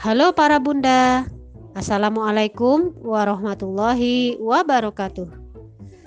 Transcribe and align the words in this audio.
Halo 0.00 0.32
para 0.32 0.56
bunda, 0.56 1.28
Assalamualaikum 1.76 2.96
warahmatullahi 3.04 4.40
wabarakatuh. 4.40 5.28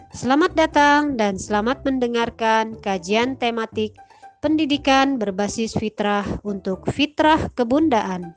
Selamat 0.10 0.58
datang 0.58 1.14
dan 1.14 1.38
selamat 1.38 1.86
mendengarkan 1.86 2.74
kajian 2.82 3.38
tematik 3.38 3.94
pendidikan 4.42 5.22
berbasis 5.22 5.78
fitrah 5.78 6.26
untuk 6.42 6.90
fitrah 6.90 7.54
kebundaan 7.54 8.34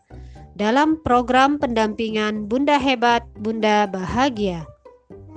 dalam 0.61 1.01
program 1.01 1.57
pendampingan 1.57 2.45
Bunda 2.53 2.77
Hebat, 2.77 3.25
Bunda 3.41 3.89
Bahagia. 3.89 4.69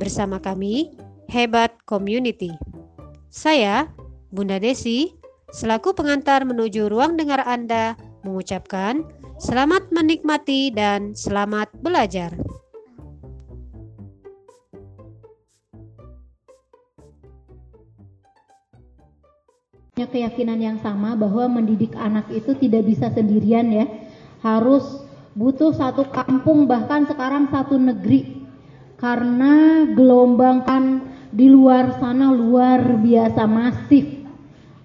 Bersama 0.03 0.35
kami, 0.43 0.91
Hebat 1.31 1.71
Community. 1.87 2.51
Saya, 3.31 3.87
Bunda 4.35 4.59
Desi, 4.59 5.15
selaku 5.55 5.95
pengantar 5.95 6.43
menuju 6.43 6.91
ruang 6.91 7.15
dengar 7.15 7.39
Anda, 7.47 7.95
mengucapkan 8.27 9.07
selamat 9.39 9.87
menikmati 9.95 10.67
dan 10.75 11.15
selamat 11.15 11.71
belajar. 11.79 12.35
punya 19.99 20.15
keyakinan 20.15 20.63
yang 20.63 20.77
sama 20.79 21.11
bahwa 21.19 21.59
mendidik 21.59 21.91
anak 21.99 22.31
itu 22.31 22.55
tidak 22.55 22.87
bisa 22.87 23.11
sendirian 23.11 23.67
ya. 23.67 23.83
Harus 24.39 25.03
butuh 25.35 25.75
satu 25.75 26.07
kampung 26.07 26.71
bahkan 26.71 27.03
sekarang 27.03 27.51
satu 27.51 27.75
negeri. 27.75 28.47
Karena 28.95 29.83
gelombang 29.91 30.63
kan 30.63 30.83
di 31.35 31.51
luar 31.51 31.99
sana 31.99 32.31
luar 32.31 32.95
biasa 33.03 33.43
masif. 33.43 34.23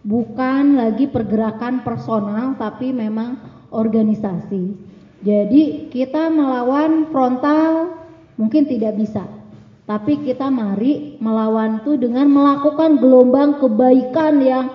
Bukan 0.02 0.82
lagi 0.82 1.06
pergerakan 1.06 1.86
personal 1.86 2.58
tapi 2.58 2.90
memang 2.90 3.53
organisasi. 3.74 4.94
Jadi 5.24 5.90
kita 5.90 6.30
melawan 6.30 7.10
frontal 7.10 7.98
mungkin 8.38 8.70
tidak 8.70 8.94
bisa. 8.94 9.26
Tapi 9.84 10.24
kita 10.24 10.48
mari 10.48 11.20
melawan 11.20 11.84
itu 11.84 12.00
dengan 12.00 12.30
melakukan 12.30 12.96
gelombang 12.96 13.60
kebaikan 13.60 14.40
yang 14.40 14.66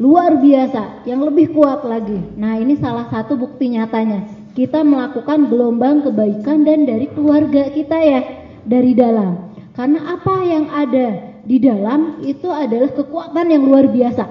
luar 0.00 0.40
biasa 0.40 1.04
yang 1.04 1.20
lebih 1.24 1.52
kuat 1.52 1.84
lagi. 1.84 2.16
Nah 2.40 2.56
ini 2.56 2.78
salah 2.80 3.10
satu 3.12 3.36
bukti 3.36 3.76
nyatanya. 3.76 4.24
Kita 4.56 4.80
melakukan 4.80 5.52
gelombang 5.52 6.00
kebaikan 6.08 6.64
dan 6.64 6.88
dari 6.88 7.12
keluarga 7.12 7.68
kita 7.68 7.98
ya 8.00 8.20
dari 8.64 8.96
dalam. 8.96 9.52
Karena 9.76 10.16
apa 10.16 10.36
yang 10.40 10.72
ada 10.72 11.36
di 11.44 11.60
dalam 11.60 12.24
itu 12.24 12.48
adalah 12.48 12.90
kekuatan 12.96 13.46
yang 13.52 13.62
luar 13.68 13.86
biasa 13.92 14.24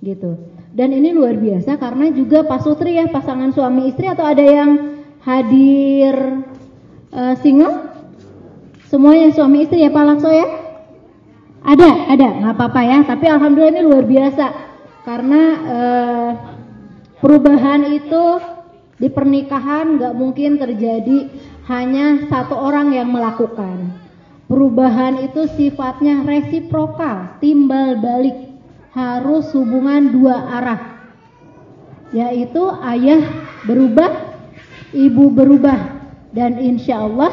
gitu 0.00 0.55
dan 0.76 0.92
ini 0.92 1.16
luar 1.16 1.40
biasa 1.40 1.80
karena 1.80 2.12
juga 2.12 2.44
Pak 2.44 2.60
Sutri 2.60 3.00
ya 3.00 3.08
pasangan 3.08 3.48
suami 3.48 3.88
istri 3.88 4.12
atau 4.12 4.28
ada 4.28 4.44
yang 4.44 5.00
hadir 5.24 6.44
uh, 7.16 7.32
single? 7.40 7.96
Semuanya 8.92 9.32
suami 9.32 9.64
istri 9.64 9.80
ya 9.80 9.88
Pak 9.88 10.04
Lakso 10.04 10.28
ya? 10.28 10.44
Ada 11.64 12.12
ada. 12.12 12.28
Nggak 12.44 12.54
apa-apa 12.60 12.80
ya 12.84 12.98
tapi 13.08 13.24
alhamdulillah 13.24 13.72
ini 13.72 13.82
luar 13.88 14.04
biasa 14.04 14.46
karena 15.08 15.42
uh, 15.64 16.30
perubahan 17.24 17.96
itu 17.96 18.24
di 19.00 19.08
pernikahan 19.08 19.96
nggak 19.96 20.12
mungkin 20.12 20.60
terjadi 20.60 21.32
hanya 21.72 22.28
satu 22.28 22.52
orang 22.52 22.92
yang 22.92 23.08
melakukan. 23.08 23.96
Perubahan 24.44 25.24
itu 25.24 25.48
sifatnya 25.56 26.22
resiprokal, 26.22 27.40
timbal 27.42 27.98
balik, 27.98 28.45
harus 28.96 29.52
hubungan 29.52 30.08
dua 30.08 30.36
arah. 30.56 30.80
Yaitu 32.16 32.64
ayah 32.80 33.20
berubah, 33.68 34.40
ibu 34.96 35.28
berubah, 35.28 35.76
dan 36.32 36.56
insya 36.56 37.04
Allah 37.04 37.30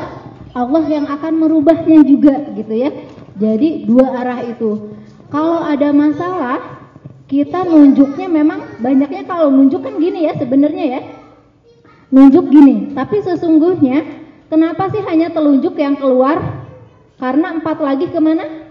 Allah 0.52 0.84
yang 0.86 1.08
akan 1.08 1.40
merubahnya 1.40 2.04
juga 2.04 2.52
gitu 2.54 2.74
ya. 2.76 2.92
Jadi 3.40 3.88
dua 3.88 4.12
arah 4.22 4.44
itu. 4.44 4.94
Kalau 5.32 5.66
ada 5.66 5.90
masalah, 5.90 6.84
kita 7.32 7.66
nunjuknya 7.66 8.30
memang 8.30 8.78
banyaknya 8.78 9.26
kalau 9.26 9.50
nunjuk 9.50 9.82
kan 9.82 9.98
gini 9.98 10.30
ya 10.30 10.38
sebenarnya 10.38 10.86
ya 10.86 11.02
nunjuk 12.14 12.46
gini 12.54 12.94
tapi 12.94 13.26
sesungguhnya 13.26 14.06
kenapa 14.54 14.94
sih 14.94 15.02
hanya 15.02 15.34
telunjuk 15.34 15.74
yang 15.82 15.98
keluar 15.98 16.38
karena 17.18 17.58
empat 17.58 17.82
lagi 17.82 18.06
ke 18.14 18.20
mana 18.22 18.70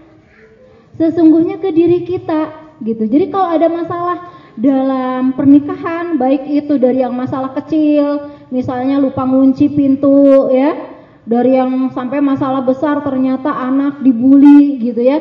sesungguhnya 0.95 1.59
ke 1.59 1.75
diri 1.75 2.07
kita 2.07 2.62
gitu. 2.83 3.07
Jadi 3.07 3.31
kalau 3.31 3.47
ada 3.47 3.67
masalah 3.71 4.17
dalam 4.53 5.33
pernikahan 5.33 6.19
baik 6.21 6.45
itu 6.45 6.77
dari 6.77 7.01
yang 7.01 7.17
masalah 7.17 7.57
kecil 7.57 8.29
misalnya 8.53 9.01
lupa 9.01 9.25
ngunci 9.25 9.73
pintu 9.73 10.45
ya 10.53 10.77
dari 11.25 11.57
yang 11.57 11.89
sampai 11.89 12.21
masalah 12.21 12.61
besar 12.61 13.01
ternyata 13.01 13.49
anak 13.49 14.05
dibully 14.05 14.77
gitu 14.77 15.01
ya 15.01 15.17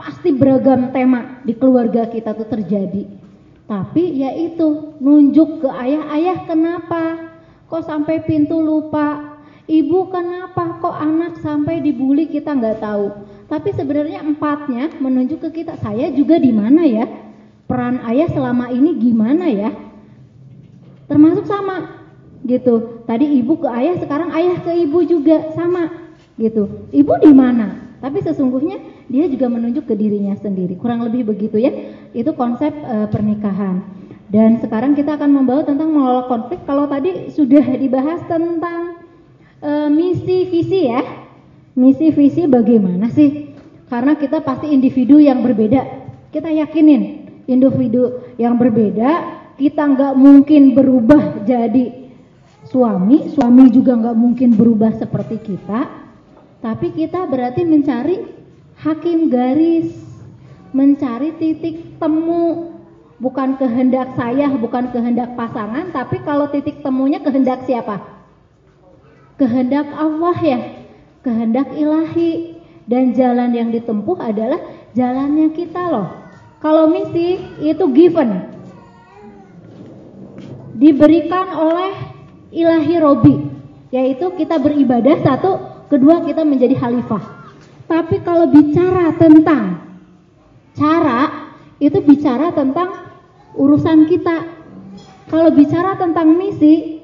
pasti 0.00 0.32
beragam 0.32 0.88
tema 0.88 1.44
di 1.44 1.52
keluarga 1.52 2.08
kita 2.08 2.32
tuh 2.32 2.48
terjadi. 2.48 3.06
Tapi 3.68 4.18
ya 4.18 4.34
itu 4.34 4.98
nunjuk 4.98 5.62
ke 5.62 5.68
ayah-ayah 5.70 6.44
kenapa? 6.44 7.30
Kok 7.70 7.84
sampai 7.86 8.20
pintu 8.26 8.58
lupa? 8.60 9.38
Ibu 9.64 10.10
kenapa? 10.10 10.82
Kok 10.82 10.96
anak 10.98 11.40
sampai 11.40 11.80
dibully? 11.80 12.28
Kita 12.28 12.52
nggak 12.52 12.82
tahu 12.82 13.06
tapi 13.52 13.68
sebenarnya 13.76 14.24
empatnya 14.24 14.96
menunjuk 14.96 15.44
ke 15.44 15.60
kita 15.60 15.76
saya 15.76 16.08
juga 16.08 16.40
di 16.40 16.48
mana 16.48 16.88
ya? 16.88 17.04
Peran 17.68 18.00
ayah 18.08 18.32
selama 18.32 18.72
ini 18.72 18.96
gimana 18.96 19.44
ya? 19.52 19.76
Termasuk 21.04 21.44
sama 21.44 22.00
gitu. 22.48 23.04
Tadi 23.04 23.28
ibu 23.28 23.60
ke 23.60 23.68
ayah 23.68 24.00
sekarang 24.00 24.32
ayah 24.32 24.56
ke 24.64 24.72
ibu 24.72 25.04
juga 25.04 25.52
sama 25.52 25.92
gitu. 26.40 26.88
Ibu 26.96 27.12
di 27.20 27.32
mana? 27.36 27.92
Tapi 28.00 28.24
sesungguhnya 28.24 28.80
dia 29.12 29.28
juga 29.28 29.52
menunjuk 29.52 29.84
ke 29.84 30.00
dirinya 30.00 30.32
sendiri. 30.40 30.80
Kurang 30.80 31.04
lebih 31.04 31.28
begitu 31.28 31.60
ya. 31.60 31.70
Itu 32.16 32.32
konsep 32.32 32.72
e, 32.72 33.04
pernikahan. 33.12 33.84
Dan 34.32 34.64
sekarang 34.64 34.96
kita 34.96 35.20
akan 35.20 35.28
membawa 35.28 35.60
tentang 35.60 35.92
mengelola 35.92 36.24
konflik. 36.24 36.64
Kalau 36.64 36.88
tadi 36.88 37.28
sudah 37.28 37.68
dibahas 37.76 38.24
tentang 38.24 39.04
e, 39.60 39.70
misi 39.92 40.48
visi 40.48 40.88
ya. 40.88 41.21
Misi 41.72 42.12
visi 42.12 42.44
bagaimana 42.44 43.08
sih? 43.08 43.52
Karena 43.88 44.16
kita 44.16 44.44
pasti 44.44 44.72
individu 44.72 45.16
yang 45.16 45.40
berbeda. 45.40 45.80
Kita 46.32 46.48
yakinin 46.48 47.28
individu 47.48 48.24
yang 48.40 48.56
berbeda, 48.56 49.10
kita 49.56 49.82
nggak 49.84 50.14
mungkin 50.16 50.72
berubah 50.72 51.44
jadi 51.44 52.08
suami, 52.68 53.28
suami 53.32 53.68
juga 53.68 53.96
nggak 53.98 54.16
mungkin 54.16 54.56
berubah 54.56 54.96
seperti 54.96 55.40
kita. 55.44 55.80
Tapi 56.62 56.94
kita 56.94 57.26
berarti 57.26 57.66
mencari 57.66 58.22
hakim 58.80 59.28
garis, 59.28 59.92
mencari 60.72 61.36
titik 61.36 61.98
temu 62.00 62.72
bukan 63.22 63.54
kehendak 63.54 64.14
saya, 64.18 64.50
bukan 64.50 64.90
kehendak 64.90 65.38
pasangan, 65.38 65.90
tapi 65.94 66.22
kalau 66.26 66.50
titik 66.50 66.82
temunya 66.82 67.22
kehendak 67.22 67.62
siapa? 67.66 68.02
Kehendak 69.38 69.90
Allah 69.94 70.36
ya, 70.42 70.60
kehendak 71.22 71.70
ilahi 71.78 72.58
dan 72.86 73.14
jalan 73.14 73.54
yang 73.54 73.70
ditempuh 73.70 74.18
adalah 74.18 74.58
jalannya 74.92 75.54
kita 75.54 75.82
loh. 75.88 76.08
Kalau 76.62 76.90
misi 76.90 77.42
itu 77.62 77.84
given, 77.90 78.30
diberikan 80.78 81.50
oleh 81.58 81.90
ilahi 82.54 82.94
Robi, 83.02 83.34
yaitu 83.90 84.30
kita 84.38 84.62
beribadah 84.62 85.18
satu, 85.26 85.50
kedua 85.90 86.22
kita 86.22 86.46
menjadi 86.46 86.78
khalifah. 86.78 87.22
Tapi 87.90 88.22
kalau 88.22 88.46
bicara 88.46 89.10
tentang 89.18 89.82
cara, 90.78 91.50
itu 91.82 91.98
bicara 91.98 92.54
tentang 92.54 93.10
urusan 93.58 94.06
kita. 94.06 94.62
Kalau 95.26 95.50
bicara 95.50 95.98
tentang 95.98 96.30
misi, 96.38 97.02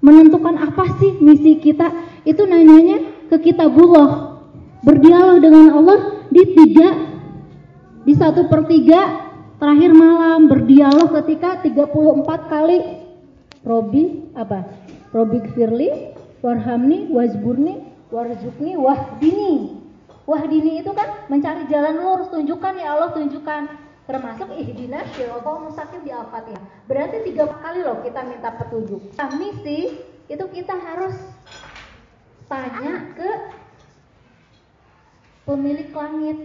menentukan 0.00 0.56
apa 0.58 0.96
sih 0.96 1.20
misi 1.20 1.60
kita, 1.60 1.92
itu 2.24 2.40
nanyanya 2.48 3.11
ke 3.32 3.48
kitabullah. 3.48 4.36
Berdialog 4.84 5.40
dengan 5.40 5.80
Allah 5.80 6.28
di 6.28 6.42
tiga, 6.52 6.88
di 8.04 8.12
satu 8.12 8.50
per 8.50 8.68
tiga, 8.68 9.32
terakhir 9.56 9.94
malam 9.94 10.50
berdialog 10.50 11.16
ketika 11.22 11.64
34 11.64 12.52
kali 12.52 12.78
Robi 13.62 14.34
apa? 14.34 14.66
Robi 15.14 15.38
Firli, 15.54 16.12
Warhamni, 16.42 17.08
Wazburni, 17.14 17.78
Warzukni, 18.10 18.74
Wahdini. 18.74 19.80
Wahdini 20.26 20.82
itu 20.82 20.90
kan 20.92 21.30
mencari 21.30 21.70
jalan 21.70 22.02
lurus, 22.02 22.28
tunjukkan 22.34 22.74
ya 22.74 22.98
Allah, 22.98 23.14
tunjukkan 23.14 23.62
termasuk 24.02 24.50
ihdina 24.58 25.06
syiratal 25.14 25.62
mustaqim 25.62 26.02
di 26.02 26.10
Al-Fatihah. 26.10 26.62
Berarti 26.90 27.22
tiga 27.22 27.46
kali 27.62 27.86
loh 27.86 28.02
kita 28.02 28.26
minta 28.26 28.50
petunjuk. 28.58 29.14
Nah, 29.14 29.30
misi 29.38 29.94
itu 30.26 30.44
kita 30.50 30.74
harus 30.74 31.14
tanya 32.52 32.94
ke 33.16 33.30
pemilik 35.48 35.88
langit. 35.96 36.38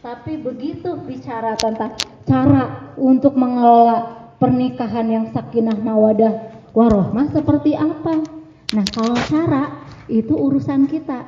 Tapi 0.00 0.40
begitu 0.40 0.98
bicara 1.04 1.54
tentang 1.54 1.94
cara 2.26 2.90
untuk 2.98 3.38
mengelola 3.38 4.32
pernikahan 4.40 5.06
yang 5.06 5.26
sakinah 5.30 5.78
mawadah 5.78 6.66
warohmah 6.74 7.30
seperti 7.30 7.78
apa? 7.78 8.24
Nah, 8.72 8.86
kalau 8.90 9.14
cara 9.28 9.84
itu 10.10 10.34
urusan 10.34 10.90
kita. 10.90 11.22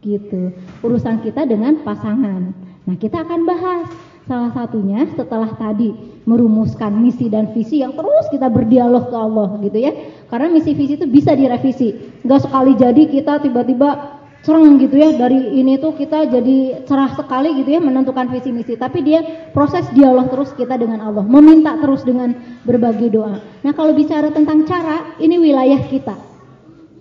Gitu. 0.00 0.56
Urusan 0.80 1.20
kita 1.20 1.44
dengan 1.44 1.84
pasangan. 1.84 2.54
Nah, 2.86 2.96
kita 2.96 3.26
akan 3.26 3.40
bahas 3.44 3.90
salah 4.26 4.50
satunya 4.50 5.06
setelah 5.14 5.54
tadi 5.54 5.94
merumuskan 6.26 6.98
misi 6.98 7.30
dan 7.30 7.54
visi 7.54 7.80
yang 7.80 7.94
terus 7.94 8.26
kita 8.34 8.50
berdialog 8.50 9.06
ke 9.06 9.16
Allah 9.16 9.54
gitu 9.62 9.78
ya. 9.78 9.94
Karena 10.26 10.50
misi 10.50 10.74
visi 10.74 10.98
itu 10.98 11.06
bisa 11.06 11.32
direvisi. 11.38 11.94
Enggak 12.26 12.50
sekali 12.50 12.74
jadi 12.74 13.02
kita 13.06 13.38
tiba-tiba 13.46 14.18
cereng 14.42 14.82
gitu 14.82 14.98
ya. 14.98 15.14
Dari 15.14 15.54
ini 15.62 15.78
tuh 15.78 15.94
kita 15.94 16.26
jadi 16.26 16.82
cerah 16.82 17.14
sekali 17.14 17.54
gitu 17.62 17.70
ya 17.70 17.80
menentukan 17.80 18.26
visi 18.34 18.50
misi. 18.50 18.74
Tapi 18.74 18.98
dia 19.06 19.50
proses 19.54 19.86
dialog 19.94 20.26
terus 20.26 20.50
kita 20.58 20.74
dengan 20.74 21.06
Allah. 21.06 21.22
Meminta 21.22 21.78
terus 21.78 22.02
dengan 22.02 22.34
berbagi 22.66 23.14
doa. 23.14 23.38
Nah 23.62 23.72
kalau 23.78 23.94
bicara 23.94 24.34
tentang 24.34 24.66
cara 24.66 25.14
ini 25.22 25.38
wilayah 25.38 25.86
kita. 25.86 26.18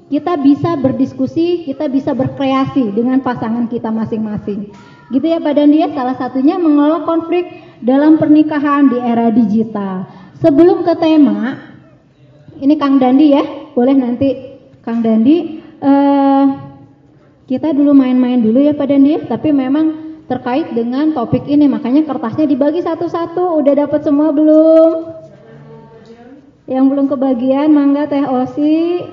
Kita 0.06 0.38
bisa 0.38 0.77
berdiskusi 0.77 1.66
kita 1.66 1.89
bisa 1.89 2.13
berkreasi 2.13 2.94
dengan 2.94 3.25
pasangan 3.25 3.66
kita 3.66 3.89
masing-masing 3.89 4.69
gitu 5.12 5.25
ya 5.25 5.38
Pak. 5.42 5.54
Dandi 5.57 5.78
ya 5.84 5.90
salah 5.94 6.16
satunya 6.18 6.56
mengelola 6.57 7.06
konflik 7.06 7.46
dalam 7.84 8.18
pernikahan 8.18 8.90
di 8.90 8.98
era 9.02 9.30
digital. 9.30 10.10
Sebelum 10.42 10.86
ke 10.86 10.94
tema 10.98 11.57
ini 12.62 12.74
Kang 12.80 12.98
Dandi 12.98 13.28
ya. 13.34 13.44
Boleh 13.75 13.92
nanti 13.92 14.30
Kang 14.81 15.04
Dandi 15.04 15.60
eh, 15.84 16.46
kita 17.46 17.78
dulu 17.78 17.94
main-main 17.94 18.42
dulu 18.42 18.57
ya 18.57 18.74
Pak 18.74 18.90
Dandi, 18.90 19.22
tapi 19.30 19.54
memang 19.54 20.18
terkait 20.25 20.74
dengan 20.74 21.13
topik 21.13 21.46
ini, 21.46 21.69
makanya 21.69 22.01
kertasnya 22.01 22.50
dibagi 22.50 22.81
satu-satu. 22.81 23.62
Udah 23.62 23.86
dapat 23.86 24.01
semua 24.01 24.34
belum? 24.34 25.13
Yang 26.66 26.86
belum 26.90 27.06
kebagian, 27.06 27.69
mangga 27.69 28.10
Teh 28.10 28.25
Osi, 28.25 29.06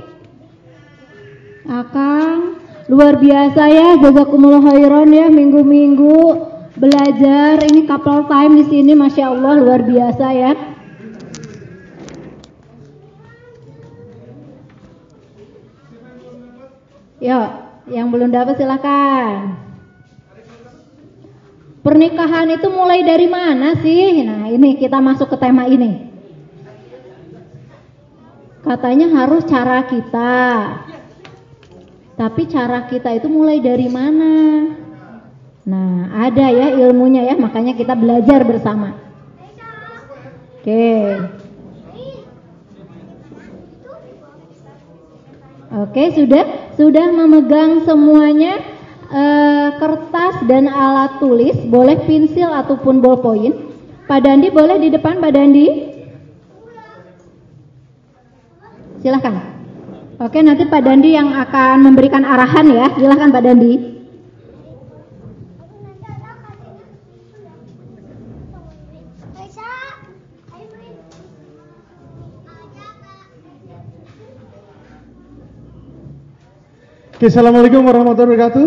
Akang, 1.69 2.62
luar 2.91 3.15
biasa 3.19 3.63
ya, 3.71 3.89
jazakumullah 4.03 4.63
khairan 4.63 5.11
ya, 5.15 5.27
minggu-minggu 5.31 6.19
belajar. 6.75 7.63
Ini 7.63 7.87
couple 7.87 8.27
time 8.27 8.53
di 8.59 8.65
sini, 8.67 8.93
masya 8.99 9.31
Allah 9.31 9.55
luar 9.63 9.81
biasa 9.87 10.27
ya. 10.35 10.53
Ya, 17.23 17.39
yang 17.87 18.11
belum 18.11 18.35
dapat 18.35 18.59
silakan. 18.59 19.55
Pernikahan 21.83 22.51
itu 22.51 22.67
mulai 22.71 23.03
dari 23.07 23.27
mana 23.31 23.79
sih? 23.79 24.23
Nah, 24.27 24.51
ini 24.51 24.79
kita 24.79 24.99
masuk 24.99 25.31
ke 25.31 25.37
tema 25.39 25.67
ini. 25.67 26.11
Katanya 28.63 29.11
harus 29.11 29.43
cara 29.47 29.83
kita. 29.87 30.43
Tapi 32.23 32.47
cara 32.47 32.87
kita 32.87 33.19
itu 33.19 33.27
mulai 33.27 33.59
dari 33.59 33.91
mana? 33.91 34.31
Nah, 35.67 36.23
ada 36.23 36.55
ya 36.55 36.71
ilmunya 36.87 37.27
ya, 37.27 37.35
makanya 37.35 37.75
kita 37.75 37.99
belajar 37.99 38.47
bersama. 38.47 38.95
Oke. 40.63 41.19
Oke, 45.73 46.05
sudah? 46.15 46.47
sudah 46.79 47.11
memegang 47.11 47.83
semuanya 47.83 48.63
eh, 49.11 49.69
kertas 49.83 50.47
dan 50.47 50.71
alat 50.71 51.19
tulis, 51.19 51.59
boleh 51.67 52.07
pensil 52.07 52.55
ataupun 52.55 53.03
ballpoint. 53.03 53.75
Pak 54.07 54.23
Dandi 54.23 54.47
boleh 54.55 54.79
di 54.79 54.95
depan 54.95 55.19
Pak 55.19 55.33
Dandi? 55.35 55.67
Silahkan. 59.03 59.52
Oke, 60.23 60.39
nanti 60.39 60.63
Pak 60.71 60.87
Dandi 60.87 61.19
yang 61.19 61.35
akan 61.35 61.83
memberikan 61.83 62.23
arahan 62.23 62.71
ya. 62.71 62.87
Silahkan 62.95 63.35
Pak 63.35 63.43
Dandi. 63.43 63.75
Oke, 77.19 77.27
Assalamualaikum 77.27 77.83
warahmatullahi 77.83 78.39
wabarakatuh. 78.39 78.67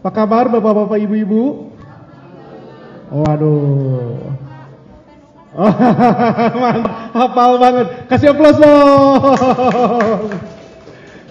Apa 0.00 0.10
kabar 0.16 0.48
bapak-bapak 0.48 0.96
ibu-ibu? 1.04 1.76
Waduh. 3.12 4.45
Oh, 5.56 5.72
hafal 7.16 7.56
banget. 7.56 7.86
Kasih 8.12 8.36
aplaus 8.36 8.60
dong. 8.60 10.28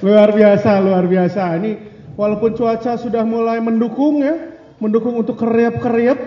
Luar 0.01 0.29
biasa, 0.33 0.81
luar 0.81 1.05
biasa. 1.05 1.61
Ini 1.61 1.71
walaupun 2.17 2.57
cuaca 2.57 2.97
sudah 2.97 3.21
mulai 3.21 3.61
mendukung 3.61 4.25
ya, 4.25 4.57
mendukung 4.81 5.13
untuk 5.13 5.37
keriap-keriap, 5.37 6.17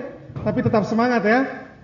tapi 0.46 0.58
tetap 0.62 0.86
semangat 0.86 1.26
ya. 1.26 1.40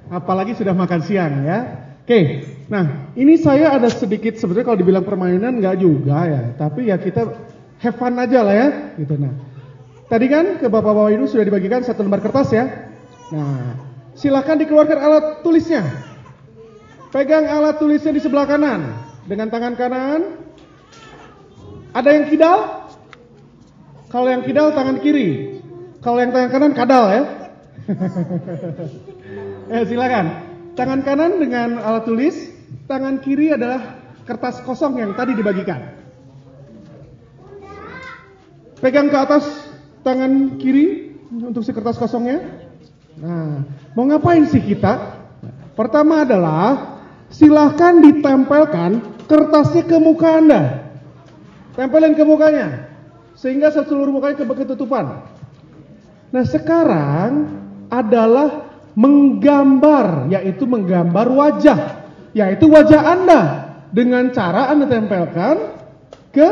Apalagi 0.07 0.55
sudah 0.55 0.71
makan 0.71 1.01
siang 1.03 1.43
ya. 1.43 1.59
Oke, 2.05 2.45
nah 2.69 3.09
ini 3.17 3.41
saya 3.41 3.73
ada 3.73 3.89
sedikit 3.89 4.37
sebetulnya 4.37 4.69
kalau 4.69 4.77
dibilang 4.77 5.09
permainan 5.09 5.57
nggak 5.57 5.81
juga 5.81 6.29
ya, 6.29 6.41
tapi 6.53 6.93
ya 6.93 7.01
kita 7.01 7.33
have 7.81 7.97
fun 7.97 8.13
aja 8.21 8.45
lah 8.45 8.53
ya, 8.53 8.69
gitu. 9.01 9.17
Nah, 9.17 9.33
tadi 10.13 10.29
kan 10.29 10.61
ke 10.61 10.69
bapak-bapak 10.69 11.17
itu 11.17 11.33
sudah 11.33 11.49
dibagikan 11.49 11.81
satu 11.81 12.05
lembar 12.05 12.21
kertas 12.21 12.53
ya. 12.53 12.65
Nah, 13.33 13.84
silakan 14.19 14.57
dikeluarkan 14.63 14.99
alat 14.99 15.25
tulisnya. 15.43 15.83
Pegang 17.15 17.47
alat 17.47 17.79
tulisnya 17.79 18.11
di 18.11 18.23
sebelah 18.23 18.47
kanan 18.47 18.95
dengan 19.27 19.51
tangan 19.51 19.75
kanan. 19.79 20.21
Ada 21.95 22.11
yang 22.11 22.27
kidal? 22.27 22.59
Kalau 24.11 24.29
yang 24.31 24.43
kidal 24.43 24.75
tangan 24.75 24.99
kiri. 24.99 25.63
Kalau 26.03 26.19
yang 26.19 26.35
tangan 26.35 26.51
kanan 26.51 26.73
kadal 26.75 27.05
ya. 27.11 27.23
eh 29.75 29.83
silakan. 29.87 30.27
Tangan 30.75 31.07
kanan 31.07 31.39
dengan 31.39 31.79
alat 31.79 32.03
tulis, 32.03 32.35
tangan 32.91 33.23
kiri 33.23 33.55
adalah 33.55 34.03
kertas 34.27 34.59
kosong 34.67 34.99
yang 34.99 35.15
tadi 35.15 35.39
dibagikan. 35.39 35.95
Pegang 38.83 39.07
ke 39.07 39.17
atas 39.17 39.47
tangan 40.03 40.59
kiri 40.59 41.15
untuk 41.31 41.63
si 41.63 41.71
kertas 41.71 41.95
kosongnya. 41.95 42.64
Nah, 43.15 43.63
mau 43.95 44.05
ngapain 44.11 44.47
sih 44.51 44.63
kita? 44.63 45.23
Pertama 45.75 46.23
adalah 46.23 46.99
silahkan 47.31 47.99
ditempelkan 47.99 49.03
kertasnya 49.27 49.83
ke 49.87 49.97
muka 49.99 50.39
Anda. 50.39 50.63
Tempelin 51.75 52.15
ke 52.15 52.23
mukanya. 52.23 52.95
Sehingga 53.35 53.75
seluruh 53.75 54.15
mukanya 54.15 54.39
ketutupan. 54.39 55.27
Nah 56.31 56.45
sekarang 56.47 57.31
adalah 57.91 58.71
menggambar, 58.95 60.31
yaitu 60.31 60.67
menggambar 60.71 61.27
wajah, 61.31 61.79
yaitu 62.31 62.71
wajah 62.71 63.03
Anda 63.03 63.41
dengan 63.91 64.31
cara 64.31 64.71
Anda 64.71 64.87
tempelkan 64.87 65.75
ke 66.31 66.49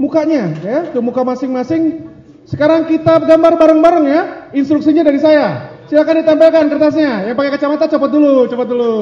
mukanya, 0.00 0.56
ya, 0.64 0.78
ke 0.88 0.98
muka 1.04 1.20
masing-masing. 1.20 2.08
Sekarang 2.48 2.88
kita 2.88 3.20
gambar 3.20 3.60
bareng-bareng 3.60 4.04
ya, 4.08 4.22
instruksinya 4.56 5.04
dari 5.04 5.20
saya. 5.20 5.69
Silakan 5.90 6.22
ditempelkan 6.22 6.70
kertasnya. 6.70 7.26
Yang 7.26 7.34
pakai 7.34 7.50
kacamata 7.58 7.90
cepat 7.90 8.10
dulu, 8.14 8.46
cepat 8.46 8.66
dulu. 8.70 8.94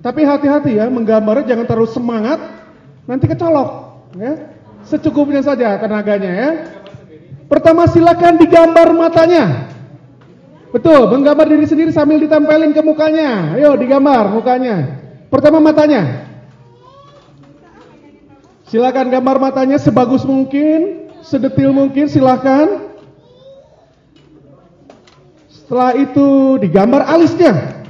Tapi 0.00 0.24
hati-hati 0.24 0.80
ya, 0.80 0.88
menggambarnya 0.88 1.52
jangan 1.52 1.68
terlalu 1.68 1.90
semangat, 1.92 2.40
nanti 3.04 3.28
kecolok, 3.28 3.70
ya. 4.16 4.56
Secukupnya 4.82 5.44
saja 5.46 5.78
tenaganya 5.78 6.32
ya. 6.32 6.50
Pertama 7.46 7.86
silakan 7.86 8.34
digambar 8.40 8.90
matanya. 8.96 9.70
Betul, 10.72 11.06
menggambar 11.12 11.46
diri 11.46 11.68
sendiri 11.68 11.92
sambil 11.92 12.18
ditempelin 12.18 12.72
ke 12.72 12.80
mukanya. 12.80 13.54
Ayo 13.54 13.76
digambar 13.76 14.32
mukanya. 14.32 14.98
Pertama 15.28 15.60
matanya. 15.60 16.26
Silakan 18.72 19.12
gambar 19.12 19.36
matanya 19.36 19.76
sebagus 19.76 20.24
mungkin, 20.24 21.12
sedetil 21.20 21.76
mungkin 21.76 22.08
silakan. 22.08 22.91
Setelah 25.72 25.96
itu 25.96 26.60
digambar 26.60 27.00
alisnya. 27.08 27.80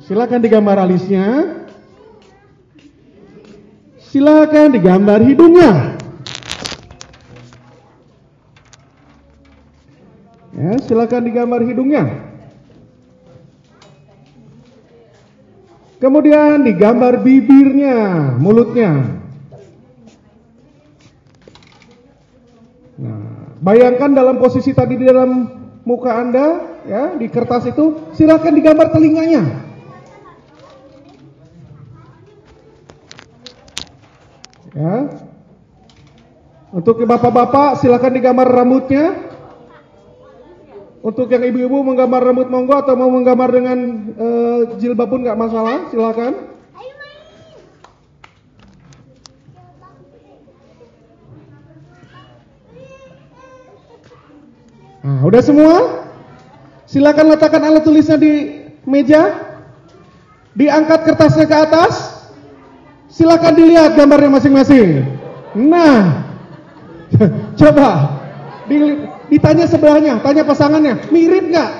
Silakan 0.00 0.40
digambar 0.40 0.80
alisnya. 0.80 1.44
Silakan 4.00 4.72
digambar 4.72 5.20
hidungnya. 5.20 6.00
Ya, 10.56 10.80
silakan 10.88 11.20
digambar 11.28 11.60
hidungnya. 11.68 12.08
Kemudian 16.00 16.64
digambar 16.64 17.20
bibirnya, 17.20 18.32
mulutnya. 18.40 19.20
Nah, 23.04 23.52
bayangkan 23.60 24.16
dalam 24.16 24.40
posisi 24.40 24.72
tadi 24.72 24.96
di 24.96 25.04
dalam 25.04 25.55
muka 25.86 26.10
Anda 26.18 26.46
ya 26.82 27.14
di 27.14 27.30
kertas 27.30 27.70
itu, 27.70 28.10
silahkan 28.18 28.50
digambar 28.50 28.90
telinganya. 28.90 29.42
Ya. 34.74 35.08
Untuk 36.74 37.00
bapak-bapak 37.00 37.80
silahkan 37.80 38.12
digambar 38.12 38.50
rambutnya. 38.50 39.24
Untuk 41.06 41.30
yang 41.30 41.46
ibu-ibu 41.46 41.86
menggambar 41.86 42.18
rambut 42.18 42.50
monggo 42.50 42.74
atau 42.82 42.98
mau 42.98 43.06
menggambar 43.06 43.54
dengan 43.54 43.78
uh, 44.18 44.60
jilbab 44.74 45.06
pun 45.06 45.22
nggak 45.22 45.38
masalah, 45.38 45.86
silahkan. 45.94 46.55
Nah, 55.06 55.22
udah 55.22 55.38
semua? 55.38 56.02
Silakan 56.90 57.30
letakkan 57.30 57.62
alat 57.62 57.86
tulisnya 57.86 58.18
di 58.18 58.58
meja. 58.82 59.54
Diangkat 60.58 61.06
kertasnya 61.06 61.46
ke 61.46 61.54
atas. 61.54 62.26
Silakan 63.06 63.54
dilihat 63.54 63.94
gambarnya 63.94 64.34
masing-masing. 64.34 65.06
Nah, 65.54 66.26
coba 67.60 68.18
ditanya 69.30 69.70
sebelahnya, 69.70 70.18
tanya 70.26 70.42
pasangannya, 70.42 70.98
mirip 71.14 71.54
nggak? 71.54 71.70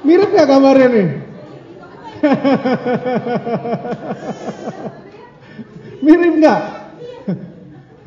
Mirip 0.00 0.32
nggak 0.32 0.48
gambarnya 0.48 0.88
nih? 0.88 1.08
mirip 6.08 6.40
nggak? 6.40 6.60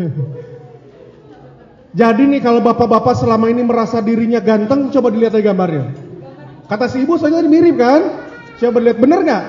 Jadi 1.95 2.27
nih 2.27 2.43
kalau 2.43 2.59
bapak-bapak 2.59 3.15
selama 3.15 3.47
ini 3.47 3.63
merasa 3.63 4.03
dirinya 4.03 4.43
ganteng, 4.43 4.91
coba 4.91 5.07
dilihat 5.15 5.39
aja 5.39 5.47
gambarnya. 5.47 5.95
Kata 6.67 6.91
si 6.91 7.07
ibu 7.07 7.15
soalnya 7.15 7.47
mirip 7.47 7.79
kan? 7.79 8.01
Coba 8.59 8.83
lihat 8.83 8.99
bener 8.99 9.19
nggak? 9.23 9.43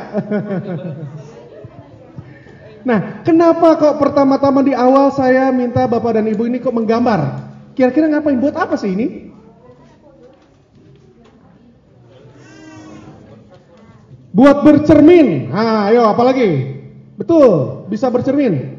nah, 2.88 2.98
kenapa 3.26 3.74
kok 3.82 3.98
pertama-tama 3.98 4.62
di 4.62 4.78
awal 4.78 5.10
saya 5.10 5.50
minta 5.50 5.90
bapak 5.90 6.22
dan 6.22 6.30
ibu 6.30 6.46
ini 6.46 6.62
kok 6.62 6.70
menggambar? 6.70 7.50
Kira-kira 7.74 8.06
ngapain? 8.14 8.38
Buat 8.38 8.54
apa 8.54 8.78
sih 8.78 8.94
ini? 8.94 9.34
Buat 14.30 14.62
bercermin. 14.62 15.50
Nah, 15.50 15.90
ayo 15.90 16.06
apalagi? 16.06 16.78
Betul, 17.18 17.82
bisa 17.90 18.06
bercermin. 18.06 18.75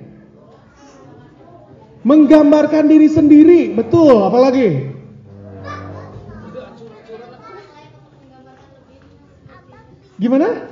Menggambarkan 2.08 2.88
diri 2.88 3.12
sendiri, 3.12 3.76
betul, 3.76 4.24
apalagi? 4.24 4.96
Gimana? 10.16 10.72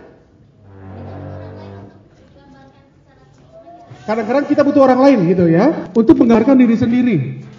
Kadang-kadang 4.07 4.45
kita 4.47 4.61
butuh 4.63 4.87
orang 4.87 5.01
lain 5.03 5.19
gitu 5.27 5.45
ya, 5.51 5.91
untuk 5.91 6.15
menggambarkan 6.23 6.55
diri 6.55 6.75
sendiri. 6.79 7.17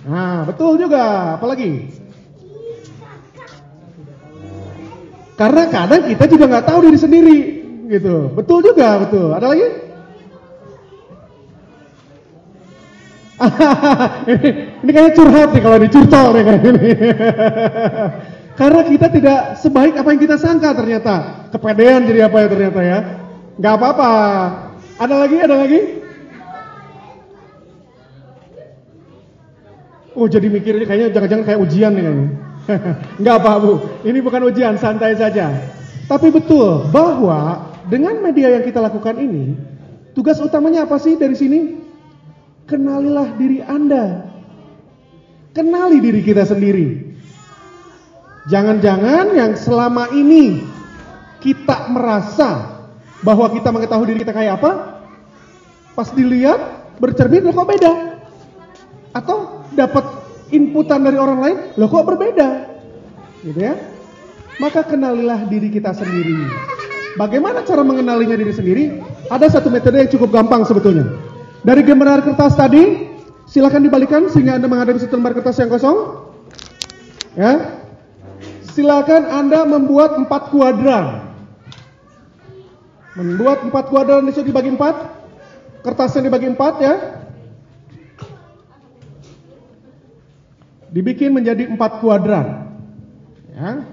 Nah, 0.09 0.49
betul 0.49 0.81
juga, 0.81 1.37
apalagi? 1.37 1.93
Karena 5.37 5.63
kadang 5.69 6.03
kita 6.09 6.25
juga 6.33 6.45
nggak 6.49 6.65
tahu 6.65 6.79
diri 6.89 6.97
sendiri, 6.97 7.39
gitu. 7.93 8.33
Betul 8.33 8.65
juga, 8.65 9.05
betul. 9.05 9.37
Ada 9.37 9.53
lagi? 9.53 9.86
ini, 14.33 14.91
kayaknya 14.93 15.13
curhat 15.13 15.49
nih 15.53 15.63
kalau 15.63 15.79
dicurcol 15.81 16.27
nih 16.33 16.43
kayak 16.45 16.63
ini. 16.65 16.91
Karena 18.61 18.81
kita 18.89 19.07
tidak 19.13 19.41
sebaik 19.61 19.95
apa 20.01 20.09
yang 20.17 20.21
kita 20.25 20.37
sangka 20.41 20.73
ternyata. 20.73 21.15
Kepedean 21.53 22.09
jadi 22.09 22.33
apa 22.33 22.37
ya 22.41 22.49
ternyata 22.49 22.81
ya. 22.81 22.99
Gak 23.61 23.75
apa-apa. 23.77 24.13
Ada 24.97 25.15
lagi? 25.21 25.37
Ada 25.45 25.57
lagi? 25.61 25.81
Oh 30.17 30.25
jadi 30.25 30.49
mikir 30.49 30.81
ini 30.81 30.89
kayaknya 30.89 31.13
jangan-jangan 31.13 31.45
kayak 31.45 31.61
ujian 31.61 31.93
nih 31.93 32.03
kayaknya. 32.09 32.29
Enggak 33.21 33.37
apa 33.45 33.51
Bu, 33.61 33.73
ini 34.09 34.19
bukan 34.25 34.43
ujian, 34.49 34.75
santai 34.81 35.13
saja. 35.13 35.53
Tapi 36.09 36.33
betul 36.33 36.89
bahwa 36.89 37.69
dengan 37.93 38.25
media 38.25 38.49
yang 38.57 38.65
kita 38.65 38.81
lakukan 38.81 39.21
ini, 39.21 39.55
tugas 40.17 40.41
utamanya 40.41 40.89
apa 40.89 40.97
sih 40.97 41.21
dari 41.21 41.37
sini? 41.37 41.86
Kenalilah 42.67 43.31
diri 43.39 43.63
Anda. 43.63 44.27
Kenali 45.55 46.03
diri 46.03 46.21
kita 46.27 46.43
sendiri. 46.43 47.15
Jangan-jangan 48.51 49.35
yang 49.39 49.55
selama 49.55 50.11
ini 50.11 50.67
kita 51.39 51.95
merasa 51.95 52.83
bahwa 53.23 53.47
kita 53.55 53.71
mengetahui 53.71 54.07
diri 54.11 54.19
kita 54.27 54.35
kayak 54.35 54.59
apa, 54.59 55.03
pas 55.95 56.11
dilihat 56.11 56.59
bercermin 56.99 57.47
loh 57.47 57.55
kok 57.55 57.71
beda. 57.71 57.93
Atau 59.15 59.63
dapat 59.73 60.05
inputan 60.51 61.07
dari 61.07 61.17
orang 61.23 61.39
lain, 61.39 61.57
loh 61.79 61.87
kok 61.87 62.03
berbeda. 62.03 62.67
Gitu 63.47 63.63
ya. 63.63 63.79
Maka 64.59 64.83
kenalilah 64.83 65.47
diri 65.47 65.71
kita 65.71 65.95
sendiri. 65.95 66.35
Bagaimana 67.15 67.63
cara 67.63 67.87
mengenalinya 67.87 68.35
diri 68.35 68.53
sendiri? 68.53 68.85
Ada 69.31 69.59
satu 69.59 69.71
metode 69.71 70.03
yang 70.03 70.11
cukup 70.11 70.35
gampang 70.35 70.67
sebetulnya. 70.67 71.26
Dari 71.67 71.83
gambar 71.83 72.23
kertas 72.23 72.55
tadi, 72.55 73.11
silakan 73.51 73.83
dibalikan 73.83 74.31
sehingga 74.31 74.55
Anda 74.55 74.71
menghadapi 74.71 75.03
satu 75.03 75.19
lembar 75.19 75.35
kertas 75.35 75.59
yang 75.59 75.67
kosong. 75.67 75.99
Ya. 77.35 77.83
Silakan 78.71 79.27
Anda 79.27 79.67
membuat 79.67 80.15
empat 80.15 80.55
kuadran. 80.55 81.27
Membuat 83.19 83.67
empat 83.67 83.91
kuadran 83.91 84.31
itu 84.31 84.47
dibagi 84.47 84.79
empat. 84.79 85.11
Kertasnya 85.83 86.31
dibagi 86.31 86.55
empat 86.55 86.75
ya. 86.79 86.95
Dibikin 90.95 91.35
menjadi 91.35 91.67
empat 91.67 91.99
kuadran. 91.99 92.47
Ya. 93.59 93.91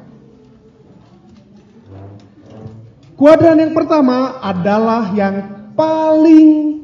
Kuadran 3.18 3.58
yang 3.58 3.74
pertama 3.74 4.38
adalah 4.46 5.10
yang 5.18 5.42
paling 5.74 6.83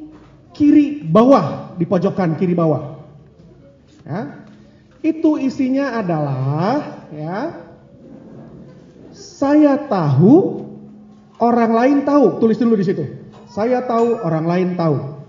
kiri 0.60 1.08
bawah 1.08 1.80
di 1.80 1.88
pojokan 1.88 2.36
kiri 2.36 2.52
bawah. 2.52 3.00
Ya. 4.04 4.44
Itu 5.00 5.40
isinya 5.40 5.96
adalah 6.04 7.08
ya 7.16 7.56
saya 9.16 9.80
tahu 9.88 10.68
orang 11.40 11.72
lain 11.72 11.98
tahu. 12.04 12.44
Tulis 12.44 12.60
dulu 12.60 12.76
di 12.76 12.84
situ. 12.84 13.08
Saya 13.48 13.88
tahu 13.88 14.20
orang 14.20 14.44
lain 14.44 14.70
tahu. 14.76 15.24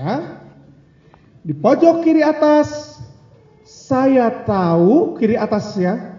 Ya. 0.00 0.40
Di 1.44 1.52
pojok 1.52 2.00
kiri 2.08 2.24
atas 2.24 2.96
saya 3.68 4.32
tahu 4.48 5.20
kiri 5.20 5.36
atas 5.36 5.76
ya. 5.76 6.16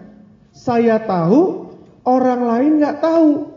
Saya 0.54 1.02
tahu 1.02 1.74
orang 2.06 2.46
lain 2.46 2.72
nggak 2.78 3.02
tahu. 3.02 3.49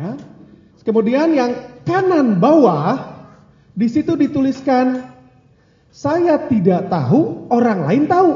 Ya. 0.00 0.16
Kemudian 0.80 1.36
yang 1.36 1.84
kanan 1.84 2.40
bawah 2.40 3.20
di 3.76 3.84
situ 3.84 4.16
dituliskan 4.16 5.12
saya 5.92 6.40
tidak 6.48 6.88
tahu, 6.88 7.50
orang 7.52 7.84
lain 7.84 8.04
tahu. 8.08 8.32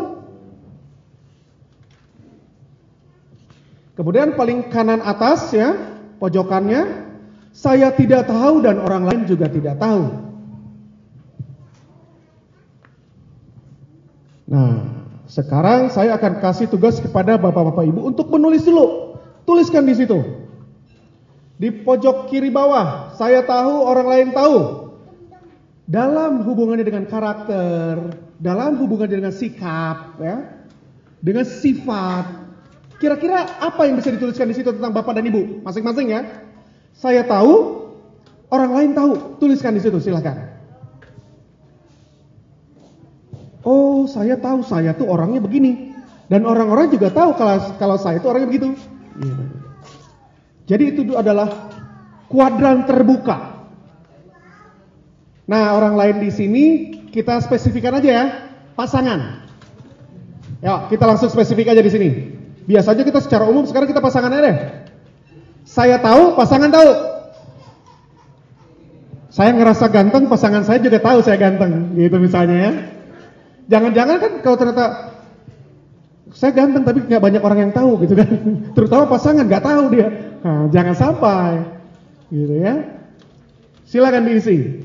Kemudian 3.97 4.37
paling 4.37 4.69
kanan 4.69 5.01
atas 5.01 5.55
ya, 5.55 5.73
pojokannya 6.21 7.07
saya 7.55 7.95
tidak 7.95 8.27
tahu 8.29 8.61
dan 8.61 8.83
orang 8.83 9.07
lain 9.09 9.23
juga 9.25 9.47
tidak 9.49 9.79
tahu. 9.81 10.05
Nah, 14.51 14.73
sekarang 15.31 15.89
saya 15.89 16.19
akan 16.21 16.43
kasih 16.45 16.69
tugas 16.69 17.01
kepada 17.01 17.41
Bapak-bapak 17.41 17.89
Ibu 17.89 18.05
untuk 18.05 18.29
menulis 18.29 18.67
dulu. 18.67 19.17
Tuliskan 19.49 19.89
di 19.89 19.95
situ. 19.97 20.44
Di 21.55 21.71
pojok 21.71 22.27
kiri 22.31 22.51
bawah, 22.51 23.15
saya 23.15 23.47
tahu, 23.47 23.87
orang 23.87 24.07
lain 24.11 24.29
tahu. 24.35 24.91
Dalam 25.87 26.43
hubungannya 26.43 26.83
dengan 26.83 27.07
karakter, 27.07 28.17
dalam 28.41 28.81
hubungannya 28.81 29.23
dengan 29.23 29.35
sikap, 29.35 30.19
ya, 30.19 30.67
dengan 31.23 31.47
sifat. 31.47 32.43
Kira-kira 32.99 33.61
apa 33.63 33.87
yang 33.87 34.01
bisa 34.01 34.11
dituliskan 34.11 34.51
di 34.51 34.57
situ 34.57 34.73
tentang 34.75 34.91
Bapak 34.91 35.15
dan 35.15 35.29
Ibu 35.29 35.63
masing-masing 35.63 36.11
ya? 36.11 36.21
Saya 36.95 37.23
tahu, 37.27 37.85
orang 38.51 38.71
lain 38.75 38.91
tahu. 38.97 39.39
Tuliskan 39.39 39.77
di 39.77 39.83
situ, 39.83 39.99
silahkan. 40.03 40.55
Oh, 43.65 44.05
saya 44.05 44.37
tahu 44.37 44.61
saya 44.67 44.93
tuh 44.93 45.09
orangnya 45.09 45.41
begini. 45.41 45.97
Dan 46.29 46.49
orang-orang 46.49 46.89
juga 46.93 47.13
tahu 47.13 47.37
kalau 47.37 47.57
kalau 47.77 47.97
saya 48.01 48.21
itu 48.21 48.29
orangnya 48.29 48.49
begitu. 48.49 48.69
Jadi 50.65 50.85
itu 50.97 51.03
adalah 51.13 51.71
kuadran 52.29 52.89
terbuka. 52.89 53.69
Nah, 55.45 55.77
orang 55.77 55.95
lain 55.95 56.17
di 56.25 56.31
sini 56.33 56.65
kita 57.13 57.37
spesifikkan 57.45 58.01
aja 58.01 58.11
ya, 58.11 58.25
pasangan. 58.73 59.45
Ya, 60.65 60.89
kita 60.89 61.05
langsung 61.05 61.29
spesifik 61.29 61.77
aja 61.77 61.85
di 61.85 61.93
sini. 61.93 62.09
Biasanya 62.65 63.05
kita 63.05 63.21
secara 63.21 63.45
umum 63.45 63.69
sekarang 63.69 63.93
kita 63.93 64.01
pasangannya 64.01 64.41
deh. 64.41 64.57
Saya 65.69 66.01
tahu, 66.01 66.33
pasangan 66.33 66.73
tahu. 66.73 66.91
Saya 69.29 69.51
ngerasa 69.53 69.91
ganteng, 69.93 70.31
pasangan 70.31 70.63
saya 70.65 70.81
juga 70.81 71.03
tahu 71.03 71.21
saya 71.21 71.37
ganteng, 71.37 71.93
gitu 71.99 72.17
misalnya 72.23 72.57
ya. 72.57 72.73
Jangan-jangan 73.67 74.17
kan 74.23 74.33
kalau 74.47 74.57
ternyata 74.57 74.85
saya 76.35 76.53
ganteng 76.55 76.83
tapi 76.87 77.03
nggak 77.05 77.23
banyak 77.23 77.43
orang 77.43 77.59
yang 77.69 77.73
tahu 77.75 78.01
gitu 78.07 78.15
kan. 78.17 78.29
Terutama 78.79 79.05
pasangan 79.11 79.45
nggak 79.45 79.65
tahu 79.65 79.85
dia. 79.93 80.09
Nah, 80.45 80.69
jangan 80.69 80.93
sampai, 80.93 81.65
gitu 82.29 82.61
ya. 82.61 82.85
Silakan 83.89 84.29
diisi. 84.29 84.85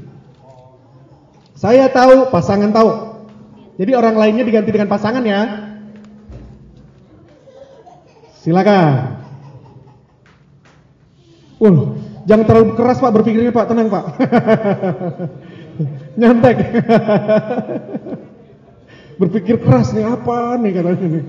Saya 1.59 1.91
tahu, 1.91 2.31
pasangan 2.31 2.71
tahu. 2.71 3.19
Jadi 3.75 3.91
orang 3.91 4.15
lainnya 4.15 4.47
diganti 4.47 4.71
dengan 4.71 4.87
pasangan 4.87 5.19
ya. 5.19 5.67
Silakan. 8.39 9.19
Uh, 11.59 11.99
jangan 12.23 12.47
terlalu 12.47 12.79
keras 12.79 13.03
Pak 13.03 13.11
berpikirnya 13.11 13.51
Pak, 13.51 13.67
tenang 13.67 13.91
Pak. 13.91 14.05
Nyantek. 16.19 16.57
Berpikir 19.19 19.59
keras 19.59 19.91
nih 19.91 20.07
apa 20.07 20.55
nih 20.55 20.71
katanya 20.79 21.19
nih. 21.19 21.23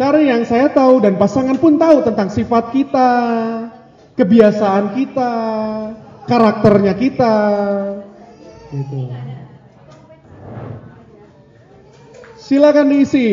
Cari 0.00 0.32
yang 0.32 0.48
saya 0.48 0.72
tahu 0.72 1.04
dan 1.04 1.20
pasangan 1.20 1.60
pun 1.60 1.76
tahu 1.76 2.00
tentang 2.00 2.32
sifat 2.32 2.72
kita, 2.72 3.12
kebiasaan 4.16 4.96
kita, 4.96 5.32
karakternya 6.24 6.96
kita. 6.96 7.36
Gitu. 8.72 9.12
Silakan 12.40 12.88
diisi. 12.88 13.28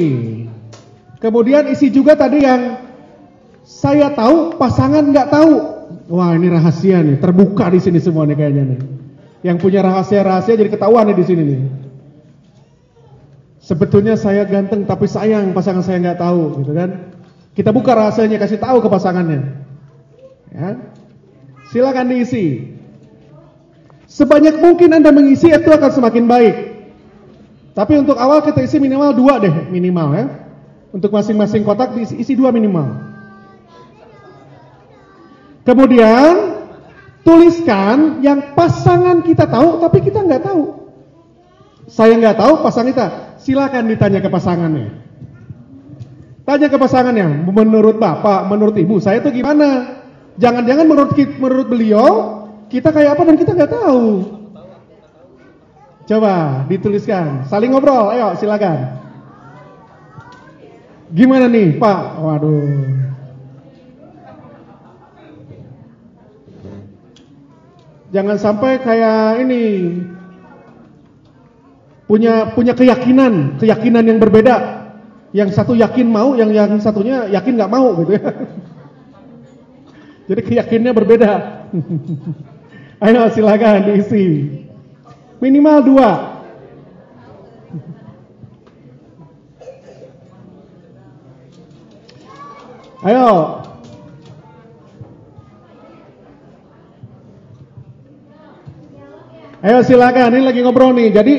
Kemudian 1.23 1.71
isi 1.71 1.87
juga 1.87 2.19
tadi 2.19 2.43
yang 2.43 2.83
saya 3.63 4.11
tahu, 4.11 4.59
pasangan 4.59 5.07
nggak 5.07 5.31
tahu. 5.31 5.53
Wah 6.11 6.35
ini 6.35 6.51
rahasia 6.51 6.99
nih, 6.99 7.15
terbuka 7.15 7.71
di 7.71 7.79
sini 7.79 8.03
semua 8.03 8.27
nih 8.27 8.35
kayaknya 8.35 8.63
nih. 8.75 8.79
Yang 9.47 9.57
punya 9.63 9.87
rahasia-rahasia 9.87 10.59
jadi 10.59 10.67
ketahuan 10.67 11.07
nih 11.07 11.15
di 11.15 11.23
sini 11.23 11.43
nih. 11.47 11.86
Sebetulnya 13.67 14.15
saya 14.15 14.47
ganteng 14.47 14.87
tapi 14.87 15.11
sayang 15.11 15.51
pasangan 15.51 15.83
saya 15.83 15.99
nggak 15.99 16.23
tahu, 16.23 16.63
gitu 16.63 16.71
kan? 16.71 17.11
Kita 17.51 17.75
buka 17.75 17.99
rahasianya, 17.99 18.39
kasih 18.39 18.63
tahu 18.63 18.79
ke 18.79 18.87
pasangannya. 18.87 19.59
Ya. 20.55 20.79
Silakan 21.67 22.07
diisi. 22.07 22.63
Sebanyak 24.07 24.63
mungkin 24.63 24.95
Anda 24.95 25.11
mengisi 25.11 25.51
itu 25.51 25.67
akan 25.67 25.91
semakin 25.91 26.31
baik. 26.31 26.55
Tapi 27.75 27.93
untuk 27.99 28.15
awal 28.15 28.39
kita 28.39 28.63
isi 28.63 28.79
minimal 28.79 29.11
dua 29.11 29.43
deh, 29.43 29.51
minimal 29.67 30.15
ya. 30.15 30.25
Untuk 30.95 31.11
masing-masing 31.11 31.67
kotak 31.67 31.91
diisi 31.91 32.15
isi 32.15 32.39
dua 32.39 32.55
minimal. 32.55 33.03
Kemudian 35.67 36.63
tuliskan 37.27 38.23
yang 38.23 38.55
pasangan 38.55 39.19
kita 39.27 39.43
tahu 39.43 39.83
tapi 39.83 39.99
kita 40.07 40.23
nggak 40.23 40.47
tahu. 40.47 40.87
Saya 41.91 42.15
nggak 42.15 42.39
tahu 42.39 42.63
pasangan 42.63 42.95
kita. 42.95 43.26
Silakan 43.47 43.87
ditanya 43.87 44.19
ke 44.19 44.27
pasangannya. 44.27 44.91
Tanya 46.43 46.67
ke 46.67 46.75
pasangannya, 46.75 47.47
menurut 47.47 47.95
bapak, 47.95 48.43
menurut 48.51 48.75
ibu, 48.75 48.99
saya 48.99 49.23
tuh 49.23 49.31
gimana? 49.31 50.03
Jangan-jangan 50.35 50.83
menurut 50.83 51.15
menurut 51.15 51.67
beliau 51.71 52.07
kita 52.67 52.91
kayak 52.91 53.15
apa 53.15 53.23
dan 53.23 53.35
kita 53.39 53.51
nggak 53.55 53.71
tahu. 53.71 54.03
Coba 56.11 56.63
dituliskan, 56.67 57.47
saling 57.47 57.71
ngobrol, 57.71 58.11
ayo 58.11 58.35
silakan. 58.35 58.99
Gimana 61.15 61.47
nih 61.47 61.79
Pak? 61.79 61.99
Waduh. 62.19 62.67
Jangan 68.11 68.37
sampai 68.39 68.79
kayak 68.83 69.39
ini 69.43 69.63
punya 72.07 72.55
punya 72.55 72.73
keyakinan, 72.73 73.59
keyakinan 73.59 74.03
yang 74.07 74.17
berbeda. 74.17 74.55
Yang 75.35 75.59
satu 75.59 75.75
yakin 75.75 76.07
mau, 76.07 76.33
yang 76.39 76.49
yang 76.55 76.79
satunya 76.79 77.27
yakin 77.27 77.59
nggak 77.59 77.69
mau 77.69 77.93
gitu 77.99 78.15
ya. 78.15 78.31
Jadi 80.27 80.41
keyakinannya 80.43 80.93
berbeda. 80.95 81.31
Ayo 83.05 83.29
silakan 83.29 83.91
diisi. 83.91 84.25
Minimal 85.37 85.77
dua. 85.85 86.11
Ayo. 93.05 93.61
Ayo 99.61 99.77
silakan, 99.85 100.33
ini 100.33 100.43
lagi 100.43 100.59
ngobrol 100.65 100.95
nih. 100.97 101.09
Jadi 101.13 101.35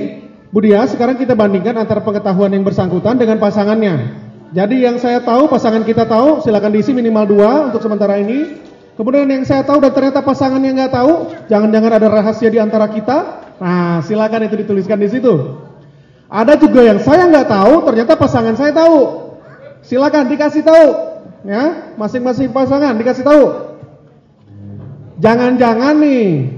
Budia, 0.48 0.88
sekarang 0.88 1.20
kita 1.20 1.36
bandingkan 1.36 1.76
antara 1.76 2.00
pengetahuan 2.00 2.48
yang 2.48 2.64
bersangkutan 2.64 3.20
dengan 3.20 3.36
pasangannya. 3.36 4.16
Jadi 4.56 4.80
yang 4.80 4.96
saya 4.96 5.20
tahu, 5.20 5.44
pasangan 5.44 5.84
kita 5.84 6.08
tahu, 6.08 6.40
silakan 6.40 6.72
diisi 6.72 6.96
minimal 6.96 7.28
dua 7.28 7.50
untuk 7.68 7.84
sementara 7.84 8.16
ini. 8.16 8.56
Kemudian 8.96 9.28
yang 9.28 9.44
saya 9.44 9.60
tahu 9.60 9.84
dan 9.84 9.92
ternyata 9.92 10.24
pasangan 10.24 10.56
yang 10.64 10.80
nggak 10.80 10.88
tahu, 10.96 11.36
jangan-jangan 11.52 11.92
ada 12.00 12.08
rahasia 12.08 12.48
di 12.48 12.56
antara 12.56 12.88
kita. 12.88 13.44
Nah, 13.60 14.00
silakan 14.00 14.48
itu 14.48 14.56
dituliskan 14.64 14.96
di 14.96 15.12
situ. 15.12 15.60
Ada 16.32 16.56
juga 16.56 16.80
yang 16.80 16.98
saya 17.04 17.28
nggak 17.28 17.48
tahu, 17.52 17.84
ternyata 17.84 18.16
pasangan 18.16 18.56
saya 18.56 18.72
tahu. 18.72 19.28
Silakan 19.84 20.32
dikasih 20.32 20.64
tahu, 20.64 20.86
ya, 21.44 21.92
masing-masing 22.00 22.48
pasangan 22.56 22.96
dikasih 22.96 23.22
tahu. 23.22 23.44
Jangan-jangan 25.20 25.92
nih, 26.00 26.56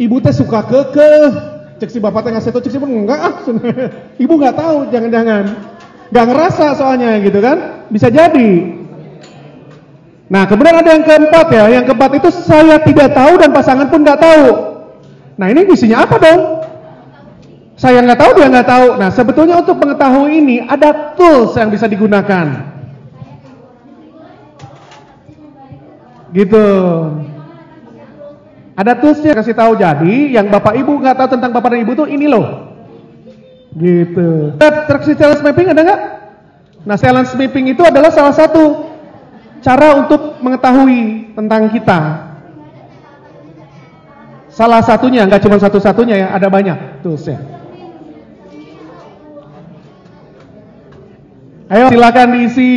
ibu 0.00 0.16
teh 0.24 0.32
suka 0.32 0.64
kekeh, 0.64 1.57
cek 1.78 1.90
si 1.94 1.98
bapak 2.02 2.26
ngasih 2.26 2.50
tahu, 2.50 2.62
cek 2.62 2.74
si 2.74 2.78
enggak, 2.78 3.20
ah, 3.22 3.34
ibu 4.22 4.34
nggak 4.34 4.56
tahu, 4.58 4.76
jangan-jangan, 4.90 5.44
nggak 6.10 6.26
ngerasa 6.26 6.66
soalnya 6.74 7.22
gitu 7.22 7.38
kan, 7.38 7.86
bisa 7.88 8.10
jadi. 8.10 8.78
Nah, 10.28 10.44
kemudian 10.44 10.76
ada 10.76 10.90
yang 10.92 11.04
keempat 11.08 11.46
ya. 11.48 11.64
Yang 11.80 11.84
keempat 11.88 12.10
itu 12.20 12.28
saya 12.28 12.76
tidak 12.84 13.16
tahu 13.16 13.40
dan 13.40 13.50
pasangan 13.50 13.88
pun 13.88 14.04
nggak 14.04 14.20
tahu. 14.20 14.46
Nah, 15.40 15.46
ini 15.48 15.64
visinya 15.64 16.04
apa 16.04 16.20
dong? 16.20 16.40
Saya 17.80 18.04
nggak 18.04 18.20
tahu, 18.20 18.30
dia 18.36 18.46
nggak 18.52 18.68
tahu. 18.68 18.86
Nah, 19.00 19.08
sebetulnya 19.08 19.56
untuk 19.56 19.80
mengetahui 19.80 20.30
ini 20.44 20.56
ada 20.68 21.16
tools 21.16 21.56
yang 21.56 21.72
bisa 21.72 21.88
digunakan. 21.88 22.76
Gitu. 26.36 26.66
Ada 28.78 28.94
toolsnya 28.94 29.34
kasih 29.34 29.58
tahu. 29.58 29.74
Jadi, 29.74 30.38
yang 30.38 30.46
bapak 30.46 30.78
ibu 30.78 31.02
nggak 31.02 31.18
tahu 31.18 31.28
tentang 31.34 31.50
bapak 31.50 31.74
dan 31.74 31.82
ibu 31.82 31.98
tuh 31.98 32.06
ini 32.06 32.30
loh. 32.30 32.70
Gitu. 33.74 34.54
Traksi 34.58 35.18
challenge 35.18 35.42
mapping 35.42 35.74
ada 35.74 35.82
nggak? 35.82 36.00
Nah, 36.86 36.94
challenge 36.94 37.34
mapping 37.34 37.74
itu 37.74 37.82
adalah 37.82 38.14
salah 38.14 38.30
satu 38.30 38.86
cara 39.58 39.98
untuk 39.98 40.38
mengetahui 40.38 41.34
tentang 41.34 41.74
kita. 41.74 42.30
Salah 44.54 44.82
satunya, 44.82 45.26
nggak 45.26 45.42
cuma 45.42 45.58
satu-satunya 45.58 46.14
ya, 46.14 46.26
ada 46.34 46.46
banyak 46.46 47.02
toolsnya. 47.02 47.38
Ayo 51.68 51.90
silakan 51.90 52.28
diisi. 52.32 52.74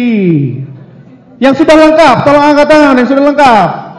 Yang 1.42 1.64
sudah 1.66 1.76
lengkap, 1.78 2.16
tolong 2.22 2.44
angkat 2.54 2.68
tangan 2.70 2.98
yang 2.98 3.10
sudah 3.10 3.24
lengkap. 3.34 3.91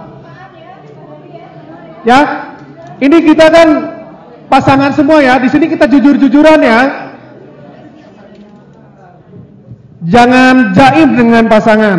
Ya, 2.02 2.50
ini 2.98 3.18
kita 3.22 3.46
kan 3.46 3.68
pasangan 4.50 4.90
semua 4.90 5.22
ya. 5.22 5.38
Di 5.38 5.46
sini 5.46 5.70
kita 5.70 5.86
jujur-jujuran 5.86 6.58
ya. 6.60 6.80
Jangan 10.02 10.74
jaim 10.74 11.14
dengan 11.14 11.46
pasangan. 11.46 11.98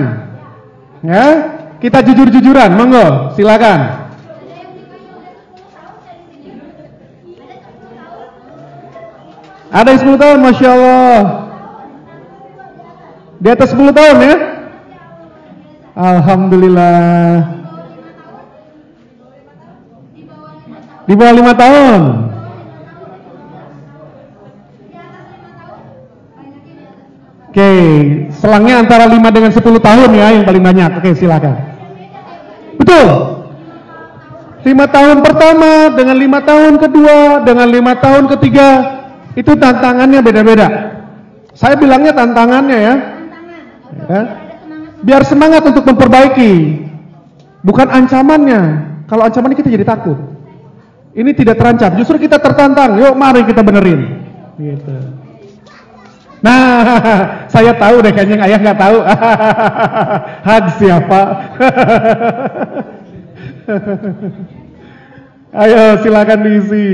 Ya, 1.03 1.25
kita 1.79 2.03
jujur-jujuran, 2.03 2.75
monggo, 2.75 3.31
silakan. 3.35 4.03
Ada 9.73 9.89
yang 9.89 10.01
10 10.05 10.21
tahun, 10.21 10.37
Masya 10.45 10.69
Allah. 10.69 11.19
Di 13.41 13.47
atas 13.49 13.73
10 13.73 13.89
tahun 13.89 14.17
ya? 14.21 14.35
Alhamdulillah. 15.97 17.62
Di 21.03 21.13
bawah 21.19 21.33
5 21.35 21.53
tahun. 21.55 22.01
Oke, 27.53 27.69
selangnya 28.33 28.81
antara 28.81 29.05
5 29.05 29.29
dengan 29.29 29.53
10 29.53 29.61
tahun 29.77 30.09
ya 30.17 30.33
yang 30.33 30.41
paling 30.41 30.63
banyak. 30.65 30.89
Oke, 30.97 31.13
silakan. 31.13 31.53
Betul. 32.81 33.07
5 34.65 34.73
tahun 34.89 35.21
pertama 35.21 35.93
dengan 35.93 36.17
5 36.17 36.49
tahun 36.49 36.73
kedua 36.81 37.45
dengan 37.45 37.67
5 37.69 37.93
tahun 38.01 38.23
ketiga 38.33 38.67
itu 39.37 39.53
tantangannya 39.53 40.25
beda-beda. 40.25 40.67
Saya 41.53 41.77
bilangnya 41.77 42.17
tantangannya 42.17 42.77
ya. 42.81 42.95
ya. 44.09 44.21
biar 45.05 45.21
semangat 45.21 45.61
untuk 45.69 45.85
memperbaiki. 45.93 46.81
Bukan 47.61 47.85
ancamannya. 47.85 48.61
Kalau 49.05 49.29
ancamannya 49.29 49.61
kita 49.61 49.69
jadi 49.69 49.85
takut. 49.85 50.32
Ini 51.13 51.29
tidak 51.37 51.61
terancam, 51.61 51.93
justru 51.93 52.17
kita 52.17 52.41
tertantang. 52.41 52.97
Yuk 52.97 53.13
mari 53.13 53.45
kita 53.45 53.61
benerin. 53.61 54.25
Gitu. 54.57 54.97
Nah, 56.41 56.83
saya 57.53 57.77
tahu 57.77 58.01
deh 58.01 58.09
kayaknya 58.09 58.41
ayah 58.49 58.57
nggak 58.57 58.79
tahu. 58.81 58.97
Had 60.49 60.65
siapa? 60.81 61.21
Ayo 65.53 66.01
silakan 66.01 66.39
diisi. 66.49 66.89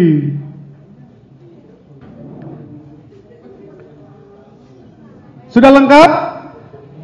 Sudah 5.48 5.72
lengkap? 5.72 6.12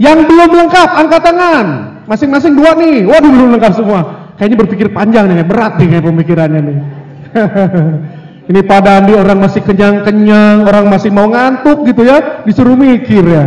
Yang 0.04 0.28
belum 0.28 0.52
lengkap 0.52 0.90
angkat 1.00 1.22
tangan. 1.24 1.66
Masing-masing 2.12 2.60
dua 2.60 2.76
nih. 2.76 3.08
Waduh 3.08 3.32
belum 3.32 3.56
lengkap 3.56 3.72
semua. 3.72 4.28
Kayaknya 4.36 4.58
berpikir 4.68 4.88
panjang 4.92 5.32
nih, 5.32 5.48
berat 5.48 5.80
nih 5.80 5.96
kayak 5.96 6.06
pemikirannya 6.12 6.60
nih. 6.60 7.05
Ini 8.50 8.62
pada 8.62 9.02
Andi 9.02 9.18
orang 9.18 9.42
masih 9.42 9.66
kenyang-kenyang, 9.66 10.70
orang 10.70 10.86
masih 10.86 11.10
mau 11.10 11.26
ngantuk 11.26 11.82
gitu 11.90 12.06
ya, 12.06 12.46
disuruh 12.46 12.78
mikir 12.78 13.26
ya. 13.26 13.46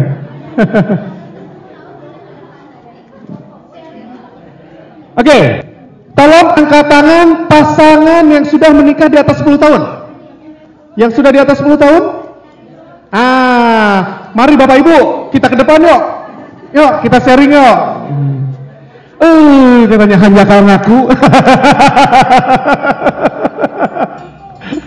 Oke, 5.22 5.38
tolong 6.18 6.48
angkat 6.58 6.84
tangan 6.90 7.46
pasangan 7.46 8.26
yang 8.26 8.42
sudah 8.46 8.70
menikah 8.74 9.08
di 9.10 9.18
atas 9.18 9.38
10 9.42 9.58
tahun. 9.58 9.82
Yang 10.98 11.22
sudah 11.22 11.30
di 11.30 11.38
atas 11.38 11.62
10 11.62 11.78
tahun? 11.78 12.02
Ah, 13.14 14.26
mari 14.34 14.58
Bapak 14.58 14.82
Ibu, 14.82 15.30
kita 15.30 15.46
ke 15.46 15.56
depan 15.56 15.78
yuk. 15.78 16.02
Yuk, 16.74 16.92
kita 17.06 17.22
sharing 17.22 17.54
yuk. 17.54 17.78
Eh, 19.18 19.26
uh, 19.26 19.82
katanya 19.90 20.14
hanya 20.22 20.46
karena 20.46 20.78
aku. 20.78 21.10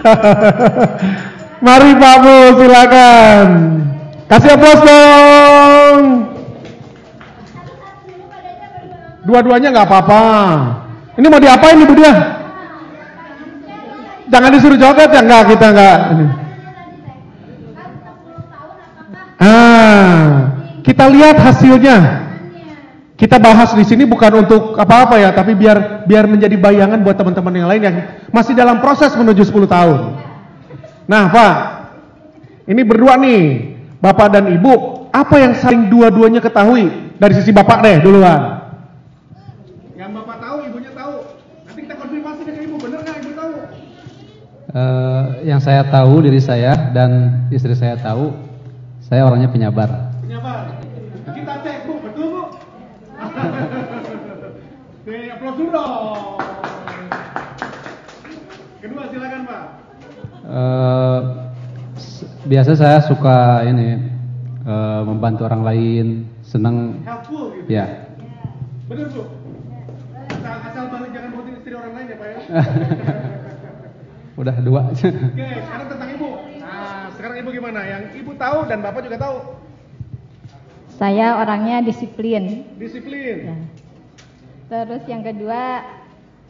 Mari 1.65 1.91
Pak 1.93 2.15
Bu, 2.25 2.37
silakan. 2.57 3.47
Kasih 4.25 4.55
aplaus 4.55 4.81
dong. 4.81 6.01
Dua-duanya 9.21 9.69
nggak 9.69 9.87
apa-apa. 9.87 10.23
Ini 11.19 11.27
mau 11.29 11.37
diapain 11.37 11.77
Ibu 11.77 11.93
dia? 11.93 12.13
Jangan 14.31 14.49
disuruh 14.55 14.79
joget 14.79 15.11
ya 15.11 15.21
enggak 15.21 15.43
kita 15.51 15.65
enggak. 15.75 15.97
Ini. 16.15 16.25
Ah, 19.41 20.25
kita 20.81 21.05
lihat 21.11 21.37
hasilnya. 21.37 21.97
Kita 23.21 23.38
bahas 23.38 23.69
di 23.77 23.86
sini 23.86 24.10
bukan 24.10 24.41
untuk 24.41 24.73
apa-apa 24.81 25.21
ya, 25.21 25.29
tapi 25.29 25.53
biar 25.53 26.10
biar 26.10 26.25
menjadi 26.25 26.57
bayangan 26.57 27.05
buat 27.05 27.13
teman-teman 27.13 27.53
yang 27.53 27.69
lain 27.69 27.81
yang 27.86 27.95
masih 28.34 28.57
dalam 28.57 28.81
proses 28.81 29.13
menuju 29.13 29.45
10 29.45 29.69
tahun. 29.69 30.17
Nah, 31.05 31.29
Pak, 31.29 31.53
ini 32.65 32.81
berdua 32.81 33.21
nih, 33.21 33.77
Bapak 34.01 34.34
dan 34.34 34.49
Ibu, 34.49 35.05
apa 35.13 35.38
yang 35.38 35.53
saling 35.53 35.93
dua-duanya 35.93 36.41
ketahui 36.41 37.13
dari 37.21 37.34
sisi 37.38 37.53
Bapak 37.53 37.86
deh 37.86 38.01
duluan? 38.01 38.73
Yang 39.93 40.12
Bapak 40.17 40.38
tahu, 40.41 40.57
Ibunya 40.65 40.89
tahu. 40.97 41.15
Nanti 41.69 41.79
kita 41.86 41.95
konfirmasi 42.01 42.41
dengan 42.41 42.62
Ibu, 42.73 42.75
bener 42.81 42.99
nggak 43.05 43.17
Ibu 43.21 43.31
tahu? 43.38 43.53
Uh, 44.73 45.23
yang 45.45 45.62
saya 45.62 45.86
tahu 45.86 46.25
diri 46.25 46.41
saya 46.41 46.89
dan 46.89 47.45
istri 47.53 47.77
saya 47.77 48.01
tahu, 48.01 48.34
saya 49.05 49.29
orangnya 49.29 49.53
penyabar. 49.53 50.10
Penyabar. 50.25 50.73
Kita 51.21 51.53
cek 51.62 51.86
Bu, 51.86 52.01
betul 52.01 52.25
Bu? 52.34 52.41
Oke, 55.01 55.17
aplaus 55.34 55.55
dulu 55.57 55.69
dong. 55.73 56.38
Kedua 58.81 59.03
silakan 59.10 59.41
Pak. 59.45 59.63
Uh, 60.41 61.19
biasa 62.49 62.71
saya 62.73 62.97
suka 63.05 63.65
ini 63.65 63.97
uh, 64.65 65.01
membantu 65.05 65.45
orang 65.45 65.63
lain, 65.65 66.05
senang. 66.41 67.01
Helpful 67.05 67.53
gitu. 67.57 67.69
Ya. 67.69 68.10
Benar 68.89 69.07
Bu. 69.13 69.23
Asal, 70.31 70.55
asal 70.65 70.84
balik 70.89 71.10
jangan 71.13 71.29
buatin 71.38 71.53
istri 71.62 71.73
orang 71.77 71.93
lain 71.93 72.05
ya 72.10 72.17
Pak 72.17 72.27
ya. 72.27 72.38
Udah 74.41 74.55
dua. 74.65 74.81
Oke, 74.89 75.05
sekarang 75.05 75.88
tentang 75.91 76.10
Ibu. 76.17 76.29
Nah, 76.57 77.13
sekarang 77.13 77.36
Ibu 77.45 77.49
gimana? 77.53 77.79
Yang 77.86 78.03
Ibu 78.25 78.31
tahu 78.41 78.60
dan 78.65 78.81
Bapak 78.81 79.05
juga 79.05 79.17
tahu. 79.21 79.61
Saya 81.01 81.41
orangnya 81.41 81.81
disiplin. 81.81 82.61
Disiplin. 82.77 83.37
Ya. 83.49 83.57
Terus 84.69 85.01
yang 85.09 85.25
kedua, 85.25 85.81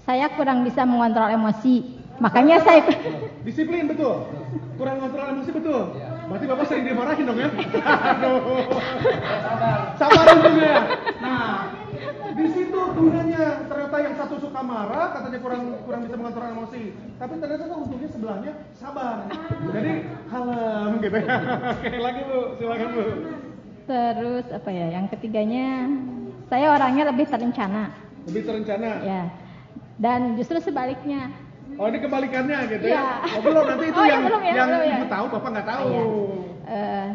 saya 0.03 0.27
kurang 0.35 0.67
bisa 0.67 0.83
mengontrol 0.83 1.31
emosi. 1.31 2.03
Makanya 2.19 2.59
saya 2.59 2.83
Disiplin 3.47 3.87
betul. 3.87 4.27
Kurang 4.75 4.99
kontrol 4.99 5.31
emosi 5.31 5.55
betul. 5.55 5.95
Berarti 6.27 6.45
Bapak 6.51 6.65
sering 6.67 6.83
dimarahin 6.83 7.31
dong 7.31 7.39
ya? 7.39 7.47
Aduh. 7.47 8.67
Sabar 10.03 10.23
untungnya 10.35 10.67
ya. 10.67 10.81
Nah, 11.23 11.47
di 12.35 12.45
situ 12.51 12.79
gunanya 12.91 13.71
ternyata 13.71 13.97
yang 14.03 14.15
satu 14.19 14.35
suka 14.35 14.59
marah, 14.59 15.15
katanya 15.15 15.39
kurang 15.39 15.63
kurang 15.87 16.01
bisa 16.03 16.19
mengontrol 16.19 16.51
emosi. 16.51 16.91
Tapi 17.15 17.33
ternyata 17.39 17.63
tuh 17.71 17.77
untungnya 17.87 18.09
sebelahnya 18.11 18.51
sabar. 18.75 19.31
Jadi 19.71 19.93
kalem 20.27 20.91
gitu 20.99 21.17
ya. 21.23 21.35
Oke, 21.79 21.89
lagi 22.03 22.21
Bu, 22.27 22.39
silakan 22.59 22.89
Bu. 22.91 23.03
Terus 23.85 24.45
apa 24.49 24.69
ya? 24.69 24.87
Yang 24.99 25.17
ketiganya, 25.17 25.89
saya 26.49 26.73
orangnya 26.73 27.09
lebih 27.09 27.25
terencana. 27.29 27.93
Lebih 28.29 28.43
terencana. 28.45 28.89
Ya. 29.05 29.21
Dan 30.01 30.35
justru 30.37 30.57
sebaliknya, 30.61 31.29
Oh, 31.79 31.87
ini 31.87 32.03
kebalikannya 32.03 32.57
gitu 32.67 32.85
ya. 32.91 32.99
Iya. 32.99 33.05
Oh, 33.31 33.41
belum 33.47 33.63
nanti 33.63 33.85
itu 33.89 33.95
Oh, 33.95 34.03
ya, 34.03 34.11
yang 34.11 34.21
belum 34.27 34.41
ya, 34.43 34.53
yang 34.53 34.69
belum 34.69 34.83
ya. 34.83 34.95
Ibu 34.99 35.05
tahu, 35.07 35.25
Bapak 35.31 35.49
nggak 35.55 35.67
tahu. 35.71 35.87
Iya. 35.87 36.03
eh, 36.71 37.07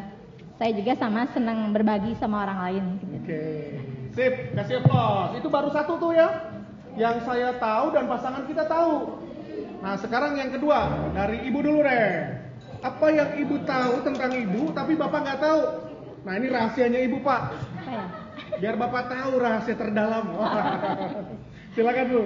saya 0.56 0.70
juga 0.72 0.92
sama 0.96 1.20
senang 1.36 1.58
berbagi 1.76 2.12
sama 2.16 2.36
orang 2.48 2.58
lain. 2.64 2.84
Gitu. 2.96 3.14
Oke, 3.20 3.42
sip, 4.16 4.34
kasih 4.56 4.80
aplaus. 4.80 5.36
Itu 5.36 5.48
baru 5.52 5.68
satu 5.68 6.00
tuh 6.00 6.16
ya, 6.16 6.28
yang 6.96 7.20
saya 7.28 7.52
tahu 7.60 7.92
dan 7.92 8.08
pasangan 8.08 8.48
kita 8.48 8.64
tahu. 8.64 9.20
Nah 9.84 9.94
sekarang 10.00 10.40
yang 10.40 10.50
kedua 10.50 11.12
dari 11.12 11.44
ibu 11.44 11.60
dulu 11.60 11.84
deh. 11.84 12.40
Apa 12.80 13.06
yang 13.12 13.36
ibu 13.36 13.60
tahu 13.68 14.00
tentang 14.04 14.32
ibu, 14.32 14.72
tapi 14.72 14.96
bapak 14.96 15.20
nggak 15.20 15.40
tahu. 15.44 15.60
Nah 16.26 16.34
ini 16.34 16.50
rahasianya 16.50 16.98
ibu 17.06 17.22
pak. 17.22 17.54
Ya? 17.86 18.04
Biar 18.58 18.74
bapak 18.74 19.06
tahu 19.06 19.38
rahasia 19.38 19.78
terdalam. 19.78 20.26
Silakan 21.78 22.06
bu. 22.10 22.22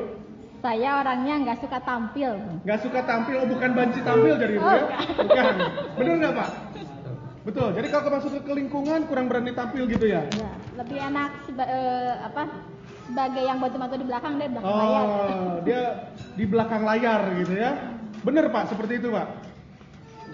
Saya 0.61 1.05
orangnya 1.05 1.35
nggak 1.39 1.59
suka 1.61 1.79
tampil. 1.81 2.33
Nggak 2.65 2.81
suka 2.81 3.01
tampil, 3.05 3.37
oh 3.41 3.49
bukan 3.49 3.71
banci 3.73 4.01
tampil 4.01 4.37
dari 4.37 4.57
ibu 4.57 4.65
Oh, 4.65 4.73
ya? 4.73 4.85
bukan. 5.21 5.55
Bener 5.97 6.15
nggak 6.17 6.35
pak? 6.35 6.49
Betul. 7.41 7.69
Jadi 7.73 7.89
kalau 7.89 8.09
masuk 8.11 8.41
ke 8.41 8.53
lingkungan 8.53 9.01
kurang 9.05 9.29
berani 9.29 9.53
tampil 9.53 9.85
gitu 9.85 10.05
ya? 10.05 10.21
Ya, 10.33 10.53
lebih 10.77 10.97
enak 10.97 11.31
seba- 11.45 11.65
eh, 11.65 12.13
apa 12.21 12.43
sebagai 13.05 13.43
yang 13.43 13.57
bantu-bantu 13.57 13.95
di 13.97 14.07
belakang 14.07 14.33
deh 14.37 14.49
belakang 14.49 14.69
layar. 14.71 15.05
Oh, 15.05 15.53
dia 15.65 15.83
di 16.37 16.45
belakang 16.45 16.83
layar 16.85 17.21
gitu 17.37 17.53
ya. 17.53 17.71
Bener 18.21 18.45
Pak, 18.49 18.65
seperti 18.69 19.01
itu 19.01 19.09
Pak. 19.09 19.29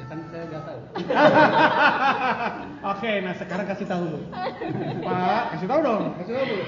Kan 0.06 0.18
saya 0.30 0.44
nggak 0.46 0.62
tahu. 0.62 0.80
Oke, 2.94 3.10
nah 3.26 3.34
sekarang 3.34 3.66
kasih 3.66 3.86
tahu 3.90 4.04
Bu. 4.06 4.18
Pak, 5.02 5.42
kasih 5.56 5.66
tahu 5.66 5.80
dong, 5.82 6.02
kasih 6.22 6.32
tahu 6.38 6.46
Bu. 6.46 6.58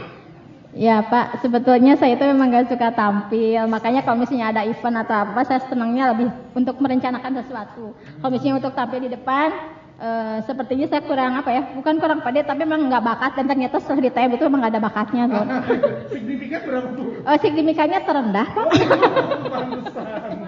Ya 0.77 1.01
Pak, 1.01 1.41
sebetulnya 1.41 1.97
saya 1.97 2.13
itu 2.19 2.25
memang 2.29 2.53
gak 2.53 2.69
suka 2.69 2.93
tampil. 2.93 3.65
Makanya 3.73 4.05
kalau 4.05 4.21
misalnya 4.21 4.53
ada 4.53 4.63
event 4.69 5.01
atau 5.01 5.17
apa, 5.25 5.41
saya 5.49 5.65
senangnya 5.65 6.13
lebih 6.13 6.29
untuk 6.53 6.77
merencanakan 6.77 7.41
sesuatu. 7.41 7.97
Kalau 7.97 8.31
misalnya 8.31 8.61
untuk 8.61 8.77
tampil 8.77 9.01
di 9.01 9.11
depan, 9.11 9.49
eh, 9.97 10.37
sepertinya 10.45 10.85
saya 10.85 11.01
kurang 11.09 11.41
apa 11.41 11.51
ya? 11.57 11.63
Bukan 11.73 11.95
kurang 11.97 12.21
pede, 12.21 12.45
tapi 12.45 12.69
memang 12.69 12.85
nggak 12.85 13.01
bakat. 13.01 13.33
Dan 13.41 13.49
ternyata 13.49 13.81
setelah 13.81 14.13
ditanya 14.13 14.29
itu 14.37 14.45
memang 14.45 14.61
nggak 14.61 14.75
ada 14.77 14.83
bakatnya. 14.85 15.23
Tuh. 15.25 15.45
Signifikan 16.13 16.61
berapa 16.61 16.89
Bu? 16.93 17.03
Oh, 17.25 17.37
signifikannya 17.41 17.99
terendah 18.05 18.47
Pak. 18.53 18.67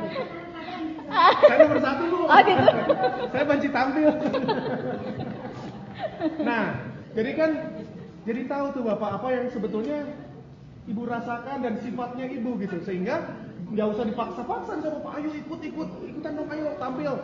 Saya 1.10 1.56
nomor 1.66 1.78
satu 1.82 2.02
Bu. 2.06 2.18
Oh, 2.26 2.40
gitu. 2.46 2.64
Saya 3.34 3.44
banci 3.44 3.68
tampil. 3.68 4.10
nah, 6.46 6.64
jadi 7.16 7.30
kan 7.34 7.50
jadi 8.28 8.40
tahu 8.46 8.66
tuh 8.76 8.82
Bapak 8.86 9.10
apa 9.20 9.28
yang 9.34 9.46
sebetulnya 9.50 9.98
Ibu 10.88 11.02
rasakan 11.06 11.58
dan 11.62 11.74
sifatnya 11.82 12.26
Ibu 12.26 12.58
gitu 12.62 12.78
sehingga 12.82 13.36
nggak 13.70 13.86
usah 13.94 14.04
dipaksa-paksa 14.10 14.72
sama 14.82 14.98
Bapak 14.98 15.12
ayo 15.22 15.30
ikut 15.34 15.60
ikut 15.62 15.88
ikutan 16.06 16.32
dong 16.38 16.50
ayo 16.50 16.74
tampil. 16.78 17.14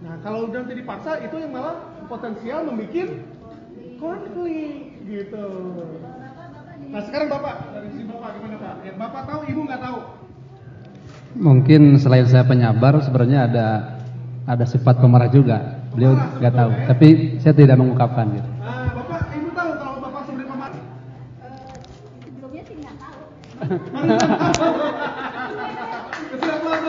Nah, 0.00 0.14
kalau 0.24 0.48
udah 0.48 0.64
jadi 0.64 0.80
dipaksa 0.80 1.20
itu 1.20 1.36
yang 1.36 1.52
malah 1.52 1.76
potensial 2.08 2.64
membuat 2.64 3.10
konflik 4.00 4.96
gitu. 5.04 5.46
Nah, 6.90 7.00
sekarang 7.04 7.28
Bapak 7.28 7.54
dari 7.76 7.88
sisi 7.92 8.04
Bapak 8.08 8.30
gimana 8.40 8.56
Pak? 8.56 8.74
Yang 8.82 8.96
Bapak 8.96 9.22
tahu 9.28 9.40
Ibu 9.46 9.60
nggak 9.68 9.82
tahu. 9.84 9.98
Mungkin 11.38 11.94
selain 12.02 12.26
saya 12.26 12.42
penyabar, 12.42 12.98
sebenarnya 13.06 13.46
ada 13.46 13.66
ada 14.50 14.64
sifat 14.66 14.98
pemarah 14.98 15.30
juga. 15.30 15.78
Beliau 15.94 16.18
nggak 16.42 16.54
tahu, 16.54 16.70
tapi 16.90 17.38
saya 17.38 17.54
tidak 17.54 17.78
mengungkapkan 17.78 18.34
gitu. 18.34 18.50
Nah, 18.58 18.90
Bapak, 18.94 19.30
Ibu 19.30 19.50
tahu 19.54 19.70
kalau 19.78 19.98
Bapak 20.02 20.22
sebenarnya 20.26 20.50
pemarah? 20.50 20.82
Kesimpulan 26.30 26.80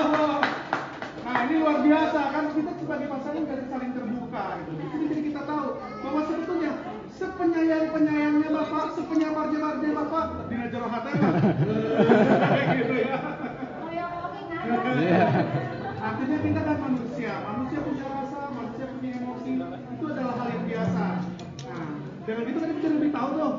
Nah 1.21 1.37
ini 1.45 1.53
luar 1.61 1.77
biasa 1.85 2.19
kan 2.33 2.45
kita 2.57 2.71
sebagai 2.81 3.07
pasangan 3.13 3.43
dari 3.45 3.63
saling 3.69 3.91
terbuka 3.93 4.43
gitu. 4.65 4.71
Jadi, 4.81 5.21
kita 5.29 5.41
tahu 5.45 5.65
bahwa 6.01 6.21
sebetulnya 6.25 6.71
sepenyayang 7.13 7.93
penyayangnya 7.93 8.49
bapak, 8.49 8.85
sepenyabar 8.97 9.45
nyabarnya 9.53 9.91
bapak 9.93 10.25
di 10.49 10.55
Najaro 10.57 10.87
Hatema. 10.89 11.29
gitu 12.81 12.95
ya. 12.97 13.40
Iya. 15.01 15.25
Artinya 16.01 16.37
kita 16.41 16.61
kan 16.65 16.77
manusia, 16.81 17.33
manusia 17.45 17.79
punya 17.81 18.05
rasa, 18.09 18.39
manusia 18.53 18.85
punya 18.89 19.09
emosi, 19.21 19.51
itu 19.69 20.05
adalah 20.09 20.33
hal 20.37 20.47
yang 20.49 20.65
biasa. 20.65 21.05
Nah, 21.69 21.89
dengan 22.25 22.45
itu 22.49 22.57
kan 22.61 22.69
kita 22.77 22.87
lebih 22.89 23.11
tahu 23.13 23.29
tuh 23.37 23.53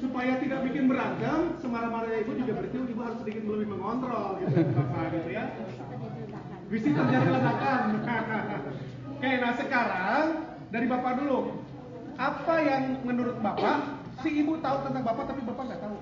supaya 0.00 0.32
tidak 0.40 0.60
bikin 0.64 0.84
berantem, 0.88 1.38
semarah-marahnya 1.60 2.18
ibu 2.24 2.32
juga 2.40 2.52
berarti 2.56 2.76
ibu 2.80 3.00
harus 3.04 3.18
sedikit 3.20 3.42
lebih 3.44 3.68
mengontrol 3.68 4.40
gitu, 4.40 4.56
bapak 4.72 5.04
gitu 5.12 5.30
ya. 5.32 5.44
Bisa 6.72 6.88
terjadi 6.88 7.28
ledakan. 7.28 7.80
Oke, 9.20 9.30
nah 9.36 9.52
sekarang 9.52 10.24
dari 10.72 10.86
bapak 10.88 11.12
dulu, 11.20 11.38
apa 12.16 12.54
yang 12.64 12.82
menurut 13.04 13.36
bapak 13.44 14.00
si 14.24 14.40
ibu 14.40 14.56
tahu 14.64 14.76
tentang 14.88 15.04
bapak 15.04 15.24
tapi 15.28 15.40
bapak 15.44 15.64
nggak 15.68 15.82
tahu? 15.84 15.96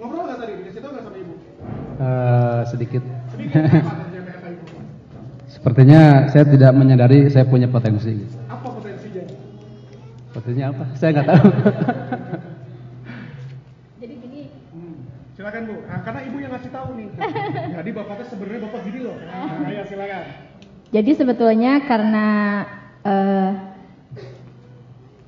Ngobrol 0.00 0.24
nggak 0.24 0.38
tadi? 0.40 0.52
Dikasih 0.64 0.80
tahu 0.80 0.90
nggak 0.96 1.04
sama 1.04 1.16
ibu? 1.20 1.34
Eh, 2.00 2.60
sedikit. 2.72 3.02
Sedikit? 3.36 3.60
Sepertinya 5.60 6.30
saya 6.32 6.48
tidak 6.48 6.72
menyadari 6.72 7.28
saya 7.28 7.44
punya 7.44 7.68
potensi. 7.68 8.16
Apa 8.48 8.64
potensinya? 8.70 9.24
Potensinya 10.32 10.66
apa? 10.72 10.84
Saya 10.96 11.10
nggak 11.12 11.28
tahu. 11.28 11.46
Jadi 14.00 14.14
gini, 14.16 14.42
Hmm, 14.72 14.94
Silakan 15.36 15.62
Bu. 15.68 15.74
Nah, 15.84 16.00
karena 16.00 16.20
ibu 16.24 16.36
yang 16.40 16.52
ngasih 16.56 16.70
tahu 16.72 16.88
nih. 16.96 17.08
Jadi 17.76 17.90
bapaknya 17.92 18.26
sebenarnya 18.32 18.60
bapak 18.64 18.80
gini 18.88 18.98
loh. 19.04 19.16
Nah, 19.20 19.68
ya 19.68 19.82
silakan. 19.84 20.24
jadi 20.90 21.10
sebetulnya 21.14 21.86
karena 21.86 22.26
eh, 23.06 23.50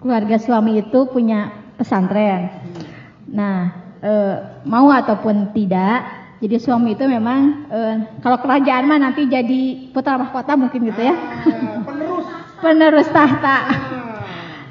keluarga 0.02 0.34
suami 0.42 0.80
itu 0.80 1.06
punya 1.06 1.54
pesantren. 1.78 2.50
Nah, 3.30 3.81
eh, 4.02 4.34
mau 4.64 4.90
ataupun 4.90 5.50
tidak, 5.52 6.02
jadi 6.38 6.58
suami 6.58 6.92
itu 6.92 7.06
memang 7.06 7.40
eh, 7.66 7.94
kalau 8.18 8.36
kerajaan 8.36 8.84
mah 8.84 8.98
nanti 9.00 9.24
jadi 9.24 9.62
putra 9.88 10.18
mahkota 10.18 10.52
mungkin 10.54 10.84
gitu 10.84 11.00
ya, 11.00 11.14
Ah, 11.14 11.80
penerus. 11.82 12.26
penerus 12.58 13.08
tahta. 13.08 13.56
Ah, 13.62 13.66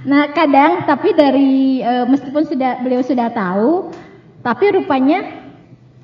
Nah 0.01 0.33
kadang 0.33 0.83
tapi 0.83 1.13
dari 1.13 1.79
eh, 1.79 2.05
meskipun 2.05 2.43
sudah 2.43 2.81
beliau 2.81 3.01
sudah 3.01 3.29
tahu, 3.29 3.93
tapi 4.41 4.73
rupanya 4.73 5.45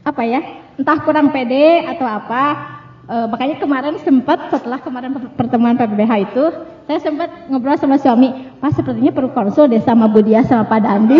apa 0.02 0.22
ya 0.22 0.42
entah 0.74 1.02
kurang 1.02 1.30
pede 1.30 1.84
atau 1.84 2.06
apa. 2.06 2.44
eh, 3.08 3.26
makanya 3.26 3.56
kemarin 3.58 3.96
sempat 3.98 4.52
setelah 4.52 4.78
kemarin 4.78 5.10
per- 5.10 5.32
pertemuan 5.34 5.74
PBBH 5.74 6.13
itu 6.24 6.44
saya 6.88 7.04
sempat 7.04 7.52
ngobrol 7.52 7.76
sama 7.76 8.00
suami, 8.00 8.32
Pak 8.63 8.80
sepertinya 8.80 9.12
perlu 9.12 9.36
konsul 9.36 9.67
deh 9.67 9.84
sama 9.84 10.08
Budia 10.08 10.39
sama 10.47 10.63
Pak 10.71 10.88
Dandi. 10.88 11.19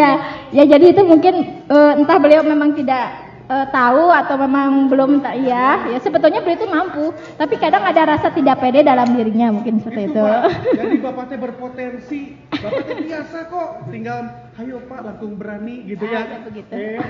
ya, 0.00 0.08
ya 0.56 0.64
jadi 0.64 0.96
itu 0.96 1.04
mungkin 1.04 1.68
eh, 1.68 1.92
entah 2.00 2.16
beliau 2.16 2.40
memang 2.40 2.72
tidak 2.72 3.12
eh, 3.52 3.66
tahu 3.68 4.08
atau 4.08 4.40
memang 4.40 4.88
belum 4.88 5.20
tak 5.20 5.36
ya 5.44 5.84
ya 5.84 6.00
sebetulnya 6.00 6.40
beliau 6.40 6.56
itu 6.56 6.68
mampu 6.72 7.04
tapi 7.36 7.60
kadang 7.60 7.84
ada 7.84 8.16
rasa 8.16 8.32
tidak 8.32 8.56
pede 8.64 8.80
dalam 8.80 9.12
dirinya 9.12 9.52
mungkin 9.52 9.76
seperti 9.76 10.16
itu 10.16 10.24
Pak. 10.24 10.42
Jadi 10.80 10.96
bapaknya 11.04 11.36
berpotensi. 11.36 12.40
Bapaknya 12.56 12.94
biasa 13.04 13.38
kok. 13.52 13.68
Tinggal, 13.92 14.18
ayo 14.64 14.80
Pak, 14.88 15.00
langsung 15.04 15.36
berani 15.36 15.84
gitu 15.84 16.08
ya. 16.08 16.24
Ah, 16.24 16.24
ya 16.24 16.38
begitu. 16.40 16.72
Eh, 16.72 17.04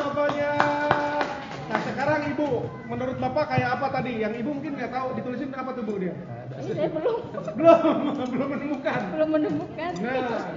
bapaknya. 0.00 0.52
Nah 1.68 1.80
sekarang 1.84 2.20
ibu, 2.32 2.64
menurut 2.88 3.16
bapak 3.20 3.44
kayak 3.52 3.68
apa 3.76 3.86
tadi? 3.92 4.24
Yang 4.24 4.40
ibu 4.40 4.50
mungkin 4.56 4.72
nggak 4.80 4.92
tahu 4.92 5.08
ditulisin 5.20 5.52
apa 5.52 5.70
tuh 5.76 5.84
bu 5.84 5.94
dia? 6.00 6.14
Ini 6.58 6.72
saya 6.72 6.88
belum 6.88 7.18
Belum, 7.54 7.78
belum 8.32 8.48
menemukan. 8.56 9.00
belum 9.12 9.28
menemukan 9.36 9.90
Nah, 10.00 10.48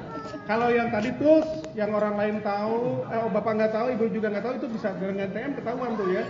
kalau 0.47 0.67
yang 0.71 0.87
tadi 0.87 1.09
terus, 1.19 1.47
yang 1.75 1.91
orang 1.91 2.15
lain 2.15 2.35
tahu, 2.39 3.03
eh, 3.11 3.19
oh, 3.19 3.29
bapak 3.29 3.51
nggak 3.59 3.71
tahu, 3.75 3.87
ibu 3.91 4.03
juga 4.07 4.27
nggak 4.31 4.43
tahu, 4.47 4.53
itu 4.63 4.67
bisa 4.71 4.89
dengan 4.95 5.29
TM 5.35 5.51
ketahuan 5.59 5.91
tuh 5.99 6.07
ya. 6.15 6.23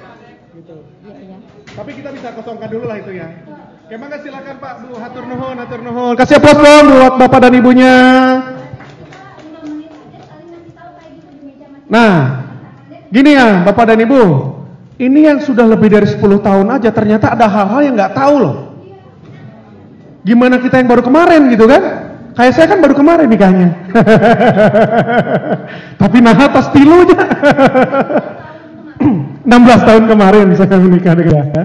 Gitu. 0.51 0.77
Iya, 1.07 1.15
iya. 1.15 1.37
Tapi 1.71 1.91
kita 1.95 2.09
bisa 2.11 2.27
kosongkan 2.35 2.67
dulu 2.67 2.85
lah 2.89 2.97
itu 2.99 3.11
ya. 3.15 3.27
Oke, 3.87 3.95
mangga 3.95 4.17
silakan 4.19 4.55
Pak 4.59 4.73
Bu, 4.83 4.89
hatur 4.99 5.23
nuhun, 5.29 5.55
hatur 5.61 5.81
nuhun. 5.83 6.13
Kasih 6.19 6.39
aplaus 6.41 6.59
dong 6.59 6.85
buat 6.91 7.13
bapak 7.21 7.39
dan 7.47 7.53
ibunya. 7.55 7.95
Nah, 11.91 12.13
gini 13.11 13.35
ya 13.35 13.67
bapak 13.67 13.83
dan 13.91 13.99
ibu, 13.99 14.23
ini 14.97 15.29
yang 15.29 15.39
sudah 15.39 15.67
lebih 15.67 15.93
dari 15.93 16.07
10 16.09 16.19
tahun 16.19 16.67
aja 16.71 16.89
ternyata 16.91 17.31
ada 17.31 17.47
hal-hal 17.47 17.81
yang 17.85 17.95
nggak 17.95 18.15
tahu 18.15 18.35
loh. 18.39 18.55
Gimana 20.21 20.61
kita 20.61 20.81
yang 20.81 20.89
baru 20.89 21.03
kemarin 21.05 21.49
gitu 21.49 21.65
kan? 21.65 21.81
Kayak 22.31 22.53
saya 22.55 22.67
kan 22.71 22.79
baru 22.79 22.95
kemarin 22.95 23.27
nikahnya. 23.27 23.69
Tapi 26.01 26.17
nah 26.23 26.37
atas 26.37 26.71
tilunya. 26.71 27.21
16 29.41 29.89
tahun 29.89 30.03
kemarin 30.05 30.53
saya 30.53 30.77
menikah 30.77 31.17
dengan 31.17 31.49
dia. 31.49 31.63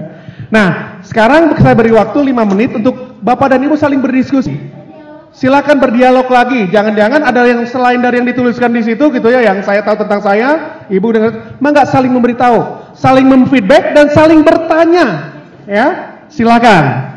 Nah, 0.49 0.67
sekarang 1.05 1.53
saya 1.59 1.75
beri 1.77 1.93
waktu 1.93 2.33
5 2.33 2.51
menit 2.55 2.71
untuk 2.73 3.21
Bapak 3.21 3.53
dan 3.53 3.61
Ibu 3.61 3.77
saling 3.77 4.01
berdiskusi. 4.01 4.57
Silakan 5.37 5.77
berdialog 5.77 6.25
lagi. 6.25 6.65
Jangan-jangan 6.73 7.21
ada 7.21 7.45
yang 7.45 7.61
selain 7.69 8.01
dari 8.01 8.17
yang 8.17 8.25
dituliskan 8.25 8.73
di 8.73 8.81
situ 8.81 9.13
gitu 9.13 9.27
ya, 9.29 9.45
yang 9.45 9.61
saya 9.61 9.85
tahu 9.85 10.01
tentang 10.01 10.23
saya, 10.23 10.81
Ibu 10.89 11.07
dengan 11.13 11.31
mah 11.61 11.69
nggak 11.69 11.89
saling 11.93 12.09
memberitahu, 12.09 12.86
saling 12.97 13.29
memfeedback 13.29 13.93
dan 13.93 14.09
saling 14.11 14.41
bertanya. 14.41 15.37
Ya, 15.69 16.17
silakan. 16.33 17.13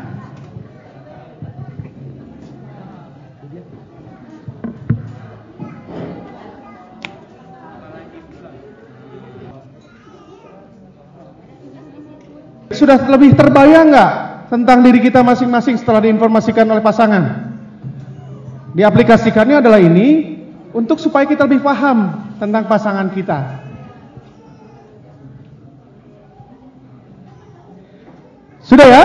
Sudah 12.71 12.97
lebih 13.13 13.37
terbayang 13.37 13.93
nggak 13.93 14.11
tentang 14.49 14.81
diri 14.81 15.05
kita 15.05 15.21
masing-masing 15.21 15.77
setelah 15.77 16.01
diinformasikan 16.01 16.65
oleh 16.65 16.81
pasangan? 16.81 17.53
Diaplikasikannya 18.73 19.59
adalah 19.59 19.77
ini 19.83 20.39
untuk 20.71 20.97
supaya 20.97 21.27
kita 21.27 21.45
lebih 21.45 21.61
paham 21.61 22.31
tentang 22.39 22.65
pasangan 22.65 23.11
kita. 23.11 23.60
Sudah 28.61 28.87
ya? 28.87 29.03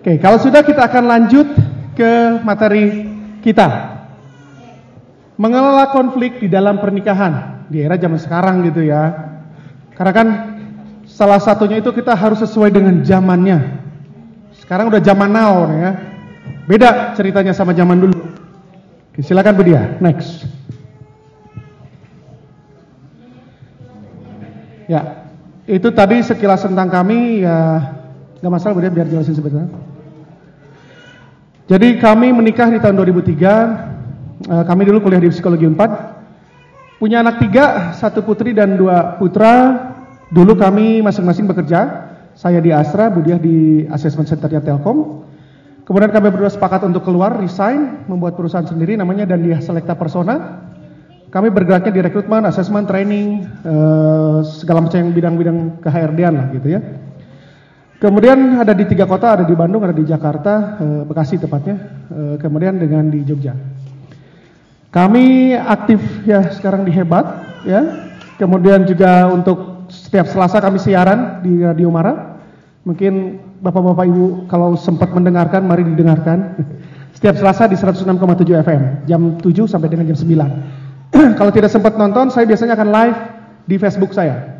Oke, 0.00 0.20
kalau 0.20 0.36
sudah 0.36 0.60
kita 0.60 0.84
akan 0.84 1.04
lanjut 1.08 1.48
ke 1.96 2.42
materi 2.44 3.08
kita. 3.40 3.96
Mengelola 5.34 5.90
konflik 5.90 6.38
di 6.38 6.46
dalam 6.46 6.78
pernikahan 6.78 7.66
di 7.66 7.82
era 7.82 7.96
zaman 7.96 8.20
sekarang 8.20 8.62
gitu 8.68 8.84
ya. 8.84 9.34
Karena 9.96 10.12
kan 10.14 10.28
salah 11.08 11.40
satunya 11.40 11.80
itu 11.80 11.90
kita 11.90 12.14
harus 12.14 12.44
sesuai 12.44 12.70
dengan 12.70 13.02
zamannya. 13.02 13.82
Sekarang 14.60 14.92
udah 14.92 15.02
zaman 15.02 15.30
now 15.32 15.66
ya. 15.72 15.90
Beda 16.64 17.12
ceritanya 17.18 17.56
sama 17.56 17.74
zaman 17.74 17.98
dulu. 17.98 18.16
Oke, 19.10 19.20
silakan 19.24 19.54
Bu 19.56 19.62
Dia, 19.66 19.96
next. 20.00 20.46
Ya, 24.84 25.32
itu 25.64 25.88
tadi 25.96 26.20
sekilas 26.20 26.60
tentang 26.60 26.92
kami 26.92 27.40
ya 27.40 27.80
nggak 28.44 28.60
masalah 28.60 28.76
Bu 28.76 28.84
Dia 28.84 28.92
biar 28.92 29.08
jelasin 29.08 29.32
sebentar. 29.32 29.64
Jadi 31.64 31.96
kami 31.96 32.28
menikah 32.28 32.68
di 32.68 32.76
tahun 32.76 33.00
2003. 33.00 34.44
Eh, 34.44 34.64
kami 34.68 34.84
dulu 34.84 35.00
kuliah 35.00 35.24
di 35.24 35.32
psikologi 35.32 35.64
4. 35.64 37.00
Punya 37.00 37.24
anak 37.24 37.40
tiga, 37.40 37.96
satu 37.96 38.20
putri 38.20 38.52
dan 38.52 38.76
dua 38.76 39.16
putra. 39.16 39.80
Dulu 40.28 40.60
kami 40.60 41.00
masing-masing 41.00 41.48
bekerja. 41.48 42.12
Saya 42.36 42.60
di 42.60 42.68
Astra, 42.68 43.08
Budiah 43.08 43.40
di 43.40 43.88
Assessment 43.88 44.28
Centernya 44.28 44.60
Telkom. 44.60 45.24
Kemudian 45.88 46.12
kami 46.12 46.28
berdua 46.28 46.52
sepakat 46.52 46.84
untuk 46.84 47.04
keluar, 47.04 47.40
resign, 47.40 48.04
membuat 48.08 48.36
perusahaan 48.36 48.64
sendiri 48.64 49.00
namanya 49.00 49.24
Dandia 49.24 49.64
Selecta 49.64 49.96
Persona. 49.96 50.64
Kami 51.32 51.48
bergeraknya 51.48 51.92
di 51.92 52.00
rekrutmen, 52.04 52.44
assessment, 52.44 52.84
training, 52.84 53.48
eh, 53.64 54.38
segala 54.44 54.84
macam 54.84 55.12
bidang-bidang 55.12 55.80
ke 55.80 55.88
HRD-an 55.88 56.34
lah 56.36 56.46
gitu 56.52 56.68
ya. 56.76 56.80
Kemudian 58.02 58.58
ada 58.58 58.74
di 58.74 58.84
tiga 58.90 59.06
kota, 59.06 59.38
ada 59.38 59.44
di 59.46 59.54
Bandung, 59.54 59.86
ada 59.86 59.94
di 59.94 60.04
Jakarta, 60.04 60.76
eh, 60.82 61.02
Bekasi 61.06 61.38
tepatnya, 61.38 61.76
eh, 62.10 62.34
kemudian 62.42 62.76
dengan 62.76 63.06
di 63.08 63.22
Jogja. 63.22 63.54
Kami 64.94 65.54
aktif 65.58 65.98
ya 66.22 66.54
sekarang 66.54 66.86
di 66.86 66.94
Hebat 66.94 67.26
ya. 67.66 67.82
Kemudian 68.38 68.86
juga 68.86 69.26
untuk 69.30 69.90
setiap 69.90 70.26
Selasa 70.30 70.62
kami 70.62 70.78
siaran 70.78 71.42
di 71.42 71.62
Radio 71.62 71.90
Mara. 71.90 72.38
Mungkin 72.86 73.42
Bapak-bapak 73.64 74.06
Ibu 74.06 74.24
kalau 74.46 74.76
sempat 74.76 75.10
mendengarkan 75.10 75.64
mari 75.66 75.82
didengarkan. 75.82 76.38
Setiap 77.16 77.40
Selasa 77.40 77.70
di 77.70 77.78
106,7 77.78 78.06
FM, 78.60 78.82
jam 79.08 79.38
7 79.40 79.70
sampai 79.70 79.88
dengan 79.88 80.04
jam 80.12 80.18
9. 80.18 80.34
Kalau 81.38 81.50
tidak 81.54 81.70
sempat 81.70 81.94
nonton, 81.94 82.28
saya 82.28 82.44
biasanya 82.44 82.74
akan 82.74 82.88
live 82.90 83.18
di 83.70 83.76
Facebook 83.78 84.12
saya. 84.12 84.53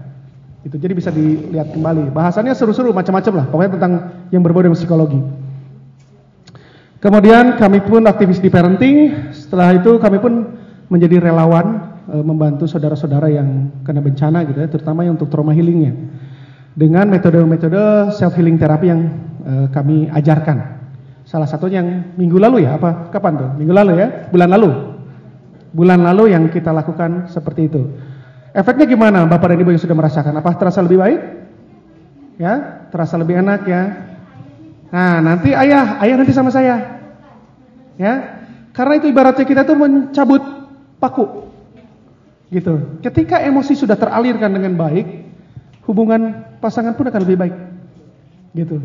Itu 0.65 0.81
jadi 0.81 0.97
bisa 0.97 1.13
dilihat 1.13 1.77
kembali. 1.77 2.09
Bahasannya 2.09 2.57
seru-seru 2.57 2.97
macam-macam 2.97 3.33
lah, 3.37 3.47
pokoknya 3.53 3.73
tentang 3.77 3.93
yang 4.33 4.41
berbau 4.41 4.65
dengan 4.65 4.81
psikologi. 4.81 5.21
Kemudian 7.05 7.61
kami 7.61 7.85
pun 7.85 8.01
aktivis 8.09 8.41
di 8.41 8.49
parenting. 8.49 9.29
Setelah 9.37 9.77
itu 9.77 10.01
kami 10.01 10.17
pun 10.25 10.57
menjadi 10.89 11.21
relawan 11.21 12.01
e, 12.09 12.17
membantu 12.25 12.65
saudara-saudara 12.65 13.29
yang 13.29 13.69
kena 13.85 14.01
bencana 14.01 14.41
gitu 14.49 14.65
ya, 14.65 14.69
terutama 14.73 15.05
yang 15.05 15.21
untuk 15.21 15.29
trauma 15.29 15.53
healingnya. 15.53 15.93
Dengan 16.73 17.13
metode-metode 17.13 18.17
self 18.17 18.33
healing 18.41 18.57
terapi 18.57 18.89
yang 18.89 19.01
e, 19.45 19.53
kami 19.69 20.09
ajarkan. 20.17 20.81
Salah 21.29 21.45
satunya 21.45 21.85
yang 21.85 22.17
minggu 22.17 22.41
lalu 22.41 22.65
ya, 22.65 22.81
apa 22.81 23.13
kapan 23.13 23.37
tuh? 23.37 23.51
Minggu 23.61 23.77
lalu 23.77 24.01
ya, 24.01 24.09
bulan 24.33 24.49
lalu. 24.49 24.71
Bulan 25.77 26.01
lalu 26.09 26.33
yang 26.33 26.49
kita 26.49 26.73
lakukan 26.73 27.29
seperti 27.29 27.69
itu. 27.69 27.85
Efeknya 28.55 28.87
gimana 28.87 29.27
Bapak 29.27 29.51
dan 29.51 29.59
Ibu 29.59 29.75
yang 29.75 29.83
sudah 29.83 29.99
merasakan? 29.99 30.31
Apa 30.39 30.55
terasa 30.55 30.79
lebih 30.79 31.03
baik? 31.03 31.21
Ya, 32.39 32.87
terasa 32.95 33.19
lebih 33.19 33.43
enak 33.43 33.67
ya. 33.67 33.83
Nah, 34.95 35.19
nanti 35.19 35.51
ayah, 35.51 35.99
ayah 35.99 36.15
nanti 36.15 36.31
sama 36.31 36.55
saya. 36.55 37.03
Ya. 37.99 38.47
Karena 38.71 39.03
itu 39.03 39.11
ibaratnya 39.11 39.43
kita 39.43 39.67
tuh 39.67 39.75
mencabut 39.75 40.43
paku. 41.03 41.51
Gitu. 42.55 43.03
Ketika 43.03 43.43
emosi 43.43 43.75
sudah 43.75 43.99
teralirkan 43.99 44.55
dengan 44.55 44.79
baik, 44.79 45.07
hubungan 45.91 46.55
pasangan 46.63 46.95
pun 46.95 47.11
akan 47.11 47.23
lebih 47.27 47.39
baik. 47.43 47.55
Gitu. 48.55 48.79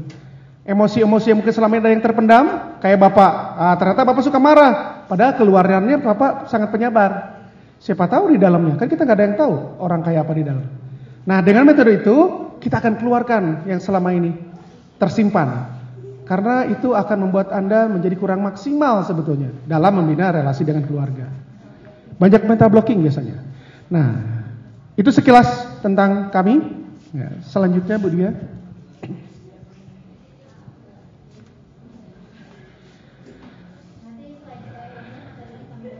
Emosi-emosi 0.65 1.29
yang 1.29 1.37
mungkin 1.41 1.53
selama 1.53 1.77
ini 1.77 1.81
ada 1.85 1.93
yang 1.93 2.01
terpendam, 2.01 2.45
kayak 2.81 2.97
Bapak, 3.01 3.31
ah, 3.57 3.75
ternyata 3.77 4.01
Bapak 4.05 4.21
suka 4.25 4.37
marah, 4.41 5.05
padahal 5.05 5.37
keluarnya 5.37 5.97
Bapak 5.97 6.49
sangat 6.49 6.69
penyabar. 6.73 7.38
Siapa 7.79 8.11
tahu 8.11 8.35
di 8.35 8.37
dalamnya, 8.37 8.75
kan 8.75 8.91
kita 8.91 9.07
nggak 9.07 9.17
ada 9.17 9.25
yang 9.25 9.37
tahu 9.39 9.53
orang 9.79 10.03
kayak 10.03 10.27
apa 10.27 10.33
di 10.35 10.43
dalam. 10.43 10.67
Nah 11.23 11.39
dengan 11.39 11.63
metode 11.63 12.03
itu 12.03 12.15
kita 12.59 12.83
akan 12.83 12.99
keluarkan 12.99 13.43
yang 13.71 13.79
selama 13.79 14.11
ini 14.11 14.35
tersimpan. 14.99 15.79
Karena 16.27 16.67
itu 16.69 16.93
akan 16.93 17.17
membuat 17.25 17.49
Anda 17.49 17.89
menjadi 17.89 18.13
kurang 18.13 18.45
maksimal 18.45 19.01
sebetulnya 19.01 19.49
dalam 19.65 19.97
membina 19.97 20.29
relasi 20.29 20.61
dengan 20.61 20.85
keluarga. 20.85 21.25
Banyak 22.21 22.45
mental 22.45 22.69
blocking 22.69 23.01
biasanya. 23.01 23.41
Nah, 23.89 24.09
itu 24.93 25.09
sekilas 25.09 25.81
tentang 25.81 26.29
kami. 26.29 26.61
Ya, 27.15 27.33
selanjutnya 27.49 27.97
Bu 27.97 28.13
Dia. 28.13 28.35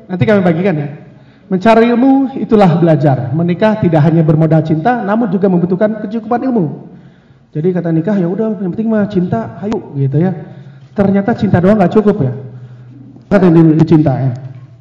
Nanti 0.06 0.24
kami 0.26 0.42
bagikan 0.46 0.78
ya. 0.78 1.09
Mencari 1.50 1.90
ilmu 1.90 2.38
itulah 2.38 2.78
belajar. 2.78 3.34
Menikah 3.34 3.82
tidak 3.82 4.06
hanya 4.06 4.22
bermodal 4.22 4.62
cinta, 4.62 5.02
namun 5.02 5.34
juga 5.34 5.50
membutuhkan 5.50 5.98
kecukupan 6.06 6.46
ilmu. 6.46 6.94
Jadi 7.50 7.74
kata 7.74 7.90
nikah 7.90 8.14
ya 8.22 8.30
udah 8.30 8.54
yang 8.62 8.70
penting 8.70 8.86
mah 8.86 9.10
cinta, 9.10 9.58
hayu 9.58 9.98
gitu 9.98 10.22
ya. 10.22 10.30
Ternyata 10.94 11.34
cinta 11.34 11.58
doang 11.58 11.82
nggak 11.82 11.94
cukup 11.98 12.22
ya. 12.22 12.34
Kata 13.34 13.50
cinta 13.82 14.14
ya. 14.14 14.32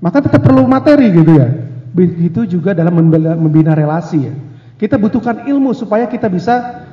Maka 0.05 0.21
tetap 0.21 0.45
perlu 0.45 0.69
materi 0.69 1.09
gitu 1.09 1.33
ya. 1.41 1.49
Begitu 1.89 2.45
juga 2.45 2.77
dalam 2.77 3.01
membina 3.41 3.73
relasi 3.73 4.29
ya. 4.29 4.35
Kita 4.77 5.01
butuhkan 5.01 5.49
ilmu 5.49 5.73
supaya 5.73 6.05
kita 6.05 6.29
bisa 6.29 6.85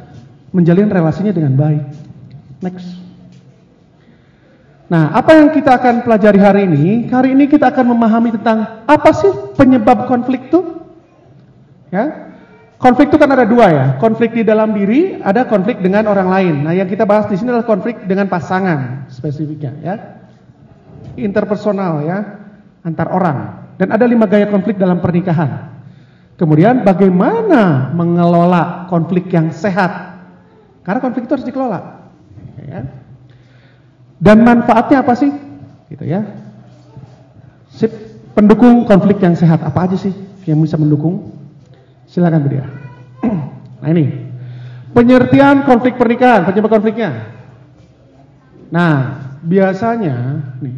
menjalin 0.56 0.88
relasinya 0.88 1.36
dengan 1.36 1.54
baik. 1.60 1.84
Next. 2.64 3.05
Nah, 4.86 5.10
apa 5.18 5.34
yang 5.34 5.50
kita 5.50 5.82
akan 5.82 6.06
pelajari 6.06 6.38
hari 6.38 6.62
ini? 6.70 7.10
Hari 7.10 7.34
ini 7.34 7.50
kita 7.50 7.74
akan 7.74 7.98
memahami 7.98 8.38
tentang 8.38 8.86
apa 8.86 9.10
sih 9.18 9.34
penyebab 9.58 10.06
konflik 10.06 10.54
itu? 10.54 10.62
Ya. 11.90 12.30
Konflik 12.78 13.10
itu 13.10 13.18
kan 13.18 13.32
ada 13.32 13.48
dua 13.48 13.72
ya, 13.72 13.86
konflik 13.98 14.36
di 14.36 14.44
dalam 14.46 14.76
diri, 14.76 15.18
ada 15.24 15.48
konflik 15.48 15.82
dengan 15.82 16.06
orang 16.06 16.28
lain. 16.30 16.56
Nah, 16.70 16.74
yang 16.76 16.86
kita 16.86 17.08
bahas 17.08 17.26
di 17.26 17.40
sini 17.40 17.50
adalah 17.50 17.66
konflik 17.66 18.04
dengan 18.06 18.30
pasangan 18.30 19.10
spesifiknya 19.10 19.74
ya. 19.82 19.96
Interpersonal 21.18 22.04
ya, 22.06 22.18
antar 22.86 23.10
orang. 23.10 23.38
Dan 23.80 23.90
ada 23.90 24.06
lima 24.06 24.28
gaya 24.30 24.52
konflik 24.52 24.78
dalam 24.78 25.02
pernikahan. 25.02 25.72
Kemudian 26.36 26.84
bagaimana 26.84 27.96
mengelola 27.96 28.86
konflik 28.92 29.32
yang 29.32 29.50
sehat? 29.56 30.20
Karena 30.84 31.00
konflik 31.00 31.26
itu 31.26 31.34
harus 31.34 31.48
dikelola. 31.48 31.80
Ya. 32.60 33.05
Dan 34.20 34.48
manfaatnya 34.48 35.04
apa 35.04 35.14
sih? 35.18 35.32
Gitu 35.92 36.06
ya. 36.08 36.24
Sip, 37.76 37.92
pendukung 38.32 38.88
konflik 38.88 39.20
yang 39.20 39.36
sehat 39.36 39.60
apa 39.60 39.88
aja 39.88 39.98
sih 40.00 40.16
yang 40.48 40.64
bisa 40.64 40.80
mendukung? 40.80 41.36
Silakan 42.08 42.46
Bu 42.46 42.50
Dia. 42.52 42.66
Nah 43.76 43.92
ini, 43.92 44.08
pengertian 44.98 45.68
konflik 45.68 46.00
pernikahan, 46.00 46.48
penyebab 46.48 46.80
konfliknya. 46.80 47.38
Nah, 48.74 49.22
biasanya 49.46 50.42
nih, 50.58 50.74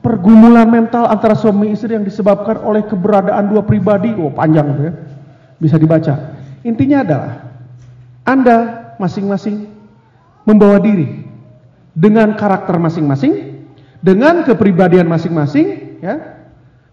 pergumulan 0.00 0.64
mental 0.70 1.04
antara 1.04 1.36
suami 1.36 1.74
istri 1.74 1.92
yang 1.92 2.06
disebabkan 2.06 2.64
oleh 2.64 2.86
keberadaan 2.88 3.44
dua 3.50 3.60
pribadi, 3.60 4.16
oh 4.16 4.32
panjang 4.32 4.72
ya, 4.80 4.92
bisa 5.60 5.76
dibaca. 5.76 6.32
Intinya 6.64 7.04
adalah 7.04 7.32
Anda 8.24 8.56
masing-masing 8.96 9.68
membawa 10.48 10.80
diri 10.80 11.19
dengan 12.00 12.32
karakter 12.32 12.80
masing-masing, 12.80 13.60
dengan 14.00 14.40
kepribadian 14.48 15.04
masing-masing, 15.04 16.00
ya. 16.00 16.40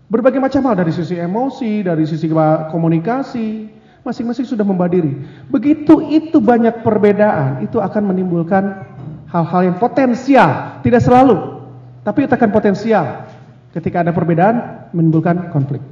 Berbagai 0.08 0.40
macam 0.40 0.64
hal 0.68 0.76
dari 0.76 0.92
sisi 0.92 1.20
emosi, 1.20 1.84
dari 1.84 2.08
sisi 2.08 2.32
komunikasi, 2.72 3.68
masing-masing 4.08 4.48
sudah 4.48 4.64
membawa 4.64 4.88
diri. 4.88 5.20
Begitu 5.52 6.00
itu 6.12 6.40
banyak 6.40 6.84
perbedaan, 6.84 7.64
itu 7.64 7.80
akan 7.80 8.16
menimbulkan 8.16 8.88
hal-hal 9.28 9.62
yang 9.68 9.76
potensial, 9.80 10.80
tidak 10.80 11.04
selalu, 11.04 11.64
tapi 12.08 12.24
itu 12.24 12.32
akan 12.32 12.52
potensial. 12.52 13.28
Ketika 13.76 14.00
ada 14.00 14.16
perbedaan 14.16 14.88
menimbulkan 14.96 15.52
konflik. 15.52 15.84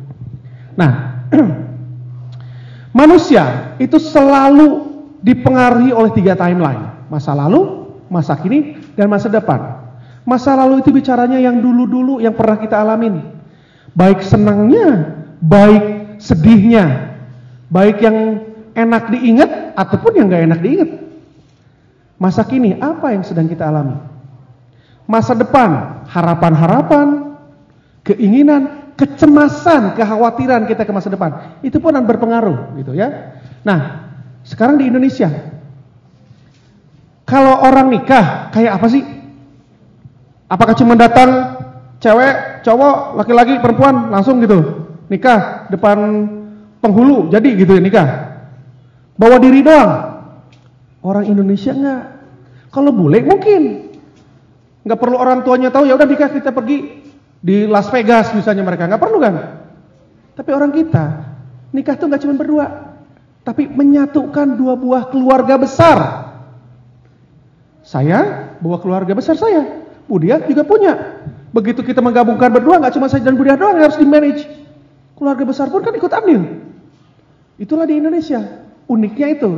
Nah, 0.79 1.23
manusia 2.99 3.75
itu 3.83 3.99
selalu 3.99 4.95
dipengaruhi 5.19 5.91
oleh 5.91 6.11
tiga 6.15 6.39
timeline, 6.39 7.03
masa 7.11 7.35
lalu, 7.35 7.91
masa 8.07 8.39
kini, 8.39 8.79
dan 8.95 9.07
masa 9.11 9.27
depan. 9.27 9.83
Masa 10.25 10.57
lalu 10.57 10.81
itu 10.81 10.89
bicaranya 10.89 11.37
yang 11.37 11.61
dulu-dulu 11.61 12.17
yang 12.17 12.33
pernah 12.33 12.57
kita 12.57 12.81
alamin. 12.81 13.21
Baik 13.93 14.25
senangnya, 14.25 15.21
baik 15.39 16.17
sedihnya, 16.17 17.15
baik 17.69 18.01
yang 18.01 18.41
enak 18.73 19.13
diingat 19.13 19.77
ataupun 19.77 20.19
yang 20.19 20.25
gak 20.27 20.43
enak 20.49 20.59
diingat. 20.59 20.89
Masa 22.15 22.47
kini 22.47 22.79
apa 22.79 23.11
yang 23.11 23.23
sedang 23.27 23.45
kita 23.45 23.67
alami? 23.67 23.99
Masa 25.05 25.37
depan, 25.37 26.01
harapan-harapan, 26.09 27.37
keinginan, 28.01 28.91
kecemasan, 28.97 29.93
kekhawatiran 29.99 30.65
kita 30.65 30.87
ke 30.87 30.91
masa 30.95 31.11
depan. 31.11 31.61
Itu 31.61 31.77
pun 31.77 31.93
akan 31.93 32.07
berpengaruh 32.07 32.79
gitu 32.81 32.95
ya. 32.97 33.37
Nah, 33.61 34.09
sekarang 34.41 34.79
di 34.79 34.89
Indonesia 34.89 35.29
kalau 37.25 37.57
orang 37.65 37.89
nikah 37.89 38.53
kayak 38.53 38.77
apa 38.77 38.87
sih? 38.87 39.03
Apakah 40.45 40.77
cuma 40.77 40.93
datang 40.93 41.57
cewek, 41.97 42.61
cowok, 42.61 43.17
laki-laki, 43.17 43.57
perempuan 43.57 44.13
langsung 44.13 44.37
gitu 44.45 44.85
nikah 45.09 45.69
depan 45.69 45.97
penghulu 46.81 47.33
jadi 47.33 47.49
gitu 47.57 47.77
ya 47.77 47.81
nikah? 47.81 48.07
Bawa 49.17 49.41
diri 49.41 49.65
doang. 49.65 50.21
Orang 51.05 51.25
Indonesia 51.25 51.73
enggak. 51.73 52.03
Kalau 52.69 52.93
boleh 52.93 53.21
mungkin. 53.25 53.61
Enggak 54.85 54.99
perlu 55.01 55.17
orang 55.17 55.41
tuanya 55.41 55.73
tahu 55.73 55.89
ya 55.89 55.97
udah 55.97 56.05
nikah 56.05 56.29
kita 56.29 56.53
pergi 56.53 57.01
di 57.41 57.65
Las 57.65 57.89
Vegas 57.89 58.33
misalnya 58.33 58.65
mereka 58.65 58.85
nggak 58.85 59.01
perlu 59.01 59.17
kan? 59.17 59.35
Tapi 60.35 60.49
orang 60.53 60.73
kita 60.73 61.05
nikah 61.73 61.95
tuh 61.99 62.07
nggak 62.09 62.21
cuma 62.25 62.35
berdua, 62.37 62.65
tapi 63.45 63.69
menyatukan 63.69 64.57
dua 64.57 64.73
buah 64.79 65.09
keluarga 65.13 65.55
besar. 65.61 65.97
Saya 67.85 68.49
bawa 68.57 68.81
keluarga 68.81 69.13
besar 69.13 69.37
saya. 69.37 69.85
Budia 70.09 70.41
juga 70.41 70.65
punya. 70.65 71.21
Begitu 71.53 71.85
kita 71.85 72.01
menggabungkan 72.01 72.49
berdua, 72.49 72.81
nggak 72.81 72.97
cuma 72.97 73.05
saya 73.07 73.21
dan 73.21 73.37
Budia 73.37 73.53
doang 73.53 73.77
yang 73.77 73.85
harus 73.85 74.01
di 74.01 74.09
manage. 74.09 74.43
Keluarga 75.13 75.45
besar 75.45 75.69
pun 75.69 75.85
kan 75.85 75.93
ikut 75.93 76.09
ambil. 76.09 76.65
Itulah 77.61 77.85
di 77.85 78.01
Indonesia. 78.01 78.65
Uniknya 78.89 79.37
itu. 79.37 79.51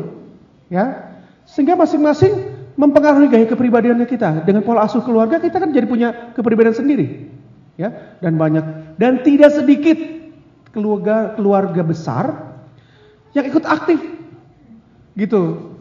Ya. 0.67 1.15
Sehingga 1.47 1.80
masing-masing 1.80 2.36
mempengaruhi 2.75 3.32
gaya 3.32 3.47
kepribadiannya 3.47 4.05
kita. 4.05 4.43
Dengan 4.43 4.67
pola 4.67 4.84
asuh 4.84 5.01
keluarga 5.01 5.39
kita 5.39 5.57
kan 5.63 5.71
jadi 5.71 5.88
punya 5.88 6.36
kepribadian 6.36 6.75
sendiri. 6.75 7.32
Ya, 7.78 8.17
dan 8.25 8.41
banyak 8.41 8.97
dan 8.97 9.21
tidak 9.21 9.53
sedikit 9.53 10.01
keluarga 10.73 11.38
keluarga 11.38 11.86
besar 11.86 12.57
yang 13.38 13.45
ikut 13.45 13.61
aktif 13.69 14.01
gitu 15.13 15.73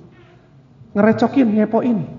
ngerecokin, 0.92 1.56
ngepoin 1.56 2.15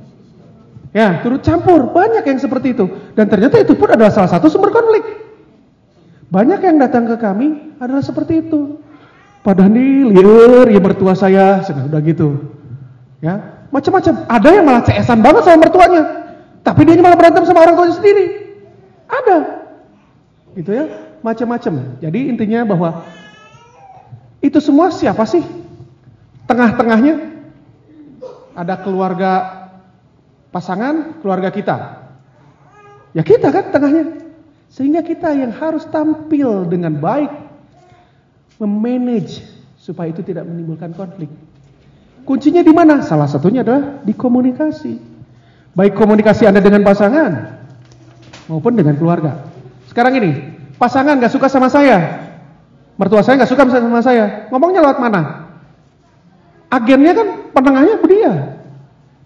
Ya, 0.96 1.20
turut 1.24 1.44
campur. 1.44 1.92
Banyak 1.92 2.24
yang 2.24 2.40
seperti 2.40 2.72
itu. 2.72 2.86
Dan 3.16 3.28
ternyata 3.28 3.60
itu 3.60 3.76
pun 3.76 3.92
adalah 3.92 4.12
salah 4.12 4.32
satu 4.32 4.48
sumber 4.48 4.72
konflik. 4.72 5.04
Banyak 6.28 6.60
yang 6.60 6.76
datang 6.80 7.08
ke 7.08 7.16
kami 7.20 7.76
adalah 7.80 8.04
seperti 8.04 8.48
itu. 8.48 8.80
Padahal 9.44 9.72
nih 9.72 10.12
liur, 10.12 10.68
ya 10.68 10.80
mertua 10.84 11.16
saya, 11.16 11.64
sudah 11.64 11.88
udah 11.88 12.02
gitu. 12.04 12.52
Ya, 13.24 13.64
macam-macam. 13.72 14.28
Ada 14.28 14.50
yang 14.52 14.66
malah 14.68 14.84
ceesan 14.84 15.20
banget 15.24 15.48
sama 15.48 15.64
mertuanya. 15.64 16.04
Tapi 16.68 16.84
dia 16.84 17.00
malah 17.00 17.16
berantem 17.16 17.48
sama 17.48 17.64
orang 17.64 17.80
tuanya 17.80 17.96
sendiri. 17.96 18.26
Ada. 19.08 19.38
Gitu 20.52 20.72
ya, 20.76 20.86
macam-macam. 21.24 21.96
Jadi 22.04 22.20
intinya 22.28 22.68
bahwa 22.68 23.08
itu 24.44 24.60
semua 24.60 24.92
siapa 24.92 25.24
sih? 25.24 25.44
Tengah-tengahnya 26.44 27.16
ada 28.52 28.76
keluarga 28.84 29.57
pasangan, 30.52 31.20
keluarga 31.24 31.50
kita. 31.52 31.78
Ya 33.16 33.24
kita 33.24 33.50
kan 33.50 33.74
tengahnya. 33.74 34.06
Sehingga 34.68 35.02
kita 35.02 35.32
yang 35.32 35.56
harus 35.56 35.88
tampil 35.88 36.68
dengan 36.68 37.00
baik 37.00 37.32
memanage 38.60 39.42
supaya 39.80 40.12
itu 40.12 40.22
tidak 40.26 40.44
menimbulkan 40.44 40.92
konflik. 40.92 41.32
Kuncinya 42.28 42.60
di 42.60 42.74
mana? 42.76 43.00
Salah 43.00 43.32
satunya 43.32 43.64
adalah 43.64 44.04
di 44.04 44.12
komunikasi. 44.12 45.00
Baik 45.72 45.96
komunikasi 45.96 46.44
Anda 46.44 46.60
dengan 46.60 46.84
pasangan 46.84 47.64
maupun 48.52 48.76
dengan 48.76 49.00
keluarga. 49.00 49.48
Sekarang 49.88 50.20
ini, 50.20 50.36
pasangan 50.76 51.16
gak 51.22 51.32
suka 51.32 51.48
sama 51.48 51.72
saya. 51.72 52.28
Mertua 53.00 53.24
saya 53.24 53.40
gak 53.40 53.52
suka 53.54 53.64
sama 53.72 54.04
saya. 54.04 54.50
Ngomongnya 54.52 54.84
lewat 54.84 55.00
mana? 55.00 55.22
Agennya 56.68 57.16
kan 57.16 57.28
penengahnya 57.56 57.96
dia. 58.04 58.57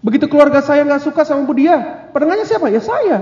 Begitu 0.02 0.26
keluarga 0.26 0.58
saya 0.58 0.82
nggak 0.82 1.02
suka 1.06 1.22
sama 1.22 1.46
Bu 1.46 1.54
dia, 1.54 2.10
penengahnya 2.10 2.42
siapa? 2.42 2.66
Ya 2.66 2.82
saya. 2.82 3.18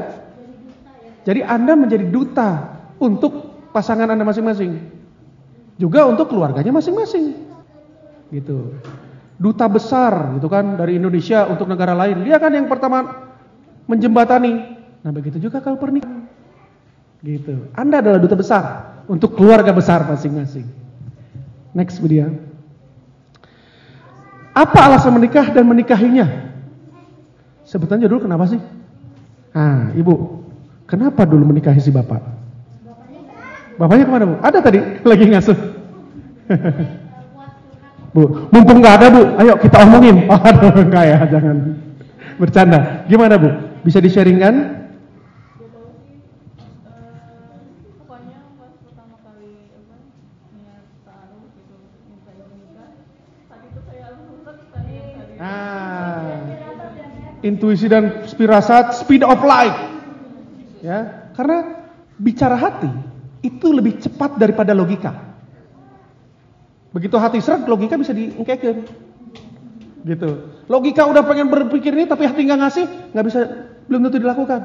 Jadi 1.29 1.45
Anda 1.45 1.77
menjadi 1.77 2.09
duta 2.09 2.81
untuk 2.97 3.53
pasangan 3.77 4.09
Anda 4.09 4.25
masing-masing. 4.25 4.81
Juga 5.77 6.09
untuk 6.09 6.33
keluarganya 6.33 6.73
masing-masing. 6.73 7.37
Gitu. 8.33 8.81
Duta 9.41 9.69
besar 9.69 10.37
gitu 10.37 10.49
kan 10.49 10.77
dari 10.77 10.97
Indonesia 10.97 11.45
untuk 11.49 11.69
negara 11.69 11.93
lain. 11.93 12.25
Dia 12.25 12.41
kan 12.41 12.53
yang 12.53 12.69
pertama 12.69 13.29
menjembatani. 13.85 14.81
Nah, 15.01 15.13
begitu 15.13 15.37
juga 15.37 15.61
kalau 15.61 15.77
pernikahan. 15.77 16.29
Gitu. 17.21 17.69
Anda 17.77 18.01
adalah 18.01 18.21
duta 18.21 18.37
besar 18.37 18.65
untuk 19.05 19.37
keluarga 19.37 19.73
besar 19.77 20.09
masing-masing. 20.09 20.65
Next 21.77 22.01
Bu 22.01 22.09
dia. 22.09 22.33
Apa 24.57 24.89
alasan 24.89 25.17
menikah 25.17 25.53
dan 25.53 25.69
menikahinya? 25.69 26.50
Sebetulnya 27.71 28.11
dulu 28.11 28.27
kenapa 28.27 28.51
sih? 28.51 28.59
Ah, 29.55 29.95
ibu, 29.95 30.43
kenapa 30.91 31.23
dulu 31.23 31.55
menikahi 31.55 31.79
si 31.79 31.95
bapak? 31.95 32.19
Bapaknya 33.79 34.11
ke 34.11 34.13
mana 34.13 34.25
bu? 34.27 34.35
Ada 34.43 34.59
tadi 34.59 34.79
lagi 35.11 35.25
ngasuh. 35.31 35.59
bu, 38.15 38.51
mumpung 38.51 38.83
nggak 38.83 38.95
ada 38.99 39.07
bu, 39.15 39.23
ayo 39.39 39.55
kita 39.63 39.87
omongin. 39.87 40.27
Aduh, 40.51 40.83
enggak 40.83 41.05
ya, 41.07 41.19
jangan 41.31 41.57
bercanda. 42.43 43.07
Gimana 43.07 43.39
bu? 43.39 43.55
Bisa 43.87 44.03
di-sharingkan? 44.03 44.80
Intuisi 57.41 57.89
dan 57.89 58.25
firasat 58.29 59.05
speed 59.05 59.25
of 59.25 59.41
light. 59.45 59.77
Ya, 60.81 61.29
karena 61.37 61.85
bicara 62.17 62.57
hati 62.57 62.89
itu 63.41 63.69
lebih 63.73 64.01
cepat 64.01 64.37
daripada 64.37 64.77
logika. 64.77 65.13
Begitu 66.91 67.17
hati 67.17 67.39
seret, 67.39 67.65
logika 67.69 67.97
bisa 67.97 68.13
diengkekin. 68.13 68.85
Gitu. 70.01 70.31
Logika 70.67 71.05
udah 71.05 71.23
pengen 71.23 71.53
berpikir 71.53 71.93
ini 71.93 72.09
tapi 72.09 72.25
hati 72.27 72.45
nggak 72.49 72.61
ngasih, 72.61 72.85
nggak 73.13 73.25
bisa 73.27 73.41
belum 73.87 74.01
tentu 74.09 74.19
dilakukan. 74.23 74.61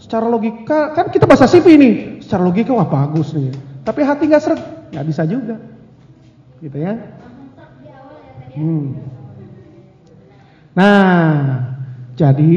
Secara 0.00 0.26
logika 0.30 0.96
kan 0.96 1.12
kita 1.12 1.28
bahasa 1.28 1.44
CV 1.44 1.66
ini, 1.76 1.90
secara 2.24 2.40
logika 2.46 2.72
wah 2.72 2.88
bagus 2.88 3.36
nih. 3.36 3.52
Tapi 3.84 4.00
hati 4.00 4.24
nggak 4.30 4.42
seret, 4.42 4.60
nggak 4.96 5.06
bisa 5.06 5.22
juga. 5.28 5.60
Gitu 6.62 6.78
ya. 6.78 6.94
Hmm. 8.56 9.19
Nah, 10.74 11.26
jadi 12.14 12.56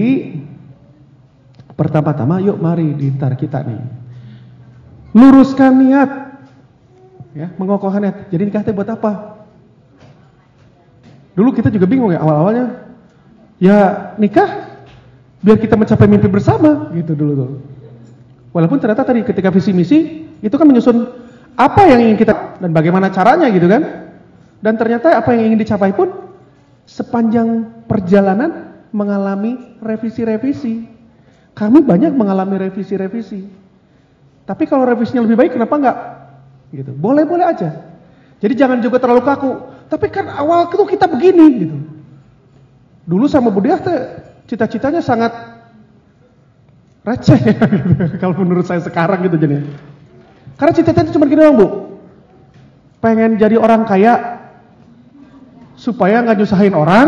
pertama-tama 1.74 2.38
yuk 2.42 2.62
mari 2.62 2.94
ditar 2.94 3.34
kita 3.34 3.66
nih. 3.66 3.82
Luruskan 5.14 5.74
niat. 5.78 6.12
Ya, 7.34 7.50
mengokohkan 7.58 8.02
niat. 8.06 8.30
Jadi 8.30 8.50
nikah 8.50 8.66
buat 8.74 8.90
apa? 8.90 9.42
Dulu 11.34 11.50
kita 11.54 11.74
juga 11.74 11.90
bingung 11.90 12.14
ya 12.14 12.22
awal-awalnya. 12.22 12.86
Ya 13.58 13.78
nikah 14.22 14.70
biar 15.42 15.58
kita 15.58 15.74
mencapai 15.74 16.06
mimpi 16.06 16.30
bersama 16.30 16.94
gitu 16.94 17.18
dulu 17.18 17.34
tuh. 17.34 17.52
Walaupun 18.54 18.78
ternyata 18.78 19.02
tadi 19.02 19.26
ketika 19.26 19.50
visi 19.50 19.74
misi 19.74 20.30
itu 20.46 20.54
kan 20.54 20.70
menyusun 20.70 21.10
apa 21.58 21.90
yang 21.90 22.06
ingin 22.06 22.18
kita 22.22 22.62
dan 22.62 22.70
bagaimana 22.70 23.10
caranya 23.10 23.50
gitu 23.50 23.66
kan. 23.66 24.14
Dan 24.64 24.78
ternyata 24.78 25.18
apa 25.18 25.34
yang 25.34 25.52
ingin 25.52 25.60
dicapai 25.66 25.92
pun 25.92 26.23
sepanjang 26.84 27.84
perjalanan 27.88 28.74
mengalami 28.94 29.80
revisi-revisi. 29.82 30.86
Kami 31.54 31.80
banyak 31.86 32.14
mengalami 32.14 32.58
revisi-revisi. 32.70 33.46
Tapi 34.44 34.64
kalau 34.68 34.84
revisinya 34.84 35.24
lebih 35.24 35.38
baik 35.40 35.52
kenapa 35.56 35.76
enggak? 35.80 35.98
Gitu. 36.74 36.92
Boleh-boleh 36.92 37.46
aja. 37.46 37.70
Jadi 38.42 38.54
jangan 38.58 38.82
juga 38.84 39.00
terlalu 39.00 39.24
kaku. 39.24 39.52
Tapi 39.88 40.08
kan 40.10 40.28
awal 40.34 40.68
itu 40.68 40.84
kita 40.90 41.06
begini 41.08 41.46
gitu. 41.64 41.78
Dulu 43.06 43.26
sama 43.30 43.54
Budiah 43.54 43.80
cita-citanya 44.50 45.00
sangat 45.00 45.32
receh 47.04 47.40
gitu. 47.40 47.76
kalau 48.22 48.34
menurut 48.42 48.66
saya 48.66 48.82
sekarang 48.82 49.24
gitu 49.28 49.38
jadi. 49.38 49.64
Karena 50.58 50.74
cita-citanya 50.74 51.14
cuma 51.14 51.30
gini 51.30 51.40
doang 51.40 51.56
Bu. 51.56 51.68
Pengen 53.04 53.36
jadi 53.36 53.60
orang 53.60 53.84
kaya 53.84 54.33
supaya 55.76 56.22
nggak 56.22 56.38
nyusahin 56.42 56.74
orang, 56.74 57.08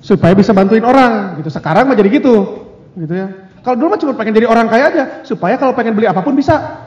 supaya 0.00 0.32
bisa 0.36 0.54
bantuin 0.54 0.84
orang 0.84 1.40
gitu. 1.40 1.48
Sekarang 1.52 1.88
mah 1.88 1.96
jadi 1.96 2.10
gitu, 2.12 2.64
gitu 2.94 3.14
ya. 3.14 3.28
Kalau 3.62 3.76
dulu 3.76 3.88
mah 3.92 4.00
cuma 4.00 4.14
pengen 4.14 4.38
jadi 4.38 4.46
orang 4.48 4.70
kaya 4.70 4.84
aja, 4.92 5.04
supaya 5.26 5.58
kalau 5.58 5.74
pengen 5.74 5.92
beli 5.98 6.06
apa 6.08 6.22
pun 6.22 6.32
bisa. 6.32 6.86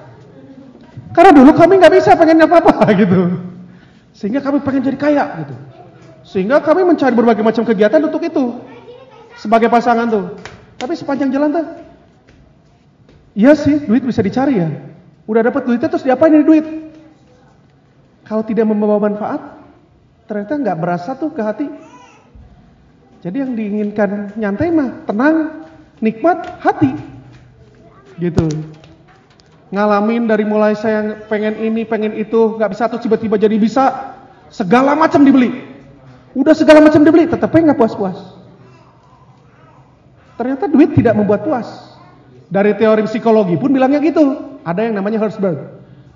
Karena 1.11 1.35
dulu 1.35 1.51
kami 1.51 1.77
nggak 1.77 1.93
bisa 1.93 2.15
pengen 2.15 2.39
apa-apa 2.47 2.87
gitu. 3.01 3.19
Sehingga 4.15 4.39
kami 4.39 4.63
pengen 4.63 4.81
jadi 4.87 4.97
kaya 4.97 5.23
gitu. 5.43 5.55
Sehingga 6.23 6.63
kami 6.63 6.87
mencari 6.87 7.11
berbagai 7.11 7.43
macam 7.43 7.67
kegiatan 7.67 7.99
untuk 7.99 8.23
itu. 8.23 8.63
Sebagai 9.35 9.67
pasangan 9.67 10.07
tuh. 10.07 10.25
Tapi 10.79 10.97
sepanjang 10.97 11.29
jalan 11.29 11.49
tuh, 11.53 11.65
iya 13.37 13.53
sih 13.53 13.85
duit 13.85 14.01
bisa 14.01 14.25
dicari 14.25 14.57
ya. 14.57 14.69
Udah 15.29 15.45
dapat 15.45 15.69
duitnya 15.69 15.87
terus 15.93 16.01
diapain 16.01 16.33
ini 16.33 16.41
duit? 16.41 16.65
Kalau 18.25 18.41
tidak 18.41 18.65
membawa 18.65 18.97
manfaat, 18.97 19.60
ternyata 20.31 20.55
nggak 20.55 20.79
berasa 20.79 21.11
tuh 21.19 21.35
ke 21.35 21.43
hati. 21.43 21.67
Jadi 23.19 23.37
yang 23.43 23.51
diinginkan 23.51 24.31
nyantai 24.39 24.71
mah 24.71 25.03
tenang, 25.03 25.67
nikmat 25.99 26.55
hati. 26.63 26.95
Gitu. 28.15 28.47
Ngalamin 29.75 30.31
dari 30.31 30.47
mulai 30.47 30.71
saya 30.79 31.19
pengen 31.27 31.59
ini, 31.59 31.83
pengen 31.83 32.15
itu, 32.15 32.55
nggak 32.55 32.71
bisa 32.71 32.87
tuh 32.87 33.03
tiba-tiba 33.03 33.35
jadi 33.35 33.59
bisa, 33.59 34.15
segala 34.47 34.95
macam 34.95 35.19
dibeli. 35.27 35.51
Udah 36.31 36.55
segala 36.55 36.79
macam 36.79 37.03
dibeli, 37.03 37.27
tetapnya 37.27 37.71
nggak 37.71 37.79
puas-puas. 37.83 38.15
Ternyata 40.39 40.71
duit 40.71 40.95
tidak 40.95 41.19
membuat 41.19 41.43
puas. 41.43 41.67
Dari 42.47 42.71
teori 42.79 43.03
psikologi 43.03 43.59
pun 43.59 43.75
bilangnya 43.75 43.99
gitu. 43.99 44.55
Ada 44.63 44.87
yang 44.87 44.95
namanya 44.95 45.27
Herzberg. 45.27 45.59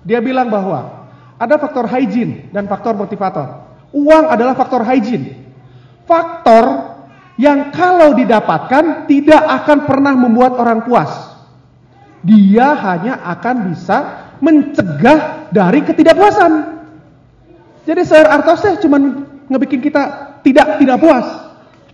Dia 0.08 0.24
bilang 0.24 0.48
bahwa 0.48 1.04
ada 1.36 1.60
faktor 1.60 1.84
hygiene 1.84 2.48
dan 2.48 2.64
faktor 2.64 2.96
motivator. 2.96 3.65
Uang 3.96 4.28
adalah 4.28 4.52
faktor 4.52 4.84
hygiene. 4.84 5.48
Faktor 6.04 6.96
yang 7.40 7.72
kalau 7.72 8.12
didapatkan 8.12 9.08
tidak 9.08 9.40
akan 9.40 9.88
pernah 9.88 10.12
membuat 10.12 10.60
orang 10.60 10.84
puas. 10.84 11.08
Dia 12.20 12.76
hanya 12.76 13.24
akan 13.24 13.72
bisa 13.72 14.28
mencegah 14.44 15.48
dari 15.48 15.80
ketidakpuasan. 15.80 16.52
Jadi 17.86 18.02
Sir 18.02 18.26
Artos 18.26 18.60
teh 18.60 18.74
cuma 18.82 18.98
ngebikin 19.46 19.80
kita 19.80 20.34
tidak 20.42 20.76
tidak 20.82 20.98
puas, 20.98 21.26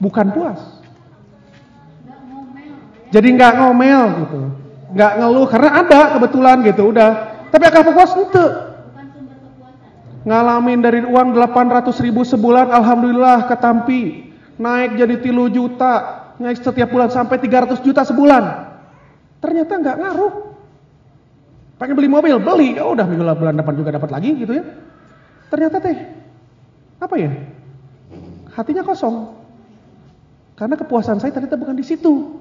bukan 0.00 0.26
puas. 0.32 0.58
Jadi 3.12 3.28
nggak 3.36 3.52
ngomel 3.60 4.02
gitu, 4.24 4.40
nggak 4.96 5.12
ngeluh 5.20 5.46
karena 5.52 5.70
ada 5.84 6.00
kebetulan 6.16 6.56
gitu 6.64 6.82
udah. 6.90 7.10
Tapi 7.52 7.64
akan 7.68 7.92
puas 7.92 8.12
itu. 8.16 8.71
Ngalamin 10.22 10.78
dari 10.78 11.02
uang 11.02 11.34
800 11.34 11.98
ribu 11.98 12.22
sebulan, 12.22 12.70
alhamdulillah 12.70 13.50
ketampi 13.50 14.30
naik 14.54 14.94
jadi 14.94 15.18
tilu 15.18 15.50
juta, 15.50 16.22
naik 16.38 16.62
setiap 16.62 16.90
bulan 16.94 17.10
sampai 17.10 17.42
300 17.42 17.82
juta 17.82 18.06
sebulan. 18.06 18.44
Ternyata 19.42 19.72
nggak 19.82 19.96
ngaruh. 19.98 20.34
Pengen 21.82 21.98
beli 21.98 22.06
mobil, 22.06 22.38
beli, 22.38 22.78
ya 22.78 22.86
udah 22.86 23.02
minggu 23.02 23.26
bulan 23.34 23.58
depan 23.58 23.74
juga 23.74 23.90
dapat 23.90 24.10
lagi 24.14 24.30
gitu 24.38 24.54
ya. 24.54 24.62
Ternyata 25.50 25.82
teh 25.82 25.98
apa 27.02 27.14
ya? 27.18 27.30
Hatinya 28.54 28.86
kosong. 28.86 29.34
Karena 30.54 30.78
kepuasan 30.78 31.18
saya 31.18 31.34
ternyata 31.34 31.58
bukan 31.58 31.74
di 31.74 31.82
situ. 31.82 32.38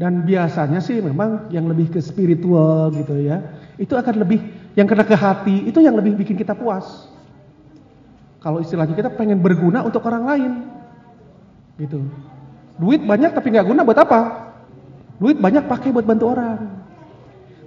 Dan 0.00 0.24
biasanya 0.24 0.80
sih 0.80 0.98
memang 1.04 1.52
yang 1.52 1.68
lebih 1.68 1.92
ke 1.92 2.00
spiritual 2.00 2.88
gitu 2.96 3.20
ya. 3.20 3.44
Itu 3.76 4.00
akan 4.00 4.24
lebih 4.24 4.40
yang 4.74 4.86
kena 4.90 5.06
ke 5.06 5.14
hati, 5.14 5.70
itu 5.70 5.78
yang 5.78 5.94
lebih 5.94 6.18
bikin 6.18 6.34
kita 6.34 6.54
puas. 6.54 7.06
Kalau 8.42 8.60
istilahnya 8.60 8.92
kita 8.92 9.10
pengen 9.14 9.40
berguna 9.40 9.86
untuk 9.86 10.04
orang 10.04 10.24
lain. 10.26 10.52
Gitu. 11.80 12.02
Duit 12.76 13.00
banyak 13.00 13.32
tapi 13.32 13.54
nggak 13.54 13.66
guna 13.66 13.80
buat 13.86 13.98
apa? 14.02 14.20
Duit 15.16 15.38
banyak 15.38 15.64
pakai 15.64 15.94
buat 15.94 16.04
bantu 16.04 16.34
orang. 16.34 16.60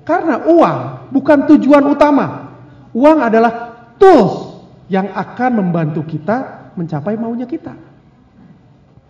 Karena 0.03 0.43
uang 0.45 0.77
bukan 1.15 1.47
tujuan 1.55 1.83
utama. 1.87 2.53
Uang 2.91 3.19
adalah 3.23 3.87
tools 3.97 4.63
yang 4.91 5.11
akan 5.11 5.63
membantu 5.63 6.03
kita 6.03 6.71
mencapai 6.75 7.15
maunya 7.17 7.47
kita. 7.47 7.75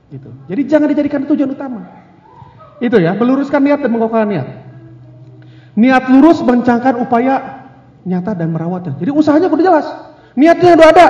Gitu. 0.07 0.29
Jadi 0.47 0.61
jangan 0.69 0.87
dijadikan 0.87 1.27
tujuan 1.27 1.51
utama. 1.51 1.81
Itu 2.77 3.01
ya, 3.01 3.17
meluruskan 3.17 3.59
niat 3.59 3.81
dan 3.81 3.91
mengokohkan 3.91 4.29
niat. 4.29 4.47
Niat 5.77 6.09
lurus 6.09 6.41
merencanakan 6.41 7.05
upaya 7.05 7.56
nyata 8.07 8.31
dan 8.31 8.55
merawatnya. 8.55 8.95
Jadi 8.95 9.11
usahanya 9.11 9.51
udah 9.51 9.65
jelas. 9.67 9.85
Niatnya 10.39 10.79
udah 10.79 10.87
ada. 10.95 11.07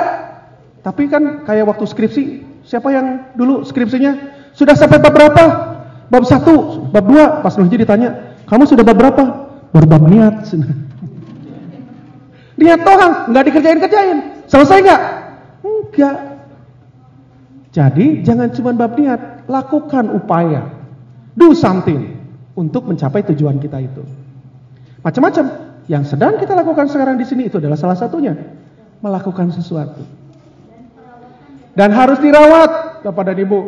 Tapi 0.81 1.05
kan 1.05 1.45
kayak 1.45 1.69
waktu 1.69 1.85
skripsi, 1.85 2.23
siapa 2.65 2.89
yang 2.89 3.37
dulu 3.37 3.61
skripsinya 3.61 4.17
sudah 4.57 4.73
sampai 4.73 4.97
bab 4.97 5.13
berapa? 5.13 5.43
Bab 6.09 6.23
satu, 6.25 6.89
bab 6.89 7.05
dua. 7.05 7.45
Pas 7.45 7.53
Nuhji 7.59 7.77
ditanya, 7.77 8.33
kamu 8.49 8.65
sudah 8.65 8.81
bab 8.81 8.97
berapa? 8.97 9.47
berbab 9.71 10.03
niat. 10.07 10.35
Niat 12.57 12.81
doang, 12.81 13.29
nggak 13.29 13.43
dikerjain-kerjain. 13.53 14.17
Selesai 14.49 14.81
nggak? 14.81 15.01
Enggak. 15.61 16.17
Jadi 17.69 18.25
jangan 18.25 18.49
cuma 18.49 18.73
bab 18.73 18.97
niat, 18.97 19.45
lakukan 19.45 20.09
upaya. 20.09 20.73
Do 21.37 21.53
something 21.53 22.17
untuk 22.57 22.89
mencapai 22.89 23.21
tujuan 23.29 23.61
kita 23.61 23.77
itu. 23.85 24.01
Macam-macam. 25.05 25.66
Yang 25.87 26.15
sedang 26.15 26.35
kita 26.35 26.51
lakukan 26.51 26.91
sekarang 26.91 27.15
di 27.15 27.23
sini 27.23 27.47
itu 27.47 27.63
adalah 27.63 27.79
salah 27.79 27.95
satunya. 27.95 28.35
Melakukan 28.99 29.55
sesuatu. 29.55 30.03
Dan 31.77 31.95
harus 31.95 32.19
dirawat, 32.19 33.01
Bapak 33.07 33.23
dan 33.31 33.37
Ibu. 33.39 33.59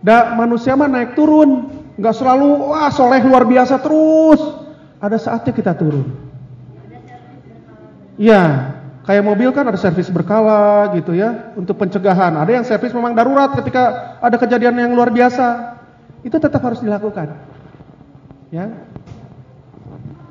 Da, 0.00 0.32
manusia 0.36 0.76
mah 0.76 0.88
naik 0.88 1.16
turun, 1.16 1.72
nggak 1.96 2.14
selalu 2.14 2.70
wah 2.72 2.92
soleh 2.92 3.24
luar 3.24 3.48
biasa 3.48 3.80
terus 3.80 4.40
ada 5.00 5.16
saatnya 5.20 5.52
kita 5.52 5.72
turun. 5.74 6.06
Iya, 8.14 8.70
kayak 9.02 9.26
mobil 9.26 9.50
kan 9.50 9.66
ada 9.66 9.76
servis 9.76 10.06
berkala 10.06 10.94
gitu 10.94 11.12
ya 11.18 11.50
untuk 11.58 11.76
pencegahan. 11.76 12.30
Ada 12.38 12.62
yang 12.62 12.64
servis 12.64 12.94
memang 12.94 13.12
darurat 13.12 13.52
ketika 13.58 14.16
ada 14.22 14.36
kejadian 14.38 14.78
yang 14.78 14.92
luar 14.94 15.10
biasa. 15.10 15.76
Itu 16.22 16.40
tetap 16.40 16.62
harus 16.62 16.80
dilakukan. 16.80 17.36
Ya. 18.54 18.70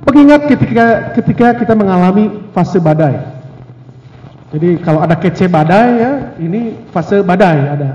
Pengingat 0.03 0.51
ketika 0.51 0.85
ketika 1.15 1.47
kita 1.63 1.73
mengalami 1.73 2.51
fase 2.51 2.77
badai. 2.77 3.17
Jadi 4.53 4.77
kalau 4.85 5.01
ada 5.01 5.17
kece 5.17 5.49
badai 5.49 5.89
ya, 5.97 6.11
ini 6.37 6.77
fase 6.93 7.23
badai 7.25 7.57
ada. 7.73 7.91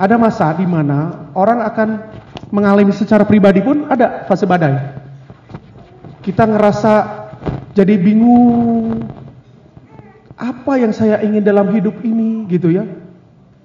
Ada 0.00 0.16
masa 0.16 0.56
di 0.56 0.64
mana 0.64 1.28
orang 1.36 1.60
akan 1.60 1.88
mengalami 2.50 2.90
secara 2.90 3.22
pribadi 3.22 3.60
pun 3.60 3.86
ada 3.92 4.24
fase 4.26 4.48
badai 4.48 5.00
kita 6.20 6.44
ngerasa 6.44 6.92
jadi 7.72 7.96
bingung 7.96 9.08
apa 10.36 10.72
yang 10.80 10.92
saya 10.92 11.20
ingin 11.24 11.44
dalam 11.44 11.68
hidup 11.72 12.00
ini 12.04 12.48
gitu 12.48 12.72
ya. 12.72 12.84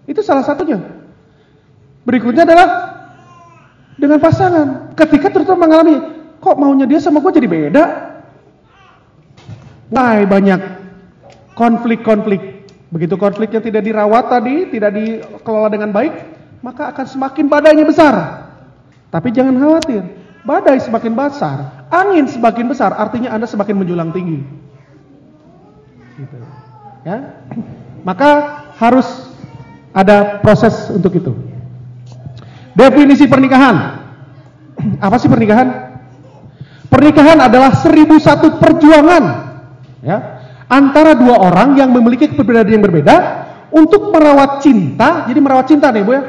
Itu 0.06 0.24
salah 0.24 0.44
satunya. 0.44 0.80
Berikutnya 2.06 2.46
adalah 2.46 2.68
dengan 3.96 4.20
pasangan. 4.22 4.94
Ketika 4.94 5.32
terutama 5.32 5.68
mengalami 5.68 5.96
kok 6.46 6.62
maunya 6.62 6.86
dia 6.86 7.02
sama 7.02 7.26
gue 7.26 7.34
jadi 7.34 7.50
beda. 7.50 7.84
Mulai 9.90 10.30
banyak 10.30 10.62
konflik-konflik. 11.58 12.70
Begitu 12.94 13.18
konfliknya 13.18 13.66
tidak 13.66 13.82
dirawat 13.82 14.30
tadi, 14.30 14.70
tidak 14.70 14.94
dikelola 14.94 15.74
dengan 15.74 15.90
baik, 15.90 16.14
maka 16.62 16.94
akan 16.94 17.06
semakin 17.10 17.50
badainya 17.50 17.86
besar. 17.90 18.14
Tapi 19.10 19.34
jangan 19.34 19.58
khawatir, 19.58 20.06
badai 20.46 20.78
semakin 20.78 21.14
besar, 21.18 21.58
Angin 21.90 22.26
semakin 22.30 22.66
besar 22.70 22.94
artinya 22.94 23.34
Anda 23.34 23.50
semakin 23.50 23.76
menjulang 23.78 24.10
tinggi. 24.14 24.42
Gitu. 26.18 26.38
Ya. 27.06 27.42
Maka 28.06 28.62
harus 28.78 29.08
ada 29.94 30.42
proses 30.42 30.90
untuk 30.94 31.14
itu. 31.14 31.34
Definisi 32.76 33.30
pernikahan. 33.30 34.04
Apa 35.00 35.16
sih 35.22 35.32
pernikahan? 35.32 35.85
Pernikahan 36.96 37.44
adalah 37.44 37.76
seribu 37.76 38.16
satu 38.24 38.56
perjuangan 38.56 39.24
ya, 40.00 40.40
antara 40.72 41.12
dua 41.12 41.44
orang 41.44 41.76
yang 41.76 41.92
memiliki 41.92 42.32
keberadaan 42.32 42.80
yang 42.80 42.88
berbeda 42.88 43.16
untuk 43.68 44.16
merawat 44.16 44.64
cinta, 44.64 45.28
jadi 45.28 45.36
merawat 45.44 45.68
cinta 45.68 45.92
nih 45.92 46.08
Bu 46.08 46.16
ya, 46.16 46.24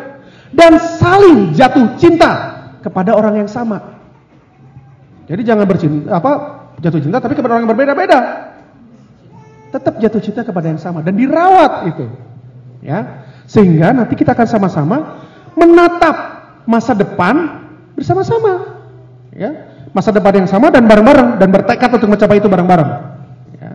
dan 0.51 0.83
saling 0.99 1.55
jatuh 1.55 1.95
cinta 1.95 2.31
kepada 2.83 3.15
orang 3.15 3.47
yang 3.47 3.47
sama. 3.47 3.95
Jadi 5.31 5.47
jangan 5.47 5.71
bercinta 5.71 6.19
apa 6.19 6.33
jatuh 6.83 6.99
cinta 6.99 7.23
tapi 7.23 7.39
kepada 7.39 7.55
orang 7.55 7.63
yang 7.63 7.71
berbeda-beda. 7.71 8.19
Tetap 9.71 10.03
jatuh 10.03 10.19
cinta 10.19 10.43
kepada 10.43 10.67
yang 10.67 10.83
sama 10.83 10.99
dan 11.07 11.15
dirawat 11.15 11.95
itu. 11.95 12.11
Ya. 12.83 13.23
Sehingga 13.47 13.95
nanti 13.95 14.19
kita 14.19 14.35
akan 14.35 14.51
sama-sama 14.51 15.23
menatap 15.55 16.17
masa 16.67 16.91
depan 16.91 17.63
bersama-sama. 17.95 18.83
Ya. 19.31 19.66
Masa 19.97 20.13
depan 20.13 20.45
yang 20.45 20.49
sama 20.49 20.69
dan 20.69 20.85
bareng-bareng 20.85 21.41
dan 21.41 21.49
bertekad 21.49 21.89
untuk 21.97 22.13
mencapai 22.13 22.37
itu 22.37 22.53
bareng-bareng. 22.53 22.91
Ya. 23.57 23.71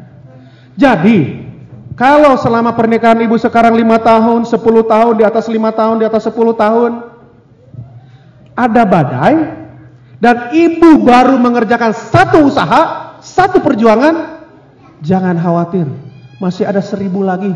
Jadi, 0.77 1.49
kalau 1.97 2.37
selama 2.37 2.77
pernikahan 2.77 3.17
ibu 3.25 3.41
sekarang 3.41 3.73
lima 3.73 3.97
tahun, 3.97 4.45
10 4.45 4.53
tahun, 4.85 5.13
di 5.17 5.25
atas 5.25 5.49
lima 5.49 5.73
tahun, 5.73 5.97
di 5.97 6.05
atas 6.05 6.29
10 6.29 6.53
tahun, 6.53 6.91
ada 8.53 8.83
badai, 8.85 9.35
dan 10.21 10.53
ibu 10.53 11.01
baru 11.01 11.41
mengerjakan 11.41 11.89
satu 11.97 12.45
usaha, 12.45 13.17
satu 13.17 13.57
perjuangan, 13.57 14.45
jangan 15.01 15.33
khawatir, 15.41 15.89
masih 16.37 16.69
ada 16.69 16.85
seribu 16.85 17.25
lagi. 17.25 17.49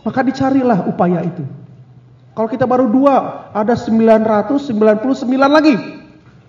Maka 0.00 0.24
dicarilah 0.24 0.88
upaya 0.88 1.20
itu. 1.20 1.44
Kalau 2.32 2.48
kita 2.48 2.64
baru 2.64 2.88
dua, 2.88 3.48
ada 3.52 3.76
999 3.76 4.72
lagi. 5.48 6.05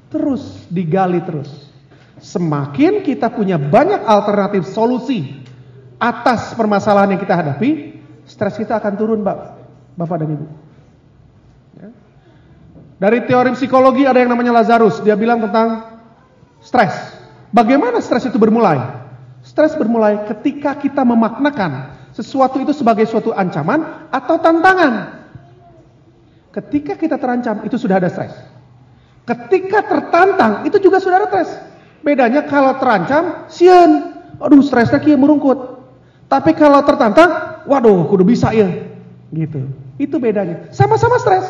Terus 0.07 0.67
digali 0.71 1.19
terus. 1.23 1.49
Semakin 2.17 3.05
kita 3.05 3.29
punya 3.29 3.61
banyak 3.61 4.01
alternatif 4.07 4.65
solusi 4.71 5.37
atas 6.01 6.53
permasalahan 6.57 7.13
yang 7.13 7.21
kita 7.21 7.35
hadapi, 7.35 7.99
stres 8.25 8.57
kita 8.57 8.77
akan 8.81 8.93
turun, 8.97 9.19
Bapak 9.21 10.17
dan 10.17 10.29
Ibu. 10.33 10.47
Dari 12.97 13.29
teori 13.29 13.53
psikologi 13.53 14.09
ada 14.09 14.17
yang 14.17 14.33
namanya 14.33 14.57
Lazarus. 14.57 15.05
Dia 15.05 15.13
bilang 15.13 15.37
tentang 15.37 16.01
stres. 16.65 16.97
Bagaimana 17.53 18.01
stres 18.01 18.25
itu 18.25 18.41
bermulai? 18.41 18.81
Stres 19.45 19.77
bermulai 19.77 20.25
ketika 20.25 20.73
kita 20.73 21.05
memaknakan 21.05 21.93
sesuatu 22.17 22.57
itu 22.57 22.73
sebagai 22.73 23.05
suatu 23.05 23.37
ancaman 23.37 24.09
atau 24.09 24.41
tantangan. 24.41 25.13
Ketika 26.49 26.97
kita 26.97 27.21
terancam, 27.21 27.61
itu 27.69 27.77
sudah 27.77 28.01
ada 28.01 28.09
stres. 28.09 28.33
Ketika 29.27 29.83
tertantang, 29.83 30.63
itu 30.63 30.79
juga 30.79 31.03
sudah 31.03 31.19
ada 31.19 31.27
stres. 31.27 31.51
Bedanya 31.99 32.47
kalau 32.47 32.79
terancam, 32.79 33.43
sian. 33.51 34.15
Aduh, 34.39 34.63
stresnya 34.63 35.03
kia 35.03 35.19
merungkut. 35.19 35.83
Tapi 36.31 36.55
kalau 36.55 36.79
tertantang, 36.87 37.63
waduh, 37.67 38.07
kudu 38.07 38.23
bisa 38.23 38.55
ya. 38.55 38.71
Gitu. 39.35 39.67
Itu 39.99 40.15
bedanya. 40.23 40.71
Sama-sama 40.71 41.19
stres. 41.19 41.43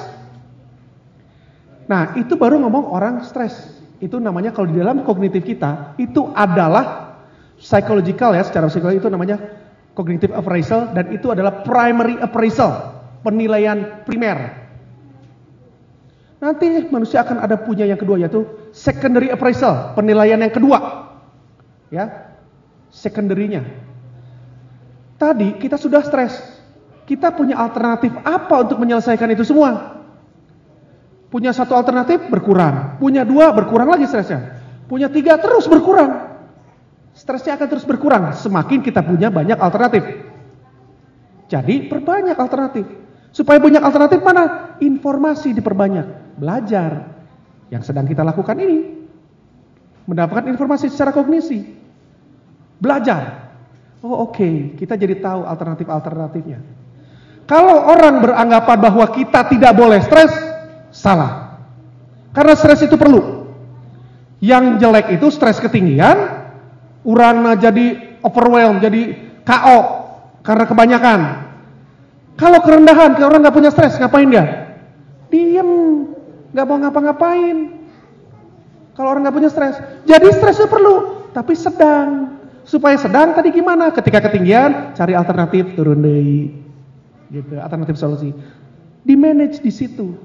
Nah, 1.86 2.18
itu 2.18 2.34
baru 2.34 2.58
ngomong 2.66 2.90
orang 2.90 3.22
stres. 3.22 3.54
Itu 4.02 4.18
namanya 4.18 4.58
kalau 4.58 4.74
di 4.74 4.82
dalam 4.82 5.06
kognitif 5.06 5.46
kita, 5.46 5.94
itu 6.02 6.34
adalah 6.34 7.14
psychological 7.62 8.34
ya, 8.34 8.42
secara 8.42 8.70
psikologi 8.70 9.02
itu 9.02 9.10
namanya 9.10 9.38
cognitive 9.98 10.34
appraisal 10.34 10.94
dan 10.94 11.10
itu 11.10 11.30
adalah 11.34 11.66
primary 11.66 12.18
appraisal, 12.22 13.02
penilaian 13.26 14.06
primer. 14.06 14.67
Nanti 16.38 16.86
manusia 16.94 17.26
akan 17.26 17.42
ada 17.42 17.58
punya 17.58 17.90
yang 17.90 17.98
kedua 17.98 18.22
yaitu 18.22 18.46
secondary 18.70 19.34
appraisal, 19.34 19.98
penilaian 19.98 20.38
yang 20.38 20.54
kedua. 20.54 21.10
Ya. 21.90 22.34
Secondary-nya. 22.94 23.66
Tadi 25.18 25.58
kita 25.58 25.82
sudah 25.82 26.06
stres. 26.06 26.38
Kita 27.10 27.34
punya 27.34 27.58
alternatif 27.58 28.14
apa 28.22 28.68
untuk 28.68 28.78
menyelesaikan 28.84 29.32
itu 29.34 29.48
semua? 29.48 29.98
Punya 31.28 31.52
satu 31.52 31.76
alternatif 31.76 32.28
berkurang, 32.32 33.00
punya 33.00 33.28
dua 33.28 33.52
berkurang 33.52 33.92
lagi 33.92 34.08
stresnya, 34.08 34.64
punya 34.88 35.12
tiga 35.12 35.36
terus 35.40 35.68
berkurang. 35.68 36.40
Stresnya 37.16 37.58
akan 37.58 37.68
terus 37.68 37.84
berkurang 37.88 38.32
semakin 38.36 38.80
kita 38.84 39.04
punya 39.04 39.28
banyak 39.32 39.58
alternatif. 39.60 40.04
Jadi 41.48 41.88
perbanyak 41.88 42.38
alternatif. 42.38 42.86
Supaya 43.32 43.60
banyak 43.60 43.84
alternatif 43.84 44.20
mana? 44.24 44.76
Informasi 44.84 45.56
diperbanyak, 45.56 46.27
belajar. 46.38 47.18
Yang 47.68 47.92
sedang 47.92 48.08
kita 48.08 48.24
lakukan 48.24 48.56
ini. 48.62 48.96
Mendapatkan 50.08 50.48
informasi 50.48 50.88
secara 50.88 51.12
kognisi. 51.12 51.68
Belajar. 52.80 53.52
Oh 54.06 54.30
oke, 54.30 54.38
okay. 54.38 54.56
kita 54.78 54.94
jadi 54.94 55.18
tahu 55.18 55.44
alternatif-alternatifnya. 55.44 56.62
Kalau 57.50 57.76
orang 57.90 58.22
beranggapan 58.22 58.78
bahwa 58.78 59.06
kita 59.10 59.50
tidak 59.50 59.74
boleh 59.74 60.00
stres, 60.06 60.30
salah. 60.94 61.60
Karena 62.32 62.54
stres 62.54 62.86
itu 62.86 62.94
perlu. 62.94 63.50
Yang 64.38 64.86
jelek 64.86 65.18
itu 65.18 65.28
stres 65.34 65.58
ketinggian, 65.58 66.46
urana 67.02 67.58
jadi 67.58 68.20
overwhelmed, 68.22 68.86
jadi 68.86 69.18
KO 69.42 69.80
karena 70.46 70.66
kebanyakan. 70.70 71.20
Kalau 72.38 72.60
kerendahan, 72.62 73.18
kalau 73.18 73.34
orang 73.34 73.42
nggak 73.42 73.58
punya 73.58 73.72
stres, 73.74 73.98
ngapain 73.98 74.30
dia? 74.30 74.78
Diem, 75.34 75.72
nggak 76.52 76.66
mau 76.68 76.78
ngapa-ngapain. 76.80 77.58
Kalau 78.98 79.14
orang 79.14 79.22
nggak 79.30 79.36
punya 79.38 79.50
stres, 79.54 79.78
jadi 80.10 80.28
stres 80.34 80.58
itu 80.58 80.66
perlu, 80.66 81.30
tapi 81.30 81.54
sedang. 81.54 82.40
Supaya 82.68 83.00
sedang 83.00 83.32
tadi 83.32 83.54
gimana? 83.54 83.94
Ketika 83.94 84.20
ketinggian, 84.28 84.92
cari 84.98 85.16
alternatif 85.16 85.72
turun 85.78 86.04
deh, 86.04 86.52
gitu. 87.32 87.56
Alternatif 87.62 87.96
solusi. 87.96 88.36
Di 89.08 89.16
manage 89.16 89.64
di 89.64 89.72
situ. 89.72 90.18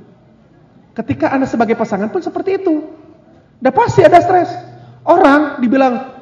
Ketika 0.97 1.31
anda 1.31 1.47
sebagai 1.47 1.79
pasangan 1.79 2.11
pun 2.11 2.19
seperti 2.19 2.59
itu. 2.59 2.83
Udah 3.63 3.71
pasti 3.71 4.03
ada 4.03 4.19
stres. 4.19 4.51
Orang 5.07 5.63
dibilang 5.63 6.19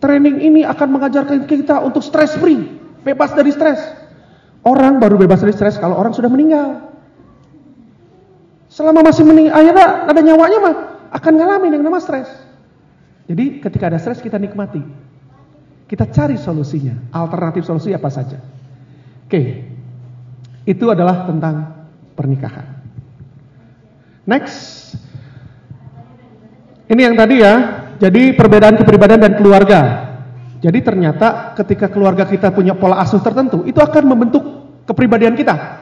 training 0.00 0.40
ini 0.44 0.60
akan 0.66 0.88
mengajarkan 0.90 1.48
kita 1.48 1.80
untuk 1.80 2.04
stress 2.04 2.36
free, 2.36 2.66
bebas 3.06 3.32
dari 3.32 3.52
stres. 3.54 3.80
Orang 4.60 5.00
baru 5.00 5.16
bebas 5.16 5.40
dari 5.40 5.56
stres 5.56 5.80
kalau 5.80 5.96
orang 5.96 6.12
sudah 6.12 6.28
meninggal. 6.28 6.89
Selama 8.80 9.04
masih 9.04 9.28
meninggal, 9.28 9.60
akhirnya 9.60 10.08
ada 10.08 10.20
nyawanya 10.24 10.58
mah 10.64 10.74
akan 11.12 11.32
ngalamin 11.36 11.76
yang 11.76 11.84
nama 11.84 12.00
stres. 12.00 12.32
Jadi 13.28 13.60
ketika 13.60 13.92
ada 13.92 14.00
stres 14.00 14.24
kita 14.24 14.40
nikmati. 14.40 14.80
Kita 15.84 16.08
cari 16.08 16.40
solusinya, 16.40 17.12
alternatif 17.12 17.68
solusi 17.68 17.92
apa 17.92 18.08
saja. 18.08 18.40
Oke, 19.28 19.68
itu 20.64 20.84
adalah 20.88 21.28
tentang 21.28 21.76
pernikahan. 22.16 22.80
Next, 24.24 24.96
ini 26.88 27.04
yang 27.04 27.20
tadi 27.20 27.44
ya, 27.44 27.54
jadi 28.00 28.32
perbedaan 28.32 28.80
kepribadian 28.80 29.20
dan 29.20 29.36
keluarga. 29.36 29.80
Jadi 30.64 30.80
ternyata 30.80 31.52
ketika 31.52 31.92
keluarga 31.92 32.24
kita 32.24 32.48
punya 32.48 32.72
pola 32.72 32.96
asuh 33.04 33.20
tertentu, 33.20 33.68
itu 33.68 33.76
akan 33.76 34.04
membentuk 34.08 34.44
kepribadian 34.88 35.36
kita. 35.36 35.79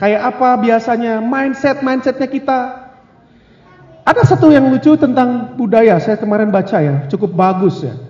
Kayak 0.00 0.32
apa 0.32 0.56
biasanya 0.56 1.20
mindset-mindsetnya 1.20 2.28
kita. 2.32 2.88
Ada 4.00 4.24
satu 4.24 4.48
yang 4.48 4.64
lucu 4.72 4.96
tentang 4.96 5.52
budaya, 5.60 6.00
saya 6.00 6.16
kemarin 6.16 6.48
baca 6.48 6.80
ya, 6.80 7.04
cukup 7.12 7.36
bagus 7.36 7.84
ya. 7.84 8.00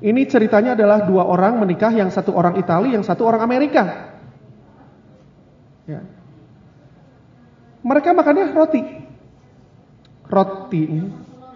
Ini 0.00 0.24
ceritanya 0.24 0.72
adalah 0.72 1.04
dua 1.04 1.28
orang 1.28 1.60
menikah, 1.60 1.92
yang 1.92 2.08
satu 2.08 2.32
orang 2.32 2.56
Italia, 2.56 2.96
yang 2.96 3.04
satu 3.04 3.28
orang 3.28 3.44
Amerika. 3.44 4.16
Ya. 5.84 6.00
Mereka 7.84 8.16
makannya 8.16 8.56
roti. 8.56 8.80
Roti. 10.24 10.84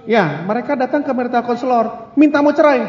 Ya, 0.05 0.45
mereka 0.45 0.77
datang 0.77 1.01
ke 1.01 1.09
marital 1.17 1.41
konselor, 1.49 2.12
minta 2.21 2.45
mau 2.45 2.53
cerai. 2.53 2.85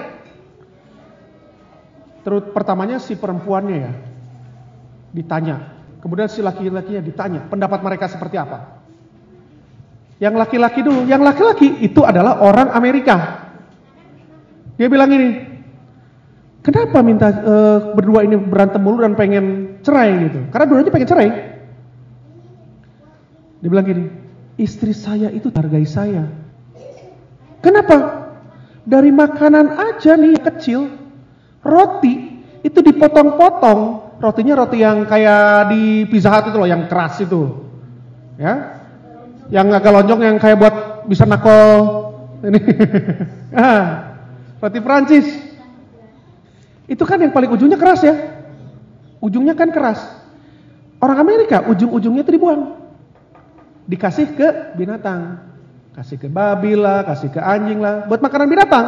Terus 2.28 2.51
pertamanya 2.51 2.99
si 2.99 3.15
perempuannya 3.15 3.78
ya, 3.80 3.93
ditanya. 5.15 5.74
Kemudian 6.06 6.30
si 6.30 6.45
laki-lakinya 6.45 7.01
ditanya, 7.01 7.49
pendapat 7.49 7.82
mereka 7.82 8.06
seperti 8.06 8.38
apa. 8.38 8.78
Yang 10.22 10.38
laki-laki 10.38 10.86
dulu, 10.86 11.01
yang 11.10 11.26
laki-laki 11.26 11.82
itu 11.82 12.06
adalah 12.06 12.45
orang 12.45 12.70
Amerika. 12.78 13.49
Dia 14.78 14.86
bilang 14.86 15.10
ini, 15.10 15.34
kenapa 16.62 17.01
minta 17.01 17.34
uh, 17.34 17.97
berdua 17.97 18.22
ini 18.22 18.38
berantem 18.38 18.86
mulu 18.86 19.01
dan 19.01 19.18
pengen 19.18 19.82
cerai 19.82 20.30
gitu? 20.30 20.45
Karena 20.53 20.66
dua 20.70 20.86
pengen 20.93 21.10
cerai. 21.10 21.30
Dia 23.66 23.70
bilang 23.74 23.89
gini, 23.89 24.06
istri 24.62 24.93
saya 24.93 25.34
itu 25.34 25.49
hargai 25.49 25.89
saya. 25.89 26.30
Kenapa? 27.66 28.30
Dari 28.86 29.10
makanan 29.10 29.74
aja 29.74 30.14
nih 30.14 30.38
kecil, 30.38 30.86
roti 31.66 32.45
itu 32.62 32.78
dipotong-potong. 32.78 34.05
Rotinya 34.16 34.53
roti 34.55 34.80
yang 34.80 35.03
kayak 35.03 35.76
di 35.76 36.07
Pizza 36.07 36.32
Hut 36.32 36.47
itu 36.49 36.57
loh, 36.57 36.70
yang 36.70 36.88
keras 36.88 37.20
itu. 37.20 37.68
Ya. 38.39 38.80
Yang 39.51 39.68
agak 39.76 39.91
lonjong 39.91 40.22
yang 40.24 40.38
kayak 40.39 40.57
buat 40.57 40.76
bisa 41.05 41.28
nakol 41.28 42.16
ini. 42.43 42.59
ah. 43.55 44.16
Roti 44.63 44.80
Prancis. 44.80 45.28
Itu 46.86 47.03
kan 47.03 47.20
yang 47.20 47.36
paling 47.36 47.51
ujungnya 47.51 47.76
keras 47.76 48.01
ya. 48.05 48.16
Ujungnya 49.20 49.57
kan 49.57 49.74
keras. 49.74 49.99
Orang 51.01 51.20
Amerika 51.20 51.66
ujung-ujungnya 51.66 52.24
itu 52.24 52.32
dibuang. 52.34 52.78
Dikasih 53.86 54.34
ke 54.34 54.47
binatang. 54.80 55.43
Kasih 55.95 56.20
ke 56.20 56.28
babi 56.28 56.76
lah, 56.76 57.07
kasih 57.07 57.32
ke 57.32 57.39
anjing 57.39 57.80
lah. 57.80 58.07
Buat 58.07 58.20
makanan 58.24 58.47
binatang. 58.47 58.86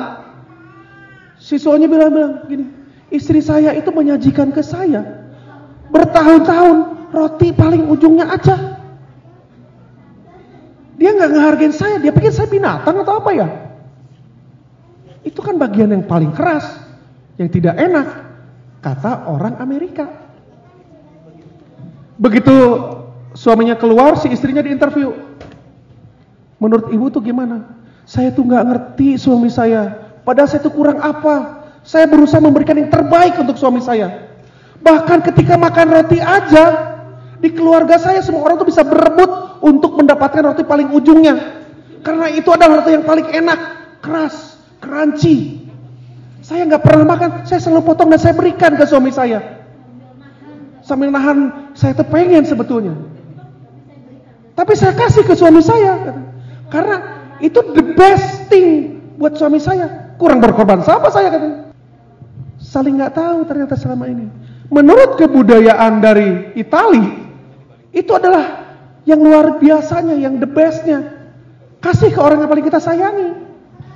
Siswanya 1.38 1.88
bilang-bilang 1.88 2.48
gini. 2.50 2.77
Istri 3.08 3.40
saya 3.40 3.72
itu 3.72 3.88
menyajikan 3.92 4.52
ke 4.52 4.60
saya. 4.60 5.28
Bertahun-tahun 5.88 7.10
roti 7.16 7.56
paling 7.56 7.88
ujungnya 7.88 8.28
aja. 8.28 8.78
Dia 10.98 11.14
nggak 11.14 11.30
ngehargain 11.32 11.74
saya, 11.74 12.02
dia 12.02 12.12
pikir 12.12 12.34
saya 12.34 12.50
binatang 12.50 13.00
atau 13.06 13.22
apa 13.22 13.32
ya? 13.32 13.48
Itu 15.24 15.40
kan 15.46 15.56
bagian 15.62 15.94
yang 15.94 16.04
paling 16.04 16.34
keras, 16.34 16.66
yang 17.38 17.48
tidak 17.54 17.78
enak, 17.78 18.08
kata 18.82 19.30
orang 19.30 19.62
Amerika. 19.62 20.10
Begitu 22.18 22.56
suaminya 23.38 23.78
keluar, 23.78 24.18
si 24.18 24.34
istrinya 24.34 24.66
diinterview. 24.66 25.14
Menurut 26.58 26.90
ibu 26.90 27.14
tuh 27.14 27.22
gimana? 27.22 27.78
Saya 28.10 28.34
tuh 28.34 28.42
nggak 28.42 28.66
ngerti 28.66 29.22
suami 29.22 29.54
saya. 29.54 30.10
Padahal 30.26 30.50
saya 30.50 30.66
tuh 30.66 30.74
kurang 30.74 30.98
apa? 30.98 31.57
Saya 31.88 32.04
berusaha 32.04 32.44
memberikan 32.44 32.76
yang 32.76 32.92
terbaik 32.92 33.40
untuk 33.40 33.56
suami 33.56 33.80
saya. 33.80 34.28
Bahkan 34.84 35.24
ketika 35.32 35.56
makan 35.56 35.88
roti 35.88 36.20
aja, 36.20 37.00
di 37.40 37.56
keluarga 37.56 37.96
saya 37.96 38.20
semua 38.20 38.44
orang 38.44 38.60
tuh 38.60 38.68
bisa 38.68 38.84
berebut 38.84 39.64
untuk 39.64 39.96
mendapatkan 39.96 40.52
roti 40.52 40.68
paling 40.68 40.92
ujungnya. 40.92 41.64
Karena 42.04 42.28
itu 42.28 42.52
adalah 42.52 42.84
roti 42.84 42.92
yang 42.92 43.08
paling 43.08 43.32
enak, 43.32 43.60
keras, 44.04 44.60
crunchy. 44.84 45.64
Saya 46.44 46.68
nggak 46.68 46.84
pernah 46.84 47.08
makan, 47.08 47.30
saya 47.48 47.64
selalu 47.64 47.88
potong 47.88 48.12
dan 48.12 48.20
saya 48.20 48.36
berikan 48.36 48.76
ke 48.76 48.84
suami 48.84 49.16
saya. 49.16 49.40
Sambil 50.84 51.08
nahan, 51.08 51.72
saya 51.72 51.96
tuh 51.96 52.08
pengen 52.12 52.44
sebetulnya. 52.44 53.00
Tapi 54.60 54.74
saya 54.76 54.92
kasih 54.92 55.24
ke 55.24 55.40
suami 55.40 55.64
saya. 55.64 56.20
Karena 56.68 56.96
itu 57.40 57.64
the 57.72 57.96
best 57.96 58.52
thing 58.52 59.00
buat 59.16 59.40
suami 59.40 59.60
saya. 59.64 60.16
Kurang 60.20 60.44
berkorban 60.44 60.84
sama 60.84 61.08
saya 61.12 61.32
katanya. 61.32 61.67
Saling 62.68 63.00
nggak 63.00 63.16
tahu 63.16 63.48
ternyata 63.48 63.80
selama 63.80 64.12
ini. 64.12 64.28
Menurut 64.68 65.16
kebudayaan 65.16 66.04
dari 66.04 66.52
Itali, 66.60 67.08
itu 67.96 68.12
adalah 68.12 68.68
yang 69.08 69.24
luar 69.24 69.56
biasanya, 69.56 70.20
yang 70.20 70.36
the 70.44 70.50
bestnya. 70.50 71.16
Kasih 71.80 72.12
ke 72.12 72.20
orang 72.20 72.44
yang 72.44 72.52
paling 72.52 72.68
kita 72.68 72.84
sayangi. 72.84 73.32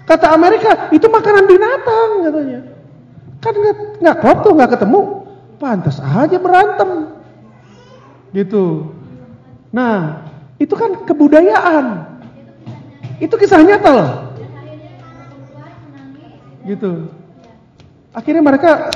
Kata 0.08 0.32
Amerika, 0.32 0.88
itu 0.96 1.04
makanan 1.12 1.44
binatang 1.52 2.10
katanya. 2.24 2.60
Kan 3.44 3.54
nggak 4.00 4.18
klop 4.24 4.38
tuh 4.48 4.54
nggak 4.56 4.72
ketemu, 4.80 5.00
pantas 5.60 6.00
aja 6.00 6.38
berantem. 6.40 7.12
Gitu. 8.32 8.88
Nah, 9.76 10.24
itu 10.56 10.72
kan 10.80 11.04
kebudayaan. 11.04 12.08
Itu 13.20 13.36
kisah 13.36 13.60
nyata 13.60 13.90
loh. 13.92 14.12
Gitu. 16.64 17.21
Akhirnya 18.12 18.44
mereka 18.44 18.92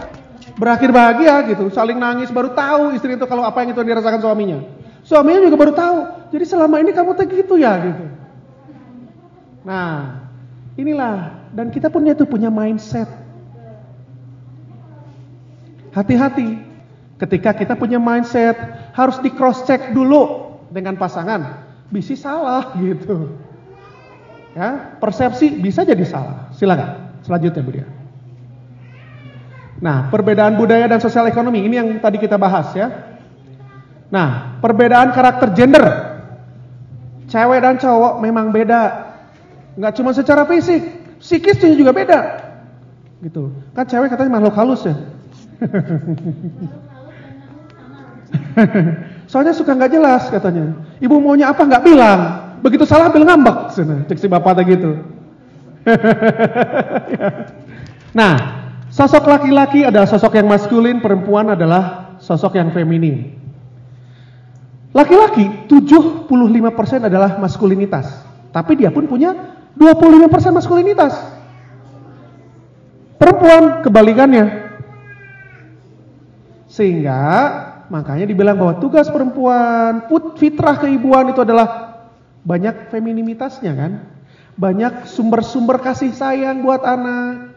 berakhir 0.60 0.92
bahagia 0.92 1.42
gitu, 1.52 1.72
saling 1.72 2.00
nangis 2.00 2.32
baru 2.32 2.52
tahu 2.52 2.96
istri 2.96 3.16
itu 3.16 3.26
kalau 3.28 3.44
apa 3.48 3.64
yang 3.64 3.76
itu 3.76 3.82
dirasakan 3.84 4.20
suaminya. 4.20 4.60
Suaminya 5.06 5.40
juga 5.48 5.58
baru 5.58 5.74
tahu. 5.76 5.98
Jadi 6.36 6.46
selama 6.48 6.82
ini 6.84 6.92
kamu 6.92 7.12
tuh 7.16 7.26
gitu 7.30 7.56
ya 7.56 7.74
gitu. 7.80 8.04
Nah, 9.66 10.26
Inilah 10.76 11.48
dan 11.56 11.72
kita 11.72 11.88
punya 11.88 12.12
itu 12.12 12.28
punya 12.28 12.52
mindset. 12.52 13.08
Hati-hati 15.96 16.60
ketika 17.16 17.56
kita 17.56 17.80
punya 17.80 17.96
mindset 17.96 18.60
harus 18.92 19.16
di 19.24 19.32
cross 19.32 19.64
check 19.64 19.96
dulu 19.96 20.52
dengan 20.68 21.00
pasangan. 21.00 21.64
bisa 21.88 22.18
salah 22.20 22.76
gitu. 22.84 23.40
Ya, 24.52 25.00
persepsi 25.00 25.48
bisa 25.64 25.88
jadi 25.88 26.04
salah. 26.04 26.52
Silakan. 26.60 27.24
Selanjutnya 27.24 27.64
Bu 27.64 27.72
Dia. 27.72 27.88
Nah, 29.84 30.08
perbedaan 30.08 30.56
budaya 30.56 30.88
dan 30.88 31.04
sosial 31.04 31.28
ekonomi 31.28 31.68
ini 31.68 31.76
yang 31.76 32.00
tadi 32.00 32.16
kita 32.16 32.40
bahas 32.40 32.72
ya. 32.72 33.20
Nah, 34.08 34.56
perbedaan 34.64 35.12
karakter 35.12 35.52
gender. 35.52 35.84
Cewek 37.28 37.60
dan 37.60 37.76
cowok 37.76 38.24
memang 38.24 38.56
beda. 38.56 39.12
Nggak 39.76 40.00
cuma 40.00 40.16
secara 40.16 40.48
fisik, 40.48 40.80
psikisnya 41.20 41.76
juga 41.76 41.92
beda. 41.92 42.20
Gitu. 43.20 43.52
Kan 43.76 43.84
cewek 43.90 44.14
katanya 44.14 44.40
makhluk 44.40 44.56
halus 44.56 44.88
ya. 44.88 44.96
Soalnya 49.32 49.52
suka 49.52 49.76
nggak 49.76 49.92
jelas 49.92 50.32
katanya. 50.32 50.72
Ibu 51.04 51.20
maunya 51.20 51.52
apa 51.52 51.68
nggak 51.68 51.84
bilang. 51.84 52.20
Begitu 52.64 52.88
salah 52.88 53.12
bilang 53.12 53.36
ngambek. 53.36 53.76
Cek 54.08 54.20
si 54.22 54.32
bapak 54.32 54.64
gitu. 54.64 54.96
nah, 58.18 58.65
sosok 58.96 59.28
laki-laki 59.28 59.84
adalah 59.84 60.08
sosok 60.08 60.40
yang 60.40 60.48
maskulin, 60.48 61.04
perempuan 61.04 61.52
adalah 61.52 62.16
sosok 62.24 62.56
yang 62.56 62.72
feminin. 62.72 63.36
Laki-laki 64.96 65.68
75% 65.68 66.32
adalah 67.12 67.36
maskulinitas. 67.36 68.08
Tapi 68.56 68.80
dia 68.80 68.96
pun 68.96 69.04
punya 69.12 69.36
25% 69.76 70.56
maskulinitas. 70.56 71.12
Perempuan 73.20 73.84
kebalikannya. 73.84 74.72
Sehingga 76.72 77.20
makanya 77.92 78.24
dibilang 78.24 78.56
bahwa 78.56 78.80
tugas 78.80 79.12
perempuan, 79.12 80.08
put 80.08 80.40
fitrah 80.40 80.80
keibuan 80.80 81.36
itu 81.36 81.44
adalah 81.44 82.00
banyak 82.48 82.88
femininitasnya 82.88 83.76
kan. 83.76 83.92
Banyak 84.56 85.12
sumber-sumber 85.12 85.84
kasih 85.84 86.16
sayang 86.16 86.64
buat 86.64 86.80
anak. 86.88 87.55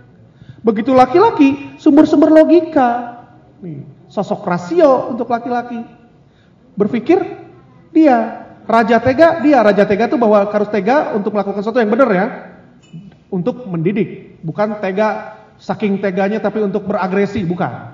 Begitu 0.62 0.90
laki-laki, 0.90 1.78
sumber-sumber 1.78 2.34
logika. 2.34 3.22
Nih, 3.62 3.86
sosok 4.10 4.42
rasio 4.46 5.14
untuk 5.14 5.30
laki-laki. 5.30 5.82
Berpikir 6.74 7.18
dia 7.94 8.46
raja 8.66 8.98
tega, 9.00 9.40
dia 9.42 9.62
raja 9.62 9.86
tega 9.86 10.06
itu 10.10 10.18
bahwa 10.18 10.46
harus 10.50 10.68
tega 10.70 11.14
untuk 11.14 11.34
melakukan 11.34 11.62
sesuatu 11.62 11.78
yang 11.78 11.90
benar 11.90 12.10
ya. 12.10 12.26
Untuk 13.28 13.68
mendidik, 13.68 14.40
bukan 14.40 14.80
tega 14.80 15.36
saking 15.60 16.00
teganya 16.00 16.40
tapi 16.40 16.64
untuk 16.64 16.86
beragresi, 16.88 17.44
bukan. 17.44 17.92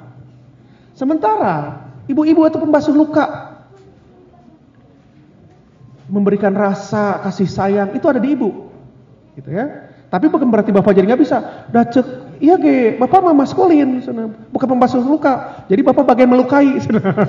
Sementara 0.94 1.84
ibu-ibu 2.06 2.46
atau 2.46 2.62
pembasuh 2.62 2.94
luka 2.94 3.56
memberikan 6.06 6.52
rasa 6.54 7.18
kasih 7.24 7.48
sayang 7.48 7.96
itu 7.96 8.04
ada 8.06 8.20
di 8.20 8.36
ibu, 8.36 8.70
gitu 9.34 9.50
ya. 9.50 9.90
Tapi 10.06 10.30
bukan 10.30 10.46
berarti 10.46 10.70
bapak 10.70 10.94
jadi 10.94 11.10
nggak 11.10 11.22
bisa. 11.26 11.66
Dah 11.72 11.82
cek, 11.88 12.06
iya 12.40 12.54
ge, 12.58 12.96
bapak 12.98 13.20
mah 13.20 13.34
maskulin, 13.34 14.02
bukan 14.50 14.68
pembasuh 14.74 15.02
luka. 15.02 15.66
Jadi 15.70 15.82
bapak 15.82 16.04
bagian 16.06 16.30
melukai. 16.30 16.78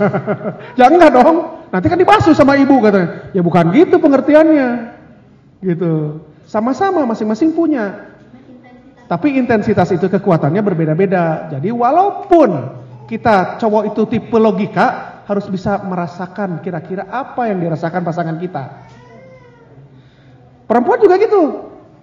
ya 0.80 0.86
enggak 0.90 1.12
dong, 1.14 1.66
nanti 1.70 1.88
kan 1.90 2.00
dibasuh 2.00 2.34
sama 2.34 2.58
ibu 2.58 2.78
katanya. 2.82 3.30
Ya 3.34 3.42
bukan 3.42 3.74
gitu 3.74 3.98
pengertiannya, 4.02 4.70
gitu. 5.62 6.22
Sama-sama 6.46 7.06
masing-masing 7.10 7.54
punya. 7.58 8.14
Tapi 9.06 9.38
intensitas 9.38 9.94
itu 9.94 10.10
kekuatannya 10.10 10.62
berbeda-beda. 10.66 11.54
Jadi 11.54 11.70
walaupun 11.70 12.50
kita 13.06 13.62
cowok 13.62 13.94
itu 13.94 14.02
tipe 14.10 14.38
logika 14.38 15.22
harus 15.26 15.46
bisa 15.50 15.82
merasakan 15.86 16.62
kira-kira 16.62 17.06
apa 17.10 17.50
yang 17.50 17.62
dirasakan 17.62 18.02
pasangan 18.02 18.38
kita. 18.38 18.64
Perempuan 20.66 21.02
juga 21.02 21.22
gitu. 21.22 21.44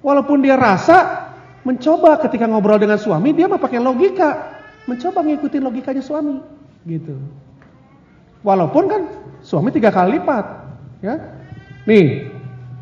Walaupun 0.02 0.42
dia 0.42 0.58
rasa 0.58 1.30
mencoba 1.62 2.18
ketika 2.22 2.46
ngobrol 2.46 2.78
dengan 2.78 2.98
suami 2.98 3.34
dia 3.34 3.46
mah 3.46 3.58
pakai 3.58 3.78
logika, 3.78 4.58
mencoba 4.86 5.22
ngikutin 5.22 5.62
logikanya 5.62 6.02
suami, 6.02 6.42
gitu. 6.86 7.14
Walaupun 8.42 8.84
kan 8.90 9.02
suami 9.42 9.70
tiga 9.70 9.94
kali 9.94 10.18
lipat, 10.18 10.44
ya. 11.02 11.14
Nih, 11.86 12.30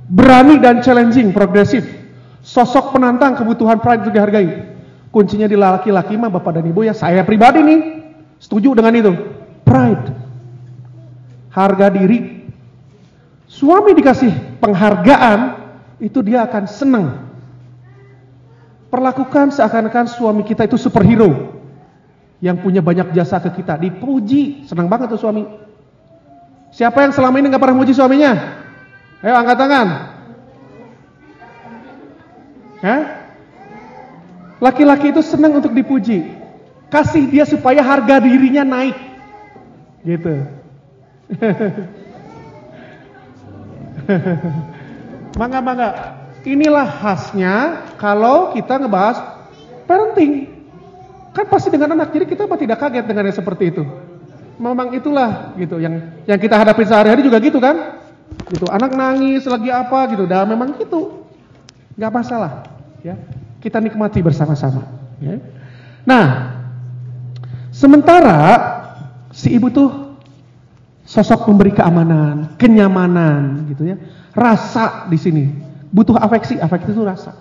berani 0.08 0.60
dan 0.60 0.80
challenging, 0.80 1.32
progresif. 1.32 1.84
Sosok 2.40 2.96
penantang 2.96 3.36
kebutuhan 3.36 3.84
pride 3.84 4.08
itu 4.08 4.10
dihargai. 4.16 4.48
Kuncinya 5.12 5.44
di 5.44 5.58
laki-laki 5.58 6.16
mah 6.16 6.32
bapak 6.32 6.60
dan 6.60 6.64
ibu 6.70 6.86
ya 6.86 6.94
saya 6.94 7.26
pribadi 7.26 7.60
nih 7.60 7.80
Setuju 8.40 8.72
dengan 8.72 8.96
itu? 8.96 9.12
Pride. 9.68 10.16
Harga 11.52 11.92
diri. 11.92 12.40
Suami 13.44 13.92
dikasih 13.92 14.58
penghargaan, 14.58 15.40
itu 16.00 16.24
dia 16.24 16.48
akan 16.48 16.64
senang. 16.64 17.06
Perlakukan 18.90 19.54
seakan-akan 19.54 20.10
suami 20.10 20.42
kita 20.42 20.66
itu 20.66 20.74
superhero. 20.74 21.54
Yang 22.42 22.66
punya 22.66 22.82
banyak 22.82 23.14
jasa 23.14 23.38
ke 23.38 23.62
kita. 23.62 23.78
Dipuji. 23.78 24.66
Senang 24.66 24.90
banget 24.90 25.14
tuh 25.14 25.22
suami. 25.22 25.46
Siapa 26.74 27.06
yang 27.06 27.14
selama 27.14 27.38
ini 27.38 27.50
gak 27.50 27.62
pernah 27.62 27.78
muji 27.78 27.94
suaminya? 27.94 28.34
Ayo 29.22 29.34
angkat 29.38 29.56
tangan. 29.58 29.88
Laki-laki 34.60 35.08
itu 35.12 35.22
senang 35.24 35.56
untuk 35.56 35.72
dipuji. 35.72 36.36
Kasih 36.90 37.30
dia 37.30 37.46
supaya 37.46 37.80
harga 37.80 38.20
dirinya 38.20 38.64
naik. 38.66 38.96
Gitu. 40.02 40.42
mangga 45.40 45.60
mangga. 45.62 46.19
Inilah 46.46 46.88
khasnya 46.88 47.54
kalau 48.00 48.56
kita 48.56 48.80
ngebahas 48.80 49.44
parenting. 49.84 50.48
Kan 51.36 51.46
pasti 51.46 51.68
dengan 51.68 51.94
anak. 51.94 52.10
Jadi 52.10 52.26
kita 52.26 52.48
tidak 52.48 52.78
kaget 52.80 53.04
dengan 53.06 53.28
yang 53.28 53.36
seperti 53.36 53.64
itu. 53.70 53.82
Memang 54.60 54.92
itulah 54.92 55.56
gitu 55.56 55.80
yang 55.80 56.20
yang 56.28 56.36
kita 56.36 56.56
hadapi 56.56 56.84
sehari-hari 56.84 57.24
juga 57.24 57.40
gitu 57.40 57.60
kan. 57.60 58.02
Gitu. 58.50 58.66
Anak 58.68 58.92
nangis 58.96 59.44
lagi 59.46 59.68
apa 59.68 60.10
gitu. 60.12 60.24
Dan 60.24 60.48
memang 60.48 60.76
gitu. 60.80 61.22
nggak 62.00 62.16
masalah, 62.16 62.64
ya. 63.04 63.12
Kita 63.60 63.76
nikmati 63.76 64.24
bersama-sama, 64.24 64.88
ya. 65.20 65.36
Nah, 66.08 66.56
Sementara 67.70 68.38
si 69.30 69.54
ibu 69.54 69.70
tuh 69.70 70.18
sosok 71.06 71.48
memberi 71.48 71.72
keamanan, 71.72 72.58
kenyamanan 72.58 73.64
gitu 73.70 73.88
ya. 73.88 73.96
Rasa 74.34 75.06
di 75.08 75.18
sini. 75.18 75.44
Butuh 75.90 76.14
afeksi, 76.16 76.58
afeksi 76.58 76.94
itu 76.94 77.02
rasa. 77.02 77.34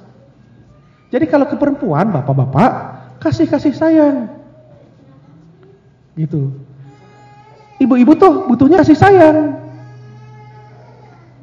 Jadi 1.09 1.25
kalau 1.25 1.45
ke 1.49 1.57
perempuan, 1.57 2.09
bapak-bapak, 2.09 2.71
kasih-kasih 3.21 3.73
sayang. 3.73 4.29
Gitu. 6.17 6.53
Ibu-ibu 7.79 8.13
tuh 8.17 8.49
butuhnya 8.49 8.81
kasih 8.81 8.97
sayang. 8.97 9.57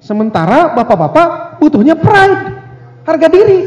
Sementara 0.02 0.74
bapak-bapak 0.74 1.58
butuhnya 1.58 1.98
pride, 1.98 2.42
harga 3.06 3.26
diri. 3.30 3.60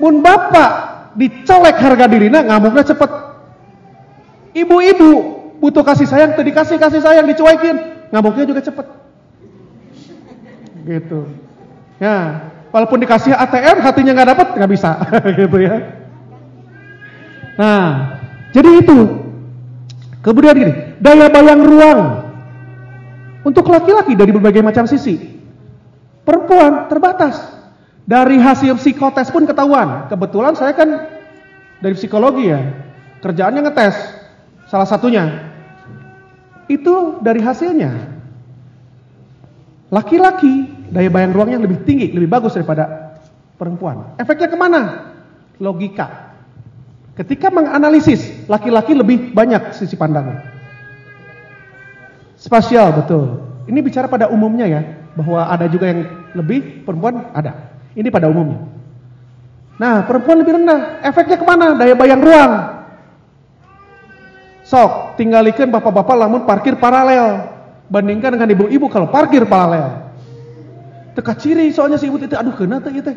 Mun 0.00 0.24
bapak 0.24 0.70
dicolek 1.18 1.76
harga 1.76 2.08
dirinya, 2.08 2.40
ngamuknya 2.40 2.88
cepet 2.88 3.10
Ibu-ibu 4.50 5.10
butuh 5.62 5.84
kasih 5.86 6.10
sayang, 6.10 6.34
tadi 6.34 6.50
kasih 6.50 6.80
kasih 6.80 6.98
sayang 6.98 7.26
dicuekin, 7.30 8.08
ngamuknya 8.10 8.44
juga 8.50 8.60
cepet. 8.64 8.86
Gitu. 10.82 11.20
Ya, 12.00 12.48
walaupun 12.72 12.96
dikasih 12.98 13.36
ATM 13.36 13.84
hatinya 13.84 14.12
nggak 14.16 14.30
dapat 14.32 14.46
nggak 14.56 14.72
bisa, 14.72 14.90
gitu 15.40 15.56
ya. 15.60 15.76
Nah, 17.60 17.84
jadi 18.56 18.70
itu. 18.80 18.98
Kemudian 20.20 20.52
gini, 20.52 20.72
daya 21.00 21.32
bayang 21.32 21.64
ruang 21.64 22.00
untuk 23.40 23.64
laki-laki 23.72 24.12
dari 24.12 24.32
berbagai 24.36 24.60
macam 24.60 24.84
sisi. 24.84 25.16
Perempuan 26.24 26.92
terbatas. 26.92 27.40
Dari 28.04 28.36
hasil 28.36 28.76
psikotes 28.76 29.32
pun 29.32 29.48
ketahuan. 29.48 30.10
Kebetulan 30.12 30.52
saya 30.58 30.76
kan 30.76 31.08
dari 31.80 31.96
psikologi 31.96 32.52
ya. 32.52 32.60
Kerjaannya 33.20 33.64
ngetes 33.64 33.96
Salah 34.70 34.86
satunya 34.86 35.50
itu 36.70 37.18
dari 37.18 37.42
hasilnya 37.42 37.90
laki-laki 39.90 40.70
daya 40.90 41.08
bayang 41.08 41.32
ruangnya 41.32 41.58
lebih 41.62 41.86
tinggi, 41.86 42.10
lebih 42.10 42.26
bagus 42.26 42.54
daripada 42.58 43.14
perempuan. 43.54 44.18
Efeknya 44.18 44.50
ke 44.50 44.58
mana? 44.58 44.80
Logika. 45.62 46.34
Ketika 47.14 47.52
menganalisis, 47.52 48.48
laki-laki 48.48 48.96
lebih 48.96 49.30
banyak 49.36 49.76
sisi 49.76 49.94
pandangnya. 49.94 50.40
Spasial 52.40 52.96
betul. 52.96 53.44
Ini 53.68 53.78
bicara 53.84 54.08
pada 54.08 54.32
umumnya 54.32 54.64
ya, 54.64 54.80
bahwa 55.12 55.44
ada 55.44 55.68
juga 55.68 55.92
yang 55.92 56.00
lebih, 56.32 56.82
perempuan 56.82 57.28
ada. 57.36 57.76
Ini 57.92 58.08
pada 58.08 58.32
umumnya. 58.32 58.64
Nah, 59.76 60.04
perempuan 60.08 60.40
lebih 60.40 60.60
rendah. 60.60 61.04
Efeknya 61.04 61.36
ke 61.36 61.44
mana? 61.44 61.76
Daya 61.76 61.92
bayang 61.96 62.20
ruang. 62.24 62.52
Sok, 64.64 65.20
tinggalikan 65.20 65.68
bapak-bapak 65.68 66.16
lamun 66.16 66.44
parkir 66.48 66.76
paralel. 66.80 67.48
Bandingkan 67.90 68.38
dengan 68.38 68.48
ibu-ibu 68.54 68.86
kalau 68.88 69.10
parkir 69.12 69.44
paralel. 69.44 70.09
Teka 71.20 71.36
ciri 71.36 71.68
soalnya 71.68 72.00
si 72.00 72.08
ibu 72.08 72.16
itu 72.16 72.32
aduh 72.32 72.56
kena 72.56 72.80
tuh 72.80 72.96
itu. 72.96 73.12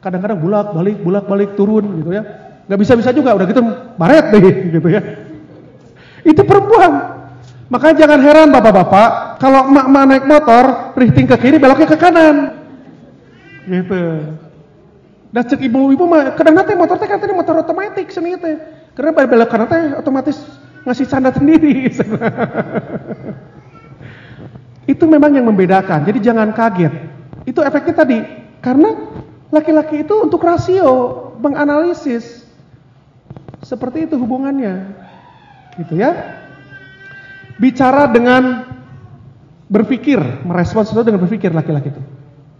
Kadang-kadang 0.00 0.40
bulak 0.40 0.72
balik 0.72 1.04
bulak 1.04 1.28
balik 1.28 1.52
turun 1.52 2.00
gitu 2.00 2.16
ya. 2.16 2.24
Gak 2.64 2.80
bisa 2.80 2.96
bisa 2.96 3.12
juga 3.12 3.36
udah 3.36 3.44
gitu 3.44 3.60
baret 4.00 4.32
deh 4.32 4.56
gitu 4.80 4.88
ya. 4.88 5.04
Itu 6.24 6.48
perempuan. 6.48 7.20
Makanya 7.68 8.08
jangan 8.08 8.24
heran 8.24 8.48
bapak-bapak 8.48 9.36
kalau 9.36 9.68
emak-emak 9.68 10.04
naik 10.08 10.24
motor 10.24 10.64
rifting 10.96 11.28
ke 11.28 11.36
kiri 11.36 11.60
beloknya 11.60 11.84
ke 11.84 11.96
kanan. 12.00 12.56
Gitu. 13.68 14.00
Dan 15.28 15.42
cek 15.44 15.60
ibu-ibu 15.60 16.08
mah 16.08 16.32
kadang 16.32 16.56
nanti 16.56 16.72
motor 16.72 16.96
teh 16.96 17.04
katanya 17.04 17.36
motor 17.36 17.60
otomatis 17.60 18.16
seni 18.16 18.32
teh. 18.40 18.56
Karena 18.96 19.12
belok 19.12 19.52
kanan 19.52 19.68
teh 19.68 19.92
otomatis 20.00 20.40
ngasih 20.88 21.04
canda 21.04 21.36
sendiri. 21.36 21.84
Itu 24.96 25.04
memang 25.04 25.36
yang 25.36 25.44
membedakan. 25.44 26.08
Jadi 26.08 26.18
jangan 26.24 26.48
kaget. 26.56 27.12
Itu 27.48 27.60
efeknya 27.62 27.94
tadi. 27.94 28.18
Karena 28.62 28.94
laki-laki 29.50 30.06
itu 30.06 30.14
untuk 30.22 30.42
rasio, 30.42 31.34
menganalisis. 31.42 32.46
Seperti 33.62 34.06
itu 34.10 34.14
hubungannya. 34.18 34.94
Gitu 35.78 35.98
ya. 35.98 36.38
Bicara 37.58 38.10
dengan 38.10 38.68
berpikir, 39.70 40.18
merespons 40.44 40.90
sesuatu 40.90 41.08
dengan 41.08 41.24
berpikir 41.24 41.50
laki-laki 41.54 41.94
itu. 41.94 42.02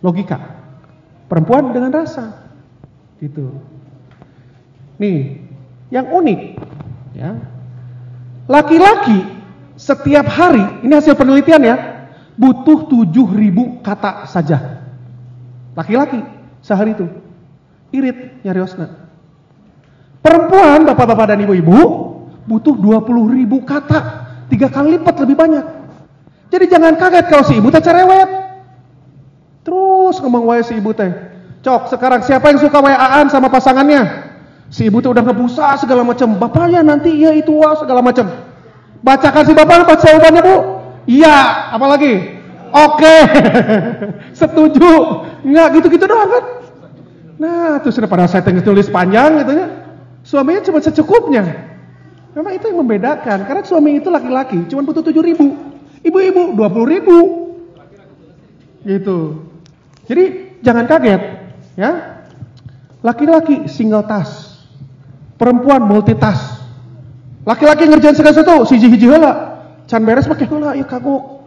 Logika. 0.00 0.38
Perempuan 1.28 1.70
dengan 1.70 1.90
rasa. 1.92 2.38
Gitu. 3.22 3.50
Nih, 4.98 5.42
yang 5.92 6.08
unik 6.08 6.40
ya. 7.14 7.36
Laki-laki 8.48 9.22
setiap 9.76 10.26
hari, 10.26 10.62
ini 10.82 10.92
hasil 10.92 11.14
penelitian 11.14 11.62
ya, 11.62 11.76
butuh 12.36 12.88
7000 12.88 13.84
kata 13.84 14.28
saja. 14.28 14.82
Laki-laki 15.72 16.20
sehari 16.60 16.96
itu. 16.96 17.06
Irit 17.92 18.44
nyari 18.44 18.60
osna. 18.64 18.88
Perempuan, 20.22 20.86
bapak-bapak 20.86 21.34
dan 21.34 21.44
ibu-ibu, 21.44 21.78
butuh 22.46 22.72
20.000 22.78 23.48
kata. 23.66 24.00
Tiga 24.48 24.68
kali 24.68 25.00
lipat 25.00 25.16
lebih 25.24 25.36
banyak. 25.36 25.64
Jadi 26.52 26.64
jangan 26.68 26.94
kaget 27.00 27.26
kalau 27.32 27.44
si 27.48 27.56
ibu 27.56 27.72
teh 27.72 27.80
cerewet. 27.80 28.28
Terus 29.64 30.20
ngomong 30.20 30.52
wae 30.52 30.60
si 30.60 30.76
ibu 30.76 30.92
teh. 30.92 31.08
Cok, 31.64 31.94
sekarang 31.94 32.20
siapa 32.26 32.52
yang 32.52 32.58
suka 32.60 32.82
WA-an 32.82 33.30
sama 33.32 33.48
pasangannya? 33.48 34.32
Si 34.68 34.88
ibu 34.88 35.00
tuh 35.00 35.16
udah 35.16 35.24
ngebusa 35.24 35.78
segala 35.80 36.04
macam. 36.04 36.36
Bapaknya 36.36 36.84
nanti 36.84 37.12
ya 37.12 37.32
itu 37.32 37.56
wah 37.56 37.76
segala 37.76 38.04
macam. 38.04 38.28
Bacakan 39.00 39.44
si 39.44 39.52
bapak 39.52 39.84
baca 39.84 40.04
jawabannya 40.04 40.42
bu. 40.42 40.56
Iya, 41.06 41.70
apalagi? 41.74 42.42
Oke, 42.72 43.16
setuju. 44.40 44.90
Enggak 45.44 45.66
gitu-gitu 45.76 46.04
doang 46.08 46.30
kan? 46.30 46.44
Nah, 47.36 47.70
terus 47.82 47.98
pada 48.06 48.30
saya 48.30 48.46
tulis 48.46 48.88
panjang 48.88 49.42
gitu 49.42 49.52
ya. 49.52 49.66
Suaminya 50.22 50.62
cuma 50.62 50.78
secukupnya. 50.78 51.42
Memang 52.32 52.52
itu 52.56 52.64
yang 52.70 52.80
membedakan. 52.80 53.44
Karena 53.44 53.60
suami 53.66 54.00
itu 54.00 54.08
laki-laki, 54.08 54.64
cuma 54.70 54.86
butuh 54.86 55.04
tujuh 55.04 55.20
ribu. 55.20 55.46
Ibu-ibu 56.00 56.56
dua 56.56 56.70
puluh 56.72 56.88
ribu. 56.88 57.18
Gitu. 58.82 59.18
Jadi 60.08 60.24
jangan 60.64 60.88
kaget, 60.88 61.22
ya. 61.78 62.22
Laki-laki 63.02 63.66
single 63.66 64.06
task, 64.06 64.62
perempuan 65.34 65.82
multitask. 65.82 66.62
Laki-laki 67.42 67.90
ngerjain 67.90 68.14
segala 68.14 68.34
sesuatu, 68.38 68.62
si 68.70 68.78
hiji 68.78 69.02
heula. 69.02 69.51
Can 69.86 70.02
beres 70.06 70.28
pakai 70.30 70.46
heula 70.48 70.74
ya 70.78 70.86
kagok. 70.86 71.42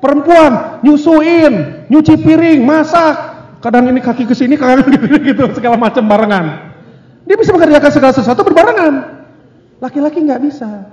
Perempuan 0.00 0.80
nyusuin, 0.80 1.84
nyuci 1.92 2.14
piring, 2.24 2.64
masak. 2.64 3.16
Kadang 3.60 3.92
ini 3.92 4.00
kaki 4.00 4.24
ke 4.24 4.32
sini, 4.32 4.56
kadang 4.56 4.88
gitu, 4.96 5.20
gitu 5.20 5.44
segala 5.52 5.76
macam 5.76 6.08
barengan. 6.08 6.72
Dia 7.28 7.36
bisa 7.36 7.52
mengerjakan 7.52 7.90
segala 7.92 8.12
sesuatu 8.16 8.40
berbarengan. 8.40 8.94
Laki-laki 9.78 10.24
nggak 10.24 10.40
bisa. 10.40 10.88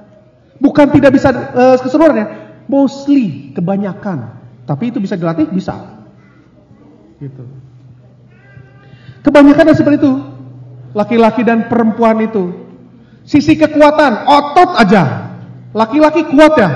Bukan 0.59 0.91
tidak 0.91 1.15
bisa 1.15 1.31
uh, 1.31 1.77
keseluruhannya, 1.79 2.27
mostly 2.67 3.55
kebanyakan. 3.55 4.35
Tapi 4.67 4.91
itu 4.91 4.99
bisa 4.99 5.15
dilatih, 5.15 5.47
bisa. 5.47 5.75
Gitu. 7.23 7.43
Kebanyakan 9.23 9.71
seperti 9.71 9.97
itu. 10.03 10.13
Laki-laki 10.91 11.47
dan 11.47 11.71
perempuan 11.71 12.19
itu. 12.19 12.67
Sisi 13.27 13.55
kekuatan, 13.59 14.27
otot 14.27 14.79
aja. 14.79 15.26
Laki-laki 15.77 16.25
kuat 16.33 16.53
ya. 16.57 16.69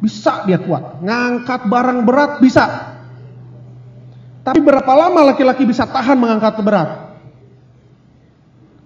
Bisa 0.00 0.48
dia 0.48 0.56
kuat. 0.56 1.04
Ngangkat 1.04 1.68
barang 1.68 2.00
berat 2.08 2.40
bisa. 2.40 2.64
Tapi 4.40 4.60
berapa 4.60 4.92
lama 4.92 5.32
laki-laki 5.32 5.68
bisa 5.68 5.84
tahan 5.84 6.16
mengangkat 6.16 6.56
berat? 6.64 7.16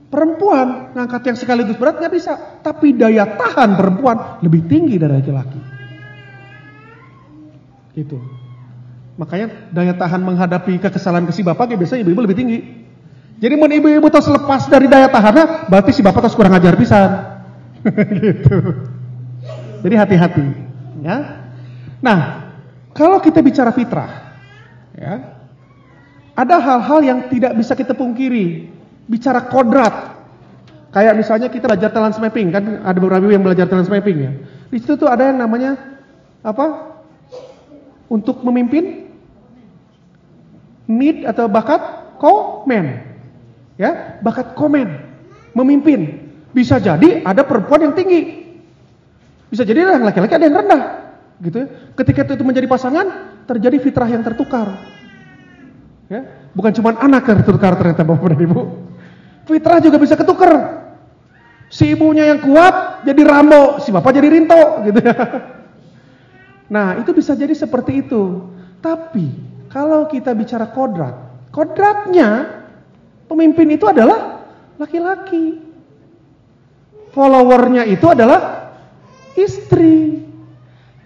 Perempuan 0.09 0.95
ngangkat 0.99 1.23
yang 1.31 1.37
sekaligus 1.39 1.79
berat 1.79 2.03
nggak 2.03 2.15
bisa. 2.15 2.35
Tapi 2.63 2.99
daya 2.99 3.39
tahan 3.39 3.79
perempuan 3.79 4.43
lebih 4.43 4.67
tinggi 4.67 4.99
dari 4.99 5.15
laki-laki. 5.15 5.61
Gitu. 7.95 8.19
Makanya 9.19 9.75
daya 9.75 9.95
tahan 9.99 10.23
menghadapi 10.23 10.79
kekesalan 10.79 11.27
ke 11.27 11.35
si 11.35 11.43
bapak 11.43 11.75
biasanya 11.75 12.07
ibu-ibu 12.07 12.23
lebih 12.23 12.39
tinggi. 12.39 12.59
Jadi 13.39 13.55
mau 13.55 13.71
ibu-ibu 13.71 14.07
terus 14.11 14.27
lepas 14.27 14.67
dari 14.67 14.91
daya 14.91 15.07
tahannya, 15.07 15.71
berarti 15.71 15.95
si 15.95 16.03
bapak 16.03 16.27
terus 16.27 16.35
kurang 16.35 16.59
ajar 16.59 16.75
pisan. 16.75 17.11
gitu. 18.23 18.59
Jadi 19.87 19.95
hati-hati, 19.95 20.47
ya. 21.07 21.47
Nah, 22.03 22.19
kalau 22.95 23.23
kita 23.23 23.39
bicara 23.43 23.71
fitrah, 23.71 24.35
ya, 24.99 25.39
ada 26.35 26.57
hal-hal 26.59 27.01
yang 27.03 27.19
tidak 27.31 27.55
bisa 27.55 27.75
kita 27.79 27.95
pungkiri. 27.95 28.75
Bicara 29.09 29.49
kodrat, 29.49 30.21
kayak 30.93 31.17
misalnya 31.17 31.49
kita 31.49 31.65
belajar 31.65 31.91
talent 31.95 32.21
mapping, 32.21 32.53
kan 32.53 32.65
ada 32.85 32.99
beberapa 33.01 33.25
yang 33.33 33.41
belajar 33.41 33.65
talent 33.65 33.89
mapping 33.89 34.19
ya. 34.21 34.33
Di 34.69 34.77
situ 34.83 35.01
tuh 35.01 35.09
ada 35.09 35.33
yang 35.33 35.41
namanya 35.41 35.81
apa? 36.45 36.93
Untuk 38.13 38.45
memimpin, 38.45 39.09
mid 40.85 41.25
atau 41.25 41.49
bakat 41.49 41.81
komen, 42.21 42.85
ya, 43.81 44.21
bakat 44.21 44.53
komen, 44.53 44.89
memimpin. 45.57 46.28
Bisa 46.59 46.83
jadi 46.83 47.23
ada 47.23 47.47
perempuan 47.47 47.87
yang 47.87 47.95
tinggi, 47.95 48.51
bisa 49.47 49.63
jadi 49.63 49.87
ada 49.87 50.03
yang 50.03 50.11
laki-laki 50.11 50.35
ada 50.35 50.47
yang 50.51 50.59
rendah, 50.59 50.83
gitu. 51.39 51.57
Ya. 51.63 51.67
Ketika 51.95 52.35
itu 52.35 52.43
menjadi 52.43 52.67
pasangan, 52.67 53.07
terjadi 53.47 53.79
fitrah 53.79 54.11
yang 54.11 54.27
tertukar. 54.27 54.67
Ya, 56.11 56.27
bukan 56.59 56.75
cuma 56.75 56.99
anak 56.99 57.31
yang 57.31 57.47
tertukar 57.47 57.79
ternyata 57.79 58.03
bapak 58.03 58.35
dan 58.35 58.43
ibu. 58.43 58.91
Fitrah 59.47 59.79
juga 59.79 60.03
bisa 60.03 60.19
ketukar. 60.19 60.83
Si 61.71 61.95
ibunya 61.95 62.27
yang 62.27 62.43
kuat 62.43 63.07
jadi 63.07 63.23
Rambo, 63.23 63.79
si 63.79 63.95
bapak 63.95 64.19
jadi 64.19 64.27
Rinto 64.27 64.83
gitu 64.83 64.99
ya. 64.99 65.15
Nah, 66.75 67.01
itu 67.01 67.17
bisa 67.17 67.33
jadi 67.33 67.55
seperti 67.57 68.05
itu. 68.05 68.45
Tapi 68.85 69.25
kalau 69.71 70.05
kita 70.05 70.37
bicara 70.37 70.69
kodrat, 70.69 71.17
kodratnya 71.49 72.61
pemimpin 73.25 73.73
itu 73.73 73.89
adalah 73.89 74.45
laki-laki. 74.77 75.68
Followernya 77.13 77.89
itu 77.89 78.05
adalah 78.09 78.73
istri. 79.35 80.25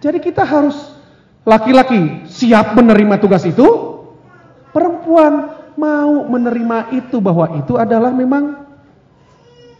Jadi 0.03 0.19
kita 0.19 0.43
harus 0.43 0.75
laki-laki 1.47 2.27
siap 2.27 2.75
menerima 2.75 3.19
tugas 3.23 3.47
itu, 3.47 3.67
perempuan 4.75 5.55
mau 5.79 6.27
menerima 6.27 6.91
itu 6.93 7.17
bahwa 7.23 7.57
itu 7.57 7.79
adalah 7.79 8.11
memang 8.11 8.67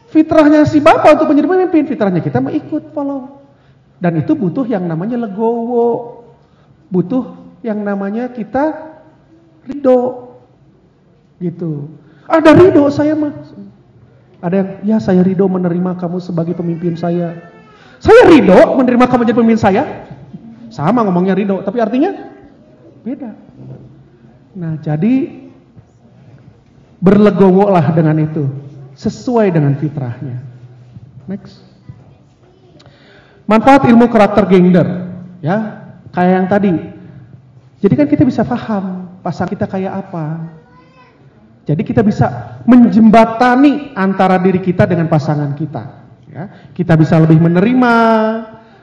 fitrahnya 0.10 0.64
si 0.64 0.80
bapak 0.80 1.20
untuk 1.20 1.34
menjadi 1.34 1.50
pemimpin, 1.50 1.84
fitrahnya 1.90 2.22
kita 2.24 2.40
mau 2.40 2.54
ikut 2.54 2.94
follow. 2.96 3.44
Dan 4.04 4.20
itu 4.20 4.36
butuh 4.36 4.68
yang 4.68 4.84
namanya 4.84 5.16
legowo. 5.16 6.20
Butuh 6.92 7.56
yang 7.64 7.80
namanya 7.88 8.28
kita 8.36 8.92
ridho. 9.64 10.36
Gitu. 11.40 11.88
Ada 12.28 12.52
ridho 12.52 12.84
saya 12.92 13.16
mah. 13.16 13.53
Ada 14.44 14.56
yang, 14.60 14.70
ya 14.84 14.98
saya 15.00 15.24
ridho 15.24 15.48
menerima 15.48 15.96
kamu 15.96 16.20
sebagai 16.20 16.52
pemimpin 16.52 17.00
saya. 17.00 17.48
Saya 18.04 18.28
ridho 18.28 18.76
menerima 18.76 19.08
kamu 19.08 19.24
jadi 19.24 19.38
pemimpin 19.40 19.62
saya. 19.62 19.84
Sama 20.68 21.08
ngomongnya 21.08 21.32
ridho, 21.32 21.64
tapi 21.64 21.80
artinya 21.80 22.12
beda. 23.08 23.32
Nah 24.60 24.76
jadi 24.84 25.48
berlegowo 27.00 27.72
lah 27.72 27.88
dengan 27.96 28.20
itu. 28.20 28.44
Sesuai 29.00 29.48
dengan 29.56 29.80
fitrahnya. 29.80 30.44
Next. 31.24 31.64
Manfaat 33.48 33.88
ilmu 33.88 34.08
karakter 34.08 34.48
gender, 34.48 34.88
ya, 35.44 35.84
kayak 36.16 36.32
yang 36.32 36.48
tadi. 36.48 36.74
Jadi 37.84 37.94
kan 38.00 38.08
kita 38.08 38.24
bisa 38.24 38.48
paham 38.48 39.04
pasang 39.20 39.52
kita 39.52 39.68
kayak 39.68 40.04
apa. 40.04 40.48
Jadi 41.64 41.82
kita 41.88 42.04
bisa 42.04 42.60
menjembatani 42.68 43.96
antara 43.96 44.36
diri 44.36 44.60
kita 44.60 44.84
dengan 44.84 45.08
pasangan 45.08 45.56
kita. 45.56 45.84
Ya, 46.34 46.50
kita 46.74 46.98
bisa 46.98 47.16
lebih 47.22 47.40
menerima 47.40 47.96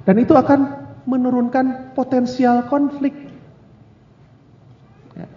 dan 0.06 0.16
itu 0.16 0.32
akan 0.32 0.60
menurunkan 1.04 1.92
potensial 1.92 2.70
konflik. 2.70 3.12
Ya. 5.12 5.28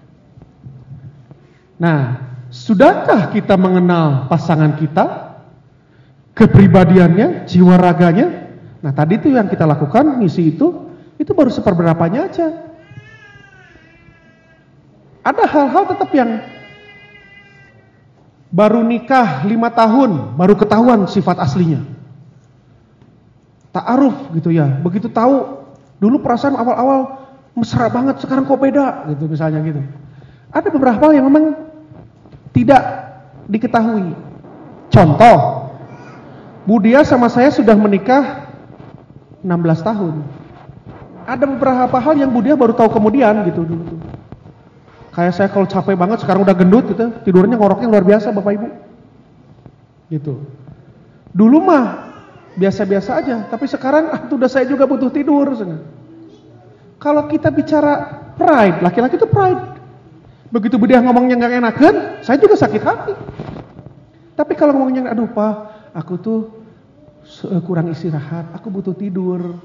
Nah, 1.81 1.99
sudahkah 2.47 3.33
kita 3.33 3.59
mengenal 3.59 4.31
pasangan 4.31 4.77
kita, 4.79 5.35
kepribadiannya, 6.37 7.49
jiwa 7.49 7.75
raganya? 7.75 8.55
Nah, 8.79 8.91
tadi 8.95 9.19
itu 9.19 9.33
yang 9.33 9.51
kita 9.51 9.67
lakukan, 9.67 10.15
misi 10.15 10.55
itu, 10.55 10.91
itu 11.19 11.31
baru 11.35 11.51
seperberapanya 11.51 12.29
aja. 12.29 12.47
Ada 15.23 15.43
hal-hal 15.49 15.83
tetap 15.91 16.11
yang 16.11 16.43
baru 18.53 18.85
nikah 18.85 19.41
lima 19.49 19.73
tahun, 19.73 20.37
baru 20.37 20.53
ketahuan 20.53 21.09
sifat 21.09 21.41
aslinya. 21.41 21.81
Ta'aruf 23.73 24.29
gitu 24.37 24.53
ya, 24.53 24.69
begitu 24.85 25.09
tahu, 25.09 25.65
dulu 25.97 26.21
perasaan 26.21 26.53
awal-awal 26.53 27.25
mesra 27.57 27.89
banget, 27.89 28.21
sekarang 28.21 28.45
kok 28.45 28.61
beda 28.61 29.09
gitu 29.09 29.25
misalnya 29.25 29.65
gitu. 29.65 29.81
Ada 30.53 30.69
beberapa 30.69 31.09
hal 31.09 31.17
yang 31.17 31.25
memang 31.25 31.57
tidak 32.53 32.81
diketahui. 33.49 34.13
Contoh, 34.93 35.65
Budia 36.69 37.01
sama 37.01 37.27
saya 37.33 37.49
sudah 37.49 37.73
menikah 37.73 38.45
16 39.41 39.81
tahun. 39.81 40.21
Ada 41.25 41.49
beberapa 41.49 41.97
hal 41.97 42.13
yang 42.21 42.29
Budia 42.29 42.53
baru 42.53 42.77
tahu 42.77 42.93
kemudian 42.93 43.41
gitu 43.49 43.65
dulu. 43.65 43.97
Kayak 45.13 45.33
saya 45.37 45.49
kalau 45.53 45.69
capek 45.69 45.93
banget 45.93 46.25
sekarang 46.25 46.41
udah 46.41 46.57
gendut 46.57 46.89
gitu, 46.89 47.13
tidurnya 47.21 47.53
ngoroknya 47.53 47.85
luar 47.85 48.01
biasa 48.01 48.33
Bapak 48.33 48.53
Ibu. 48.57 48.67
Gitu. 50.09 50.33
Dulu 51.29 51.57
mah 51.61 51.85
biasa-biasa 52.57 53.21
aja, 53.21 53.45
tapi 53.45 53.69
sekarang 53.69 54.09
ah 54.09 54.25
udah 54.25 54.49
saya 54.49 54.65
juga 54.65 54.89
butuh 54.89 55.13
tidur. 55.13 55.53
Kalau 56.97 57.29
kita 57.29 57.53
bicara 57.53 58.25
pride, 58.33 58.81
laki-laki 58.81 59.21
itu 59.21 59.29
pride. 59.29 59.77
Begitu 60.49 60.81
dia 60.89 61.01
ngomongnya 61.01 61.37
nggak 61.37 61.53
enakan, 61.61 61.95
saya 62.25 62.37
juga 62.41 62.57
sakit 62.57 62.81
hati. 62.81 63.13
Tapi 64.33 64.53
kalau 64.57 64.73
ngomongnya 64.73 65.13
aduh 65.13 65.29
Pak, 65.29 65.53
aku 65.93 66.13
tuh 66.17 66.39
kurang 67.69 67.93
istirahat, 67.93 68.49
aku 68.57 68.73
butuh 68.73 68.97
tidur. 68.97 69.61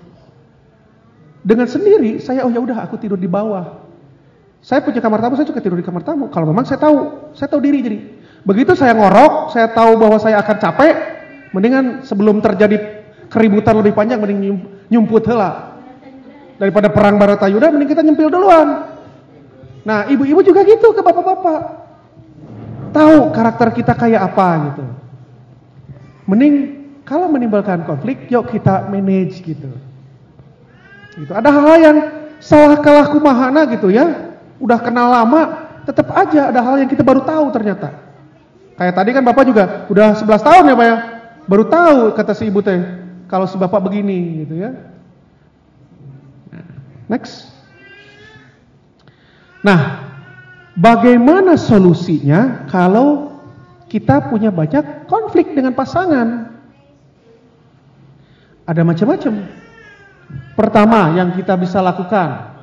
Dengan 1.41 1.65
sendiri 1.65 2.21
saya 2.21 2.45
oh 2.45 2.53
ya 2.53 2.61
udah 2.61 2.85
aku 2.85 3.01
tidur 3.01 3.17
di 3.17 3.29
bawah. 3.29 3.88
Saya 4.59 4.83
punya 4.83 4.99
kamar 4.99 5.23
tamu, 5.23 5.39
saya 5.39 5.47
juga 5.47 5.63
tidur 5.63 5.79
di 5.79 5.87
kamar 5.87 6.03
tamu. 6.03 6.27
Kalau 6.35 6.47
memang 6.51 6.67
saya 6.67 6.83
tahu, 6.83 7.31
saya 7.35 7.47
tahu 7.47 7.63
diri 7.63 7.79
jadi. 7.79 7.99
Begitu 8.43 8.75
saya 8.75 8.95
ngorok, 8.95 9.55
saya 9.55 9.71
tahu 9.71 9.99
bahwa 9.99 10.19
saya 10.19 10.43
akan 10.43 10.57
capek, 10.59 10.95
mendingan 11.55 12.03
sebelum 12.03 12.43
terjadi 12.43 13.07
keributan 13.31 13.79
lebih 13.79 13.95
panjang 13.95 14.19
mending 14.19 14.59
nyumput 14.91 15.25
hela. 15.31 15.79
Daripada 16.59 16.91
perang 16.91 17.23
Baratayuda 17.23 17.71
mending 17.71 17.91
kita 17.91 18.03
nyempil 18.03 18.29
duluan. 18.35 18.99
Nah, 19.87 20.11
ibu-ibu 20.11 20.43
juga 20.43 20.67
gitu 20.67 20.91
ke 20.91 21.01
bapak-bapak. 21.07 21.61
Tahu 22.91 23.31
karakter 23.31 23.69
kita 23.79 23.95
kayak 23.95 24.33
apa 24.35 24.47
gitu. 24.73 24.85
Mending 26.29 26.55
kalau 27.07 27.31
menimbulkan 27.31 27.87
konflik, 27.87 28.27
yuk 28.29 28.51
kita 28.51 28.91
manage 28.91 29.39
gitu. 29.41 29.71
Gitu. 31.15 31.33
Ada 31.33 31.49
hal-hal 31.49 31.79
yang 31.81 31.99
salah 32.43 32.79
kalah 32.85 33.11
kumahana 33.11 33.65
gitu 33.71 33.91
ya 33.91 34.29
udah 34.59 34.79
kenal 34.83 35.11
lama, 35.11 35.41
tetap 35.89 36.11
aja 36.13 36.53
ada 36.53 36.61
hal 36.61 36.83
yang 36.83 36.91
kita 36.91 37.03
baru 37.03 37.25
tahu 37.25 37.51
ternyata. 37.55 37.95
Kayak 38.79 38.95
tadi 38.95 39.11
kan 39.11 39.25
Bapak 39.27 39.45
juga 39.47 39.65
udah 39.91 40.15
11 40.23 40.47
tahun 40.47 40.65
ya 40.71 40.75
Pak 40.79 40.87
ya, 40.87 40.97
baru 41.51 41.65
tahu 41.67 41.99
kata 42.15 42.33
si 42.37 42.47
ibu 42.47 42.63
teh 42.63 42.79
kalau 43.27 43.47
si 43.51 43.59
Bapak 43.59 43.83
begini 43.83 44.47
gitu 44.47 44.55
ya. 44.59 44.71
Next. 47.09 47.49
Nah, 49.65 50.07
bagaimana 50.77 51.57
solusinya 51.57 52.69
kalau 52.69 53.33
kita 53.89 54.29
punya 54.29 54.53
banyak 54.53 55.09
konflik 55.09 55.57
dengan 55.57 55.73
pasangan? 55.73 56.53
Ada 58.69 58.85
macam-macam. 58.85 59.35
Pertama 60.53 61.17
yang 61.17 61.33
kita 61.33 61.57
bisa 61.57 61.81
lakukan, 61.81 62.58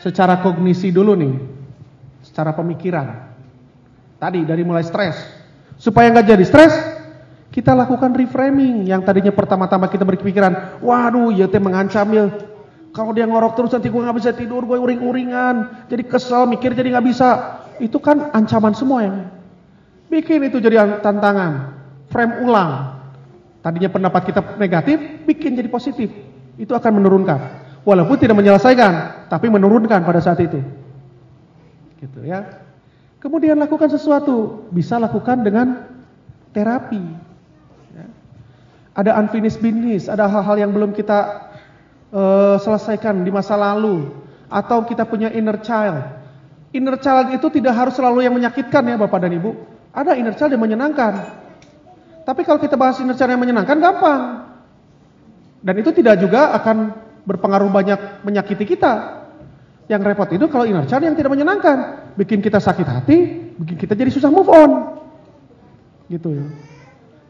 secara 0.00 0.40
kognisi 0.40 0.88
dulu 0.88 1.12
nih, 1.14 1.34
secara 2.24 2.56
pemikiran. 2.56 3.30
Tadi 4.16 4.44
dari 4.44 4.64
mulai 4.64 4.84
stres. 4.84 5.16
Supaya 5.80 6.12
nggak 6.12 6.26
jadi 6.28 6.44
stres, 6.44 6.72
kita 7.48 7.72
lakukan 7.72 8.12
reframing 8.12 8.84
yang 8.84 9.00
tadinya 9.00 9.32
pertama-tama 9.32 9.88
kita 9.88 10.04
berpikiran, 10.04 10.80
waduh 10.84 11.32
ya 11.32 11.48
teh 11.48 11.60
mengancam 11.60 12.08
ya. 12.12 12.26
Kalau 12.90 13.14
dia 13.14 13.24
ngorok 13.24 13.54
terus 13.54 13.70
nanti 13.70 13.86
gue 13.86 14.02
nggak 14.02 14.18
bisa 14.18 14.30
tidur, 14.34 14.66
gue 14.66 14.76
uring-uringan, 14.76 15.86
jadi 15.86 16.02
kesel, 16.04 16.44
mikir 16.50 16.74
jadi 16.74 16.98
nggak 16.98 17.06
bisa. 17.06 17.28
Itu 17.78 18.02
kan 18.02 18.34
ancaman 18.34 18.74
semua 18.74 18.98
ya. 19.06 19.14
Bikin 20.10 20.42
itu 20.42 20.58
jadi 20.58 21.00
tantangan, 21.00 21.80
frame 22.10 22.42
ulang. 22.42 22.98
Tadinya 23.62 23.88
pendapat 23.92 24.22
kita 24.32 24.40
negatif, 24.58 24.98
bikin 25.24 25.54
jadi 25.54 25.70
positif. 25.70 26.10
Itu 26.58 26.74
akan 26.74 26.98
menurunkan. 26.98 27.59
Walaupun 27.80 28.16
tidak 28.20 28.36
menyelesaikan, 28.36 29.26
tapi 29.32 29.48
menurunkan 29.48 30.04
pada 30.04 30.20
saat 30.20 30.40
itu. 30.44 30.60
Gitu 31.96 32.20
ya. 32.28 32.60
Kemudian 33.20 33.56
lakukan 33.56 33.88
sesuatu, 33.88 34.68
bisa 34.72 34.96
lakukan 35.00 35.40
dengan 35.44 35.88
terapi. 36.52 37.00
Ya. 37.92 38.06
Ada 38.96 39.16
unfinished 39.20 39.60
business, 39.60 40.08
ada 40.08 40.28
hal-hal 40.28 40.56
yang 40.56 40.72
belum 40.72 40.92
kita 40.92 41.48
uh, 42.12 42.56
selesaikan 42.60 43.24
di 43.24 43.32
masa 43.32 43.56
lalu, 43.56 44.12
atau 44.48 44.84
kita 44.84 45.04
punya 45.08 45.28
inner 45.32 45.60
child. 45.60 46.04
Inner 46.72 46.96
child 47.00 47.32
itu 47.32 47.48
tidak 47.48 47.74
harus 47.76 47.96
selalu 47.96 48.24
yang 48.24 48.34
menyakitkan 48.36 48.84
ya 48.88 48.96
Bapak 49.00 49.20
dan 49.24 49.32
Ibu. 49.36 49.50
Ada 49.90 50.16
inner 50.20 50.36
child 50.36 50.52
yang 50.54 50.62
menyenangkan. 50.62 51.12
Tapi 52.28 52.40
kalau 52.44 52.60
kita 52.60 52.76
bahas 52.76 53.00
inner 53.00 53.16
child 53.16 53.34
yang 53.34 53.42
menyenangkan 53.42 53.76
gampang. 53.80 54.22
Dan 55.60 55.74
itu 55.76 55.92
tidak 55.92 56.22
juga 56.22 56.56
akan 56.56 57.09
berpengaruh 57.24 57.68
banyak 57.68 58.24
menyakiti 58.24 58.64
kita. 58.64 59.24
Yang 59.90 60.14
repot 60.14 60.30
itu 60.30 60.46
kalau 60.46 60.64
inner 60.70 60.86
child 60.86 61.02
yang 61.02 61.18
tidak 61.18 61.34
menyenangkan, 61.34 62.10
bikin 62.14 62.38
kita 62.38 62.62
sakit 62.62 62.86
hati, 62.86 63.18
bikin 63.58 63.74
kita 63.74 63.98
jadi 63.98 64.10
susah 64.14 64.30
move 64.30 64.46
on. 64.46 64.70
Gitu 66.06 66.30
ya. 66.30 66.46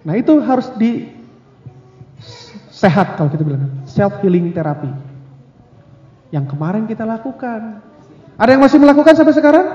Nah, 0.05 0.15
itu 0.17 0.37
harus 0.45 0.69
di 0.77 1.09
sehat 2.69 3.17
kalau 3.17 3.33
kita 3.33 3.45
bilang, 3.45 3.85
self 3.89 4.21
healing 4.21 4.53
terapi. 4.53 4.93
Yang 6.33 6.53
kemarin 6.53 6.85
kita 6.85 7.09
lakukan. 7.09 7.81
Ada 8.41 8.57
yang 8.57 8.63
masih 8.65 8.79
melakukan 8.81 9.17
sampai 9.17 9.37
sekarang? 9.37 9.67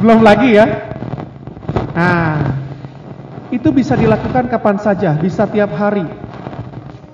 Belum 0.00 0.20
lagi 0.20 0.56
ya. 0.56 0.66
Nah, 1.96 2.54
itu 3.48 3.72
bisa 3.72 3.96
dilakukan 3.96 4.52
kapan 4.52 4.76
saja, 4.80 5.16
bisa 5.16 5.48
tiap 5.48 5.72
hari. 5.72 6.27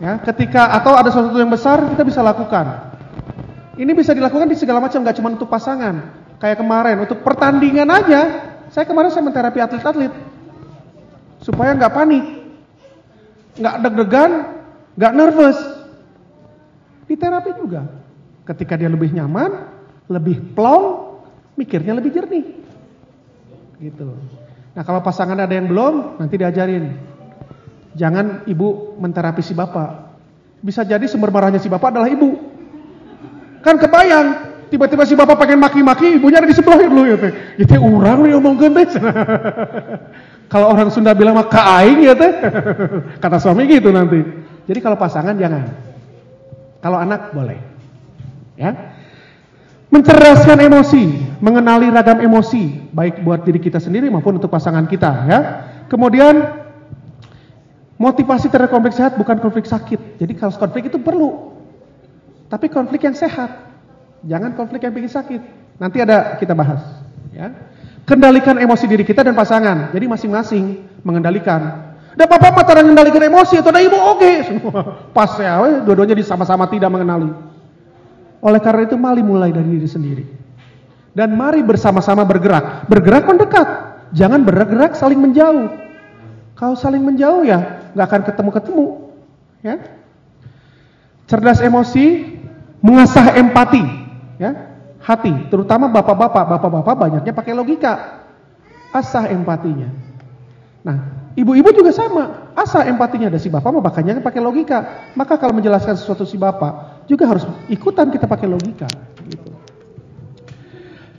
Ya, 0.05 0.21
ketika 0.21 0.69
atau 0.69 0.93
ada 0.93 1.09
sesuatu 1.09 1.41
yang 1.41 1.49
besar 1.49 1.81
kita 1.97 2.05
bisa 2.05 2.21
lakukan. 2.21 2.93
Ini 3.81 3.89
bisa 3.97 4.13
dilakukan 4.13 4.53
di 4.53 4.57
segala 4.61 4.85
macam, 4.85 5.01
nggak 5.01 5.17
cuma 5.17 5.33
untuk 5.33 5.49
pasangan. 5.49 6.13
Kayak 6.37 6.61
kemarin 6.61 7.09
untuk 7.09 7.25
pertandingan 7.25 7.89
aja, 7.89 8.21
saya 8.69 8.85
kemarin 8.85 9.09
saya 9.09 9.25
menterapi 9.25 9.65
atlet-atlet 9.65 10.13
supaya 11.41 11.73
nggak 11.73 11.93
panik, 11.97 12.25
nggak 13.57 13.75
deg-degan, 13.81 14.31
nggak 14.93 15.13
nervous. 15.17 15.57
Di 17.09 17.17
terapi 17.17 17.57
juga, 17.57 17.89
ketika 18.45 18.77
dia 18.77 18.93
lebih 18.93 19.09
nyaman, 19.09 19.73
lebih 20.13 20.53
plong, 20.53 21.17
mikirnya 21.57 21.97
lebih 21.97 22.13
jernih. 22.13 22.45
Gitu. 23.81 24.05
Nah 24.77 24.83
kalau 24.85 25.01
pasangan 25.01 25.41
ada 25.41 25.55
yang 25.57 25.65
belum, 25.65 26.21
nanti 26.21 26.37
diajarin 26.37 27.14
Jangan 27.95 28.47
ibu 28.51 28.99
menterapi 28.99 29.43
si 29.43 29.55
bapak. 29.55 30.11
Bisa 30.59 30.83
jadi 30.83 31.07
sumber 31.07 31.31
marahnya 31.31 31.63
si 31.63 31.71
bapak 31.71 31.95
adalah 31.95 32.11
ibu. 32.11 32.35
Kan 33.63 33.79
kebayang, 33.79 34.27
tiba-tiba 34.69 35.07
si 35.07 35.15
bapak 35.15 35.39
pengen 35.39 35.63
maki-maki, 35.63 36.19
ibunya 36.19 36.43
ada 36.43 36.51
di 36.51 36.57
sebelah 36.57 36.83
dulu 36.83 37.07
ya 37.07 37.17
teh. 37.17 37.33
Ya 37.63 37.65
teh 37.65 37.79
urang 37.79 38.27
nih 38.27 38.35
omong 38.35 38.59
teh. 38.59 38.87
kalau 40.53 40.75
orang 40.75 40.91
Sunda 40.91 41.15
bilang 41.15 41.39
mah 41.39 41.47
kaing 41.47 42.03
ya 42.03 42.15
teh. 42.19 42.33
Kata 43.23 43.39
suami 43.39 43.71
gitu 43.71 43.95
nanti. 43.95 44.21
Jadi 44.67 44.79
kalau 44.83 44.99
pasangan 44.99 45.39
jangan. 45.39 45.71
Kalau 46.83 46.99
anak 46.99 47.31
boleh. 47.31 47.61
Ya. 48.59 48.93
Mencerdaskan 49.95 50.59
emosi, 50.59 51.39
mengenali 51.39 51.87
ragam 51.87 52.19
emosi, 52.19 52.91
baik 52.91 53.23
buat 53.23 53.47
diri 53.47 53.63
kita 53.63 53.79
sendiri 53.79 54.11
maupun 54.11 54.43
untuk 54.43 54.51
pasangan 54.51 54.91
kita 54.91 55.11
ya. 55.31 55.39
Kemudian 55.87 56.64
Motivasi 57.95 58.51
terhadap 58.51 58.75
konflik 58.75 58.95
sehat 58.99 59.15
bukan 59.15 59.39
konflik 59.39 59.71
sakit. 59.71 60.19
Jadi 60.19 60.33
kalau 60.35 60.51
konflik 60.59 60.91
itu 60.91 60.99
perlu. 60.99 61.55
Tapi 62.51 62.67
konflik 62.67 63.07
yang 63.07 63.15
sehat. 63.15 63.71
Jangan 64.27 64.59
konflik 64.59 64.83
yang 64.83 64.91
bikin 64.91 65.11
sakit. 65.11 65.41
Nanti 65.79 66.03
ada 66.03 66.35
kita 66.43 66.59
bahas. 66.59 66.83
Ya. 67.31 67.55
Kendalikan 68.03 68.59
emosi 68.59 68.91
diri 68.91 69.07
kita 69.07 69.23
dan 69.23 69.39
pasangan. 69.39 69.95
Jadi 69.95 70.11
masing-masing 70.11 70.83
mengendalikan. 71.07 71.95
Ada 72.15 72.31
bapak 72.31 72.51
mah 72.55 72.65
cara 72.67 72.81
mengendalikan 72.83 73.23
emosi 73.27 73.59
atau 73.63 73.71
ada 73.75 73.83
ibu 73.83 73.99
oke. 73.99 74.33
Pas 75.17 75.35
ya, 75.39 75.83
dua-duanya 75.83 76.19
sama-sama 76.23 76.67
tidak 76.71 76.91
mengenali. 76.91 77.31
Oleh 78.43 78.61
karena 78.63 78.87
itu 78.87 78.95
mari 78.99 79.23
mulai 79.23 79.51
dari 79.55 79.67
diri 79.71 79.89
sendiri. 79.89 80.25
Dan 81.15 81.35
mari 81.39 81.63
bersama-sama 81.63 82.27
bergerak. 82.27 82.91
Bergerak 82.91 83.25
mendekat. 83.27 83.69
Jangan 84.15 84.43
bergerak 84.43 84.99
saling 84.99 85.19
menjauh. 85.19 85.71
Kalau 86.55 86.79
saling 86.79 87.03
menjauh 87.03 87.43
ya 87.43 87.84
nggak 87.95 88.07
akan 88.11 88.23
ketemu-ketemu. 88.27 88.87
Ya. 89.65 89.77
Cerdas 91.25 91.65
emosi, 91.65 92.37
mengasah 92.85 93.39
empati. 93.41 93.85
Ya. 94.37 94.75
Hati, 95.01 95.49
terutama 95.49 95.89
bapak-bapak. 95.89 96.45
Bapak-bapak 96.59 96.95
banyaknya 96.99 97.33
pakai 97.33 97.55
logika. 97.57 98.25
Asah 98.93 99.31
empatinya. 99.31 99.91
Nah, 100.85 100.97
ibu-ibu 101.39 101.73
juga 101.73 101.91
sama. 101.91 102.53
Asah 102.53 102.87
empatinya 102.87 103.33
ada 103.33 103.41
si 103.41 103.49
bapak 103.49 103.73
makanya 103.73 104.21
pakai 104.21 104.41
logika. 104.43 105.11
Maka 105.17 105.41
kalau 105.41 105.57
menjelaskan 105.57 105.97
sesuatu 105.97 106.29
si 106.29 106.37
bapak 106.37 107.07
juga 107.09 107.25
harus 107.29 107.45
ikutan 107.73 108.13
kita 108.13 108.29
pakai 108.29 108.49
logika. 108.49 108.89
Gitu. 109.25 109.51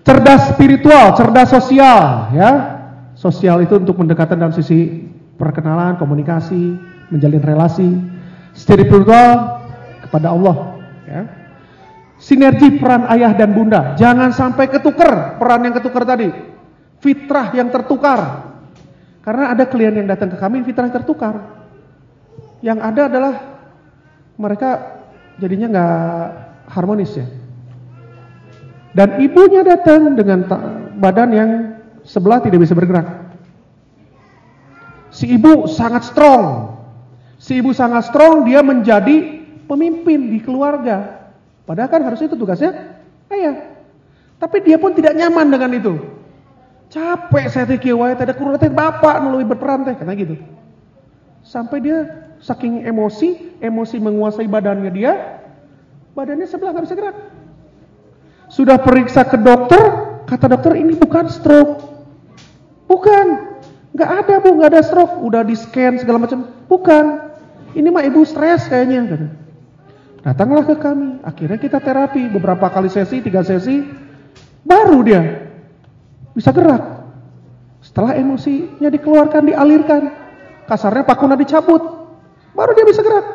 Cerdas 0.06 0.54
spiritual, 0.54 1.18
cerdas 1.18 1.50
sosial, 1.50 2.30
ya. 2.38 2.52
Sosial 3.18 3.66
itu 3.66 3.74
untuk 3.82 3.98
mendekatan 3.98 4.38
dalam 4.38 4.54
sisi 4.54 5.02
perkenalan, 5.36 6.00
komunikasi, 6.00 6.80
menjalin 7.12 7.44
relasi. 7.44 7.90
Spiritual 8.56 9.62
kepada 10.08 10.32
Allah, 10.32 10.80
ya. 11.04 11.22
Sinergi 12.16 12.80
peran 12.80 13.04
ayah 13.12 13.36
dan 13.36 13.52
bunda, 13.52 14.00
jangan 14.00 14.32
sampai 14.32 14.72
ketukar 14.72 15.36
peran 15.36 15.68
yang 15.68 15.76
ketukar 15.76 16.08
tadi. 16.08 16.32
Fitrah 17.04 17.52
yang 17.52 17.68
tertukar. 17.68 18.48
Karena 19.20 19.52
ada 19.52 19.68
klien 19.68 19.92
yang 19.92 20.08
datang 20.08 20.32
ke 20.32 20.38
kami 20.40 20.64
fitrah 20.64 20.88
tertukar. 20.88 21.36
Yang 22.64 22.80
ada 22.80 23.02
adalah 23.12 23.34
mereka 24.40 24.70
jadinya 25.42 25.68
nggak 25.76 25.96
harmonis 26.72 27.12
ya. 27.20 27.28
Dan 28.96 29.20
ibunya 29.20 29.60
datang 29.68 30.16
dengan 30.16 30.48
badan 30.96 31.30
yang 31.36 31.50
sebelah 32.08 32.40
tidak 32.40 32.64
bisa 32.64 32.72
bergerak. 32.72 33.25
Si 35.16 35.32
ibu 35.32 35.64
sangat 35.72 36.12
strong. 36.12 36.76
Si 37.40 37.56
ibu 37.56 37.72
sangat 37.72 38.12
strong, 38.12 38.44
dia 38.44 38.60
menjadi 38.60 39.48
pemimpin 39.64 40.28
di 40.28 40.44
keluarga. 40.44 41.32
Padahal 41.64 41.88
kan 41.88 42.04
harusnya 42.04 42.28
itu 42.28 42.36
tugasnya 42.36 43.00
ayah. 43.32 43.80
Tapi 44.36 44.60
dia 44.68 44.76
pun 44.76 44.92
tidak 44.92 45.16
nyaman 45.16 45.48
dengan 45.48 45.72
itu. 45.72 45.94
Capek 46.92 47.48
saya 47.48 47.64
teh 47.64 47.80
wae 47.96 48.14
teh 48.20 48.28
teh 48.28 48.72
bapak 48.72 49.24
lebih 49.24 49.56
berperan 49.56 49.88
teh 49.88 49.96
karena 49.96 50.14
gitu. 50.20 50.36
Sampai 51.48 51.80
dia 51.80 52.28
saking 52.44 52.84
emosi, 52.84 53.58
emosi 53.64 53.96
menguasai 54.04 54.52
badannya 54.52 54.92
dia, 54.92 55.40
badannya 56.12 56.44
sebelah 56.44 56.76
nggak 56.76 56.86
bisa 56.92 56.96
gerak. 57.00 57.18
Sudah 58.52 58.78
periksa 58.84 59.24
ke 59.26 59.40
dokter, 59.40 59.82
kata 60.28 60.46
dokter 60.52 60.76
ini 60.76 60.94
bukan 61.00 61.32
stroke. 61.32 61.82
Bukan. 62.86 63.55
Nggak 63.96 64.10
ada 64.12 64.34
bu, 64.44 64.50
nggak 64.60 64.70
ada 64.76 64.82
stroke. 64.84 65.24
Udah 65.24 65.48
di 65.48 65.56
scan 65.56 65.96
segala 65.96 66.28
macam. 66.28 66.52
Bukan. 66.68 67.06
Ini 67.76 67.88
mah 67.88 68.04
ibu 68.04 68.28
stres 68.28 68.68
kayaknya. 68.68 69.08
Kata. 69.08 69.28
Datanglah 70.26 70.68
ke 70.68 70.76
kami. 70.76 71.24
Akhirnya 71.24 71.56
kita 71.56 71.80
terapi 71.80 72.28
beberapa 72.28 72.68
kali 72.68 72.92
sesi, 72.92 73.24
tiga 73.24 73.40
sesi. 73.48 73.88
Baru 74.68 75.00
dia 75.06 75.48
bisa 76.36 76.52
gerak. 76.52 76.84
Setelah 77.80 78.20
emosinya 78.20 78.92
dikeluarkan, 78.92 79.48
dialirkan. 79.48 80.02
Kasarnya 80.68 81.08
pakuna 81.08 81.40
dicabut. 81.40 81.80
Baru 82.52 82.76
dia 82.76 82.84
bisa 82.84 83.00
gerak. 83.00 83.26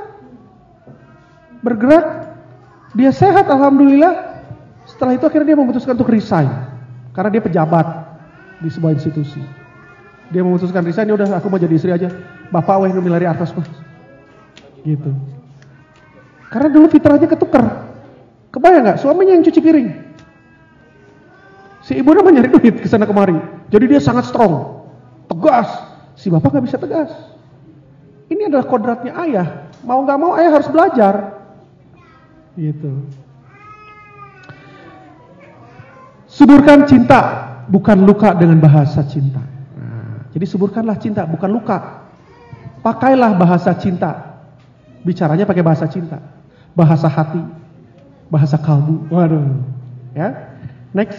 Bergerak. 1.64 2.06
Dia 2.92 3.14
sehat 3.16 3.48
Alhamdulillah. 3.48 4.44
Setelah 4.84 5.16
itu 5.16 5.24
akhirnya 5.24 5.54
dia 5.54 5.58
memutuskan 5.62 5.96
untuk 5.96 6.11
resign. 6.11 6.50
Karena 7.16 7.30
dia 7.32 7.40
pejabat 7.40 7.86
di 8.61 8.68
sebuah 8.68 8.92
institusi. 8.98 9.40
Dia 10.30 10.46
memutuskan 10.46 10.86
resign, 10.86 11.10
ya 11.10 11.18
udah 11.18 11.42
aku 11.42 11.50
mau 11.50 11.58
jadi 11.58 11.74
istri 11.74 11.90
aja. 11.90 12.06
Bapak 12.54 12.86
weh 12.86 12.94
milari 13.02 13.26
atas 13.26 13.50
mas. 13.50 13.66
Gitu. 14.86 15.10
Karena 16.50 16.68
dulu 16.70 16.86
fitrahnya 16.86 17.26
ketukar. 17.26 17.90
Kebayang 18.50 18.82
nggak? 18.86 18.98
Suaminya 19.02 19.38
yang 19.38 19.44
cuci 19.46 19.60
piring. 19.62 19.88
Si 21.86 21.98
ibu 21.98 22.10
namanya 22.14 22.42
nyari 22.42 22.50
duit 22.54 22.74
ke 22.82 22.86
sana 22.86 23.06
kemari. 23.06 23.34
Jadi 23.70 23.84
dia 23.90 23.98
sangat 24.02 24.30
strong. 24.30 24.86
Tegas. 25.26 25.70
Si 26.14 26.30
bapak 26.30 26.54
nggak 26.54 26.66
bisa 26.66 26.78
tegas. 26.78 27.10
Ini 28.30 28.46
adalah 28.46 28.66
kodratnya 28.70 29.14
ayah. 29.26 29.48
Mau 29.82 30.06
nggak 30.06 30.18
mau 30.18 30.38
ayah 30.38 30.50
harus 30.54 30.70
belajar. 30.70 31.14
Gitu. 32.54 32.90
Suburkan 36.30 36.86
cinta, 36.86 37.20
bukan 37.66 38.06
luka 38.06 38.30
dengan 38.38 38.62
bahasa 38.62 39.02
cinta. 39.02 39.49
Jadi 40.30 40.44
suburkanlah 40.46 40.96
cinta, 41.02 41.26
bukan 41.26 41.50
luka. 41.50 42.06
Pakailah 42.80 43.34
bahasa 43.34 43.74
cinta. 43.76 44.40
Bicaranya 45.02 45.44
pakai 45.44 45.64
bahasa 45.64 45.90
cinta. 45.90 46.22
Bahasa 46.72 47.10
hati. 47.10 47.42
Bahasa 48.30 48.56
kalbu. 48.56 49.10
Waduh. 49.10 49.42
Ya. 50.14 50.54
Next. 50.94 51.18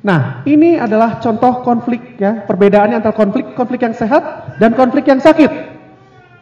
Nah, 0.00 0.40
ini 0.48 0.80
adalah 0.80 1.20
contoh 1.20 1.60
konflik 1.60 2.16
ya, 2.16 2.48
perbedaannya 2.48 3.04
antara 3.04 3.12
konflik 3.12 3.52
konflik 3.52 3.84
yang 3.84 3.92
sehat 3.92 4.56
dan 4.56 4.72
konflik 4.72 5.04
yang 5.04 5.20
sakit. 5.20 5.52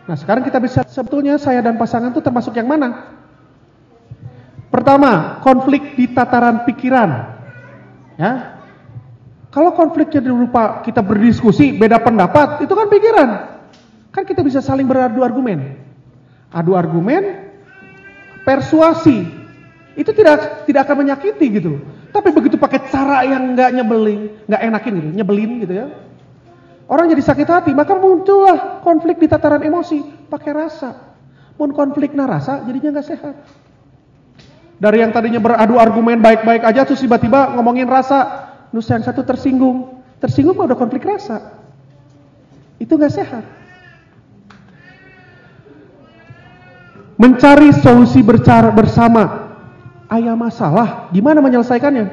Nah, 0.06 0.14
sekarang 0.14 0.46
kita 0.46 0.62
bisa 0.62 0.86
sebetulnya 0.86 1.36
saya 1.42 1.58
dan 1.58 1.74
pasangan 1.74 2.14
itu 2.14 2.22
termasuk 2.22 2.54
yang 2.54 2.70
mana? 2.70 3.18
Pertama, 4.70 5.42
konflik 5.42 5.98
di 5.98 6.06
tataran 6.06 6.62
pikiran. 6.70 7.10
Ya. 8.14 8.57
Kalau 9.48 9.72
konfliknya 9.72 10.20
berupa 10.20 10.84
kita 10.84 11.00
berdiskusi, 11.00 11.72
beda 11.72 12.04
pendapat, 12.04 12.60
itu 12.60 12.72
kan 12.76 12.86
pikiran. 12.92 13.28
Kan 14.12 14.24
kita 14.28 14.44
bisa 14.44 14.60
saling 14.60 14.84
beradu 14.84 15.24
argumen. 15.24 15.80
Adu 16.52 16.76
argumen, 16.76 17.48
persuasi. 18.44 19.24
Itu 19.96 20.12
tidak 20.12 20.68
tidak 20.68 20.84
akan 20.88 21.04
menyakiti 21.04 21.46
gitu. 21.60 21.80
Tapi 22.08 22.32
begitu 22.32 22.56
pakai 22.56 22.88
cara 22.88 23.24
yang 23.24 23.52
nggak 23.56 23.70
nyebelin, 23.76 24.20
nggak 24.48 24.62
enakin 24.64 24.92
gitu, 24.96 25.08
nyebelin 25.16 25.50
gitu 25.64 25.74
ya. 25.76 25.86
Orang 26.88 27.12
jadi 27.12 27.20
sakit 27.20 27.48
hati, 27.48 27.70
maka 27.76 27.92
muncullah 28.00 28.80
konflik 28.80 29.20
di 29.20 29.28
tataran 29.28 29.60
emosi, 29.60 30.28
pakai 30.32 30.52
rasa. 30.56 30.90
Pun 31.52 31.76
konflik 31.76 32.16
narasa 32.16 32.64
jadinya 32.64 32.96
nggak 32.96 33.08
sehat. 33.12 33.36
Dari 34.78 35.04
yang 35.04 35.12
tadinya 35.12 35.42
beradu 35.42 35.76
argumen 35.76 36.22
baik-baik 36.22 36.64
aja 36.64 36.86
terus 36.88 37.02
tiba-tiba 37.02 37.52
ngomongin 37.58 37.84
rasa, 37.84 38.47
nusa 38.74 38.98
yang 38.98 39.06
satu 39.06 39.22
tersinggung. 39.24 40.02
Tersinggung 40.18 40.58
mah 40.58 40.66
udah 40.66 40.78
konflik 40.78 41.06
rasa. 41.06 41.58
Itu 42.78 42.98
nggak 42.98 43.14
sehat. 43.14 43.44
Mencari 47.18 47.74
solusi 47.74 48.22
bercara 48.22 48.70
bersama. 48.70 49.50
Ayah 50.08 50.38
masalah, 50.38 51.10
gimana 51.12 51.42
menyelesaikannya? 51.44 52.06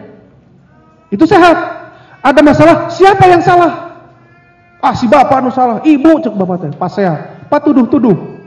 Itu 1.14 1.24
sehat. 1.24 1.56
Ada 2.26 2.42
masalah, 2.42 2.76
siapa 2.92 3.30
yang 3.30 3.40
salah? 3.40 4.02
Ah 4.82 4.94
si 4.94 5.10
bapak 5.10 5.42
nu 5.42 5.50
salah, 5.54 5.82
ibu 5.82 6.20
cek 6.20 6.34
bapak 6.36 6.56
teh, 6.62 6.72
pas 6.76 6.92
sehat. 6.92 7.48
Pak 7.48 7.62
tuduh-tuduh. 7.64 8.38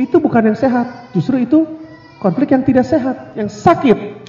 Itu 0.00 0.20
bukan 0.22 0.52
yang 0.52 0.56
sehat, 0.56 1.12
justru 1.12 1.44
itu 1.44 1.68
konflik 2.22 2.54
yang 2.54 2.64
tidak 2.64 2.88
sehat, 2.88 3.36
yang 3.36 3.50
sakit. 3.50 4.22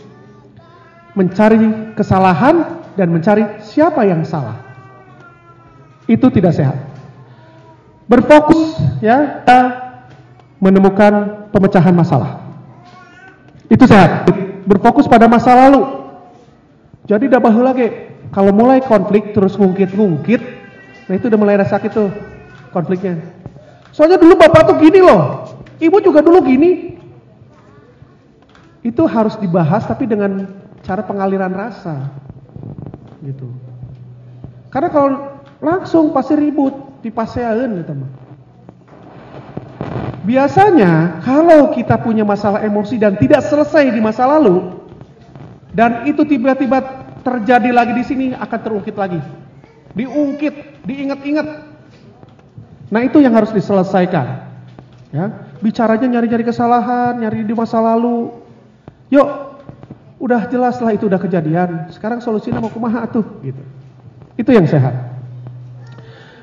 Mencari 1.14 1.94
kesalahan 1.94 2.83
dan 2.94 3.10
mencari 3.10 3.62
siapa 3.64 4.06
yang 4.06 4.22
salah. 4.26 4.60
Itu 6.06 6.28
tidak 6.30 6.54
sehat. 6.54 6.78
Berfokus 8.06 8.76
ya, 9.00 9.42
kita 9.42 9.60
menemukan 10.60 11.48
pemecahan 11.50 11.96
masalah. 11.96 12.44
Itu 13.72 13.88
sehat. 13.88 14.28
Berfokus 14.68 15.08
pada 15.08 15.28
masa 15.28 15.56
lalu. 15.56 16.04
Jadi 17.08 17.32
dah 17.32 17.40
bahu 17.40 17.62
lagi. 17.64 17.88
Kalau 18.32 18.52
mulai 18.56 18.80
konflik 18.82 19.36
terus 19.36 19.60
ngungkit-ngungkit, 19.60 20.42
nah 21.06 21.14
itu 21.14 21.30
udah 21.30 21.40
mulai 21.40 21.60
rasa 21.60 21.78
sakit 21.78 21.92
tuh 21.92 22.10
konfliknya. 22.74 23.20
Soalnya 23.94 24.18
dulu 24.18 24.34
bapak 24.40 24.74
tuh 24.74 24.78
gini 24.82 25.06
loh, 25.06 25.46
ibu 25.78 26.02
juga 26.02 26.26
dulu 26.26 26.42
gini, 26.42 26.98
itu 28.84 29.04
harus 29.06 29.38
dibahas 29.38 29.86
tapi 29.86 30.10
dengan 30.10 30.50
cara 30.84 31.06
pengaliran 31.06 31.54
rasa 31.56 32.10
gitu 33.24 33.48
karena 34.70 34.90
kalau 34.92 35.10
langsung 35.64 36.12
pasti 36.12 36.36
ribut 36.36 36.76
di 37.00 37.10
pasean 37.10 37.82
gitu 37.82 37.94
mah 37.96 38.12
biasanya 40.24 41.24
kalau 41.24 41.72
kita 41.76 42.00
punya 42.00 42.24
masalah 42.24 42.64
emosi 42.64 42.96
dan 43.00 43.16
tidak 43.20 43.44
selesai 43.44 43.92
di 43.92 44.00
masa 44.00 44.28
lalu 44.28 44.76
dan 45.74 46.06
itu 46.08 46.24
tiba-tiba 46.24 46.80
terjadi 47.24 47.72
lagi 47.72 47.94
di 47.96 48.04
sini 48.04 48.26
akan 48.36 48.60
terungkit 48.60 48.96
lagi 48.96 49.20
diungkit 49.96 50.84
diingat-ingat 50.84 51.74
Nah 52.94 53.02
itu 53.02 53.18
yang 53.18 53.34
harus 53.34 53.50
diselesaikan. 53.50 54.54
Ya, 55.10 55.26
bicaranya 55.66 56.06
nyari-nyari 56.06 56.46
kesalahan, 56.46 57.18
nyari 57.18 57.42
di 57.42 57.54
masa 57.58 57.82
lalu. 57.82 58.30
Yuk, 59.10 59.43
udah 60.24 60.48
jelas 60.48 60.80
lah 60.80 60.96
itu 60.96 61.12
udah 61.12 61.20
kejadian. 61.20 61.92
Sekarang 61.92 62.24
solusinya 62.24 62.64
mau 62.64 62.72
kumaha 62.72 63.04
tuh, 63.12 63.28
gitu. 63.44 63.60
Itu 64.40 64.56
yang 64.56 64.64
sehat. 64.64 64.96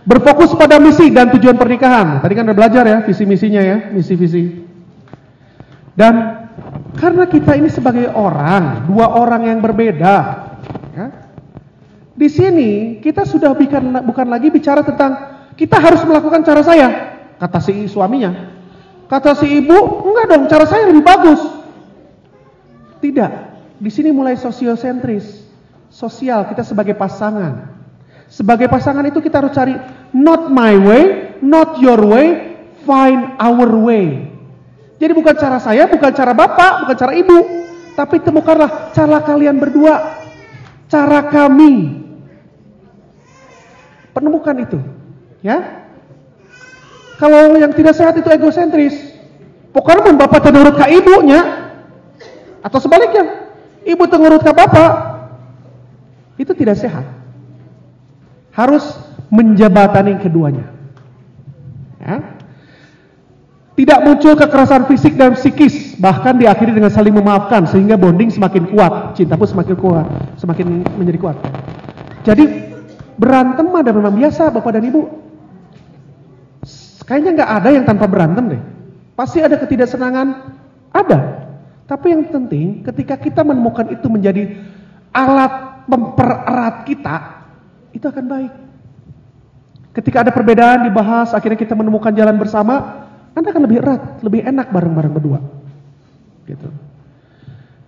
Berfokus 0.05 0.52
pada 0.52 0.77
misi 0.77 1.09
dan 1.09 1.32
tujuan 1.32 1.57
pernikahan. 1.57 2.20
Tadi 2.20 2.32
kan 2.36 2.44
udah 2.44 2.57
belajar 2.57 2.85
ya 2.85 2.98
visi 3.09 3.24
misinya 3.24 3.62
ya, 3.65 3.89
misi 3.89 4.12
visi. 4.20 4.44
Dan 5.97 6.44
karena 7.01 7.24
kita 7.24 7.57
ini 7.57 7.73
sebagai 7.73 8.12
orang, 8.12 8.85
dua 8.85 9.16
orang 9.16 9.48
yang 9.48 9.59
berbeda, 9.65 10.16
ya, 10.93 11.07
di 12.12 12.28
sini 12.28 12.70
kita 13.01 13.24
sudah 13.24 13.57
bukan, 13.57 14.05
bukan 14.05 14.27
lagi 14.28 14.52
bicara 14.52 14.85
tentang 14.85 15.40
kita 15.57 15.81
harus 15.81 16.05
melakukan 16.05 16.44
cara 16.44 16.61
saya, 16.61 16.89
kata 17.40 17.59
si 17.65 17.89
suaminya. 17.89 18.61
Kata 19.11 19.35
si 19.35 19.59
ibu, 19.59 20.07
enggak 20.07 20.27
dong, 20.31 20.44
cara 20.47 20.65
saya 20.70 20.86
lebih 20.86 21.02
bagus. 21.02 21.43
Tidak, 23.02 23.49
di 23.81 23.89
sini 23.89 24.12
mulai 24.12 24.36
sosiosentris, 24.36 25.40
sosial 25.89 26.44
kita 26.52 26.61
sebagai 26.61 26.93
pasangan. 26.93 27.81
Sebagai 28.31 28.69
pasangan 28.70 29.02
itu 29.09 29.19
kita 29.24 29.43
harus 29.43 29.57
cari 29.57 29.74
not 30.12 30.52
my 30.52 30.77
way, 30.77 31.35
not 31.40 31.81
your 31.81 31.98
way, 31.98 32.61
find 32.85 33.35
our 33.40 33.66
way. 33.81 34.31
Jadi 35.01 35.12
bukan 35.16 35.35
cara 35.35 35.57
saya, 35.57 35.89
bukan 35.89 36.12
cara 36.12 36.36
bapak, 36.36 36.85
bukan 36.85 36.97
cara 37.01 37.12
ibu, 37.16 37.39
tapi 37.97 38.20
temukanlah 38.20 38.93
cara 38.93 39.19
kalian 39.24 39.57
berdua, 39.57 40.20
cara 40.93 41.24
kami. 41.32 42.05
Penemukan 44.12 44.57
itu, 44.61 44.78
ya. 45.40 45.89
Kalau 47.16 47.57
yang 47.57 47.73
tidak 47.73 47.97
sehat 47.97 48.15
itu 48.20 48.28
egosentris. 48.28 48.93
Pokoknya 49.73 50.12
bapak 50.19 50.44
tenurut 50.44 50.77
ke 50.77 50.86
ibunya, 50.93 51.73
atau 52.61 52.78
sebaliknya, 52.82 53.49
ibu 53.85 54.05
tenurut 54.09 54.43
ke 54.43 54.52
bapak, 54.52 54.93
itu 56.40 56.52
tidak 56.57 56.81
sehat. 56.81 57.05
Harus 58.52 58.82
menjabatani 59.31 60.19
keduanya. 60.19 60.66
Ya. 62.01 62.40
Tidak 63.81 63.98
muncul 64.05 64.36
kekerasan 64.36 64.85
fisik 64.93 65.16
dan 65.16 65.32
psikis, 65.32 65.97
bahkan 65.97 66.36
diakhiri 66.36 66.77
dengan 66.77 66.93
saling 66.93 67.16
memaafkan 67.16 67.65
sehingga 67.65 67.97
bonding 67.97 68.28
semakin 68.28 68.69
kuat, 68.69 69.16
cinta 69.16 69.40
pun 69.40 69.48
semakin 69.48 69.77
kuat, 69.78 70.07
semakin 70.36 70.85
menjadi 71.01 71.16
kuat. 71.16 71.36
Jadi 72.28 72.44
berantem 73.16 73.65
ada 73.73 73.89
memang 73.89 74.12
biasa 74.12 74.52
Bapak 74.52 74.77
dan 74.77 74.85
Ibu. 74.85 75.02
Kayaknya 77.09 77.31
nggak 77.40 77.51
ada 77.57 77.69
yang 77.73 77.85
tanpa 77.89 78.05
berantem 78.05 78.44
deh. 78.52 78.62
Pasti 79.16 79.40
ada 79.40 79.57
ketidaksenangan, 79.57 80.28
ada. 80.93 81.19
Tapi 81.90 82.06
yang 82.14 82.22
penting 82.30 82.86
ketika 82.86 83.18
kita 83.18 83.42
menemukan 83.42 83.90
itu 83.90 84.06
menjadi 84.06 84.54
alat 85.10 85.82
mempererat 85.90 86.86
kita, 86.86 87.42
itu 87.90 88.06
akan 88.06 88.24
baik. 88.30 88.52
Ketika 89.90 90.22
ada 90.22 90.30
perbedaan 90.30 90.86
dibahas, 90.86 91.34
akhirnya 91.34 91.58
kita 91.58 91.74
menemukan 91.74 92.14
jalan 92.14 92.38
bersama, 92.38 93.02
Anda 93.34 93.50
akan 93.50 93.66
lebih 93.66 93.82
erat, 93.82 94.22
lebih 94.22 94.46
enak 94.46 94.70
bareng-bareng 94.70 95.10
berdua. 95.10 95.42
Gitu. 96.46 96.70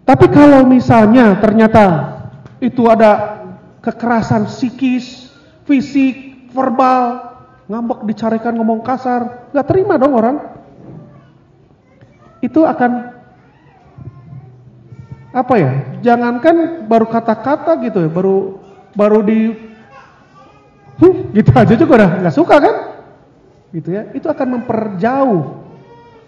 Tapi 0.02 0.26
kalau 0.34 0.66
misalnya 0.66 1.38
ternyata 1.38 2.18
itu 2.58 2.90
ada 2.90 3.38
kekerasan 3.86 4.50
psikis, 4.50 5.30
fisik, 5.62 6.50
verbal, 6.50 7.38
ngambek 7.70 8.02
dicarikan 8.10 8.58
ngomong 8.58 8.82
kasar, 8.82 9.46
nggak 9.54 9.66
terima 9.70 9.94
dong 9.94 10.18
orang. 10.18 10.36
Itu 12.42 12.66
akan 12.66 13.11
apa 15.32 15.54
ya? 15.56 15.72
Jangankan 16.04 16.86
baru 16.86 17.08
kata-kata 17.08 17.80
gitu 17.80 18.04
ya, 18.04 18.10
baru 18.12 18.60
baru 18.92 19.24
di 19.24 19.56
huh, 21.00 21.14
gitu 21.32 21.50
aja 21.56 21.74
juga 21.74 21.92
udah 22.04 22.10
nggak 22.20 22.36
suka 22.36 22.56
kan? 22.60 22.74
Gitu 23.72 23.88
ya. 23.96 24.12
Itu 24.12 24.28
akan 24.28 24.60
memperjauh 24.60 25.40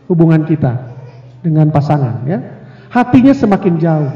hubungan 0.09 0.49
kita 0.49 0.73
dengan 1.45 1.69
pasangan 1.69 2.25
ya. 2.25 2.41
Hatinya 2.89 3.37
semakin 3.37 3.75
jauh. 3.77 4.13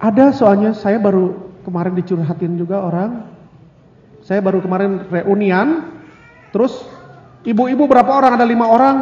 Ada 0.00 0.32
soalnya 0.32 0.72
saya 0.72 0.96
baru 0.96 1.36
kemarin 1.62 1.94
dicurhatin 1.94 2.56
juga 2.56 2.82
orang. 2.82 3.30
Saya 4.24 4.40
baru 4.44 4.60
kemarin 4.60 5.08
reunian, 5.08 5.96
terus 6.52 6.72
ibu-ibu 7.44 7.88
berapa 7.88 8.08
orang? 8.08 8.36
Ada 8.36 8.46
lima 8.48 8.68
orang 8.68 8.96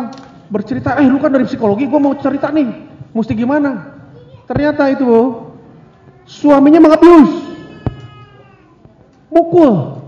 bercerita, 0.49 0.97
eh 0.97 1.07
lu 1.07 1.21
kan 1.21 1.31
dari 1.31 1.45
psikologi, 1.45 1.85
gue 1.85 2.01
mau 2.01 2.15
cerita 2.17 2.49
nih, 2.49 2.67
mesti 3.19 3.35
gimana? 3.35 3.99
Ternyata 4.47 4.89
itu 4.95 5.07
suaminya 6.25 6.81
mengabius, 6.81 7.33
mukul, 9.29 9.99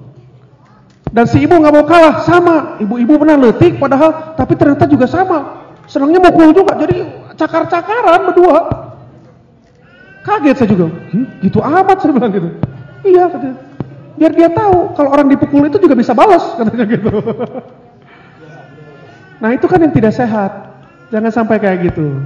dan 1.11 1.27
si 1.27 1.43
ibu 1.43 1.59
nggak 1.59 1.75
mau 1.75 1.85
kalah, 1.85 2.23
sama. 2.23 2.79
Ibu-ibu 2.79 3.19
pernah 3.19 3.37
letik, 3.37 3.83
padahal 3.83 4.39
tapi 4.39 4.55
ternyata 4.55 4.87
juga 4.87 5.11
sama. 5.11 5.67
Senangnya 5.91 6.23
mukul 6.23 6.55
juga, 6.55 6.79
jadi 6.79 7.03
cakar-cakaran 7.35 8.31
berdua. 8.31 8.59
Kaget 10.23 10.55
saya 10.55 10.69
juga, 10.71 10.87
gitu 11.43 11.59
amat 11.59 11.97
saya 11.99 12.13
bilang 12.15 12.31
gitu. 12.31 12.49
Iya, 13.03 13.25
katanya. 13.33 13.57
biar 14.21 14.37
dia 14.37 14.53
tahu 14.53 14.93
kalau 14.93 15.17
orang 15.17 15.33
dipukul 15.33 15.65
itu 15.65 15.81
juga 15.81 15.97
bisa 15.97 16.13
balas, 16.13 16.45
katanya 16.57 16.87
gitu. 16.87 17.11
Nah 19.41 19.57
itu 19.57 19.65
kan 19.65 19.81
yang 19.81 19.97
tidak 19.97 20.13
sehat. 20.13 20.53
Jangan 21.09 21.33
sampai 21.33 21.57
kayak 21.57 21.89
gitu. 21.89 22.21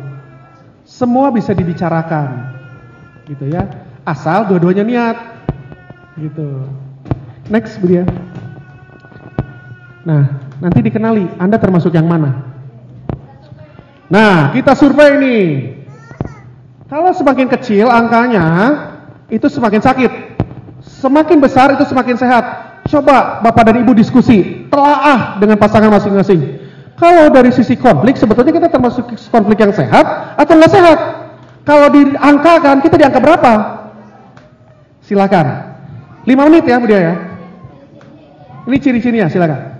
Semua 0.85 1.32
bisa 1.32 1.56
dibicarakan, 1.56 2.55
gitu 3.24 3.48
ya. 3.48 3.65
Asal 4.05 4.44
dua-duanya 4.52 4.85
niat, 4.85 5.16
gitu. 6.20 6.69
Next, 7.48 7.81
Bu 7.81 7.89
Dia. 7.89 8.05
Nah, 10.05 10.52
nanti 10.61 10.85
dikenali 10.85 11.40
Anda 11.40 11.56
termasuk 11.56 11.97
yang 11.97 12.05
mana. 12.05 12.44
Nah, 14.12 14.52
kita 14.52 14.77
survei 14.77 15.16
nih. 15.16 15.44
Kalau 16.85 17.16
semakin 17.16 17.48
kecil 17.48 17.89
angkanya, 17.89 18.47
itu 19.32 19.48
semakin 19.48 19.81
sakit. 19.81 20.12
Semakin 20.85 21.40
besar 21.40 21.73
itu 21.73 21.85
semakin 21.89 22.16
sehat. 22.20 22.44
Coba 22.85 23.40
Bapak 23.40 23.73
dan 23.73 23.81
Ibu 23.81 23.97
diskusi, 23.97 24.69
telaah 24.69 25.40
dengan 25.40 25.56
pasangan 25.56 25.89
masing-masing. 25.89 26.64
Kalau 26.94 27.26
dari 27.26 27.50
sisi 27.50 27.74
konflik, 27.74 28.14
sebetulnya 28.14 28.54
kita 28.54 28.68
termasuk 28.70 29.10
konflik 29.34 29.58
yang 29.58 29.74
sehat 29.74 30.38
atau 30.38 30.54
nggak 30.54 30.72
sehat? 30.72 30.98
Kalau 31.66 31.90
diangkakan, 31.90 32.84
kita 32.84 32.94
di 32.94 33.04
angka 33.04 33.18
berapa? 33.18 33.52
Silakan. 35.02 35.74
5 36.22 36.46
menit 36.48 36.64
ya, 36.64 36.78
Bu 36.78 36.86
Dia 36.86 37.00
ya. 37.00 37.14
Ini 38.64 38.76
ciri-cirinya, 38.80 39.28
silakan. 39.28 39.74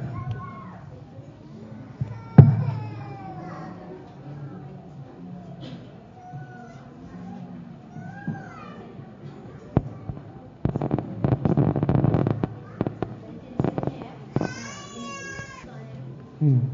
Hmm. 16.45 16.74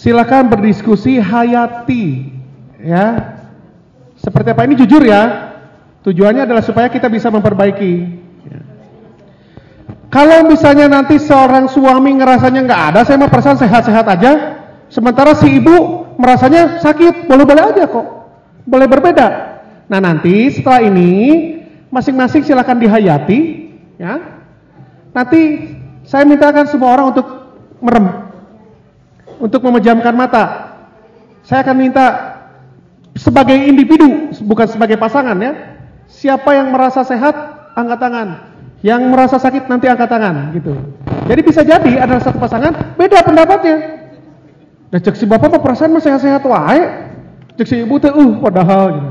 Silakan 0.00 0.48
berdiskusi 0.48 1.20
hayati 1.20 2.32
ya. 2.80 3.36
Seperti 4.16 4.56
apa 4.56 4.64
ini 4.64 4.80
jujur 4.80 5.04
ya. 5.04 5.52
Tujuannya 6.00 6.48
adalah 6.48 6.64
supaya 6.64 6.88
kita 6.88 7.12
bisa 7.12 7.28
memperbaiki. 7.28 8.20
Kalau 10.08 10.48
misalnya 10.48 10.88
nanti 10.88 11.20
seorang 11.20 11.68
suami 11.68 12.16
ngerasanya 12.16 12.64
nggak 12.64 12.82
ada, 12.90 13.00
saya 13.04 13.20
mau 13.20 13.28
perasaan 13.28 13.60
sehat-sehat 13.60 14.08
aja. 14.08 14.32
Sementara 14.88 15.36
si 15.36 15.60
ibu 15.60 16.08
merasanya 16.16 16.80
sakit, 16.80 17.28
boleh-boleh 17.28 17.62
aja 17.62 17.84
kok. 17.84 18.06
Boleh 18.64 18.88
berbeda. 18.88 19.28
Nah 19.86 20.00
nanti 20.00 20.50
setelah 20.50 20.80
ini 20.82 21.12
masing-masing 21.92 22.42
silakan 22.42 22.80
dihayati, 22.80 23.38
ya. 24.00 24.18
Nanti 25.12 25.40
saya 26.08 26.26
mintakan 26.26 26.66
semua 26.66 26.90
orang 26.96 27.14
untuk 27.14 27.26
merem, 27.78 28.29
untuk 29.40 29.64
memejamkan 29.64 30.12
mata. 30.12 30.76
Saya 31.42 31.64
akan 31.64 31.76
minta 31.80 32.06
sebagai 33.16 33.56
individu, 33.56 34.30
bukan 34.44 34.68
sebagai 34.68 35.00
pasangan 35.00 35.34
ya. 35.40 35.52
Siapa 36.06 36.52
yang 36.54 36.70
merasa 36.70 37.02
sehat, 37.02 37.34
angkat 37.74 37.98
tangan. 37.98 38.28
Yang 38.80 39.02
merasa 39.12 39.36
sakit 39.40 39.68
nanti 39.68 39.88
angkat 39.88 40.08
tangan, 40.08 40.52
gitu. 40.56 40.72
Jadi 41.28 41.40
bisa 41.40 41.60
jadi 41.64 42.00
ada 42.00 42.20
satu 42.20 42.40
pasangan 42.40 42.96
beda 42.96 43.24
pendapatnya. 43.24 43.76
Nah, 44.90 44.98
cek 44.98 45.14
si 45.14 45.24
bapak 45.28 45.54
mah 45.54 45.62
perasaan 45.62 45.94
mah 45.94 46.02
sehat-sehat 46.02 46.42
wae. 46.42 46.80
Cek 47.60 47.66
si 47.68 47.76
ibu 47.84 48.00
tuh 48.02 48.10
uh 48.10 48.32
padahal 48.42 48.84
gitu. 48.90 49.10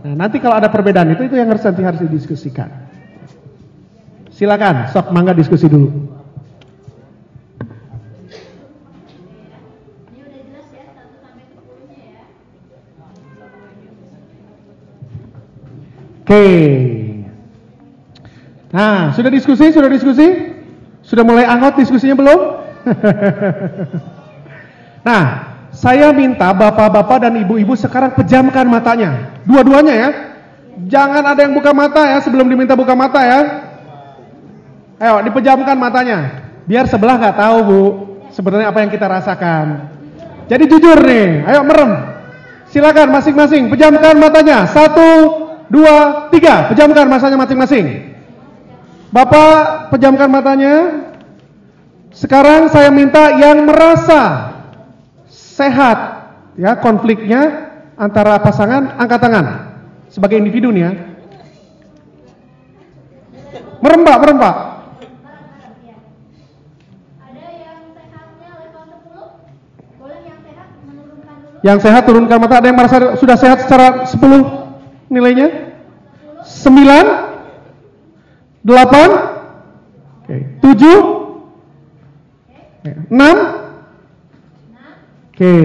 Nah, 0.00 0.14
nanti 0.26 0.40
kalau 0.40 0.56
ada 0.56 0.72
perbedaan 0.72 1.12
itu 1.12 1.28
itu 1.28 1.36
yang 1.36 1.52
harus 1.52 1.62
nanti 1.62 1.84
harus 1.84 2.00
didiskusikan. 2.02 2.66
Silakan, 4.32 4.88
sok 4.90 5.12
mangga 5.12 5.36
diskusi 5.36 5.68
dulu. 5.68 6.09
Oke. 16.30 16.46
Nah, 18.70 19.10
sudah 19.18 19.34
diskusi, 19.34 19.74
sudah 19.74 19.90
diskusi? 19.90 20.54
Sudah 21.02 21.26
mulai 21.26 21.42
angot 21.42 21.74
diskusinya 21.74 22.14
belum? 22.14 22.40
nah, 25.10 25.22
saya 25.74 26.14
minta 26.14 26.54
bapak-bapak 26.54 27.26
dan 27.26 27.34
ibu-ibu 27.34 27.74
sekarang 27.74 28.14
pejamkan 28.14 28.62
matanya. 28.70 29.42
Dua-duanya 29.42 29.94
ya. 29.98 30.10
Jangan 30.86 31.34
ada 31.34 31.40
yang 31.42 31.50
buka 31.50 31.74
mata 31.74 32.06
ya 32.06 32.22
sebelum 32.22 32.46
diminta 32.46 32.78
buka 32.78 32.94
mata 32.94 33.26
ya. 33.26 33.40
Ayo, 35.02 35.26
dipejamkan 35.26 35.74
matanya. 35.74 36.46
Biar 36.62 36.86
sebelah 36.86 37.18
nggak 37.18 37.42
tahu 37.42 37.58
bu, 37.66 37.82
sebenarnya 38.30 38.70
apa 38.70 38.86
yang 38.86 38.90
kita 38.94 39.10
rasakan. 39.10 39.66
Jadi 40.46 40.70
jujur 40.70 40.94
nih, 40.94 41.42
ayo 41.50 41.66
merem. 41.66 41.90
Silakan 42.70 43.18
masing-masing, 43.18 43.66
pejamkan 43.66 44.14
matanya. 44.14 44.70
Satu, 44.70 45.49
dua, 45.70 46.26
tiga. 46.34 46.68
Pejamkan 46.68 47.06
matanya 47.06 47.38
masing-masing. 47.38 47.86
Bapak 49.14 49.90
pejamkan 49.94 50.28
matanya. 50.28 51.06
Sekarang 52.10 52.66
saya 52.68 52.90
minta 52.90 53.38
yang 53.38 53.64
merasa 53.64 54.50
sehat 55.30 56.26
ya 56.58 56.74
konfliknya 56.82 57.70
antara 57.94 58.42
pasangan 58.42 58.98
angkat 58.98 59.20
tangan 59.22 59.46
sebagai 60.10 60.36
individu 60.42 60.74
nih 60.74 60.82
ya. 60.82 60.92
Merembak, 63.80 64.18
merembak. 64.20 64.56
Yang 71.60 71.78
sehat 71.84 72.08
turunkan 72.08 72.40
mata. 72.40 72.56
Ada 72.56 72.66
yang 72.72 72.78
merasa 72.78 72.96
sudah 73.20 73.36
sehat 73.36 73.68
secara 73.68 74.08
10 74.08 74.69
nilainya? 75.10 75.74
9 76.46 78.62
8 78.64 80.24
Oke, 80.24 80.36
7 80.62 83.10
6 83.10 83.60
Oke. 85.40 85.56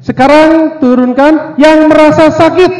Sekarang 0.00 0.80
turunkan 0.80 1.60
yang 1.60 1.84
merasa 1.86 2.32
sakit. 2.32 2.72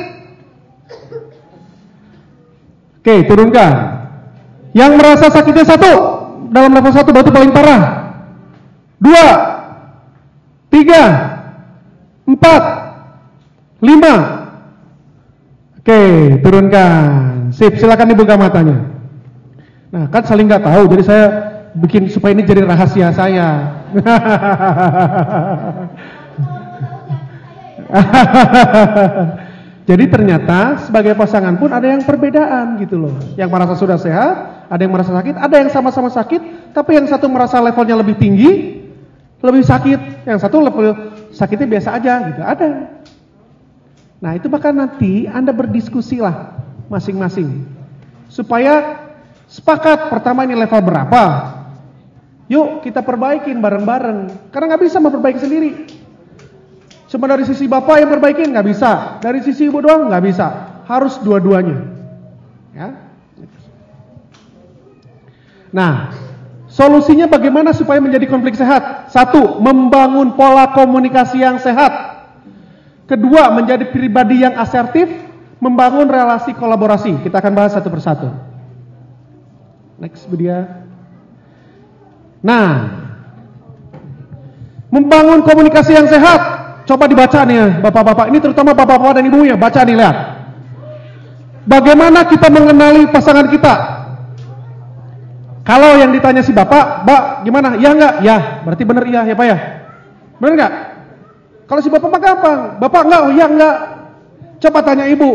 Oke, 3.05 3.29
turunkan. 3.29 3.73
Yang 4.73 4.93
merasa 4.97 5.29
sakitnya 5.29 5.69
satu 5.69 5.93
dalam 6.49 6.73
level 6.73 6.89
satu 6.89 7.13
batu 7.13 7.29
paling 7.29 7.53
parah. 7.53 8.17
Dua, 8.97 9.29
tiga, 10.73 11.03
empat, 12.25 12.63
lima. 13.85 14.42
Oke, 15.83 16.39
turunkan. 16.47 17.51
Sip, 17.51 17.75
silakan 17.75 18.15
dibuka 18.15 18.39
matanya. 18.39 18.87
Nah, 19.91 20.07
kan 20.15 20.23
saling 20.23 20.47
nggak 20.47 20.63
tahu, 20.63 20.87
jadi 20.95 21.03
saya 21.03 21.25
bikin 21.75 22.07
supaya 22.07 22.39
ini 22.39 22.47
jadi 22.47 22.63
rahasia 22.63 23.11
saya. 23.11 23.83
jadi 29.91 30.05
ternyata 30.07 30.87
sebagai 30.87 31.19
pasangan 31.19 31.59
pun 31.59 31.75
ada 31.75 31.91
yang 31.91 32.07
perbedaan 32.07 32.79
gitu 32.79 33.03
loh. 33.03 33.19
Yang 33.35 33.51
merasa 33.51 33.75
sudah 33.75 33.99
sehat, 33.99 34.71
ada 34.71 34.79
yang 34.79 34.95
merasa 34.95 35.11
sakit, 35.19 35.35
ada 35.35 35.67
yang 35.67 35.71
sama-sama 35.75 36.15
sakit, 36.15 36.71
tapi 36.71 36.95
yang 36.95 37.11
satu 37.11 37.27
merasa 37.27 37.59
levelnya 37.59 37.99
lebih 37.99 38.15
tinggi, 38.23 38.79
lebih 39.43 39.67
sakit, 39.67 40.31
yang 40.31 40.39
satu 40.39 40.63
level 40.63 40.95
sakitnya 41.35 41.67
biasa 41.67 41.99
aja 41.99 42.23
gitu. 42.31 42.39
Ada. 42.39 43.02
Nah, 44.23 44.39
itu 44.39 44.47
maka 44.47 44.71
nanti 44.71 45.27
Anda 45.27 45.51
berdiskusi 45.51 46.23
lah 46.23 46.55
masing-masing. 46.87 47.67
Supaya 48.31 49.03
sepakat 49.51 50.15
pertama 50.15 50.47
ini 50.47 50.55
level 50.55 50.79
berapa. 50.79 51.25
Yuk 52.47 52.87
kita 52.87 53.03
perbaikin 53.03 53.59
bareng-bareng. 53.59 54.49
Karena 54.55 54.65
nggak 54.73 54.83
bisa 54.87 55.03
memperbaiki 55.03 55.41
sendiri. 55.43 55.71
Cuma 57.11 57.29
dari 57.29 57.45
sisi 57.45 57.69
bapak 57.69 58.01
yang 58.01 58.11
perbaikin 58.15 58.55
nggak 58.55 58.67
bisa, 58.73 59.21
dari 59.21 59.45
sisi 59.45 59.69
ibu 59.69 59.85
doang 59.85 60.09
nggak 60.09 60.25
bisa, 60.25 60.47
harus 60.89 61.21
dua-duanya. 61.21 61.77
Ya. 62.73 62.89
Nah, 65.77 66.13
solusinya 66.73 67.29
bagaimana 67.29 67.77
supaya 67.77 68.01
menjadi 68.01 68.25
konflik 68.33 68.57
sehat? 68.57 69.13
Satu, 69.13 69.61
membangun 69.61 70.33
pola 70.41 70.73
komunikasi 70.73 71.45
yang 71.45 71.61
sehat. 71.61 72.12
Kedua, 73.07 73.51
menjadi 73.53 73.91
pribadi 73.91 74.47
yang 74.47 74.55
asertif, 74.57 75.11
membangun 75.59 76.07
relasi 76.07 76.55
kolaborasi. 76.55 77.23
Kita 77.23 77.43
akan 77.43 77.53
bahas 77.53 77.75
satu 77.75 77.91
persatu. 77.91 78.29
Next, 79.99 80.27
Bu 80.27 80.35
dia. 80.39 80.87
Nah, 82.43 82.91
membangun 84.91 85.47
komunikasi 85.47 85.95
yang 85.95 86.11
sehat. 86.11 86.63
Coba 86.83 87.07
dibaca 87.07 87.47
nih 87.47 87.55
ya, 87.55 87.67
bapak-bapak. 87.79 88.27
Ini 88.35 88.39
terutama 88.43 88.75
bapak-bapak 88.75 89.23
dan 89.23 89.25
ibu 89.31 89.47
ya. 89.47 89.55
Baca 89.55 89.87
nih, 89.87 89.95
lihat. 89.95 90.17
Bagaimana 91.63 92.27
kita 92.27 92.51
mengenali 92.51 93.07
pasangan 93.07 93.47
kita? 93.47 93.75
Kalau 95.63 95.95
yang 95.95 96.11
ditanya 96.11 96.43
si 96.43 96.51
bapak, 96.51 97.07
Mbak, 97.07 97.23
gimana? 97.47 97.69
Ya 97.79 97.95
enggak? 97.95 98.15
Ya, 98.27 98.37
berarti 98.67 98.83
benar 98.83 99.07
iya 99.07 99.23
ya 99.31 99.35
Pak 99.39 99.47
ya? 99.47 99.57
Benar 100.43 100.53
enggak? 100.59 100.73
Kalau 101.67 101.81
si 101.81 101.89
bapak 101.89 102.09
mah 102.11 102.21
gampang. 102.23 102.61
Bapak 102.83 103.01
enggak? 103.07 103.21
Oh 103.25 103.33
iya 103.33 103.47
enggak. 103.49 103.77
Coba 104.63 104.79
tanya 104.85 105.07
ibu. 105.09 105.31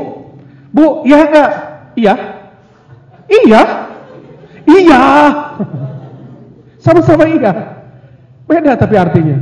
Bu, 0.72 1.04
iya 1.08 1.18
enggak? 1.24 1.52
Iya. 1.98 2.14
Iya. 3.28 3.62
Iya. 4.68 5.02
Sama-sama 6.84 7.26
iya. 7.28 7.52
Beda 8.48 8.80
tapi 8.80 8.96
artinya. 8.96 9.38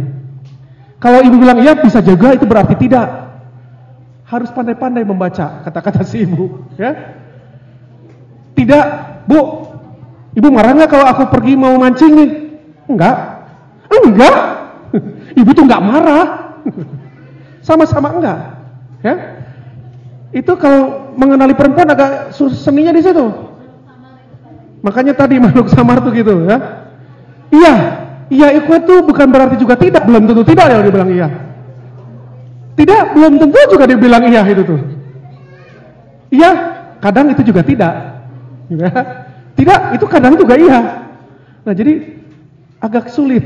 Kalau 0.98 1.22
ibu 1.22 1.38
bilang 1.38 1.62
iya 1.62 1.78
bisa 1.78 2.02
juga 2.02 2.34
itu 2.34 2.50
berarti 2.50 2.74
tidak. 2.80 3.06
Harus 4.26 4.50
pandai-pandai 4.50 5.06
membaca 5.06 5.62
kata-kata 5.62 6.02
si 6.02 6.26
ibu, 6.26 6.66
ya. 6.82 7.14
Tidak, 8.58 8.86
Bu. 9.30 9.70
Ibu 10.34 10.48
marah 10.50 10.74
nggak 10.74 10.90
kalau 10.90 11.06
aku 11.06 11.30
pergi 11.30 11.54
mau 11.54 11.78
mancing 11.78 12.14
nih? 12.18 12.32
Enggak. 12.90 13.16
Enggak. 13.88 14.36
Ibu 15.40 15.50
tuh 15.54 15.64
enggak 15.70 15.84
marah. 15.86 16.45
Sama-sama 17.68 18.14
enggak. 18.14 18.40
Ya. 19.02 19.16
Itu 20.36 20.58
kalau 20.60 21.14
mengenali 21.16 21.56
perempuan 21.56 21.88
agak 21.88 22.36
seninya 22.36 22.92
di 22.92 23.02
situ. 23.02 23.26
Makanya 24.86 25.18
tadi 25.18 25.42
makhluk 25.42 25.72
samar 25.72 26.04
tuh 26.04 26.14
gitu 26.14 26.46
ya. 26.46 26.58
Iya, 27.50 27.74
iya 28.30 28.48
itu 28.54 28.96
bukan 29.02 29.28
berarti 29.32 29.58
juga 29.58 29.74
tidak, 29.80 30.06
belum 30.06 30.30
tentu 30.30 30.44
tidak 30.46 30.66
ya 30.70 30.78
dia 30.84 30.94
bilang 30.94 31.10
iya. 31.10 31.28
Tidak, 32.76 33.04
belum 33.16 33.34
tentu 33.40 33.60
juga 33.72 33.88
dia 33.88 33.98
bilang 33.98 34.24
iya 34.28 34.42
itu 34.46 34.62
tuh. 34.62 34.82
Iya, 36.30 36.52
kadang 37.00 37.32
itu 37.32 37.42
juga 37.42 37.64
tidak. 37.64 37.94
Ya. 38.70 38.90
Tidak, 39.56 39.80
itu 39.96 40.06
kadang 40.06 40.36
juga 40.36 40.60
iya. 40.60 40.80
Nah 41.64 41.74
jadi 41.74 42.20
agak 42.84 43.10
sulit 43.10 43.42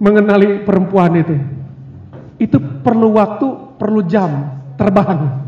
mengenali 0.00 0.64
perempuan 0.64 1.12
itu. 1.20 1.36
Itu 2.38 2.58
perlu 2.58 3.14
waktu, 3.14 3.78
perlu 3.78 4.00
jam 4.06 4.60
terbang. 4.74 5.44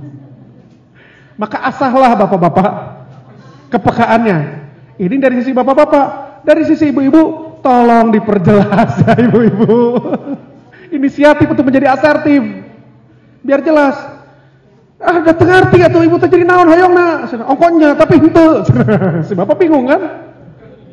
Maka 1.37 1.69
asahlah 1.69 2.17
bapak-bapak 2.17 2.69
kepekaannya. 3.69 4.39
Ini 4.97 5.17
dari 5.21 5.45
sisi 5.45 5.53
bapak-bapak, 5.53 6.07
dari 6.47 6.65
sisi 6.65 6.89
ibu-ibu, 6.89 7.57
tolong 7.61 8.09
diperjelas 8.15 8.91
ya 9.05 9.13
ibu-ibu. 9.21 9.75
Inisiatif 10.95 11.51
untuk 11.51 11.69
menjadi 11.69 11.93
asertif. 11.93 12.41
Biar 13.45 13.61
jelas. 13.61 13.99
Ah, 14.97 15.21
gak 15.21 15.37
ngerti 15.37 15.85
atau 15.85 16.01
ibu 16.01 16.17
terjadi 16.17 16.49
naon 16.49 16.73
hoyong 16.73 16.95
na. 16.97 17.29
Ongkonya 17.29 18.01
tapi 18.01 18.17
itu. 18.17 18.47
si 19.29 19.37
bapak 19.37 19.61
bingung 19.61 19.85
kan? 19.85 20.01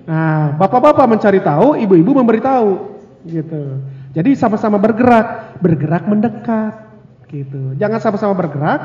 Nah, 0.03 0.60
bapak-bapak 0.60 1.07
mencari 1.07 1.40
tahu, 1.40 1.80
ibu-ibu 1.80 2.11
memberitahu. 2.20 2.99
Gitu. 3.24 3.80
Jadi 4.14 4.38
sama-sama 4.38 4.77
bergerak, 4.77 5.57
bergerak 5.57 6.06
mendekat. 6.06 6.73
Gitu. 7.26 7.73
Jangan 7.81 7.98
sama-sama 7.98 8.38
bergerak, 8.38 8.81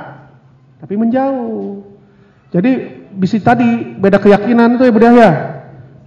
tapi 0.81 0.97
menjauh. 0.97 1.85
Jadi 2.49 3.05
bisa 3.13 3.37
tadi 3.45 3.93
beda 4.01 4.17
keyakinan 4.17 4.81
itu 4.81 4.89
ya 4.89 4.93
budaya. 4.93 5.31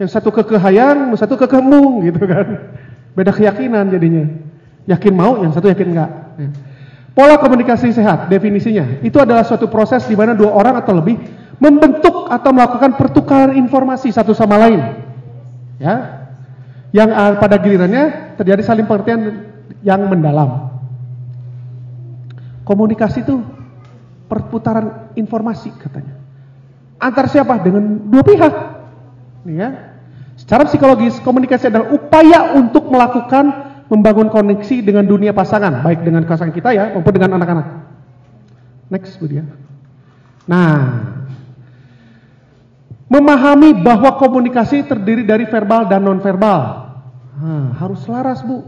Yang 0.01 0.17
satu 0.17 0.33
kekehayang, 0.33 1.13
yang 1.13 1.19
satu 1.21 1.37
kekemung 1.37 2.01
gitu 2.01 2.25
kan. 2.25 2.73
Beda 3.13 3.29
keyakinan 3.29 3.93
jadinya. 3.93 4.25
Yakin 4.89 5.13
mau, 5.13 5.37
yang 5.45 5.53
satu 5.53 5.69
yakin 5.69 5.87
enggak. 5.93 6.11
Ya. 6.41 6.49
Pola 7.11 7.37
komunikasi 7.37 7.91
sehat 7.91 8.31
definisinya 8.31 9.03
itu 9.03 9.19
adalah 9.19 9.43
suatu 9.43 9.67
proses 9.67 10.07
di 10.07 10.15
mana 10.15 10.31
dua 10.31 10.55
orang 10.55 10.79
atau 10.79 10.95
lebih 10.95 11.19
membentuk 11.59 12.31
atau 12.31 12.49
melakukan 12.55 12.97
pertukaran 12.97 13.53
informasi 13.53 14.09
satu 14.09 14.33
sama 14.33 14.57
lain. 14.57 14.81
Ya. 15.77 16.20
Yang 16.91 17.09
pada 17.39 17.55
gilirannya 17.55 18.35
terjadi 18.35 18.61
saling 18.67 18.83
pengertian 18.83 19.47
yang 19.81 20.03
mendalam. 20.11 20.75
Komunikasi 22.67 23.23
itu 23.23 23.39
perputaran 24.27 25.11
informasi 25.15 25.71
katanya. 25.79 26.19
Antar 26.99 27.31
siapa? 27.31 27.59
Dengan 27.63 28.11
dua 28.11 28.23
pihak. 28.23 28.53
Nih 29.47 29.55
ya. 29.57 29.69
Secara 30.37 30.65
psikologis, 30.65 31.19
komunikasi 31.21 31.69
adalah 31.69 31.91
upaya 31.93 32.55
untuk 32.57 32.89
melakukan 32.89 33.71
membangun 33.91 34.31
koneksi 34.31 34.81
dengan 34.81 35.03
dunia 35.03 35.35
pasangan, 35.35 35.83
baik 35.83 36.01
dengan 36.07 36.23
pasangan 36.23 36.55
kita 36.55 36.71
ya, 36.71 36.95
maupun 36.95 37.11
dengan 37.11 37.35
anak-anak. 37.37 37.67
Next, 38.87 39.19
Bu 39.19 39.27
Dia. 39.27 39.43
Nah, 40.47 40.73
memahami 43.11 43.75
bahwa 43.75 44.15
komunikasi 44.15 44.87
terdiri 44.87 45.27
dari 45.27 45.43
verbal 45.43 45.83
dan 45.91 45.99
nonverbal. 46.07 46.95
Nah, 47.35 47.75
harus 47.75 47.99
selaras, 48.07 48.39
Bu. 48.39 48.63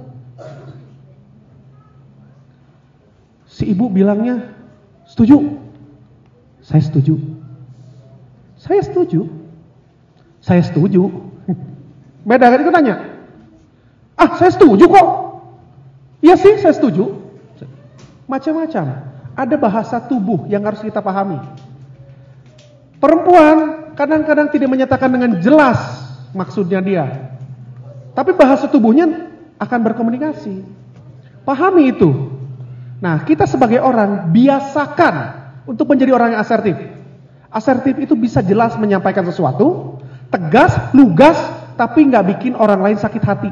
Si 3.48 3.64
ibu 3.72 3.88
bilangnya, 3.88 4.52
setuju. 5.08 5.64
Saya 6.60 6.84
setuju. 6.84 7.16
Saya 8.60 8.84
setuju. 8.84 9.32
Saya 10.44 10.60
setuju. 10.60 11.08
Beda 12.28 12.52
kan 12.52 12.60
itu 12.60 12.74
tanya. 12.74 12.96
Ah, 14.20 14.36
saya 14.36 14.52
setuju 14.52 14.92
kok. 14.92 15.08
Iya 16.20 16.36
sih, 16.36 16.60
saya 16.60 16.76
setuju. 16.76 17.16
Macam-macam. 18.28 19.08
Ada 19.40 19.56
bahasa 19.56 20.04
tubuh 20.04 20.52
yang 20.52 20.68
harus 20.68 20.84
kita 20.84 21.00
pahami. 21.00 21.40
Perempuan 23.00 23.83
kadang-kadang 23.94 24.50
tidak 24.54 24.70
menyatakan 24.70 25.10
dengan 25.10 25.40
jelas 25.42 25.78
maksudnya 26.34 26.82
dia. 26.82 27.06
Tapi 28.14 28.34
bahasa 28.38 28.70
tubuhnya 28.70 29.30
akan 29.58 29.80
berkomunikasi. 29.90 30.62
Pahami 31.44 31.94
itu. 31.94 32.10
Nah, 33.04 33.26
kita 33.28 33.44
sebagai 33.50 33.82
orang 33.84 34.32
biasakan 34.32 35.16
untuk 35.68 35.92
menjadi 35.92 36.16
orang 36.16 36.38
yang 36.38 36.42
asertif. 36.42 36.78
Asertif 37.52 38.00
itu 38.00 38.16
bisa 38.16 38.40
jelas 38.42 38.78
menyampaikan 38.80 39.28
sesuatu, 39.28 40.00
tegas, 40.32 40.74
lugas, 40.96 41.36
tapi 41.76 42.06
nggak 42.08 42.26
bikin 42.38 42.54
orang 42.56 42.82
lain 42.82 42.98
sakit 42.98 43.24
hati. 43.24 43.52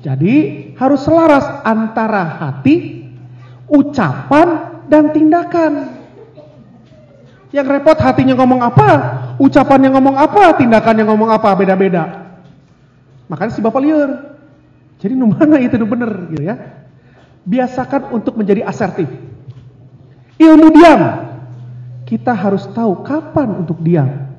Jadi 0.00 0.36
harus 0.80 1.04
selaras 1.04 1.44
antara 1.64 2.24
hati, 2.24 3.04
ucapan, 3.68 4.80
dan 4.88 5.12
tindakan. 5.12 5.99
Yang 7.50 7.66
repot 7.66 7.98
hatinya 7.98 8.38
ngomong 8.38 8.60
apa, 8.62 8.88
ucapannya 9.42 9.90
ngomong 9.90 10.14
apa, 10.14 10.54
tindakannya 10.54 11.04
ngomong 11.06 11.30
apa, 11.34 11.50
beda-beda. 11.58 12.30
Makanya 13.26 13.52
si 13.54 13.60
bapak 13.62 13.82
liar. 13.82 14.10
Jadi 15.02 15.14
mana 15.18 15.56
itu 15.58 15.80
bener 15.82 16.30
gitu 16.30 16.42
ya. 16.46 16.54
Biasakan 17.42 18.14
untuk 18.14 18.38
menjadi 18.38 18.62
asertif. 18.62 19.10
Ilmu 20.38 20.66
diam. 20.70 21.02
Kita 22.06 22.34
harus 22.34 22.66
tahu 22.70 23.02
kapan 23.02 23.66
untuk 23.66 23.82
diam. 23.82 24.30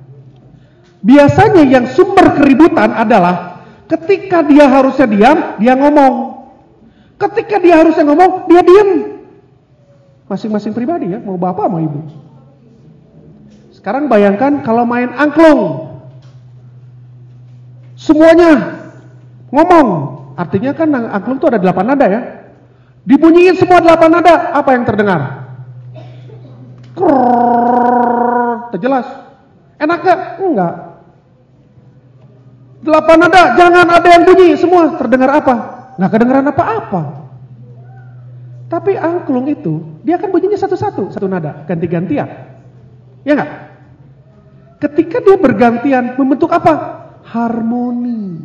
Biasanya 1.01 1.65
yang 1.65 1.89
sumber 1.89 2.37
keributan 2.37 2.93
adalah 2.93 3.51
Ketika 3.91 4.39
dia 4.47 4.71
harusnya 4.71 5.03
diam, 5.03 5.37
dia 5.59 5.75
ngomong. 5.75 6.47
Ketika 7.19 7.59
dia 7.59 7.75
harusnya 7.83 8.07
ngomong, 8.07 8.47
dia 8.47 8.63
diam. 8.63 9.19
Masing-masing 10.31 10.71
pribadi 10.71 11.11
ya, 11.11 11.19
mau 11.19 11.35
bapak 11.35 11.67
mau 11.67 11.83
ibu. 11.83 11.99
Sekarang 13.81 14.05
bayangkan 14.05 14.61
kalau 14.61 14.85
main 14.85 15.09
angklung. 15.17 15.89
Semuanya 17.97 18.77
ngomong. 19.49 19.87
Artinya 20.37 20.77
kan 20.77 20.93
angklung 20.93 21.41
itu 21.41 21.49
ada 21.49 21.57
delapan 21.57 21.85
nada 21.89 22.05
ya. 22.05 22.21
Dibunyiin 23.09 23.57
semua 23.57 23.81
delapan 23.81 24.21
nada, 24.21 24.53
apa 24.53 24.69
yang 24.77 24.85
terdengar? 24.85 25.21
Terjelas. 28.69 29.09
Enak 29.81 29.99
gak? 30.05 30.19
Enggak. 30.45 30.73
Delapan 32.85 33.17
nada, 33.17 33.41
jangan 33.57 33.87
ada 33.89 34.09
yang 34.13 34.23
bunyi, 34.29 34.53
semua 34.57 34.93
terdengar 34.93 35.33
apa? 35.33 35.55
Nggak 35.97 36.11
kedengaran 36.13 36.53
apa-apa. 36.53 37.01
Tapi 38.69 38.93
angklung 38.93 39.49
itu, 39.49 40.01
dia 40.05 40.21
akan 40.21 40.29
bunyinya 40.29 40.57
satu-satu, 40.61 41.09
satu 41.09 41.25
nada, 41.25 41.65
ganti-gantian. 41.65 42.29
Ya 43.25 43.33
nggak? 43.37 43.70
Ketika 44.81 45.21
dia 45.21 45.37
bergantian, 45.37 46.17
membentuk 46.17 46.49
apa? 46.49 47.05
Harmoni. 47.21 48.41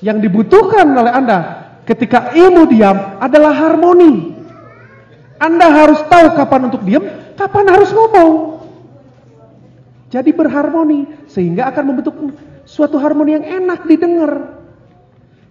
Yang 0.00 0.18
dibutuhkan 0.24 0.88
oleh 0.96 1.12
Anda 1.12 1.38
ketika 1.84 2.32
ilmu 2.32 2.64
diam 2.72 3.20
adalah 3.20 3.52
harmoni. 3.52 4.32
Anda 5.36 5.68
harus 5.68 6.00
tahu 6.08 6.32
kapan 6.32 6.72
untuk 6.72 6.80
diam, 6.88 7.04
kapan 7.36 7.64
harus 7.68 7.92
ngomong. 7.92 8.32
Jadi 10.08 10.32
berharmoni 10.32 11.28
sehingga 11.28 11.68
akan 11.68 11.84
membentuk 11.84 12.16
suatu 12.64 12.96
harmoni 12.96 13.36
yang 13.36 13.44
enak 13.44 13.84
didengar. 13.84 14.64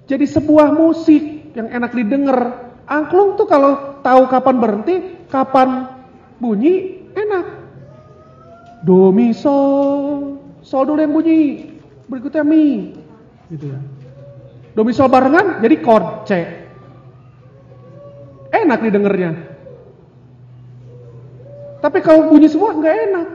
Jadi 0.09 0.25
sebuah 0.25 0.73
musik 0.73 1.53
yang 1.53 1.69
enak 1.69 1.93
didengar. 1.93 2.65
Angklung 2.85 3.37
tuh 3.37 3.49
kalau 3.49 4.01
tahu 4.05 4.29
kapan 4.29 4.55
berhenti, 4.61 4.95
kapan 5.29 5.89
bunyi, 6.37 7.01
enak. 7.17 7.64
Do 8.85 9.09
mi 9.09 9.33
sol, 9.33 10.37
sol 10.61 10.85
dulu 10.85 11.01
yang 11.01 11.09
bunyi, 11.09 11.73
berikutnya 12.05 12.45
mi, 12.45 12.93
gitu 13.49 13.73
ya. 13.73 13.81
Do 14.77 14.85
mi 14.85 14.93
sol 14.93 15.09
barengan 15.09 15.57
jadi 15.65 15.75
chord 15.81 16.29
C. 16.29 16.31
Enak 18.53 18.79
didengarnya. 18.85 19.31
Tapi 21.81 21.97
kalau 22.05 22.29
bunyi 22.29 22.45
semua 22.45 22.77
nggak 22.77 22.95
enak. 23.09 23.27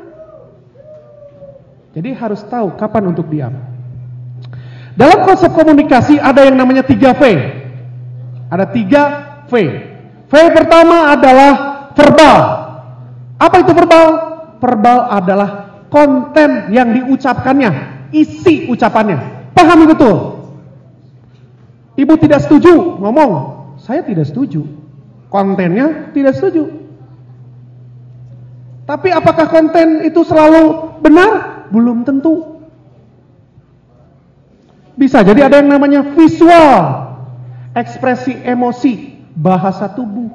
Jadi 1.98 2.10
harus 2.14 2.46
tahu 2.46 2.78
kapan 2.78 3.10
untuk 3.10 3.26
diam. 3.26 3.50
Dalam 4.94 5.26
konsep 5.26 5.50
komunikasi 5.50 6.22
ada 6.22 6.46
yang 6.46 6.54
namanya 6.54 6.86
3V. 6.86 7.22
Ada 8.50 8.70
3V. 8.70 9.52
V 10.30 10.32
pertama 10.54 11.10
adalah 11.10 11.52
verbal. 11.98 12.38
Apa 13.34 13.66
itu 13.66 13.74
verbal? 13.74 14.29
Verbal 14.60 15.08
adalah 15.08 15.50
konten 15.88 16.70
yang 16.70 16.92
diucapkannya, 16.92 17.72
isi 18.12 18.68
ucapannya. 18.68 19.50
Pahami 19.56 19.88
betul. 19.88 20.16
Ibu 21.96 22.14
tidak 22.20 22.44
setuju 22.46 23.00
ngomong, 23.00 23.32
saya 23.80 24.04
tidak 24.04 24.28
setuju. 24.28 24.64
Kontennya 25.32 26.12
tidak 26.12 26.36
setuju. 26.36 26.68
Tapi 28.86 29.08
apakah 29.14 29.46
konten 29.46 30.02
itu 30.02 30.26
selalu 30.26 30.98
benar? 30.98 31.62
Belum 31.70 32.02
tentu. 32.02 32.58
Bisa 34.98 35.22
jadi 35.22 35.46
ada 35.46 35.62
yang 35.62 35.70
namanya 35.70 36.02
visual, 36.12 36.76
ekspresi 37.72 38.34
emosi, 38.42 39.22
bahasa 39.38 39.86
tubuh. 39.88 40.34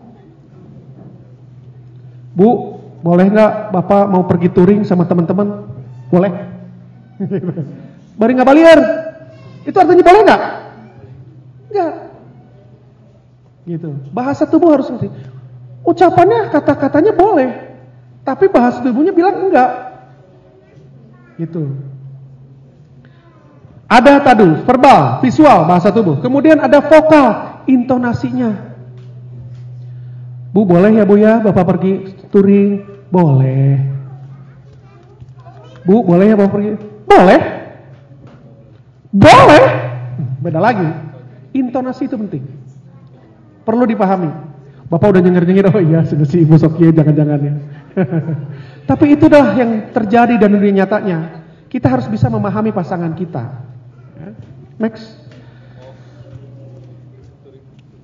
Bu, 2.35 2.74
boleh 3.05 3.29
nggak 3.29 3.69
Bapak 3.69 4.09
mau 4.09 4.25
pergi 4.25 4.49
touring 4.49 4.81
sama 4.81 5.05
teman-teman? 5.05 5.69
Boleh. 6.09 6.33
Bari 8.19 8.31
nggak 8.33 8.49
baliar? 8.49 8.79
Itu 9.61 9.77
artinya 9.77 10.01
boleh 10.01 10.21
nggak? 10.25 10.41
Enggak. 11.69 11.93
Gitu. 13.69 13.89
Bahasa 14.09 14.49
tubuh 14.49 14.73
harus 14.73 14.89
ngerti. 14.89 15.13
Ucapannya, 15.85 16.49
kata-katanya 16.49 17.13
boleh. 17.13 17.77
Tapi 18.25 18.49
bahasa 18.49 18.81
tubuhnya 18.81 19.13
bilang 19.13 19.37
enggak. 19.37 19.69
Gitu. 21.37 21.77
Ada 23.85 24.17
tadu, 24.25 24.65
verbal, 24.65 25.21
visual, 25.21 25.69
bahasa 25.69 25.93
tubuh. 25.93 26.17
Kemudian 26.25 26.57
ada 26.57 26.81
vokal, 26.81 27.61
intonasinya. 27.69 28.73
Bu 30.49 30.65
boleh 30.65 30.95
ya 30.95 31.03
bu 31.03 31.19
ya 31.19 31.43
bapak 31.43 31.65
pergi 31.67 31.93
touring? 32.31 32.94
Boleh. 33.15 33.79
Bu 35.87 36.03
boleh 36.03 36.25
ya 36.27 36.35
bapak 36.35 36.51
pergi? 36.51 36.71
Boleh. 37.07 37.39
Boleh. 39.15 39.63
Beda 40.43 40.59
lagi. 40.59 40.83
Intonasi 41.55 42.11
itu 42.11 42.19
penting. 42.19 42.43
Perlu 43.63 43.87
dipahami. 43.87 44.27
Bapak 44.91 45.15
udah 45.15 45.21
nyengir-nyengir, 45.23 45.71
oh 45.71 45.81
iya 45.81 46.03
sudah 46.05 46.27
si 46.27 46.43
ibu 46.43 46.59
Sokia 46.59 46.91
jangan-jangan 46.91 47.39
ya. 47.39 47.53
Tapi 48.91 49.17
itulah 49.17 49.55
yang 49.55 49.95
terjadi 49.95 50.35
dan 50.35 50.51
dunia 50.51 50.83
nyatanya. 50.83 51.47
Kita 51.71 51.87
harus 51.87 52.11
bisa 52.11 52.27
memahami 52.27 52.75
pasangan 52.75 53.15
kita. 53.15 53.43
Ya. 54.19 54.29
Next. 54.77 55.23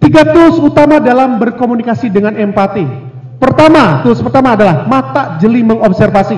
Tiga 0.02 0.24
tools 0.24 0.58
utama 0.58 1.04
dalam 1.04 1.38
berkomunikasi 1.38 2.10
dengan 2.10 2.34
empati. 2.40 3.11
Pertama, 3.41 4.05
tools 4.05 4.22
pertama 4.22 4.53
adalah 4.53 4.85
mata 4.85 5.41
jeli 5.41 5.65
mengobservasi. 5.65 6.38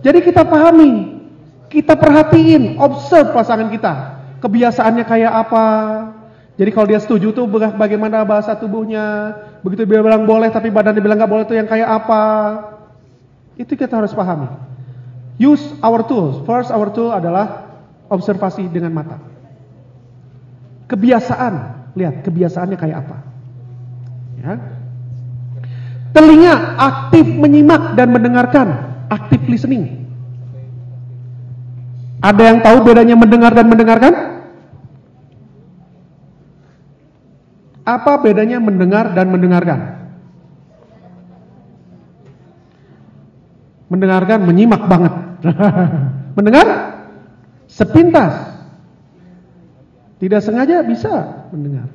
Jadi 0.00 0.24
kita 0.24 0.48
pahami, 0.48 1.20
kita 1.68 1.92
perhatiin, 2.00 2.80
observe 2.80 3.36
pasangan 3.36 3.68
kita. 3.68 3.92
Kebiasaannya 4.40 5.04
kayak 5.04 5.32
apa? 5.36 5.66
Jadi 6.56 6.70
kalau 6.72 6.88
dia 6.88 6.96
setuju 6.96 7.36
tuh 7.36 7.44
bagaimana 7.76 8.24
bahasa 8.24 8.56
tubuhnya, 8.56 9.36
begitu 9.60 9.84
dia 9.84 10.00
bilang 10.00 10.24
boleh 10.24 10.48
tapi 10.48 10.72
badannya 10.72 11.04
bilang 11.04 11.20
nggak 11.20 11.28
boleh 11.28 11.44
tuh 11.44 11.60
yang 11.60 11.68
kayak 11.68 11.88
apa? 11.88 12.24
Itu 13.60 13.76
kita 13.76 14.00
harus 14.00 14.16
pahami. 14.16 14.48
Use 15.36 15.76
our 15.84 16.00
tools. 16.08 16.40
First 16.48 16.72
our 16.72 16.88
tool 16.88 17.12
adalah 17.12 17.68
observasi 18.08 18.64
dengan 18.72 18.96
mata. 18.96 19.20
Kebiasaan, 20.88 21.54
lihat 22.00 22.24
kebiasaannya 22.24 22.76
kayak 22.80 22.96
apa. 23.04 23.16
Ya. 24.40 24.79
Telinga 26.10 26.74
aktif 26.74 27.22
menyimak 27.22 27.94
dan 27.94 28.10
mendengarkan, 28.10 28.68
aktif 29.06 29.38
listening. 29.46 30.00
Ada 32.20 32.42
yang 32.52 32.58
tahu 32.60 32.78
bedanya 32.84 33.16
mendengar 33.16 33.54
dan 33.54 33.66
mendengarkan? 33.70 34.14
Apa 37.86 38.20
bedanya 38.20 38.60
mendengar 38.60 39.16
dan 39.16 39.32
mendengarkan? 39.32 39.78
Mendengarkan 43.88 44.38
menyimak 44.46 44.82
banget. 44.86 45.14
mendengar 46.36 46.66
sepintas. 47.66 48.50
Tidak 50.20 50.44
sengaja 50.44 50.84
bisa 50.84 51.48
mendengar. 51.48 51.88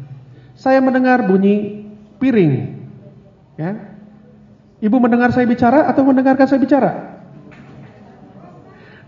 Saya 0.58 0.82
mendengar 0.82 1.30
bunyi 1.30 1.86
piring. 2.18 2.54
Ya. 3.56 3.94
Ibu 4.86 5.02
mendengar 5.02 5.34
saya 5.34 5.49
bicara 5.49 5.90
atau 5.90 6.06
mendengarkan 6.06 6.45
saya 6.45 6.62
bicara? 6.62 7.18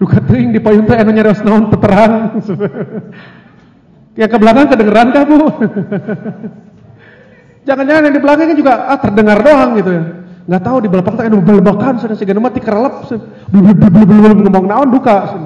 Duka 0.02 0.18
teuing 0.26 0.50
di 0.50 0.58
payung 0.58 0.90
teh 0.90 0.98
anu 0.98 1.14
nyarios 1.14 1.46
naon 1.46 1.70
terang. 1.70 2.42
Yang 4.18 4.30
ke 4.34 4.38
belakang 4.42 4.66
kedengeran 4.74 5.14
kah, 5.14 5.24
Bu? 5.30 5.38
Jangan-jangan 7.70 8.10
yang 8.10 8.16
di 8.16 8.22
belakangnya 8.24 8.58
juga 8.58 8.90
ah 8.90 8.98
terdengar 8.98 9.38
doang 9.46 9.78
gitu 9.78 9.92
ya. 9.94 10.04
Nggak 10.50 10.64
tahu 10.66 10.78
di 10.82 10.90
belakang 10.90 11.14
teh 11.14 11.26
anu 11.30 11.38
belebakan 11.46 11.94
sudah 12.02 12.18
siga 12.18 12.34
mati 12.42 12.58
kerelep. 12.58 13.06
ngomong 13.54 14.66
naon 14.66 14.90
duka. 14.90 15.38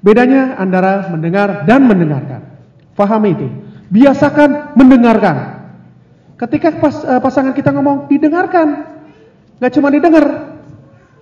Bedanya 0.00 0.56
antara 0.56 1.12
mendengar 1.12 1.68
dan 1.68 1.84
mendengarkan. 1.84 2.40
Fahami 2.96 3.36
itu. 3.36 3.48
Biasakan 3.92 4.72
mendengarkan. 4.78 5.57
Ketika 6.38 6.78
pas, 6.78 6.94
uh, 7.02 7.18
pasangan 7.18 7.50
kita 7.50 7.74
ngomong 7.74 8.06
didengarkan, 8.06 8.86
nggak 9.58 9.72
cuma 9.74 9.90
didengar. 9.90 10.54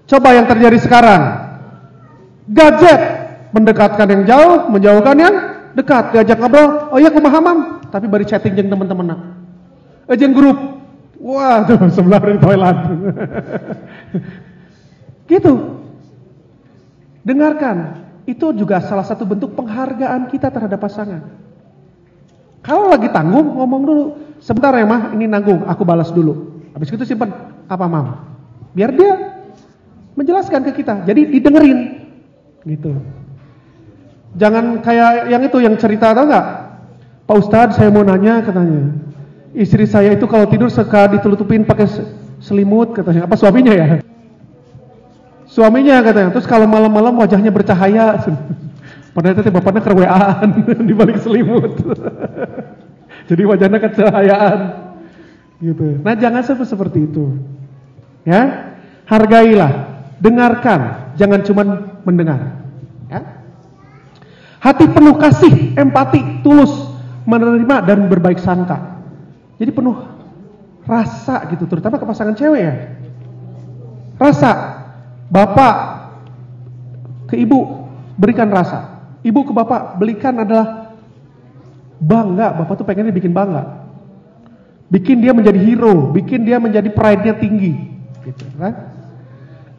Coba 0.04 0.36
yang 0.36 0.44
terjadi 0.44 0.78
sekarang, 0.78 1.22
gadget 2.52 3.00
mendekatkan 3.50 4.06
yang 4.06 4.22
jauh, 4.28 4.68
menjauhkan 4.68 5.16
yang 5.16 5.34
dekat, 5.72 6.12
diajak 6.12 6.36
ngobrol, 6.36 6.92
oh 6.92 6.98
iya 7.00 7.08
kumahamam, 7.08 7.80
tapi 7.88 8.06
bari 8.06 8.28
chatting 8.28 8.52
jeng 8.54 8.68
teman-teman. 8.68 9.34
Ejen 10.06 10.36
grup, 10.36 10.54
wah 11.18 11.64
tuh 11.64 11.80
sebelah 11.96 12.20
dari 12.20 12.38
toilet. 12.38 12.78
gitu. 15.32 15.82
Dengarkan, 17.26 18.06
itu 18.28 18.54
juga 18.54 18.78
salah 18.84 19.02
satu 19.02 19.26
bentuk 19.26 19.56
penghargaan 19.58 20.30
kita 20.30 20.52
terhadap 20.52 20.78
pasangan. 20.78 21.24
Kalau 22.62 22.90
lagi 22.90 23.10
tanggung, 23.10 23.58
ngomong 23.58 23.82
dulu, 23.82 24.04
Sebentar 24.40 24.72
ya 24.76 24.86
mah, 24.86 25.12
ini 25.16 25.26
nanggung, 25.26 25.64
aku 25.66 25.82
balas 25.82 26.12
dulu. 26.12 26.62
Habis 26.76 26.92
itu 26.92 27.04
simpan 27.08 27.32
apa 27.66 27.86
mam? 27.88 28.20
Biar 28.76 28.92
dia 28.92 29.42
menjelaskan 30.16 30.60
ke 30.70 30.84
kita. 30.84 31.08
Jadi 31.08 31.32
didengerin, 31.32 31.78
gitu. 32.68 32.92
Jangan 34.36 34.84
kayak 34.84 35.32
yang 35.32 35.42
itu 35.44 35.58
yang 35.64 35.74
cerita 35.80 36.12
atau 36.12 36.28
enggak? 36.28 36.46
Pak 37.24 37.36
Ustadz 37.40 37.76
saya 37.80 37.88
mau 37.88 38.04
nanya 38.04 38.44
katanya. 38.44 38.92
Istri 39.56 39.88
saya 39.88 40.12
itu 40.12 40.28
kalau 40.28 40.44
tidur 40.46 40.68
suka 40.68 41.08
ditutupin 41.08 41.64
pakai 41.64 41.88
selimut 42.44 42.92
katanya. 42.92 43.24
Apa 43.24 43.40
suaminya 43.40 43.72
ya? 43.72 44.04
Suaminya 45.48 46.04
katanya. 46.04 46.30
Terus 46.36 46.44
kalau 46.44 46.68
malam-malam 46.68 47.16
wajahnya 47.16 47.48
bercahaya. 47.48 48.20
Padahal 49.16 49.40
itu 49.40 49.48
bapaknya 49.48 49.80
kerweaan 49.80 50.48
di 50.88 50.92
balik 50.92 51.16
selimut. 51.24 51.72
Jadi 53.26 53.42
wajahnya 53.42 53.78
kecahayaan. 53.82 54.60
Gitu. 55.58 56.00
Nah, 56.04 56.14
jangan 56.14 56.42
seperti 56.44 57.10
itu. 57.10 57.36
Ya. 58.26 58.74
Hargailah, 59.06 60.02
dengarkan, 60.18 61.14
jangan 61.14 61.40
cuma 61.46 61.62
mendengar. 62.02 62.58
Ya. 63.06 63.22
Hati 64.58 64.90
penuh 64.90 65.14
kasih, 65.14 65.78
empati, 65.78 66.42
tulus, 66.42 66.74
menerima 67.22 67.86
dan 67.86 68.10
berbaik 68.10 68.42
sangka. 68.42 68.98
Jadi 69.62 69.70
penuh 69.70 69.94
rasa 70.86 71.46
gitu, 71.54 71.70
terutama 71.70 72.02
ke 72.02 72.06
pasangan 72.06 72.34
cewek 72.34 72.60
ya. 72.62 72.74
Rasa. 74.18 74.52
Bapak 75.26 75.74
ke 77.26 77.34
ibu 77.38 77.86
berikan 78.14 78.46
rasa. 78.50 79.02
Ibu 79.26 79.50
ke 79.50 79.52
bapak 79.54 79.98
belikan 79.98 80.38
adalah 80.38 80.85
Bangga, 81.96 82.52
Bapak 82.52 82.80
tuh 82.80 82.86
pengennya 82.86 83.12
bikin 83.12 83.32
bangga. 83.32 83.88
Bikin 84.86 85.18
dia 85.18 85.34
menjadi 85.34 85.58
hero, 85.58 86.12
bikin 86.14 86.46
dia 86.46 86.60
menjadi 86.62 86.92
pride-nya 86.92 87.34
tinggi. 87.40 87.72
Gitu, 88.22 88.44
kan? 88.54 88.94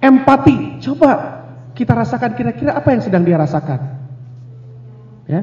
Empati, 0.03 0.81
coba 0.84 1.38
kita 1.77 1.94
rasakan 1.94 2.34
kira-kira 2.34 2.73
apa 2.73 2.89
yang 2.89 3.02
sedang 3.06 3.22
dia 3.22 3.38
rasakan. 3.38 3.80
Ya. 5.30 5.41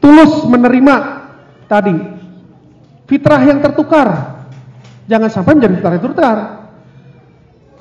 Tulus 0.00 0.48
menerima 0.48 0.94
tadi 1.68 1.96
fitrah 3.04 3.42
yang 3.44 3.60
tertukar. 3.60 4.08
Jangan 5.06 5.28
sampai 5.30 5.52
menjadi 5.60 5.74
fitrah 5.78 5.92
yang 5.92 6.04
tertukar. 6.04 6.36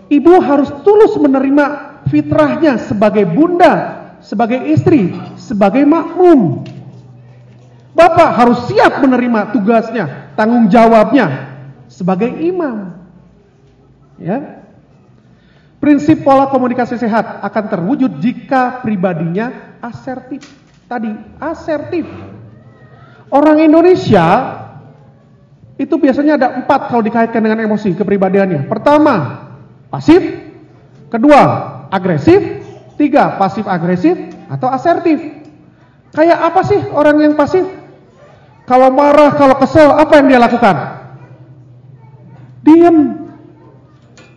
Ibu 0.05 0.33
harus 0.43 0.69
tulus 0.85 1.17
menerima 1.17 1.65
fitrahnya 2.11 2.77
sebagai 2.77 3.25
bunda, 3.25 3.73
sebagai 4.21 4.61
istri, 4.69 5.15
sebagai 5.39 5.81
makmum. 5.87 6.61
Bapak 7.95 8.29
harus 8.35 8.59
siap 8.67 8.99
menerima 8.99 9.55
tugasnya, 9.55 10.35
tanggung 10.35 10.67
jawabnya 10.67 11.55
sebagai 11.87 12.27
imam. 12.27 12.91
Ya. 14.19 14.67
Prinsip 15.79 16.27
pola 16.27 16.51
komunikasi 16.51 16.99
sehat 16.99 17.39
akan 17.39 17.63
terwujud 17.71 18.19
jika 18.19 18.83
pribadinya 18.83 19.79
asertif. 19.79 20.43
Tadi 20.91 21.11
asertif. 21.39 22.03
Orang 23.31 23.63
Indonesia 23.63 24.59
itu 25.79 25.95
biasanya 25.95 26.35
ada 26.35 26.47
empat 26.59 26.91
kalau 26.91 27.03
dikaitkan 27.03 27.39
dengan 27.39 27.63
emosi 27.63 27.95
kepribadiannya. 27.95 28.67
Pertama, 28.67 29.15
pasif. 29.87 30.19
Kedua, 31.07 31.41
agresif. 31.87 32.43
Tiga, 32.95 33.35
pasif 33.35 33.67
agresif 33.67 34.15
atau 34.47 34.71
asertif. 34.71 35.19
Kayak 36.15 36.39
apa 36.47 36.61
sih 36.63 36.79
orang 36.95 37.19
yang 37.19 37.35
pasif? 37.35 37.84
Kalau 38.65 38.89
marah, 38.89 39.37
kalau 39.37 39.55
kesel, 39.61 39.93
apa 39.93 40.21
yang 40.21 40.27
dia 40.33 40.39
lakukan? 40.41 40.75
Diam. 42.65 42.97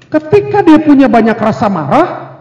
Ketika 0.09 0.65
dia 0.65 0.81
punya 0.81 1.09
banyak 1.09 1.37
rasa 1.37 1.69
marah, 1.69 2.37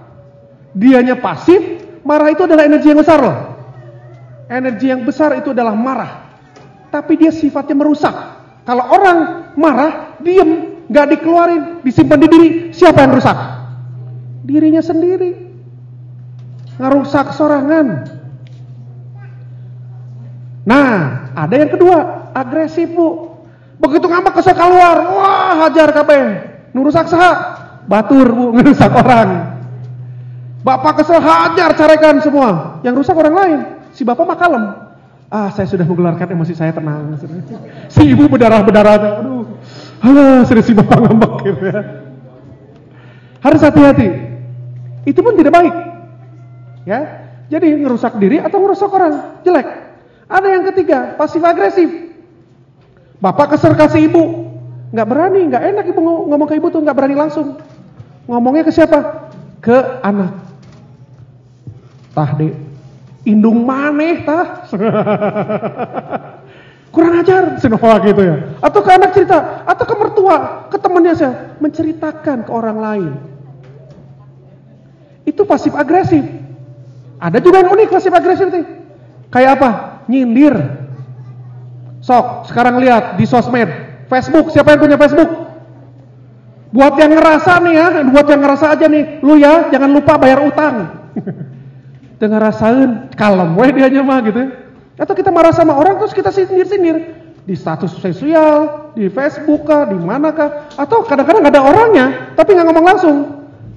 dianya 0.76 1.20
pasif, 1.20 1.60
marah 2.04 2.32
itu 2.32 2.44
adalah 2.44 2.68
energi 2.68 2.92
yang 2.92 3.00
besar 3.00 3.20
loh. 3.20 3.38
Energi 4.48 4.88
yang 4.88 5.04
besar 5.04 5.36
itu 5.40 5.52
adalah 5.52 5.76
marah. 5.76 6.12
Tapi 6.92 7.20
dia 7.20 7.32
sifatnya 7.32 7.76
merusak. 7.76 8.16
Kalau 8.64 8.84
orang 8.88 9.52
marah, 9.56 10.16
diam, 10.20 10.84
gak 10.92 11.08
dikeluarin, 11.12 11.84
disimpan 11.84 12.20
di 12.20 12.28
diri, 12.28 12.50
siapa 12.72 13.04
yang 13.04 13.16
rusak? 13.16 13.38
Dirinya 14.44 14.84
sendiri. 14.84 15.32
Ngerusak 16.80 17.32
sorangan. 17.36 18.17
Nah, 20.68 21.32
ada 21.32 21.56
yang 21.56 21.72
kedua, 21.72 22.28
agresif 22.36 22.92
bu. 22.92 23.40
Begitu 23.80 24.04
ngambek 24.04 24.36
kesel 24.36 24.52
keluar, 24.52 25.00
wah 25.16 25.64
hajar 25.64 25.96
kabeh. 25.96 26.24
Nurusak 26.76 27.08
saha? 27.08 27.32
Batur 27.88 28.28
bu, 28.36 28.46
ngerusak 28.60 28.92
orang. 28.92 29.56
Bapak 30.68 31.00
kesel 31.00 31.24
hajar 31.24 31.72
carekan 31.72 32.20
semua. 32.20 32.84
Yang 32.84 33.08
rusak 33.08 33.16
orang 33.16 33.36
lain. 33.40 33.60
Si 33.96 34.04
bapak 34.04 34.28
mah 34.28 34.36
kalem. 34.36 34.64
Ah, 35.32 35.48
saya 35.56 35.72
sudah 35.72 35.88
mengeluarkan 35.88 36.36
emosi 36.36 36.52
saya 36.52 36.76
tenang. 36.76 37.16
Si 37.94 38.04
ibu 38.04 38.28
berdarah-berdarah. 38.28 39.24
Aduh, 39.24 39.48
alah, 40.04 40.44
serius 40.44 40.68
si 40.68 40.76
bapak 40.76 41.00
ngambek 41.00 41.34
gitu 41.48 41.64
ya. 41.64 41.80
Harus 43.40 43.64
hati-hati. 43.64 44.08
Itu 45.08 45.24
pun 45.24 45.40
tidak 45.40 45.56
baik. 45.56 45.76
Ya, 46.84 47.32
jadi 47.48 47.80
ngerusak 47.80 48.20
diri 48.20 48.44
atau 48.44 48.60
ngerusak 48.60 48.92
orang 48.92 49.40
jelek. 49.48 49.87
Ada 50.28 50.48
yang 50.60 50.64
ketiga, 50.72 51.16
pasif 51.16 51.40
agresif. 51.40 51.88
Bapak 53.18 53.56
kesel 53.56 53.74
kasih 53.74 54.12
ibu, 54.12 54.52
nggak 54.94 55.08
berani, 55.08 55.50
nggak 55.50 55.64
enak 55.74 55.86
ibu 55.90 56.00
ngomong 56.04 56.48
ke 56.48 56.60
ibu 56.60 56.68
tuh 56.70 56.84
nggak 56.84 56.96
berani 56.96 57.16
langsung. 57.16 57.58
Ngomongnya 58.28 58.68
ke 58.68 58.72
siapa? 58.76 59.32
Ke 59.64 60.04
anak. 60.04 60.36
Tah 62.12 62.30
dek, 62.36 62.54
indung 63.26 63.64
maneh 63.64 64.22
tah. 64.28 64.68
kurang 66.98 67.22
ajar, 67.22 67.62
senoa 67.62 67.94
gitu 68.02 68.22
ya. 68.26 68.36
Atau 68.58 68.82
ke 68.82 68.90
anak 68.90 69.14
cerita, 69.14 69.64
atau 69.70 69.86
ke 69.86 69.96
mertua, 69.96 70.66
ke 70.74 70.78
temannya 70.82 71.14
saya, 71.14 71.34
menceritakan 71.62 72.46
ke 72.46 72.52
orang 72.52 72.78
lain. 72.82 73.12
Itu 75.30 75.46
pasif 75.46 75.78
agresif. 75.78 76.26
Ada 77.22 77.38
juga 77.38 77.62
yang 77.62 77.74
unik 77.74 77.90
pasif 77.94 78.14
agresif 78.14 78.50
nih. 78.50 78.66
Kayak 79.30 79.62
apa? 79.62 79.70
Nyindir. 80.08 80.56
Sok, 82.02 82.48
sekarang 82.48 82.80
lihat 82.80 83.20
di 83.20 83.28
sosmed, 83.28 83.68
Facebook, 84.08 84.56
siapa 84.56 84.74
yang 84.76 84.80
punya 84.80 84.98
Facebook? 84.98 85.28
Buat 86.72 87.00
yang 87.00 87.16
ngerasa 87.16 87.64
nih 87.64 87.74
ya, 87.76 87.88
buat 88.12 88.28
yang 88.28 88.42
ngerasa 88.44 88.66
aja 88.76 88.86
nih, 88.88 89.24
lu 89.24 89.40
ya 89.40 89.72
jangan 89.72 89.92
lupa 89.92 90.20
bayar 90.20 90.40
utang. 90.44 90.76
Dengar 92.20 92.50
rasain, 92.50 93.12
kalem 93.14 93.54
weh 93.56 93.72
dia 93.72 94.04
mah 94.04 94.20
gitu 94.24 94.40
ya. 94.40 94.50
Atau 94.98 95.14
kita 95.14 95.30
marah 95.30 95.54
sama 95.54 95.78
orang 95.78 96.02
terus 96.02 96.16
kita 96.16 96.34
sindir-sindir 96.34 97.28
di 97.48 97.56
status 97.56 97.96
sosial, 97.96 98.92
di 98.92 99.08
Facebook 99.08 99.64
kah, 99.64 99.88
di 99.88 99.96
mana 99.96 100.36
kah, 100.36 100.68
atau 100.76 101.08
kadang-kadang 101.08 101.48
ada 101.48 101.60
orangnya 101.64 102.06
tapi 102.36 102.52
nggak 102.58 102.68
ngomong 102.68 102.86
langsung. 102.86 103.18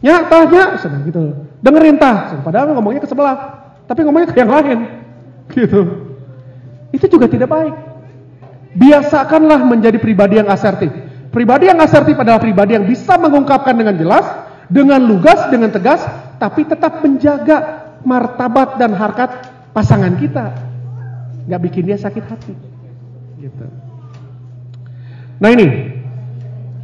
Ya, 0.00 0.24
tanya, 0.26 0.80
sedang 0.80 1.04
gitu. 1.04 1.36
Dengerin 1.60 2.00
tah, 2.00 2.40
padahal 2.40 2.72
ngomongnya 2.72 3.04
ke 3.04 3.08
sebelah, 3.08 3.36
tapi 3.84 4.00
ngomongnya 4.02 4.32
ke 4.32 4.38
yang 4.40 4.50
lain. 4.50 4.78
Gitu. 5.50 6.09
Itu 6.90 7.06
juga 7.06 7.30
tidak 7.30 7.50
baik. 7.50 7.74
Biasakanlah 8.74 9.66
menjadi 9.66 9.98
pribadi 9.98 10.38
yang 10.38 10.50
asertif. 10.50 10.90
Pribadi 11.30 11.70
yang 11.70 11.78
asertif 11.78 12.18
adalah 12.18 12.42
pribadi 12.42 12.74
yang 12.74 12.86
bisa 12.86 13.14
mengungkapkan 13.18 13.74
dengan 13.74 13.94
jelas, 13.94 14.26
dengan 14.66 14.98
lugas, 15.02 15.46
dengan 15.50 15.70
tegas, 15.70 16.02
tapi 16.42 16.66
tetap 16.66 17.02
menjaga 17.02 17.86
martabat 18.02 18.78
dan 18.78 18.94
harkat 18.94 19.30
pasangan 19.70 20.18
kita 20.18 20.70
nggak 21.50 21.62
bikin 21.66 21.82
dia 21.90 21.98
sakit 21.98 22.24
hati. 22.30 22.54
Gitu. 23.42 23.66
Nah 25.42 25.50
ini, 25.50 25.66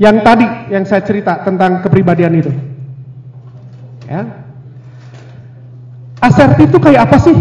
yang 0.02 0.26
tadi 0.26 0.74
yang 0.74 0.82
saya 0.82 1.06
cerita 1.06 1.38
tentang 1.46 1.86
kepribadian 1.86 2.34
itu. 2.34 2.50
Ya. 4.10 4.26
Asertif 6.18 6.66
itu 6.66 6.78
kayak 6.82 7.06
apa 7.06 7.16
sih? 7.22 7.36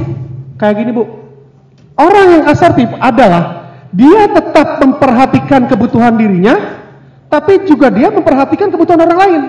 Kayak 0.61 0.85
gini 0.85 0.91
bu. 0.93 1.24
Orang 1.95 2.27
yang 2.39 2.43
asertif 2.51 2.91
adalah 2.99 3.71
dia 3.95 4.27
tetap 4.27 4.83
memperhatikan 4.83 5.71
kebutuhan 5.71 6.19
dirinya, 6.19 6.83
tapi 7.31 7.63
juga 7.63 7.87
dia 7.87 8.11
memperhatikan 8.11 8.67
kebutuhan 8.67 8.99
orang 9.07 9.19
lain. 9.19 9.41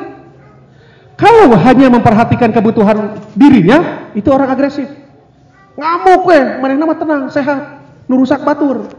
Kalau 1.19 1.51
hanya 1.59 1.91
memperhatikan 1.91 2.55
kebutuhan 2.55 3.19
dirinya, 3.35 4.11
itu 4.15 4.31
orang 4.31 4.53
agresif. 4.55 4.87
Ngamuk 5.75 6.23
weh, 6.29 6.45
mana 6.63 6.79
nama 6.79 6.95
tenang, 6.95 7.23
sehat, 7.35 7.83
nurusak 8.07 8.47
batur. 8.47 8.95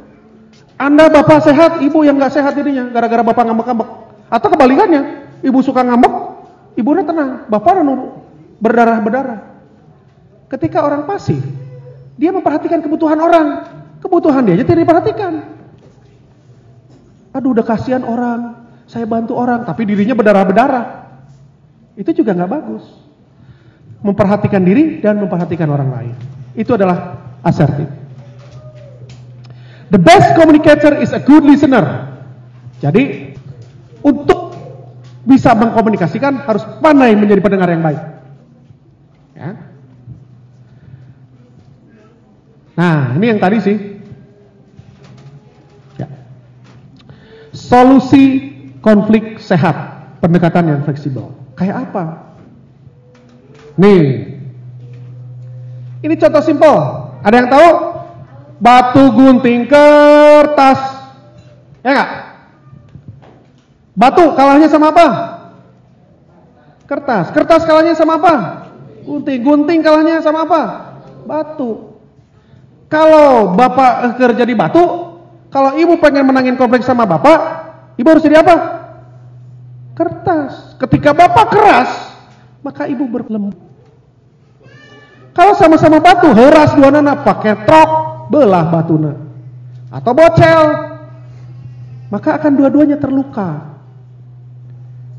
Anda 0.76 1.08
bapak 1.08 1.48
sehat, 1.48 1.72
ibu 1.80 2.04
yang 2.04 2.20
nggak 2.20 2.36
sehat 2.36 2.54
dirinya, 2.58 2.92
gara-gara 2.92 3.24
bapak 3.24 3.44
ngambek-ngambek. 3.48 3.90
Atau 4.28 4.48
kebalikannya, 4.52 5.02
ibu 5.46 5.60
suka 5.64 5.88
ngambek, 5.88 6.14
ibunya 6.76 7.08
tenang, 7.08 7.48
bapak 7.48 7.80
berdarah-berdarah. 8.60 9.40
Ketika 10.52 10.84
orang 10.84 11.06
pasif, 11.08 11.40
dia 12.18 12.34
memperhatikan 12.34 12.82
kebutuhan 12.82 13.22
orang, 13.22 13.48
kebutuhan 14.02 14.42
dia 14.44 14.58
aja 14.58 14.66
tidak 14.66 14.82
diperhatikan. 14.90 15.34
Aduh, 17.38 17.54
udah 17.54 17.66
kasihan 17.66 18.02
orang, 18.02 18.66
saya 18.90 19.06
bantu 19.06 19.38
orang, 19.38 19.62
tapi 19.62 19.86
dirinya 19.86 20.18
berdarah-berdarah. 20.18 20.86
Itu 21.94 22.10
juga 22.18 22.34
nggak 22.34 22.50
bagus. 22.50 22.84
Memperhatikan 24.02 24.62
diri 24.66 24.98
dan 24.98 25.22
memperhatikan 25.22 25.70
orang 25.70 25.90
lain. 25.94 26.16
Itu 26.58 26.74
adalah 26.74 27.22
asertif. 27.46 27.86
The 29.94 30.02
best 30.02 30.34
communicator 30.34 30.98
is 30.98 31.14
a 31.14 31.22
good 31.22 31.46
listener. 31.46 32.18
Jadi 32.82 33.34
untuk 34.02 34.54
bisa 35.28 35.54
mengkomunikasikan 35.54 36.48
harus 36.48 36.64
pandai 36.82 37.14
menjadi 37.14 37.42
pendengar 37.44 37.70
yang 37.70 37.86
baik. 37.86 38.17
Nah, 42.78 43.18
ini 43.18 43.26
yang 43.26 43.42
tadi 43.42 43.58
sih. 43.58 43.78
Ya. 45.98 46.08
Solusi 47.50 48.54
konflik 48.86 49.42
sehat, 49.42 49.76
pendekatan 50.22 50.70
yang 50.70 50.82
fleksibel. 50.86 51.34
Kayak 51.58 51.90
apa? 51.90 52.38
Nih, 53.82 54.38
ini 56.06 56.14
contoh 56.22 56.42
simpel. 56.46 56.76
Ada 57.26 57.36
yang 57.42 57.50
tahu? 57.50 57.70
Batu 58.62 59.04
gunting 59.14 59.66
kertas. 59.66 60.82
Ya 61.82 61.90
enggak? 61.94 62.10
Batu 63.98 64.24
kalahnya 64.38 64.70
sama 64.70 64.94
apa? 64.94 65.08
Kertas. 66.86 67.34
Kertas 67.34 67.66
kalahnya 67.66 67.98
sama 67.98 68.22
apa? 68.22 68.34
Gunting. 69.02 69.42
Gunting 69.42 69.80
kalahnya 69.82 70.22
sama 70.22 70.46
apa? 70.46 70.62
Batu. 71.26 71.97
Kalau 72.88 73.52
bapak 73.52 74.16
kerja 74.16 74.44
di 74.48 74.56
batu, 74.56 74.84
kalau 75.52 75.76
ibu 75.76 76.00
pengen 76.00 76.24
menangin 76.24 76.56
konflik 76.56 76.88
sama 76.88 77.04
bapak, 77.04 77.40
ibu 78.00 78.08
harus 78.08 78.24
jadi 78.24 78.40
apa? 78.40 78.56
Kertas. 79.92 80.80
Ketika 80.80 81.12
bapak 81.12 81.52
keras, 81.52 81.92
maka 82.64 82.88
ibu 82.88 83.04
berlembut. 83.12 83.60
Kalau 85.36 85.54
sama-sama 85.54 86.00
batu, 86.00 86.32
heras 86.34 86.74
dua 86.74 86.90
nana 86.90 87.22
pakai 87.22 87.68
trok, 87.68 87.90
belah 88.32 88.72
batuna. 88.72 89.14
Atau 89.92 90.16
bocel, 90.16 90.62
maka 92.08 92.40
akan 92.40 92.52
dua-duanya 92.56 92.98
terluka. 92.98 93.78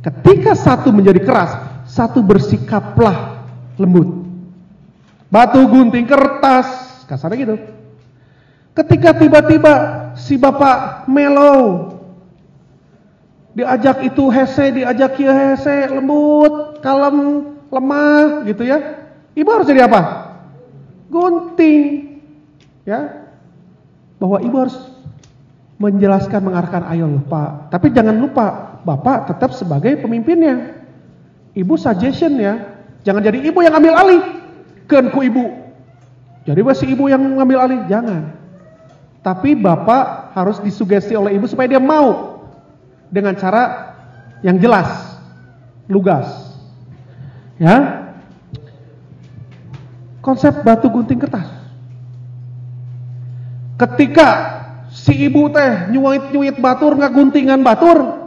Ketika 0.03 0.57
satu 0.57 0.89
menjadi 0.89 1.21
keras, 1.21 1.53
satu 1.85 2.25
bersikaplah 2.25 3.45
lembut. 3.77 4.25
Batu 5.29 5.61
gunting 5.69 6.09
kertas, 6.09 6.88
kasarnya 7.09 7.39
gitu. 7.41 7.57
Ketika 8.77 9.17
tiba-tiba 9.17 9.73
si 10.15 10.39
bapak 10.39 11.09
mellow, 11.11 11.97
diajak 13.59 14.07
itu 14.07 14.31
hese, 14.31 14.71
diajak 14.71 15.19
kia 15.19 15.35
hese, 15.35 15.91
lembut, 15.91 16.79
kalem, 16.85 17.19
lemah 17.73 18.47
gitu 18.47 18.63
ya. 18.63 19.09
Ibu 19.35 19.49
harus 19.51 19.67
jadi 19.67 19.91
apa? 19.91 20.01
Gunting. 21.11 22.07
Ya. 22.87 23.27
Bahwa 24.23 24.39
ibu 24.39 24.57
harus 24.63 24.79
menjelaskan 25.79 26.39
mengarahkan 26.47 26.87
ayo 26.95 27.11
lupa. 27.11 27.67
Tapi 27.71 27.91
jangan 27.91 28.15
lupa, 28.15 28.79
Bapak 28.87 29.35
tetap 29.35 29.53
sebagai 29.53 29.99
pemimpinnya. 29.99 30.79
Ibu 31.53 31.75
suggestion 31.75 32.39
ya. 32.39 32.79
Jangan 33.03 33.21
jadi 33.21 33.43
ibu 33.43 33.59
yang 33.61 33.75
ambil 33.75 33.95
alih. 33.95 34.23
Kenku 34.87 35.21
ibu. 35.27 35.68
Jadi 36.49 36.65
si 36.73 36.89
ibu 36.89 37.13
yang 37.13 37.21
ngambil 37.21 37.59
alih, 37.61 37.81
jangan. 37.93 38.33
Tapi 39.21 39.53
Bapak 39.53 40.33
harus 40.33 40.57
disugesti 40.65 41.13
oleh 41.13 41.37
ibu 41.37 41.45
supaya 41.45 41.77
dia 41.77 41.83
mau 41.83 42.41
dengan 43.13 43.37
cara 43.37 43.93
yang 44.41 44.57
jelas, 44.57 44.89
lugas. 45.93 46.25
Ya, 47.61 48.09
konsep 50.25 50.65
batu 50.65 50.89
gunting 50.89 51.21
kertas. 51.21 51.45
Ketika 53.77 54.29
si 54.89 55.29
ibu 55.29 55.53
teh 55.53 55.93
nyuit-nyuit 55.93 56.57
batur 56.65 56.97
nggak 56.97 57.13
guntingan 57.13 57.61
batur, 57.61 58.25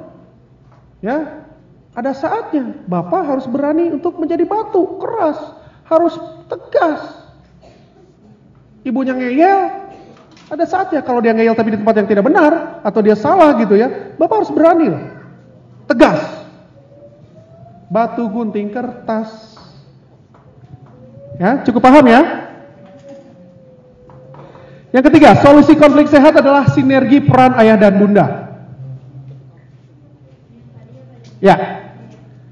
ya 1.02 1.42
ada 1.98 2.14
saatnya 2.14 2.86
bapak 2.86 3.26
harus 3.26 3.50
berani 3.50 3.90
untuk 3.90 4.22
menjadi 4.22 4.46
batu 4.46 5.02
keras, 5.02 5.40
harus 5.90 6.14
tegas. 6.46 7.21
Ibunya 8.82 9.14
ngeyel, 9.14 9.60
ada 10.50 10.66
saatnya 10.66 11.06
kalau 11.06 11.22
dia 11.22 11.38
ngeyel 11.38 11.54
tapi 11.54 11.74
di 11.74 11.80
tempat 11.80 11.96
yang 12.02 12.10
tidak 12.10 12.26
benar 12.26 12.82
atau 12.82 13.00
dia 13.06 13.14
salah 13.14 13.54
gitu 13.62 13.78
ya, 13.78 14.18
bapak 14.18 14.42
harus 14.42 14.52
berani 14.54 14.88
lah, 14.90 15.04
tegas. 15.86 16.22
Batu 17.92 18.24
gunting 18.32 18.72
kertas, 18.72 19.52
Ya, 21.42 21.58
cukup 21.66 21.82
paham 21.82 22.06
ya? 22.06 22.22
Yang 24.94 25.04
ketiga, 25.10 25.40
solusi 25.42 25.74
konflik 25.74 26.06
sehat 26.06 26.38
adalah 26.38 26.70
sinergi 26.70 27.24
peran 27.24 27.58
ayah 27.58 27.82
dan 27.82 27.98
bunda. 27.98 28.28
Ya, 31.42 31.56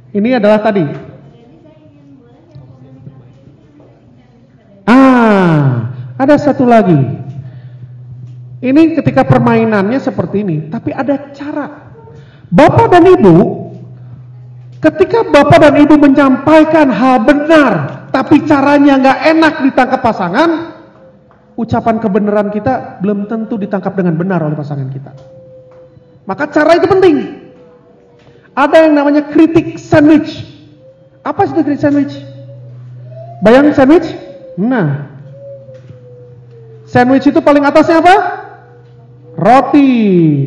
ini 0.10 0.40
adalah 0.40 0.64
tadi. 0.66 0.90
Ah, 4.90 5.89
ada 6.20 6.36
satu 6.36 6.68
lagi. 6.68 7.00
Ini 8.60 9.00
ketika 9.00 9.24
permainannya 9.24 10.04
seperti 10.04 10.44
ini, 10.44 10.68
tapi 10.68 10.92
ada 10.92 11.32
cara. 11.32 11.96
Bapak 12.52 12.92
dan 12.92 13.08
ibu, 13.08 13.36
ketika 14.84 15.24
bapak 15.32 15.60
dan 15.64 15.76
ibu 15.80 15.96
menyampaikan 15.96 16.92
hal 16.92 17.24
benar 17.24 18.00
tapi 18.12 18.44
caranya 18.44 19.00
nggak 19.00 19.20
enak 19.32 19.54
ditangkap 19.64 20.02
pasangan, 20.04 20.50
ucapan 21.56 21.96
kebenaran 22.04 22.50
kita 22.52 23.00
belum 23.00 23.32
tentu 23.32 23.56
ditangkap 23.56 23.96
dengan 23.96 24.20
benar 24.20 24.44
oleh 24.44 24.60
pasangan 24.60 24.90
kita. 24.92 25.16
Maka 26.28 26.52
cara 26.52 26.76
itu 26.76 26.86
penting. 26.90 27.18
Ada 28.58 28.90
yang 28.90 28.94
namanya 28.98 29.24
kritik 29.32 29.80
sandwich. 29.80 30.44
Apa 31.24 31.48
itu 31.48 31.64
kritik 31.64 31.80
sandwich? 31.80 32.12
Bayang 33.40 33.72
sandwich? 33.72 34.10
Nah, 34.60 35.09
sandwich 36.90 37.30
itu 37.30 37.40
paling 37.40 37.62
atasnya 37.64 38.02
apa? 38.02 38.16
Roti. 39.40 39.94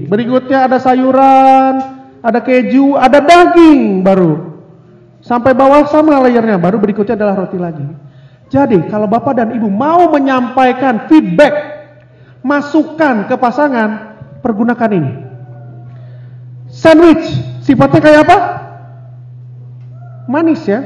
Berikutnya 0.04 0.68
ada 0.68 0.76
sayuran, 0.82 1.74
ada 2.20 2.40
keju, 2.42 2.98
ada 2.98 3.22
daging 3.22 4.04
baru. 4.04 4.52
Sampai 5.22 5.54
bawah 5.54 5.86
sama 5.86 6.18
layarnya, 6.18 6.58
baru 6.58 6.82
berikutnya 6.82 7.14
adalah 7.14 7.46
roti 7.46 7.56
lagi. 7.56 7.86
Jadi 8.50 8.90
kalau 8.90 9.06
Bapak 9.06 9.38
dan 9.38 9.54
Ibu 9.54 9.70
mau 9.70 10.10
menyampaikan 10.10 11.06
feedback, 11.06 11.54
masukan 12.42 13.30
ke 13.30 13.34
pasangan, 13.38 14.18
pergunakan 14.42 14.90
ini. 14.92 15.12
Sandwich, 16.68 17.24
sifatnya 17.62 18.00
kayak 18.02 18.20
apa? 18.28 18.38
Manis 20.26 20.62
ya. 20.66 20.80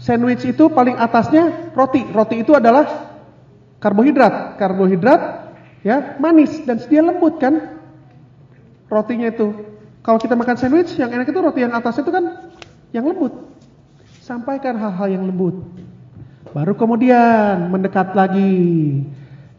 Sandwich 0.00 0.42
itu 0.48 0.72
paling 0.72 0.96
atasnya 0.96 1.70
roti. 1.76 2.00
Roti 2.10 2.40
itu 2.40 2.56
adalah 2.56 3.09
karbohidrat. 3.80 4.60
Karbohidrat 4.60 5.20
ya 5.80 6.20
manis 6.20 6.60
dan 6.68 6.78
dia 6.86 7.00
lembut 7.00 7.40
kan? 7.40 7.80
Rotinya 8.86 9.32
itu. 9.32 9.70
Kalau 10.00 10.16
kita 10.16 10.32
makan 10.32 10.56
sandwich, 10.56 10.96
yang 10.96 11.12
enak 11.12 11.28
itu 11.28 11.38
roti 11.38 11.60
yang 11.60 11.76
atas 11.76 12.00
itu 12.00 12.08
kan 12.08 12.52
yang 12.90 13.04
lembut. 13.04 13.32
Sampaikan 14.24 14.76
hal-hal 14.80 15.08
yang 15.20 15.24
lembut. 15.28 15.60
Baru 16.50 16.74
kemudian 16.74 17.68
mendekat 17.68 18.16
lagi 18.16 19.04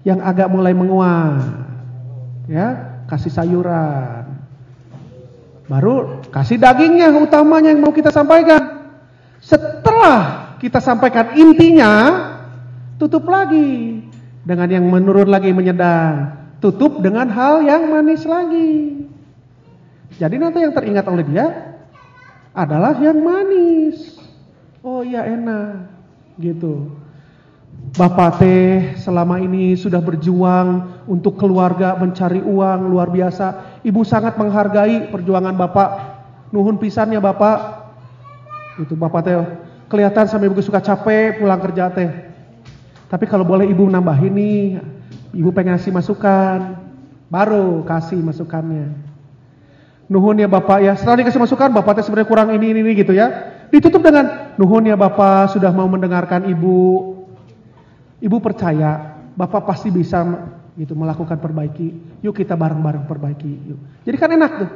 yang 0.01 0.19
agak 0.19 0.49
mulai 0.49 0.73
menguat. 0.73 1.45
Ya, 2.49 2.99
kasih 3.05 3.31
sayuran. 3.31 4.27
Baru 5.69 6.19
kasih 6.33 6.59
dagingnya 6.59 7.15
utamanya 7.15 7.71
yang 7.71 7.79
mau 7.79 7.95
kita 7.95 8.11
sampaikan. 8.11 8.91
Setelah 9.39 10.57
kita 10.59 10.83
sampaikan 10.83 11.37
intinya, 11.37 11.93
tutup 12.99 13.23
lagi 13.29 14.03
dengan 14.45 14.67
yang 14.69 14.85
menurun 14.89 15.29
lagi 15.29 15.53
menyedang. 15.53 16.39
Tutup 16.61 17.01
dengan 17.01 17.25
hal 17.29 17.65
yang 17.65 17.89
manis 17.89 18.21
lagi. 18.25 19.01
Jadi 20.21 20.35
nanti 20.37 20.61
yang 20.61 20.73
teringat 20.77 21.05
oleh 21.09 21.25
dia 21.25 21.47
adalah 22.53 22.93
yang 23.01 23.17
manis. 23.17 24.21
Oh 24.85 25.01
iya 25.01 25.25
enak 25.25 25.89
gitu. 26.37 26.93
Bapak 27.97 28.37
teh 28.37 28.93
selama 29.01 29.41
ini 29.41 29.73
sudah 29.73 29.97
berjuang 29.97 31.01
untuk 31.09 31.41
keluarga 31.41 31.97
mencari 31.97 32.45
uang 32.45 32.93
luar 32.93 33.09
biasa. 33.09 33.81
Ibu 33.81 34.05
sangat 34.05 34.37
menghargai 34.37 35.09
perjuangan 35.09 35.57
Bapak. 35.57 35.89
Nuhun 36.53 36.77
pisannya 36.77 37.17
Bapak. 37.17 37.89
Itu 38.77 38.93
Bapak 38.93 39.21
teh 39.25 39.35
kelihatan 39.89 40.23
sampai 40.23 40.47
ibu 40.47 40.61
suka 40.63 40.79
capek 40.79 41.41
pulang 41.41 41.59
kerja 41.59 41.91
teh. 41.91 42.30
Tapi 43.11 43.27
kalau 43.27 43.43
boleh 43.43 43.67
ibu 43.67 43.83
nambah 43.91 44.15
ini, 44.23 44.79
ibu 45.35 45.51
pengen 45.51 45.75
ngasih 45.75 45.91
masukan, 45.91 46.79
baru 47.27 47.83
kasih 47.83 48.23
masukannya. 48.23 48.87
Nuhun 50.07 50.39
ya 50.39 50.47
Bapak 50.47 50.79
ya, 50.79 50.95
setelah 50.95 51.19
dikasih 51.19 51.43
masukan, 51.43 51.75
Bapak 51.75 51.99
teh 51.99 52.03
sebenarnya 52.07 52.31
kurang 52.31 52.55
ini, 52.55 52.71
ini, 52.71 52.79
ini 52.79 52.91
gitu 52.95 53.11
ya. 53.11 53.51
Ditutup 53.67 53.99
dengan 53.99 54.55
nuhun 54.55 54.87
ya 54.87 54.95
Bapak 54.95 55.51
sudah 55.51 55.75
mau 55.75 55.91
mendengarkan 55.91 56.47
Ibu. 56.47 56.79
Ibu 58.23 58.37
percaya 58.39 59.19
Bapak 59.35 59.67
pasti 59.67 59.91
bisa 59.91 60.23
gitu 60.79 60.95
melakukan 60.95 61.35
perbaiki. 61.35 62.19
Yuk 62.23 62.31
kita 62.31 62.55
bareng-bareng 62.55 63.07
perbaiki. 63.07 63.51
Yuk. 63.71 63.79
Jadi 64.07 64.15
kan 64.19 64.31
enak 64.31 64.51
tuh. 64.55 64.69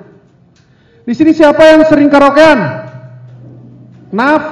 Di 1.08 1.14
sini 1.16 1.32
siapa 1.32 1.64
yang 1.72 1.88
sering 1.88 2.12
karaokean? 2.12 2.60
Naf, 4.12 4.44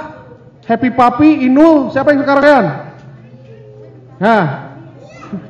Happy 0.68 0.92
Papi, 0.92 1.48
Inul, 1.48 1.92
siapa 1.92 2.16
yang 2.16 2.24
karaokean? 2.24 2.93
Nah, 4.22 4.44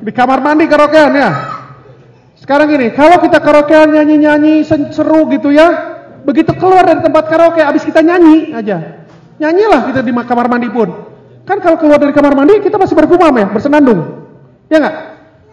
di 0.00 0.12
kamar 0.12 0.40
mandi 0.40 0.64
karaokean 0.68 1.12
ya. 1.16 1.30
Sekarang 2.38 2.68
gini, 2.68 2.92
kalau 2.92 3.20
kita 3.20 3.40
karaokean 3.40 3.96
nyanyi-nyanyi 3.96 4.64
seru 4.92 5.28
gitu 5.32 5.48
ya, 5.48 5.94
Begitu 6.24 6.56
keluar 6.56 6.88
dari 6.88 7.04
tempat 7.04 7.28
karaoke, 7.28 7.60
habis 7.60 7.84
kita 7.84 8.00
nyanyi 8.00 8.56
aja. 8.56 9.04
Nyanyilah 9.36 9.92
kita 9.92 10.00
di 10.00 10.12
kamar 10.24 10.48
mandi 10.48 10.72
pun. 10.72 10.88
Kan 11.44 11.60
kalau 11.60 11.76
keluar 11.76 12.00
dari 12.00 12.16
kamar 12.16 12.32
mandi, 12.32 12.64
kita 12.64 12.80
masih 12.80 12.96
berkumam 12.96 13.36
ya, 13.36 13.46
bersenandung. 13.52 14.24
Ya 14.72 14.80
nggak? 14.80 14.96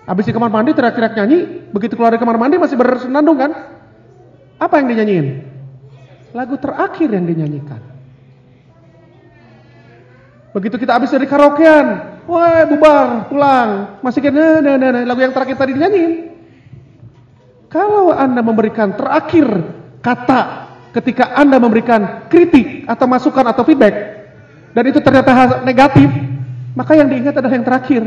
Habis 0.08 0.32
di 0.32 0.34
kamar 0.34 0.48
mandi 0.48 0.72
teriak-teriak 0.72 1.14
nyanyi, 1.20 1.40
begitu 1.76 2.00
keluar 2.00 2.16
dari 2.16 2.24
kamar 2.24 2.40
mandi 2.40 2.56
masih 2.56 2.80
bersenandung 2.80 3.36
kan? 3.36 3.52
Apa 4.64 4.80
yang 4.80 4.88
dinyanyiin? 4.96 5.28
Lagu 6.32 6.56
terakhir 6.56 7.12
yang 7.12 7.28
dinyanyikan. 7.28 7.91
Begitu 10.52 10.76
kita 10.84 11.00
habis 11.00 11.12
dari 11.16 11.24
karaokean, 11.28 11.88
wah 12.28 12.68
bubar, 12.68 13.32
pulang, 13.32 13.70
masih 14.04 14.20
kena 14.20 14.60
nah, 14.60 14.76
nah, 14.76 14.90
nah, 14.92 15.04
lagu 15.08 15.24
yang 15.24 15.32
terakhir 15.32 15.56
tadi 15.56 15.72
dinyanyiin. 15.80 16.14
Kalau 17.72 18.12
Anda 18.12 18.44
memberikan 18.44 19.00
terakhir 19.00 19.48
kata 20.04 20.42
ketika 20.92 21.40
Anda 21.40 21.56
memberikan 21.56 22.28
kritik 22.28 22.84
atau 22.84 23.08
masukan 23.08 23.48
atau 23.48 23.64
feedback 23.64 23.96
dan 24.76 24.84
itu 24.88 25.00
ternyata 25.00 25.64
negatif, 25.64 26.12
maka 26.76 27.00
yang 27.00 27.08
diingat 27.08 27.36
adalah 27.40 27.56
yang 27.56 27.64
terakhir 27.64 28.04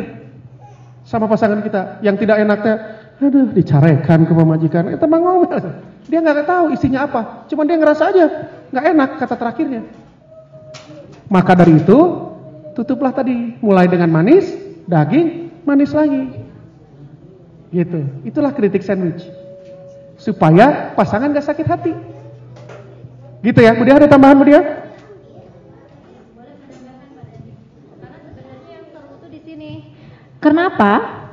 sama 1.05 1.25
pasangan 1.25 1.65
kita. 1.65 2.01
Yang 2.05 2.29
tidak 2.29 2.37
enaknya, 2.45 2.75
aduh 3.21 3.49
dicarekan 3.57 4.29
ke 4.29 4.33
pemajikan, 4.37 4.83
itu 4.93 5.05
emang 5.05 5.23
ngomel. 5.25 5.65
Dia 6.09 6.21
nggak 6.21 6.45
tahu 6.45 6.65
isinya 6.77 7.09
apa, 7.09 7.49
cuma 7.49 7.65
dia 7.65 7.81
ngerasa 7.81 8.13
aja 8.13 8.25
nggak 8.69 8.85
enak 8.85 9.11
kata 9.17 9.35
terakhirnya. 9.41 9.83
Maka 11.33 11.53
dari 11.57 11.81
itu 11.81 11.99
tutuplah 12.75 13.15
tadi, 13.15 13.57
mulai 13.63 13.87
dengan 13.87 14.11
manis, 14.11 14.51
daging, 14.91 15.49
manis 15.63 15.95
lagi. 15.95 16.45
Gitu. 17.71 18.07
Itulah 18.27 18.51
kritik 18.51 18.83
sandwich. 18.83 19.23
Supaya 20.19 20.95
pasangan 20.95 21.31
gak 21.31 21.47
sakit 21.47 21.67
hati. 21.67 21.95
Gitu 23.43 23.61
ya, 23.63 23.73
Budia 23.75 23.99
ada 23.99 24.11
tambahan 24.11 24.39
Budia? 24.39 24.85
Kenapa? 30.45 31.25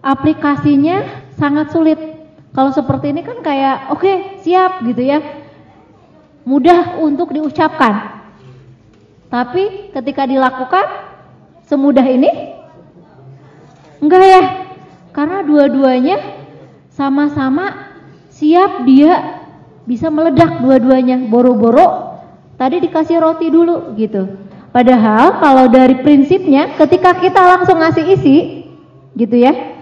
Aplikasinya 0.00 1.28
sangat 1.36 1.76
sulit. 1.76 2.00
Kalau 2.56 2.72
seperti 2.72 3.12
ini 3.12 3.20
kan 3.20 3.44
kayak 3.44 3.92
oke 3.92 4.00
okay, 4.00 4.16
siap 4.40 4.80
gitu 4.88 5.04
ya, 5.04 5.20
mudah 6.48 6.96
untuk 7.04 7.36
diucapkan. 7.36 8.19
Tapi 9.30 9.94
ketika 9.94 10.26
dilakukan 10.26 10.86
semudah 11.70 12.02
ini, 12.02 12.30
enggak 14.02 14.24
ya? 14.26 14.42
Karena 15.14 15.46
dua-duanya 15.46 16.18
sama-sama 16.90 17.94
siap 18.34 18.84
dia 18.84 19.42
bisa 19.86 20.10
meledak 20.10 20.58
dua-duanya. 20.58 21.30
Boro-boro 21.30 22.18
tadi 22.58 22.82
dikasih 22.82 23.22
roti 23.22 23.48
dulu 23.48 23.94
gitu. 23.94 24.50
Padahal 24.74 25.38
kalau 25.38 25.66
dari 25.70 26.02
prinsipnya 26.02 26.74
ketika 26.78 27.14
kita 27.18 27.42
langsung 27.42 27.78
ngasih 27.82 28.06
isi 28.14 28.36
gitu 29.18 29.34
ya 29.34 29.80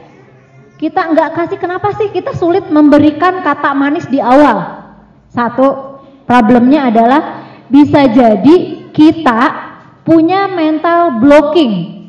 kita 0.79 1.11
nggak 1.11 1.31
kasih 1.35 1.59
kenapa 1.59 1.91
sih? 1.99 2.09
Kita 2.15 2.39
sulit 2.39 2.71
memberikan 2.71 3.43
kata 3.43 3.75
manis 3.75 4.07
di 4.07 4.23
awal. 4.23 4.87
Satu 5.27 5.99
problemnya 6.23 6.87
adalah 6.87 7.51
bisa 7.67 8.07
jadi 8.07 8.78
kita 8.99 9.41
punya 10.03 10.51
mental 10.51 11.23
blocking 11.23 12.03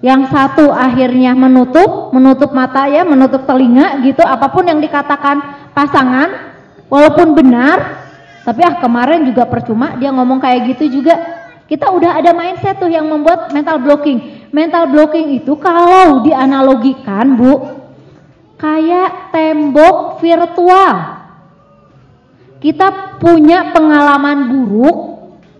yang 0.00 0.30
satu 0.32 0.72
akhirnya 0.72 1.36
menutup, 1.36 2.14
menutup 2.16 2.56
mata 2.56 2.88
ya, 2.88 3.04
menutup 3.04 3.44
telinga 3.44 4.00
gitu, 4.00 4.24
apa 4.24 4.48
pun 4.48 4.64
yang 4.64 4.78
dikatakan 4.80 5.68
pasangan, 5.74 6.48
Walaupun 6.88 7.36
benar, 7.36 8.00
tapi 8.48 8.64
ah 8.64 8.80
kemarin 8.80 9.28
juga 9.28 9.44
percuma 9.44 10.00
dia 10.00 10.08
ngomong 10.08 10.40
kayak 10.40 10.72
gitu 10.76 11.00
juga. 11.00 11.44
Kita 11.68 11.92
udah 11.92 12.16
ada 12.16 12.32
mindset 12.32 12.80
tuh 12.80 12.88
yang 12.88 13.04
membuat 13.04 13.52
mental 13.52 13.76
blocking. 13.84 14.48
Mental 14.48 14.88
blocking 14.88 15.36
itu 15.36 15.52
kalau 15.60 16.24
dianalogikan, 16.24 17.36
Bu, 17.36 17.52
kayak 18.56 19.36
tembok 19.36 20.16
virtual. 20.24 21.20
Kita 22.56 23.20
punya 23.20 23.68
pengalaman 23.76 24.48
buruk, 24.48 24.96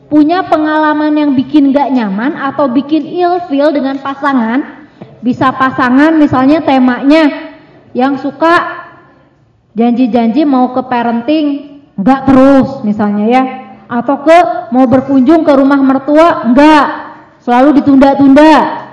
punya 0.09 0.44
pengalaman 0.48 1.12
yang 1.14 1.30
bikin 1.36 1.70
gak 1.70 1.93
nyaman 1.93 2.36
atau 2.36 2.68
bikin 2.72 3.05
ilfeel 3.05 3.72
dengan 3.72 4.01
pasangan. 4.01 4.89
Bisa 5.20 5.52
pasangan 5.52 6.16
misalnya 6.16 6.62
temanya 6.64 7.55
yang 7.93 8.16
suka 8.16 8.86
janji-janji 9.74 10.47
mau 10.47 10.70
ke 10.74 10.82
parenting 10.86 11.47
enggak 11.98 12.30
terus 12.30 12.86
misalnya 12.86 13.26
ya 13.26 13.43
atau 13.90 14.22
ke 14.22 14.39
mau 14.70 14.86
berkunjung 14.86 15.43
ke 15.43 15.52
rumah 15.59 15.82
mertua 15.82 16.47
enggak 16.47 16.86
selalu 17.43 17.82
ditunda-tunda 17.82 18.86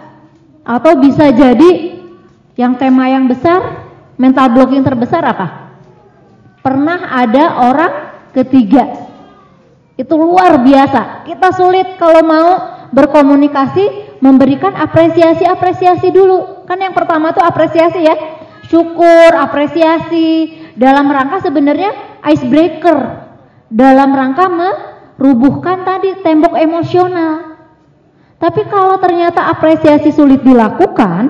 Atau 0.66 0.98
bisa 0.98 1.30
jadi 1.30 2.02
yang 2.58 2.74
tema 2.82 3.06
yang 3.06 3.30
besar, 3.30 3.86
mental 4.18 4.50
blocking 4.50 4.82
terbesar 4.82 5.22
apa? 5.22 5.70
Pernah 6.66 7.22
ada 7.22 7.70
orang 7.70 7.94
ketiga. 8.34 9.05
Itu 9.96 10.20
luar 10.20 10.60
biasa. 10.60 11.24
Kita 11.24 11.56
sulit 11.56 11.96
kalau 11.96 12.20
mau 12.24 12.50
berkomunikasi, 12.92 14.20
memberikan 14.20 14.76
apresiasi-apresiasi 14.76 16.12
dulu. 16.12 16.68
Kan 16.68 16.84
yang 16.84 16.92
pertama 16.92 17.32
tuh 17.32 17.44
apresiasi 17.44 18.04
ya. 18.04 18.16
Syukur, 18.68 19.32
apresiasi 19.36 20.52
dalam 20.76 21.08
rangka 21.08 21.48
sebenarnya 21.48 22.20
icebreaker. 22.28 23.24
Dalam 23.72 24.12
rangka 24.12 24.46
merubuhkan 24.52 25.88
tadi 25.88 26.20
tembok 26.20 26.60
emosional. 26.60 27.56
Tapi 28.36 28.68
kalau 28.68 29.00
ternyata 29.00 29.48
apresiasi 29.48 30.12
sulit 30.12 30.44
dilakukan 30.44 31.24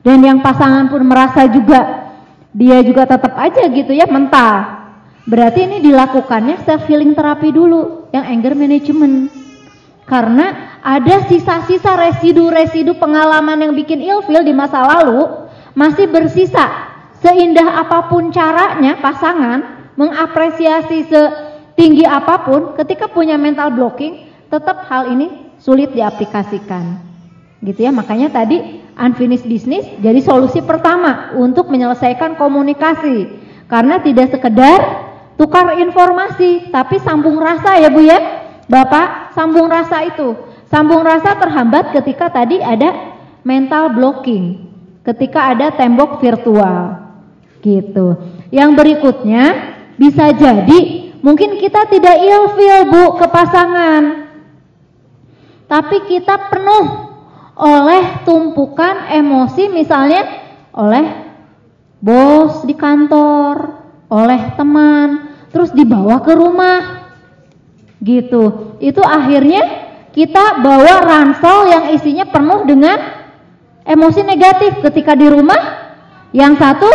dan 0.00 0.18
yang 0.24 0.40
pasangan 0.40 0.88
pun 0.88 1.04
merasa 1.04 1.44
juga 1.44 2.08
dia 2.56 2.80
juga 2.80 3.04
tetap 3.04 3.36
aja 3.36 3.68
gitu 3.68 3.92
ya 3.92 4.08
mental. 4.08 4.77
Berarti 5.28 5.68
ini 5.68 5.84
dilakukannya 5.84 6.64
self 6.64 6.88
healing 6.88 7.12
terapi 7.12 7.52
dulu 7.52 8.08
yang 8.16 8.24
anger 8.24 8.56
management. 8.56 9.28
Karena 10.08 10.80
ada 10.80 11.28
sisa-sisa 11.28 12.00
residu-residu 12.00 12.96
pengalaman 12.96 13.60
yang 13.60 13.76
bikin 13.76 14.00
ilfil 14.00 14.40
di 14.40 14.56
masa 14.56 14.88
lalu 14.88 15.28
masih 15.76 16.08
bersisa. 16.08 16.88
Seindah 17.20 17.84
apa 17.84 18.08
pun 18.08 18.32
caranya 18.32 18.96
pasangan 19.04 19.92
mengapresiasi 20.00 21.12
setinggi 21.12 22.08
apa 22.08 22.48
pun 22.48 22.72
ketika 22.80 23.12
punya 23.12 23.36
mental 23.36 23.68
blocking 23.68 24.32
tetap 24.48 24.88
hal 24.88 25.12
ini 25.12 25.52
sulit 25.60 25.92
diaplikasikan. 25.92 27.04
Gitu 27.60 27.84
ya, 27.84 27.92
makanya 27.92 28.32
tadi 28.32 28.80
unfinished 28.96 29.44
business 29.44 29.84
jadi 30.00 30.24
solusi 30.24 30.64
pertama 30.64 31.36
untuk 31.36 31.68
menyelesaikan 31.68 32.40
komunikasi. 32.40 33.44
Karena 33.68 34.00
tidak 34.00 34.32
sekedar 34.32 35.07
tukar 35.38 35.78
informasi, 35.78 36.68
tapi 36.74 36.98
sambung 36.98 37.38
rasa 37.38 37.78
ya 37.78 37.88
Bu 37.88 38.02
ya. 38.02 38.18
Bapak, 38.68 39.32
sambung 39.32 39.70
rasa 39.70 40.04
itu. 40.04 40.36
Sambung 40.68 41.00
rasa 41.00 41.38
terhambat 41.40 41.96
ketika 41.96 42.28
tadi 42.28 42.60
ada 42.60 43.16
mental 43.46 43.96
blocking. 43.96 44.68
Ketika 45.06 45.56
ada 45.56 45.72
tembok 45.72 46.20
virtual. 46.20 47.08
Gitu. 47.64 48.18
Yang 48.52 48.70
berikutnya 48.76 49.44
bisa 49.96 50.36
jadi 50.36 51.14
mungkin 51.24 51.56
kita 51.56 51.88
tidak 51.88 52.18
ilfil 52.18 52.78
Bu 52.92 53.04
ke 53.16 53.26
pasangan. 53.32 54.28
Tapi 55.64 55.96
kita 56.10 56.52
penuh 56.52 56.86
oleh 57.58 58.22
tumpukan 58.22 59.10
emosi 59.10 59.68
misalnya 59.68 60.22
oleh 60.72 61.28
bos 61.98 62.62
di 62.62 62.72
kantor, 62.78 63.82
oleh 64.08 64.54
teman, 64.54 65.27
terus 65.50 65.70
dibawa 65.72 66.20
ke 66.24 66.32
rumah. 66.34 67.10
Gitu. 67.98 68.76
Itu 68.78 69.02
akhirnya 69.02 69.90
kita 70.14 70.62
bawa 70.62 71.02
ransel 71.02 71.68
yang 71.68 71.84
isinya 71.92 72.26
penuh 72.30 72.64
dengan 72.64 72.96
emosi 73.84 74.22
negatif 74.22 74.80
ketika 74.84 75.18
di 75.18 75.26
rumah. 75.26 75.90
Yang 76.30 76.60
satu 76.60 76.90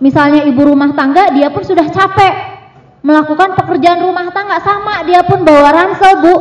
misalnya 0.00 0.48
ibu 0.48 0.64
rumah 0.64 0.96
tangga 0.96 1.30
dia 1.36 1.52
pun 1.52 1.60
sudah 1.62 1.86
capek 1.92 2.34
melakukan 3.00 3.56
pekerjaan 3.56 4.00
rumah 4.04 4.28
tangga 4.32 4.60
sama 4.60 5.04
dia 5.04 5.24
pun 5.24 5.44
bawa 5.44 5.72
ransel 5.72 6.20
bu 6.20 6.34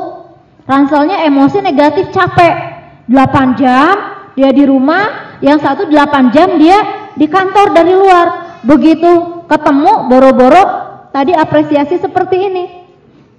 ranselnya 0.68 1.24
emosi 1.28 1.60
negatif 1.64 2.12
capek 2.12 2.56
8 3.12 3.60
jam 3.60 3.96
dia 4.36 4.50
di 4.56 4.64
rumah 4.64 5.36
yang 5.44 5.60
satu 5.60 5.88
8 5.88 6.36
jam 6.36 6.60
dia 6.60 7.12
di 7.16 7.28
kantor 7.28 7.76
dari 7.76 7.92
luar 7.96 8.28
begitu 8.64 9.44
ketemu 9.48 10.08
boro-boro 10.08 10.64
tadi 11.12 11.34
apresiasi 11.34 11.98
seperti 11.98 12.38
ini 12.38 12.66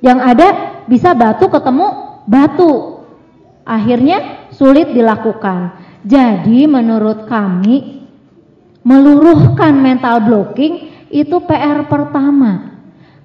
yang 0.00 0.18
ada 0.20 0.80
bisa 0.88 1.12
batu 1.12 1.46
ketemu 1.52 2.20
batu 2.24 3.04
akhirnya 3.66 4.48
sulit 4.54 4.90
dilakukan 4.90 5.76
jadi 6.06 6.66
menurut 6.66 7.28
kami 7.28 8.06
meluruhkan 8.80 9.76
mental 9.76 10.24
blocking 10.24 10.88
itu 11.12 11.36
PR 11.44 11.84
pertama 11.84 12.70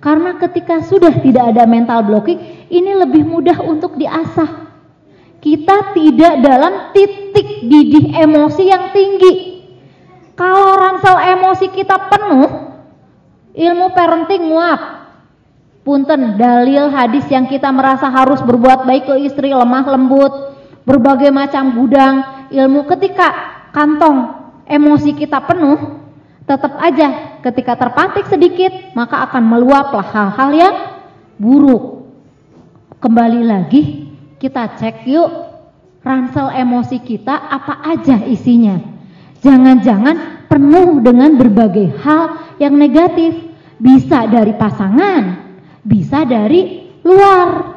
karena 0.05 0.37
ketika 0.37 0.85
sudah 0.85 1.17
tidak 1.17 1.49
ada 1.49 1.65
mental 1.65 2.05
blocking, 2.05 2.37
ini 2.69 2.93
lebih 2.93 3.25
mudah 3.25 3.57
untuk 3.65 3.97
diasah. 3.97 4.69
Kita 5.41 5.97
tidak 5.97 6.45
dalam 6.45 6.93
titik 6.93 7.65
didih 7.65 8.13
emosi 8.13 8.63
yang 8.69 8.93
tinggi. 8.93 9.33
Kalau 10.37 10.77
ransel 10.77 11.17
emosi 11.17 11.73
kita 11.73 11.97
penuh, 12.13 12.64
ilmu 13.55 13.95
parenting 13.95 14.51
muap. 14.51 15.07
Punten, 15.85 16.35
dalil 16.35 16.89
hadis 16.89 17.29
yang 17.29 17.45
kita 17.45 17.69
merasa 17.69 18.09
harus 18.09 18.41
berbuat 18.41 18.89
baik 18.89 19.05
ke 19.05 19.15
istri, 19.21 19.53
lemah 19.53 19.85
lembut, 19.85 20.33
berbagai 20.81 21.29
macam 21.29 21.77
gudang 21.77 22.47
ilmu 22.49 22.89
ketika 22.89 23.29
kantong 23.69 24.49
emosi 24.65 25.13
kita 25.13 25.45
penuh, 25.45 26.01
tetap 26.45 26.73
aja 26.81 27.37
ketika 27.45 27.77
terpantik 27.77 28.25
sedikit 28.29 28.73
maka 28.97 29.29
akan 29.29 29.43
meluaplah 29.45 30.05
hal-hal 30.09 30.49
yang 30.57 30.75
buruk. 31.37 32.09
Kembali 32.97 33.45
lagi 33.45 34.09
kita 34.41 34.77
cek 34.81 35.05
yuk 35.05 35.29
ransel 36.01 36.49
emosi 36.49 36.97
kita 37.01 37.33
apa 37.33 37.85
aja 37.93 38.25
isinya. 38.25 38.77
Jangan-jangan 39.45 40.49
penuh 40.49 41.01
dengan 41.05 41.37
berbagai 41.37 41.93
hal 42.01 42.57
yang 42.57 42.73
negatif. 42.73 43.44
Bisa 43.75 44.25
dari 44.29 44.55
pasangan, 44.55 45.23
bisa 45.83 46.23
dari 46.23 46.91
luar. 47.03 47.75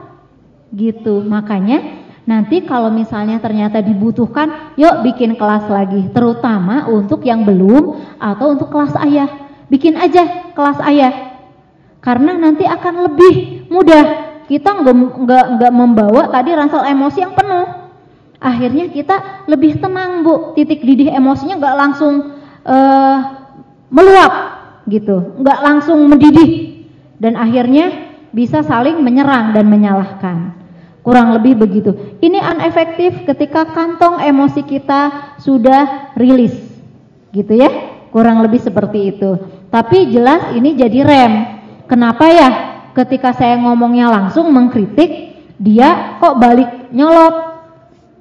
Gitu. 0.70 1.24
Makanya 1.24 1.98
Nanti 2.28 2.60
kalau 2.68 2.92
misalnya 2.92 3.40
ternyata 3.40 3.80
dibutuhkan, 3.80 4.76
yuk 4.76 5.00
bikin 5.00 5.40
kelas 5.40 5.64
lagi, 5.72 6.12
terutama 6.12 6.84
untuk 6.84 7.24
yang 7.24 7.48
belum 7.48 8.04
atau 8.20 8.52
untuk 8.52 8.68
kelas 8.68 8.92
ayah. 9.00 9.48
Bikin 9.72 9.96
aja 9.96 10.52
kelas 10.52 10.76
ayah. 10.92 11.40
Karena 12.04 12.36
nanti 12.36 12.68
akan 12.68 13.08
lebih 13.08 13.64
mudah. 13.72 14.28
Kita 14.44 14.76
nggak 14.76 15.24
nggak 15.56 15.72
membawa 15.72 16.28
tadi 16.28 16.52
ransel 16.52 16.84
emosi 16.84 17.18
yang 17.24 17.32
penuh. 17.32 17.68
Akhirnya 18.36 18.92
kita 18.92 19.48
lebih 19.48 19.80
tenang 19.80 20.20
bu, 20.20 20.52
titik 20.52 20.84
didih 20.84 21.08
emosinya 21.16 21.56
nggak 21.56 21.76
langsung 21.80 22.36
uh, 22.68 23.16
meluap 23.88 24.32
gitu, 24.88 25.36
nggak 25.38 25.58
langsung 25.62 26.02
mendidih 26.08 26.82
dan 27.20 27.36
akhirnya 27.36 28.08
bisa 28.32 28.60
saling 28.64 29.00
menyerang 29.00 29.52
dan 29.56 29.66
menyalahkan. 29.68 30.58
Kurang 31.08 31.32
lebih 31.32 31.56
begitu. 31.56 32.20
Ini 32.20 32.36
unefektif 32.36 33.24
ketika 33.24 33.64
kantong 33.72 34.20
emosi 34.20 34.60
kita 34.60 35.32
sudah 35.40 36.12
rilis. 36.20 36.52
Gitu 37.32 37.56
ya. 37.56 37.70
Kurang 38.12 38.44
lebih 38.44 38.60
seperti 38.60 39.16
itu. 39.16 39.40
Tapi 39.72 40.12
jelas 40.12 40.52
ini 40.52 40.76
jadi 40.76 41.08
rem. 41.08 41.32
Kenapa 41.88 42.28
ya? 42.28 42.50
Ketika 42.92 43.32
saya 43.32 43.56
ngomongnya 43.56 44.12
langsung 44.12 44.52
mengkritik, 44.52 45.40
dia 45.56 46.20
kok 46.20 46.36
balik 46.36 46.92
nyolot. 46.92 47.56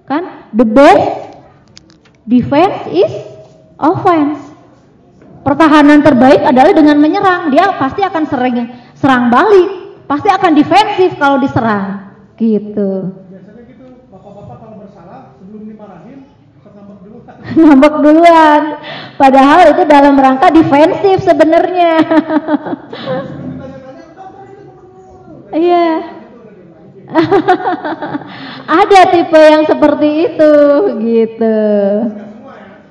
Kan? 0.08 0.48
The 0.56 0.64
best 0.64 1.08
defense 2.24 2.88
is 2.88 3.12
offense. 3.76 4.47
Pertahanan 5.48 6.04
terbaik 6.04 6.44
adalah 6.44 6.76
dengan 6.76 7.00
menyerang. 7.00 7.48
Dia 7.56 7.72
pasti 7.80 8.04
akan 8.04 8.24
sering 8.28 8.68
serang 9.00 9.32
balik. 9.32 10.04
Pasti 10.04 10.28
akan 10.28 10.52
defensif 10.52 11.16
kalau 11.16 11.40
diserang. 11.40 12.12
Gitu. 12.36 13.16
Biasanya 13.32 13.64
gitu, 13.72 13.86
bapak-bapak 14.12 14.56
kalau 14.60 14.76
bersalah 14.84 15.40
sebelum 15.40 15.72
dimarahin, 15.72 16.28
ngambek 16.68 17.00
duluan. 17.00 17.36
ngambek 17.64 17.96
duluan. 18.04 18.62
Padahal 19.16 19.60
itu 19.72 19.84
dalam 19.88 20.20
rangka 20.20 20.52
defensif 20.52 21.24
sebenarnya. 21.24 21.92
Iya. 25.48 26.04
ada 28.84 29.00
tipe 29.16 29.40
yang 29.40 29.64
seperti 29.64 30.28
itu 30.28 30.54
gitu. 31.00 31.60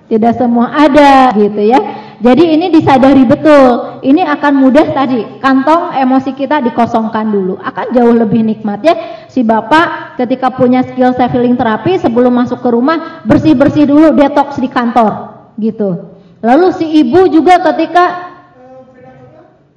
Tidak 0.09 0.33
semua 0.41 0.73
ada 0.73 1.37
gitu 1.37 1.61
ya. 1.61 2.06
Jadi 2.17 2.45
ini 2.57 2.73
disadari 2.73 3.29
betul. 3.29 4.01
Ini 4.01 4.25
akan 4.25 4.53
mudah 4.57 4.87
tadi 4.97 5.41
kantong 5.41 5.93
emosi 5.97 6.33
kita 6.33 6.65
dikosongkan 6.65 7.29
dulu. 7.29 7.61
Akan 7.61 7.93
jauh 7.93 8.15
lebih 8.17 8.41
nikmat 8.41 8.81
ya. 8.81 8.95
Si 9.29 9.45
bapak 9.45 10.17
ketika 10.17 10.49
punya 10.53 10.81
skill 10.85 11.13
self 11.13 11.33
healing 11.33 11.61
terapi 11.61 12.01
sebelum 12.01 12.33
masuk 12.33 12.65
ke 12.65 12.69
rumah 12.73 13.21
bersih-bersih 13.29 13.85
dulu 13.85 14.17
detox 14.17 14.57
di 14.57 14.69
kantor 14.73 15.37
gitu. 15.61 16.17
Lalu 16.41 16.73
si 16.73 16.87
ibu 17.05 17.29
juga 17.29 17.61
ketika 17.73 18.05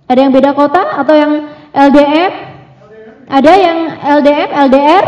ada 0.08 0.20
yang 0.20 0.32
beda 0.32 0.52
kota 0.56 1.00
atau 1.00 1.16
yang 1.16 1.34
LDM? 1.76 2.32
Ada 3.30 3.54
yang 3.62 3.78
LDM, 4.20 4.50
LDR? 4.68 5.06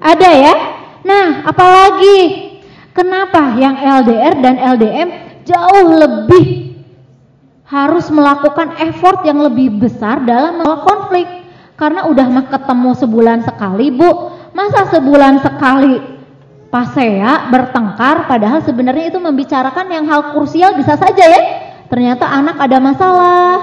Ada 0.00 0.28
ya? 0.32 0.54
Nah, 1.04 1.44
apalagi 1.44 2.50
Kenapa 2.90 3.54
yang 3.54 3.78
LDR 3.78 4.34
dan 4.42 4.54
LDM 4.58 5.08
jauh 5.50 5.86
lebih 5.98 6.70
harus 7.66 8.06
melakukan 8.14 8.78
effort 8.82 9.26
yang 9.26 9.42
lebih 9.42 9.82
besar 9.82 10.22
dalam 10.22 10.62
konflik? 10.86 11.26
Karena 11.74 12.06
udah 12.06 12.26
mah 12.30 12.46
ketemu 12.46 12.90
sebulan 12.94 13.38
sekali, 13.42 13.90
Bu. 13.90 14.10
Masa 14.54 14.86
sebulan 14.90 15.40
sekali 15.42 15.96
pasea 16.70 17.50
bertengkar 17.50 18.30
padahal 18.30 18.62
sebenarnya 18.62 19.10
itu 19.10 19.18
membicarakan 19.18 19.86
yang 19.90 20.04
hal 20.06 20.36
krusial 20.36 20.78
bisa 20.78 20.94
saja 20.94 21.24
ya. 21.24 21.42
Ternyata 21.90 22.28
anak 22.30 22.56
ada 22.62 22.78
masalah. 22.78 23.56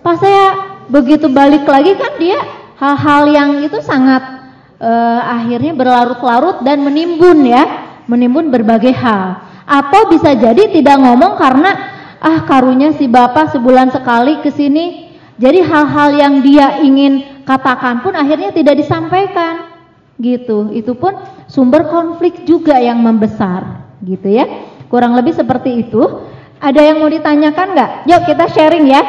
Pasea 0.00 0.44
begitu 0.88 1.28
balik 1.28 1.68
lagi 1.68 1.92
kan 1.98 2.16
dia 2.16 2.40
hal-hal 2.80 3.22
yang 3.28 3.50
itu 3.60 3.84
sangat 3.84 4.40
uh, 4.80 5.20
akhirnya 5.28 5.76
berlarut-larut 5.76 6.64
dan 6.64 6.80
menimbun 6.80 7.44
ya, 7.44 7.64
menimbun 8.08 8.48
berbagai 8.48 8.96
hal. 8.96 9.49
Atau 9.70 10.10
bisa 10.10 10.34
jadi 10.34 10.66
tidak 10.74 10.98
ngomong 10.98 11.38
karena 11.38 11.70
ah 12.18 12.42
karunya 12.42 12.90
si 12.98 13.06
bapak 13.06 13.54
sebulan 13.54 13.94
sekali 13.94 14.42
ke 14.42 14.50
sini 14.50 15.10
jadi 15.40 15.64
hal-hal 15.64 16.08
yang 16.20 16.34
dia 16.44 16.84
ingin 16.84 17.40
katakan 17.48 18.04
pun 18.04 18.12
akhirnya 18.12 18.52
tidak 18.52 18.76
disampaikan. 18.76 19.72
Gitu. 20.20 20.68
Itu 20.76 20.92
pun 21.00 21.16
sumber 21.48 21.88
konflik 21.88 22.44
juga 22.44 22.76
yang 22.76 23.00
membesar, 23.00 23.88
gitu 24.04 24.28
ya. 24.28 24.44
Kurang 24.92 25.16
lebih 25.16 25.32
seperti 25.32 25.88
itu. 25.88 26.28
Ada 26.60 26.92
yang 26.92 27.00
mau 27.00 27.08
ditanyakan 27.08 27.72
nggak? 27.72 27.90
Yuk 28.04 28.22
kita 28.28 28.52
sharing 28.52 28.84
ya. 28.84 29.00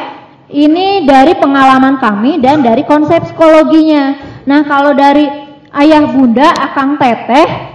Ini 0.48 1.04
dari 1.04 1.36
pengalaman 1.36 2.00
kami 2.00 2.40
dan 2.40 2.64
dari 2.64 2.88
konsep 2.88 3.28
psikologinya. 3.28 4.16
Nah, 4.48 4.64
kalau 4.64 4.96
dari 4.96 5.28
ayah 5.76 6.08
bunda, 6.16 6.48
akang 6.48 6.96
teteh 6.96 7.71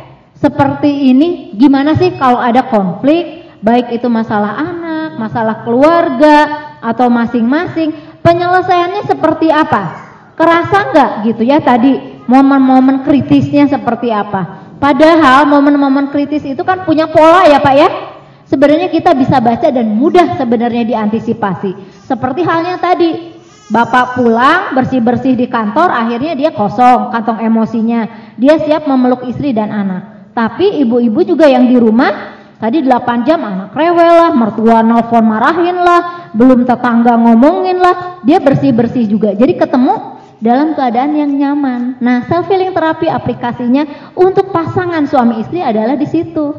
seperti 0.47 1.11
ini, 1.11 1.51
gimana 1.59 1.99
sih 1.99 2.15
kalau 2.15 2.39
ada 2.39 2.71
konflik, 2.71 3.51
baik 3.59 3.99
itu 3.99 4.07
masalah 4.07 4.55
anak, 4.63 5.19
masalah 5.19 5.67
keluarga, 5.67 6.39
atau 6.79 7.11
masing-masing, 7.11 7.91
Penyelesaiannya 8.27 9.07
seperti 9.07 9.55
apa? 9.55 9.83
Kerasa 10.35 10.91
nggak 10.91 11.11
gitu 11.31 11.47
ya 11.47 11.63
tadi 11.63 12.19
momen-momen 12.27 13.07
kritisnya 13.07 13.71
seperti 13.71 14.11
apa? 14.11 14.67
Padahal 14.83 15.47
momen-momen 15.47 16.11
kritis 16.11 16.43
itu 16.43 16.59
kan 16.67 16.83
punya 16.83 17.07
pola 17.07 17.47
ya 17.47 17.63
Pak 17.63 17.75
ya. 17.79 17.89
Sebenarnya 18.51 18.91
kita 18.91 19.15
bisa 19.15 19.39
baca 19.39 19.71
dan 19.71 19.95
mudah 19.95 20.35
sebenarnya 20.35 20.83
diantisipasi. 20.83 22.03
Seperti 22.03 22.43
halnya 22.43 22.83
tadi, 22.83 23.39
Bapak 23.71 24.19
pulang 24.19 24.75
bersih-bersih 24.75 25.39
di 25.39 25.47
kantor, 25.47 25.91
akhirnya 25.91 26.35
dia 26.35 26.51
kosong 26.51 27.15
kantong 27.15 27.47
emosinya. 27.47 28.35
Dia 28.39 28.59
siap 28.59 28.91
memeluk 28.91 29.23
istri 29.31 29.55
dan 29.55 29.71
anak. 29.71 30.16
Tapi 30.37 30.85
ibu-ibu 30.85 31.25
juga 31.25 31.49
yang 31.49 31.65
di 31.65 31.81
rumah 31.81 32.37
Tadi 32.57 32.81
8 32.81 33.29
jam 33.29 33.45
anak 33.45 33.77
rewel 33.77 34.13
lah, 34.17 34.33
mertua 34.33 34.81
nelfon 34.81 35.29
marahin 35.29 35.77
lah, 35.77 36.33
belum 36.33 36.65
tetangga 36.65 37.13
ngomongin 37.21 37.77
lah, 37.77 38.25
dia 38.25 38.41
bersih-bersih 38.41 39.05
juga. 39.05 39.37
Jadi 39.37 39.61
ketemu 39.61 40.17
dalam 40.41 40.73
keadaan 40.73 41.13
yang 41.21 41.37
nyaman. 41.37 42.01
Nah, 42.01 42.25
self 42.25 42.49
healing 42.49 42.73
terapi 42.73 43.13
aplikasinya 43.13 44.13
untuk 44.17 44.57
pasangan 44.57 45.05
suami 45.05 45.45
istri 45.45 45.61
adalah 45.61 46.01
di 46.01 46.09
situ. 46.09 46.57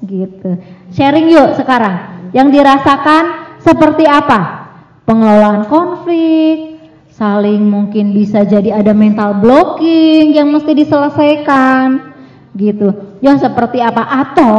Gitu. 0.00 0.56
Sharing 0.96 1.28
yuk 1.28 1.60
sekarang. 1.60 2.32
Yang 2.32 2.56
dirasakan 2.56 3.24
seperti 3.60 4.08
apa? 4.08 4.72
Pengelolaan 5.04 5.68
konflik, 5.68 6.80
saling 7.12 7.60
mungkin 7.60 8.16
bisa 8.16 8.40
jadi 8.48 8.80
ada 8.80 8.96
mental 8.96 9.36
blocking 9.36 10.32
yang 10.32 10.48
mesti 10.48 10.72
diselesaikan 10.72 12.15
gitu. 12.56 13.20
Yang 13.20 13.46
seperti 13.46 13.78
apa? 13.84 14.02
Atau 14.02 14.56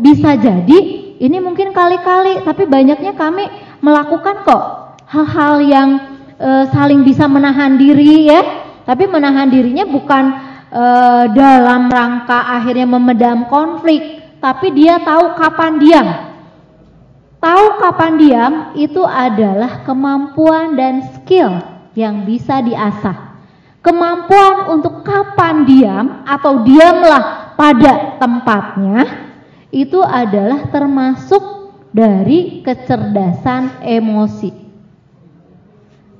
bisa 0.00 0.34
jadi 0.34 1.04
ini 1.20 1.38
mungkin 1.38 1.70
kali-kali, 1.70 2.42
tapi 2.42 2.66
banyaknya 2.66 3.14
kami 3.14 3.46
melakukan 3.78 4.42
kok 4.42 4.62
hal-hal 5.06 5.62
yang 5.62 5.88
e, 6.34 6.68
saling 6.74 7.06
bisa 7.06 7.30
menahan 7.30 7.78
diri 7.78 8.26
ya. 8.28 8.42
Tapi 8.84 9.08
menahan 9.08 9.48
dirinya 9.48 9.88
bukan 9.88 10.24
e, 10.68 10.84
dalam 11.32 11.88
rangka 11.88 12.58
akhirnya 12.58 12.84
memedam 12.84 13.46
konflik, 13.48 14.02
tapi 14.42 14.74
dia 14.74 15.00
tahu 15.00 15.38
kapan 15.38 15.72
diam. 15.78 16.08
Tahu 17.40 17.64
kapan 17.76 18.12
diam 18.16 18.52
itu 18.76 19.04
adalah 19.04 19.84
kemampuan 19.84 20.76
dan 20.76 21.04
skill 21.12 21.60
yang 21.96 22.26
bisa 22.26 22.60
diasah. 22.60 23.23
Kemampuan 23.84 24.72
untuk 24.72 25.04
kapan 25.04 25.68
diam 25.68 26.24
atau 26.24 26.64
diamlah 26.64 27.52
pada 27.52 28.16
tempatnya 28.16 29.04
itu 29.68 30.00
adalah 30.00 30.72
termasuk 30.72 31.68
dari 31.92 32.64
kecerdasan 32.64 33.84
emosi. 33.84 34.56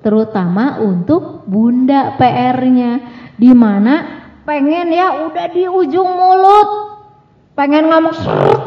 Terutama 0.04 0.76
untuk 0.84 1.48
bunda 1.48 2.12
PR-nya 2.20 3.00
di 3.40 3.56
mana 3.56 4.28
pengen 4.44 4.92
ya 4.92 5.24
udah 5.24 5.48
di 5.48 5.64
ujung 5.64 6.20
mulut 6.20 6.68
pengen 7.56 7.88
ngomong 7.88 8.12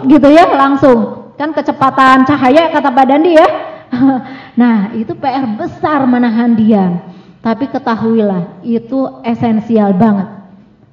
gitu 0.09 0.25
ya 0.25 0.49
langsung. 0.57 1.29
Kan 1.37 1.53
kecepatan 1.53 2.25
cahaya 2.25 2.73
kata 2.73 2.89
badan 2.89 3.21
dia 3.21 3.45
nah 4.59 4.89
itu 4.97 5.13
PR 5.13 5.45
besar 5.53 6.01
menahan 6.09 6.57
diam 6.57 7.16
tapi 7.47 7.71
ketahuilah 7.71 8.59
itu 8.59 9.23
esensial 9.23 9.95
banget 9.95 10.27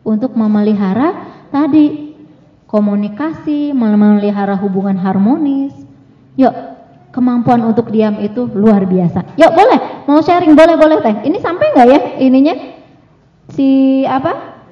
untuk 0.06 0.38
memelihara 0.38 1.10
tadi 1.50 2.14
komunikasi, 2.70 3.74
memelihara 3.74 4.54
hubungan 4.62 4.94
harmonis. 4.94 5.74
Yuk, 6.38 6.54
kemampuan 7.10 7.58
untuk 7.66 7.90
diam 7.90 8.22
itu 8.22 8.46
luar 8.54 8.86
biasa. 8.86 9.34
Yuk, 9.34 9.50
boleh. 9.50 10.06
Mau 10.06 10.22
sharing 10.22 10.54
boleh 10.54 10.78
boleh 10.78 11.02
teh. 11.02 11.26
Ini 11.26 11.42
sampai 11.42 11.74
nggak 11.74 11.88
ya 11.90 12.00
ininya? 12.22 12.54
Si 13.50 14.02
apa? 14.06 14.62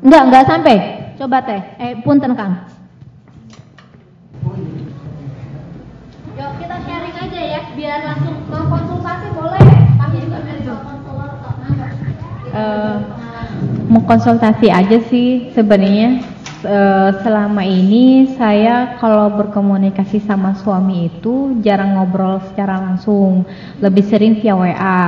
Enggak, 0.00 0.22
enggak 0.32 0.44
sampai. 0.48 0.76
Coba 1.20 1.44
teh. 1.44 1.60
Eh, 1.76 2.00
punten 2.00 2.32
Kang. 2.32 2.64
Yuk, 6.32 6.50
kita 6.64 6.76
sharing 6.80 7.16
aja 7.28 7.40
ya 7.44 7.60
biar 7.76 8.00
langsung 8.08 8.40
mau 8.48 8.85
uh, 12.56 12.96
mau 13.92 14.00
konsultasi 14.08 14.72
aja 14.72 14.98
sih 15.12 15.52
sebenarnya. 15.52 16.34
Uh, 16.66 17.12
selama 17.22 17.62
ini 17.62 18.34
saya 18.34 18.96
kalau 18.98 19.28
berkomunikasi 19.38 20.24
sama 20.24 20.56
suami 20.56 21.12
itu 21.12 21.60
jarang 21.60 22.00
ngobrol 22.00 22.40
secara 22.48 22.80
langsung. 22.80 23.44
Lebih 23.84 24.04
sering 24.08 24.40
via 24.40 24.56
WA 24.56 25.02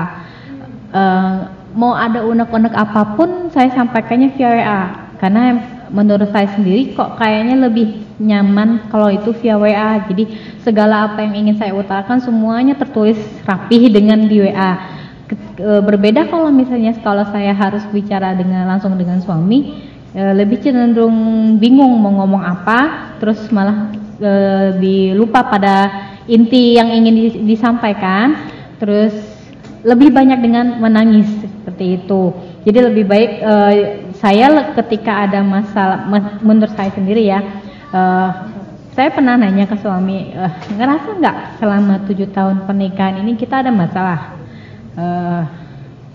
eh, 0.92 1.36
mau 1.76 1.92
ada 1.92 2.24
unek-unek 2.24 2.72
apa 2.72 3.16
pun 3.16 3.52
saya 3.52 3.68
sampaikannya 3.72 4.32
via 4.36 4.48
WA 4.48 4.82
karena 5.20 5.44
menurut 5.92 6.30
saya 6.32 6.48
sendiri 6.52 6.94
kok 6.94 7.16
kayaknya 7.20 7.68
lebih 7.68 8.06
nyaman 8.18 8.88
kalau 8.92 9.08
itu 9.12 9.30
via 9.40 9.56
WA 9.56 10.04
jadi 10.10 10.24
segala 10.62 11.12
apa 11.12 11.24
yang 11.24 11.46
ingin 11.46 11.56
saya 11.56 11.72
utarakan 11.72 12.20
semuanya 12.20 12.74
tertulis 12.76 13.18
rapih 13.44 13.88
dengan 13.92 14.26
di 14.26 14.42
WA 14.42 14.97
berbeda 15.58 16.28
kalau 16.32 16.48
misalnya 16.48 16.96
kalau 17.04 17.24
saya 17.28 17.52
harus 17.52 17.84
bicara 17.92 18.32
dengan 18.32 18.64
langsung 18.64 18.96
dengan 18.96 19.20
suami 19.20 19.88
e, 20.14 20.22
lebih 20.34 20.60
cenderung 20.62 21.56
bingung 21.60 22.00
mau 22.00 22.12
ngomong 22.22 22.42
apa 22.44 23.12
terus 23.20 23.38
malah 23.52 23.92
e, 24.20 24.30
lebih 24.74 25.18
lupa 25.18 25.44
pada 25.44 25.76
inti 26.28 26.76
yang 26.76 26.92
ingin 26.92 27.44
disampaikan 27.44 28.48
terus 28.78 29.12
lebih 29.86 30.10
banyak 30.10 30.42
dengan 30.42 30.82
menangis 30.82 31.30
seperti 31.38 32.02
itu. 32.02 32.34
Jadi 32.66 32.78
lebih 32.82 33.04
baik 33.06 33.30
e, 33.40 33.54
saya 34.18 34.74
ketika 34.74 35.28
ada 35.28 35.40
masalah 35.44 36.08
menurut 36.42 36.72
saya 36.74 36.90
sendiri 36.92 37.28
ya 37.28 37.40
e, 37.94 38.00
saya 38.98 39.14
pernah 39.14 39.38
nanya 39.38 39.70
ke 39.70 39.78
suami 39.78 40.34
e, 40.34 40.42
ngerasa 40.74 41.08
nggak 41.22 41.36
selama 41.62 41.94
tujuh 42.10 42.28
tahun 42.34 42.66
pernikahan 42.66 43.22
ini 43.22 43.38
kita 43.38 43.62
ada 43.62 43.70
masalah 43.70 44.37
uh, 44.98 45.42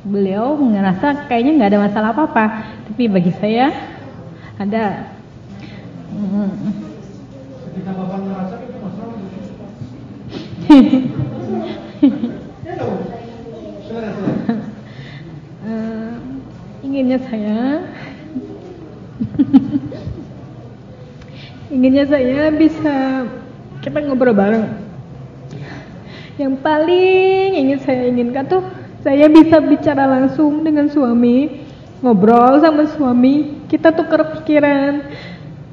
beliau 0.04 0.60
merasa 0.60 1.26
kayaknya 1.32 1.52
nggak 1.56 1.72
ada 1.72 1.80
masalah 1.88 2.10
apa-apa. 2.12 2.46
Tapi 2.92 3.08
bagi 3.08 3.32
saya 3.40 3.72
ada. 4.60 5.16
Ketika 7.72 7.92
bapak 7.96 8.20
merasa 8.22 8.56
itu 8.62 8.78
masalah 8.78 9.16
uh, 15.64 16.14
inginnya 16.84 17.20
saya. 17.24 17.60
Inginnya 21.74 22.06
saya 22.06 22.54
bisa 22.54 23.26
kita 23.82 23.98
ngobrol 24.06 24.38
bareng 24.38 24.83
yang 26.38 26.58
paling 26.58 27.54
ingin 27.54 27.80
saya 27.82 28.10
inginkan 28.10 28.50
tuh 28.50 28.66
saya 29.04 29.28
bisa 29.30 29.60
bicara 29.60 30.08
langsung 30.08 30.64
dengan 30.64 30.88
suami, 30.88 31.62
ngobrol 32.00 32.64
sama 32.64 32.88
suami, 32.88 33.68
kita 33.68 33.92
tukar 33.92 34.40
pikiran, 34.40 35.04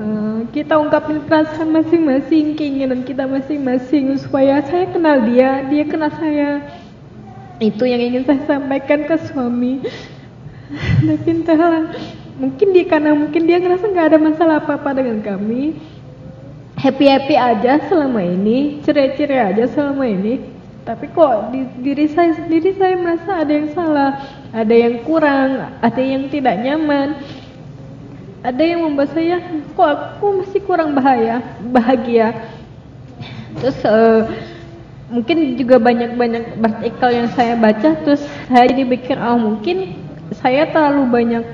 uh, 0.03 0.39
kita 0.51 0.75
ungkapin 0.77 1.23
perasaan 1.25 1.71
masing-masing, 1.71 2.59
keinginan 2.59 3.07
kita 3.07 3.31
masing-masing 3.31 4.19
supaya 4.19 4.59
saya 4.67 4.91
kenal 4.91 5.23
dia, 5.31 5.63
dia 5.71 5.85
kenal 5.87 6.11
saya. 6.19 6.59
Itu 7.63 7.87
yang 7.87 8.03
ingin 8.03 8.27
saya 8.27 8.59
sampaikan 8.59 9.07
ke 9.07 9.17
suami. 9.31 9.79
Tapi 11.07 11.29
entahlah, 11.31 11.93
mungkin 12.35 12.69
dia 12.75 12.85
karena 12.91 13.15
mungkin 13.15 13.47
dia 13.47 13.63
ngerasa 13.63 13.85
nggak 13.95 14.07
ada 14.11 14.19
masalah 14.19 14.55
apa-apa 14.59 14.91
dengan 14.99 15.23
kami. 15.23 15.79
Happy-happy 16.81 17.37
aja 17.37 17.77
selama 17.93 18.25
ini, 18.25 18.81
cerai-cerai 18.81 19.53
aja 19.53 19.69
selama 19.69 20.09
ini. 20.09 20.41
Tapi 20.81 21.13
kok 21.13 21.53
di 21.53 21.69
diri 21.85 22.09
saya 22.09 22.33
sendiri 22.33 22.73
saya 22.73 22.97
merasa 22.97 23.45
ada 23.45 23.53
yang 23.53 23.69
salah, 23.77 24.17
ada 24.49 24.73
yang 24.73 25.05
kurang, 25.05 25.77
ada 25.85 26.01
yang 26.01 26.33
tidak 26.33 26.57
nyaman 26.57 27.21
ada 28.41 28.63
yang 28.65 28.81
membuat 28.89 29.13
saya 29.13 29.37
kok 29.77 30.17
aku 30.17 30.41
masih 30.41 30.61
kurang 30.65 30.97
bahaya 30.97 31.45
bahagia 31.61 32.33
terus 33.61 33.77
uh, 33.85 34.25
mungkin 35.13 35.61
juga 35.61 35.77
banyak-banyak 35.77 36.57
artikel 36.57 37.11
yang 37.13 37.29
saya 37.37 37.55
baca 37.59 37.91
terus 38.01 38.25
saya 38.49 38.65
jadi 38.73 38.85
pikir 38.89 39.17
oh 39.21 39.37
mungkin 39.37 39.93
saya 40.41 40.71
terlalu 40.73 41.05
banyak 41.11 41.45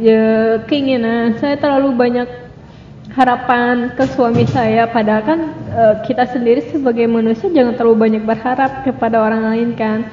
ya, 0.00 0.24
keinginan 0.64 1.36
saya 1.36 1.60
terlalu 1.60 1.92
banyak 1.92 2.28
harapan 3.14 3.94
ke 3.94 4.04
suami 4.10 4.44
saya. 4.50 4.90
Padahal 4.90 5.22
kan 5.22 5.40
uh, 5.70 5.94
kita 6.02 6.26
sendiri 6.34 6.66
sebagai 6.68 7.06
manusia 7.06 7.48
jangan 7.48 7.78
terlalu 7.78 8.10
banyak 8.10 8.22
berharap 8.26 8.82
kepada 8.82 9.22
orang 9.22 9.42
lain 9.54 9.70
kan. 9.78 10.10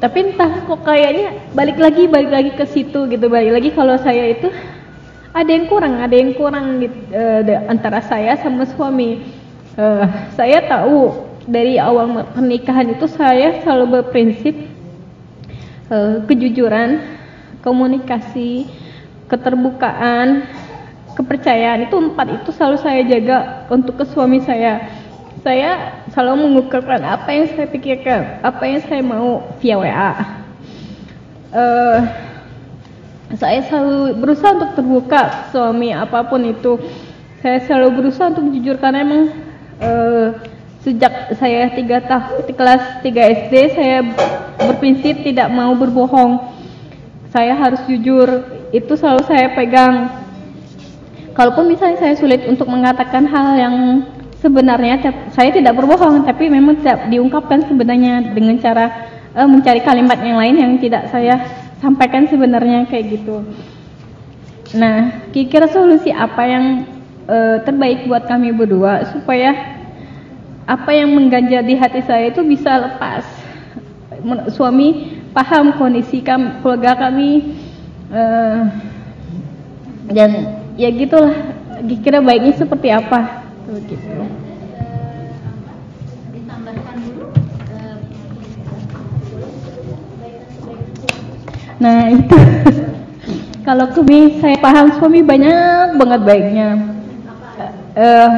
Tapi 0.00 0.32
entah 0.32 0.64
kok 0.64 0.80
kayaknya 0.80 1.52
balik 1.52 1.76
lagi 1.76 2.08
balik 2.08 2.32
lagi 2.32 2.50
ke 2.56 2.64
situ 2.68 3.08
gitu. 3.08 3.26
Balik 3.28 3.52
lagi 3.60 3.70
kalau 3.72 3.96
saya 4.00 4.32
itu 4.32 4.48
ada 5.34 5.50
yang 5.50 5.66
kurang 5.66 5.98
ada 5.98 6.14
yang 6.14 6.32
kurang 6.36 6.84
gitu, 6.84 6.96
uh, 7.12 7.68
antara 7.68 8.04
saya 8.04 8.36
sama 8.40 8.68
suami. 8.68 9.24
Uh, 9.74 10.06
saya 10.38 10.62
tahu 10.70 11.26
dari 11.44 11.76
awal 11.76 12.24
pernikahan 12.32 12.94
itu 12.94 13.04
saya 13.10 13.60
selalu 13.60 14.00
berprinsip 14.00 14.54
uh, 15.92 16.24
kejujuran 16.24 17.02
komunikasi 17.60 18.68
keterbukaan 19.28 20.44
kepercayaan 21.24 21.88
itu 21.88 21.96
empat 21.96 22.44
itu 22.44 22.52
selalu 22.52 22.76
saya 22.78 23.00
jaga 23.08 23.66
untuk 23.72 23.96
ke 23.96 24.04
suami 24.04 24.44
saya 24.44 24.84
saya 25.44 26.00
selalu 26.08 26.48
mengungkapkan 26.48 27.04
apa 27.04 27.28
yang 27.28 27.46
saya 27.52 27.68
pikirkan, 27.68 28.40
apa 28.40 28.64
yang 28.64 28.80
saya 28.80 29.04
mau 29.04 29.44
via 29.60 29.76
WA. 29.76 30.10
Uh, 31.52 32.00
saya 33.36 33.60
selalu 33.68 34.24
berusaha 34.24 34.56
untuk 34.56 34.72
terbuka 34.72 35.52
suami 35.52 35.92
apa 35.92 36.24
pun 36.24 36.48
itu. 36.48 36.80
Saya 37.44 37.60
selalu 37.60 38.00
berusaha 38.00 38.32
untuk 38.32 38.56
jujur 38.56 38.80
karena 38.80 39.04
emang 39.04 39.22
uh, 39.84 40.32
sejak 40.80 41.36
saya 41.36 41.68
tiga 41.76 42.00
tahun 42.08 42.48
kelas 42.48 43.04
3 43.04 43.04
SD 43.44 43.54
saya 43.76 44.00
berprinsip 44.56 45.28
tidak 45.28 45.52
mau 45.52 45.76
berbohong. 45.76 46.40
Saya 47.28 47.52
harus 47.52 47.84
jujur. 47.84 48.48
Itu 48.72 48.96
selalu 48.96 49.28
saya 49.28 49.52
pegang. 49.52 50.23
Kalaupun 51.34 51.66
misalnya 51.66 51.98
saya 51.98 52.14
sulit 52.14 52.46
untuk 52.46 52.70
mengatakan 52.70 53.26
hal 53.26 53.58
yang 53.58 53.76
sebenarnya 54.38 55.02
saya 55.34 55.50
tidak 55.50 55.74
berbohong 55.74 56.22
tapi 56.22 56.46
memang 56.46 56.78
tidak 56.78 57.10
diungkapkan 57.10 57.66
sebenarnya 57.66 58.30
dengan 58.30 58.54
cara 58.62 58.86
uh, 59.34 59.48
mencari 59.48 59.82
kalimat 59.82 60.20
yang 60.22 60.38
lain 60.38 60.54
yang 60.54 60.72
tidak 60.78 61.10
saya 61.10 61.42
sampaikan 61.82 62.30
sebenarnya 62.30 62.86
kayak 62.86 63.18
gitu. 63.18 63.42
Nah, 64.78 65.26
kira-kira 65.34 65.66
solusi 65.70 66.14
apa 66.14 66.42
yang 66.46 66.64
uh, 67.26 67.58
terbaik 67.66 68.06
buat 68.06 68.30
kami 68.30 68.54
berdua 68.54 69.10
supaya 69.10 69.74
apa 70.64 70.90
yang 70.94 71.12
mengganjal 71.12 71.66
di 71.66 71.74
hati 71.74 72.00
saya 72.06 72.30
itu 72.30 72.46
bisa 72.46 72.78
lepas. 72.78 73.26
Suami 74.54 75.18
paham 75.34 75.76
kondisi 75.76 76.24
kami, 76.24 76.62
keluarga 76.62 76.96
kami 76.96 77.58
uh, 78.08 78.70
dan 80.08 80.63
ya 80.78 80.88
gitulah. 80.90 81.34
Kira 81.84 82.22
baiknya 82.22 82.54
seperti 82.54 82.88
apa? 82.88 83.44
begitu 83.64 84.28
nah 91.74 92.06
itu 92.08 92.38
kalau 93.66 93.86
kami 93.92 94.38
saya 94.38 94.56
paham 94.62 94.94
suami 94.96 95.20
banyak 95.24 95.98
banget 95.98 96.20
baiknya 96.22 96.68
uh, 97.98 98.30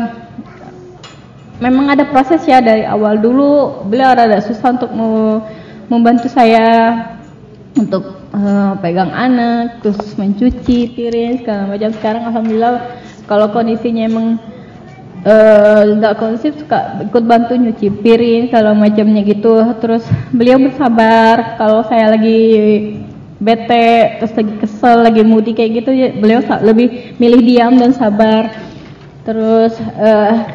memang 1.61 1.93
ada 1.93 2.09
proses 2.09 2.43
ya 2.49 2.65
dari 2.65 2.83
awal 2.89 3.21
dulu 3.21 3.85
beliau 3.87 4.17
ada 4.17 4.41
susah 4.41 4.75
untuk 4.75 4.91
mau 4.97 5.45
membantu 5.87 6.27
saya 6.33 6.97
untuk 7.77 8.16
uh, 8.37 8.77
pegang 8.85 9.11
anak 9.11 9.81
terus 9.81 10.13
mencuci 10.21 10.93
piring 10.93 11.41
segala 11.41 11.73
macam. 11.73 11.91
Sekarang 11.97 12.23
alhamdulillah 12.29 12.77
kalau 13.25 13.49
kondisinya 13.51 14.05
emang 14.05 14.37
Eh, 15.27 15.83
nggak 15.99 16.13
uh, 16.15 16.19
kondusif 16.23 16.55
suka 16.55 17.03
ikut 17.03 17.27
bantu 17.27 17.59
nyuci 17.59 17.91
piring 17.99 18.47
kalau 18.47 18.79
macamnya 18.79 19.27
gitu. 19.27 19.59
Terus 19.83 20.07
beliau 20.31 20.55
bersabar 20.63 21.59
kalau 21.59 21.83
saya 21.83 22.15
lagi 22.15 22.39
bete 23.43 24.23
terus 24.23 24.33
lagi 24.39 24.55
kesel 24.63 25.03
lagi 25.03 25.27
moody 25.27 25.51
kayak 25.51 25.83
gitu 25.83 25.91
ya 25.93 26.09
beliau 26.15 26.47
lebih 26.63 27.19
milih 27.19 27.43
diam 27.43 27.75
dan 27.75 27.91
sabar. 27.91 28.55
Terus 29.27 29.75
uh, 29.99 30.47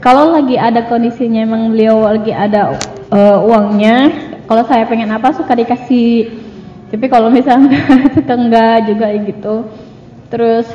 kalau 0.00 0.32
lagi 0.32 0.56
ada 0.56 0.88
kondisinya 0.88 1.44
emang 1.44 1.68
beliau 1.68 2.00
lagi 2.00 2.32
ada 2.32 2.80
uh, 3.12 3.44
uangnya 3.44 4.16
kalau 4.48 4.64
saya 4.64 4.88
pengen 4.88 5.12
apa 5.12 5.28
suka 5.36 5.52
dikasih 5.52 6.24
tapi 6.90 7.06
kalau 7.06 7.30
misalnya 7.30 7.78
suka 8.14 8.34
enggak 8.34 8.76
juga 8.90 9.06
gitu 9.22 9.54
terus 10.30 10.66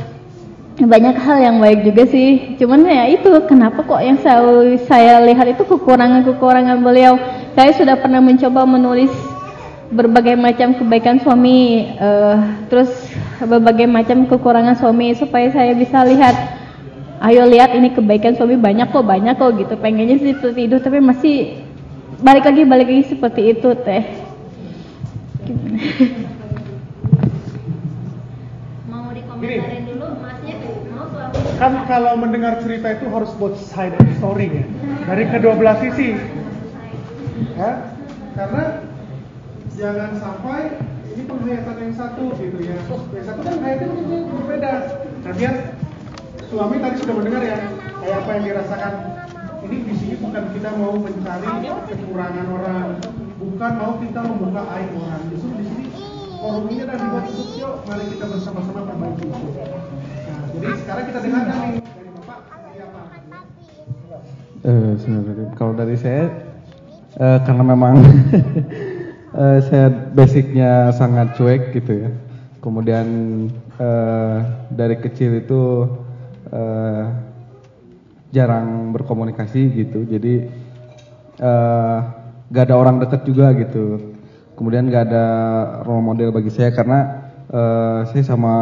banyak 0.75 1.15
hal 1.15 1.37
yang 1.39 1.57
baik 1.63 1.87
juga 1.87 2.03
sih. 2.03 2.59
Cuman 2.59 2.83
ya 2.83 3.07
itu 3.07 3.31
kenapa 3.47 3.79
kok 3.79 4.03
yang 4.03 4.19
saya, 4.19 4.43
saya 4.83 5.23
lihat 5.23 5.55
itu 5.55 5.63
kekurangan-kekurangan 5.63 6.83
beliau? 6.83 7.15
Saya 7.55 7.71
sudah 7.71 7.95
pernah 7.95 8.19
mencoba 8.19 8.67
menulis 8.67 9.11
berbagai 9.87 10.35
macam 10.35 10.75
kebaikan 10.75 11.23
suami 11.23 11.87
uh, 11.95 12.67
terus 12.67 12.91
berbagai 13.39 13.87
macam 13.87 14.27
kekurangan 14.27 14.75
suami 14.75 15.15
supaya 15.15 15.47
saya 15.53 15.71
bisa 15.77 16.03
lihat 16.03 16.35
ayo 17.23 17.47
lihat 17.47 17.71
ini 17.77 17.95
kebaikan 17.95 18.35
suami 18.35 18.59
banyak 18.59 18.91
kok 18.91 19.07
banyak 19.07 19.39
kok 19.39 19.55
gitu. 19.55 19.79
Pengennya 19.79 20.19
sih 20.19 20.35
seperti 20.35 20.67
itu 20.67 20.75
tapi 20.83 20.99
masih 20.99 21.63
balik 22.19 22.43
lagi 22.43 22.67
balik 22.67 22.87
lagi 22.91 23.15
seperti 23.15 23.41
itu 23.55 23.71
teh 23.79 24.24
mau 28.89 29.13
dikomentarin 29.13 29.85
kan 31.55 31.87
kalau 31.87 32.19
mendengar 32.19 32.59
cerita 32.59 32.99
itu 32.99 33.07
harus 33.09 33.31
both 33.39 33.55
side 33.57 33.95
of 33.95 34.05
story 34.19 34.51
ya. 34.51 34.65
Dari 35.07 35.23
kedua 35.31 35.55
belah 35.55 35.79
sisi. 35.79 36.19
Ya? 37.55 37.95
Karena 38.35 38.83
jangan 39.79 40.11
sampai 40.19 40.75
ini 41.15 41.23
penghayatan 41.23 41.75
yang 41.79 41.93
satu 41.95 42.35
gitu 42.37 42.59
ya. 42.59 42.77
Yang 43.15 43.25
satu 43.31 43.39
kan 43.41 43.55
hayatnya 43.63 43.87
berbeda. 44.35 44.71
Nah 45.23 45.33
dia 45.39 45.51
suami 46.51 46.75
tadi 46.83 46.95
sudah 47.01 47.15
mendengar 47.15 47.41
ya 47.41 47.57
kayak 48.03 48.17
apa 48.21 48.29
yang 48.37 48.43
dirasakan 48.45 48.93
ini 49.65 49.77
di 49.81 49.93
sini 49.97 50.15
bukan 50.21 50.43
kita 50.53 50.69
mau 50.77 50.93
mencari 50.93 51.49
kekurangan 51.89 52.47
orang 52.53 52.87
bukan 53.41 53.71
mau 53.81 53.93
kita 53.97 54.19
membuka 54.21 54.61
aib 54.77 54.91
orang 55.01 55.21
justru 55.33 55.49
di 55.57 55.63
sini 55.65 55.85
forum 56.37 56.65
ini 56.69 56.81
adalah 56.85 57.01
dibuat 57.01 57.25
untuk 57.33 57.49
yuk 57.57 57.73
mari 57.89 58.05
kita 58.13 58.25
bersama-sama 58.29 58.81
perbaiki 58.85 59.25
itu 59.25 59.49
jadi 60.55 60.75
sekarang 60.85 61.05
kita 61.11 61.19
dengarkan 61.19 61.57
nih 61.59 61.81
dari 61.83 62.09
Bapak? 62.15 62.39
Eh, 64.65 64.91
sebenarnya 64.97 65.47
kalau 65.53 65.73
dari 65.77 65.93
saya 65.93 66.25
uh, 67.21 67.37
karena 67.45 67.63
memang 67.69 68.01
uh, 69.35 69.59
saya 69.69 69.93
basicnya 70.15 70.89
sangat 70.95 71.37
cuek 71.37 71.75
gitu 71.75 72.07
ya. 72.07 72.09
Kemudian 72.65 73.07
uh, 73.77 74.41
dari 74.73 74.97
kecil 74.97 75.37
itu 75.37 75.85
uh, 76.49 77.03
jarang 78.35 78.91
berkomunikasi 78.91 79.71
gitu. 79.71 80.03
Jadi 80.03 80.51
uh, 81.39 81.97
gak 82.51 82.67
ada 82.67 82.75
orang 82.75 82.99
dekat 82.99 83.23
juga 83.23 83.55
gitu. 83.55 84.11
Kemudian 84.59 84.91
gak 84.91 85.07
ada 85.07 85.25
role 85.87 86.03
model 86.03 86.35
bagi 86.35 86.51
saya 86.51 86.75
karena 86.75 87.31
uh, 87.55 88.03
saya 88.11 88.23
sama 88.27 88.55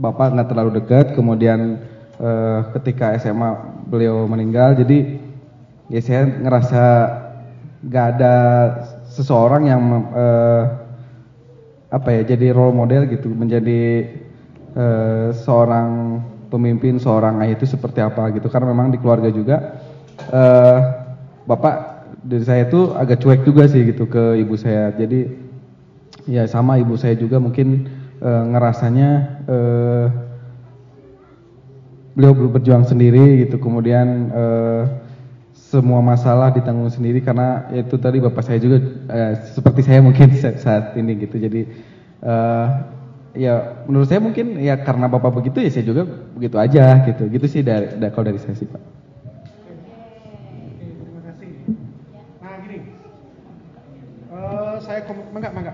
bapak 0.00 0.32
nggak 0.32 0.48
terlalu 0.48 0.70
dekat 0.80 1.06
kemudian 1.12 1.76
uh, 2.16 2.72
ketika 2.72 3.12
SMA 3.20 3.52
beliau 3.84 4.24
meninggal 4.24 4.72
jadi 4.72 5.20
ya 5.92 6.00
saya 6.00 6.24
ngerasa 6.24 6.84
nggak 7.84 8.06
ada 8.16 8.34
seseorang 9.12 9.68
yang 9.68 9.82
uh, 10.16 10.64
apa 11.90 12.08
ya 12.16 12.22
jadi 12.32 12.54
role 12.54 12.72
model 12.72 13.10
gitu 13.10 13.26
menjadi 13.34 14.06
eh, 14.78 15.28
seorang 15.34 16.22
pemimpin, 16.50 16.98
seorang 16.98 17.38
ayah 17.46 17.54
itu 17.54 17.70
seperti 17.70 18.02
apa 18.02 18.34
gitu. 18.34 18.50
Karena 18.50 18.74
memang 18.74 18.90
di 18.90 18.98
keluarga 18.98 19.30
juga 19.30 19.80
eh, 20.28 20.78
bapak 21.46 21.74
dari 22.20 22.44
saya 22.44 22.68
itu 22.68 22.92
agak 22.92 23.22
cuek 23.22 23.40
juga 23.46 23.64
sih 23.70 23.86
gitu 23.86 24.04
ke 24.10 24.36
ibu 24.42 24.58
saya. 24.58 24.92
Jadi 24.92 25.30
ya 26.28 26.44
sama 26.50 26.76
ibu 26.76 26.98
saya 26.98 27.14
juga 27.14 27.38
mungkin 27.38 27.86
eh, 28.20 28.42
ngerasanya 28.50 29.10
eh, 29.46 30.06
beliau 32.18 32.34
berjuang 32.50 32.84
sendiri 32.84 33.46
gitu. 33.46 33.56
Kemudian 33.62 34.06
eh, 34.34 34.82
semua 35.70 36.02
masalah 36.02 36.50
ditanggung 36.50 36.90
sendiri 36.90 37.22
karena 37.22 37.70
itu 37.70 37.94
tadi 37.94 38.18
bapak 38.18 38.42
saya 38.42 38.58
juga 38.58 38.82
eh, 39.06 39.38
seperti 39.54 39.86
saya 39.86 40.02
mungkin 40.02 40.34
saat 40.66 40.98
ini 40.98 41.14
gitu 41.14 41.38
jadi 41.38 41.62
eh, 42.26 42.66
ya 43.34 43.86
menurut 43.86 44.10
saya 44.10 44.18
mungkin 44.18 44.58
ya 44.58 44.74
karena 44.82 45.06
bapak 45.06 45.30
begitu 45.30 45.62
ya 45.62 45.70
saya 45.70 45.86
juga 45.86 46.02
begitu 46.34 46.56
aja 46.58 47.06
gitu 47.06 47.30
gitu 47.30 47.46
sih 47.46 47.62
dari, 47.62 47.94
dari 47.94 48.10
kalau 48.10 48.26
dari 48.26 48.40
saya 48.42 48.54
sih 48.58 48.66
pak. 48.66 48.82
Nah 52.42 52.54
gini, 52.66 52.78
Eh, 54.30 54.74
saya 54.80 55.04
kom 55.04 55.18
mangga 55.34 55.50
mangga. 55.52 55.72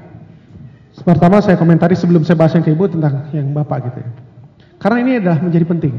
Pertama 0.96 1.44
saya 1.44 1.60
komentari 1.60 1.92
sebelum 1.92 2.24
saya 2.24 2.40
bahas 2.40 2.56
yang 2.56 2.64
ke 2.64 2.72
ibu 2.72 2.88
tentang 2.88 3.28
yang 3.36 3.52
bapak 3.52 3.92
gitu 3.92 3.98
ya. 4.00 4.10
Karena 4.80 4.98
ini 5.04 5.12
adalah 5.20 5.38
menjadi 5.44 5.66
penting. 5.68 5.94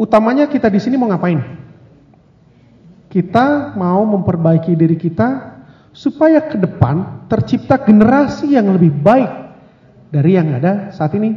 Utamanya 0.00 0.48
kita 0.48 0.72
di 0.72 0.80
sini 0.80 0.96
mau 0.96 1.08
ngapain? 1.12 1.40
Kita 3.08 3.76
mau 3.76 4.04
memperbaiki 4.04 4.72
diri 4.72 4.96
kita 4.96 5.58
supaya 5.92 6.44
ke 6.44 6.56
depan 6.60 7.28
tercipta 7.28 7.80
generasi 7.80 8.56
yang 8.56 8.72
lebih 8.72 8.92
baik 8.92 9.47
dari 10.08 10.36
yang 10.36 10.56
ada 10.56 10.92
saat 10.92 11.12
ini, 11.16 11.34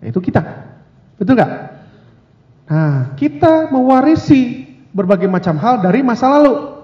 yaitu 0.00 0.20
kita. 0.20 0.40
Betul 1.20 1.36
nggak? 1.36 1.52
Nah, 2.64 3.12
kita 3.20 3.68
mewarisi 3.68 4.64
berbagai 4.90 5.28
macam 5.28 5.60
hal 5.60 5.84
dari 5.84 6.00
masa 6.00 6.32
lalu. 6.40 6.80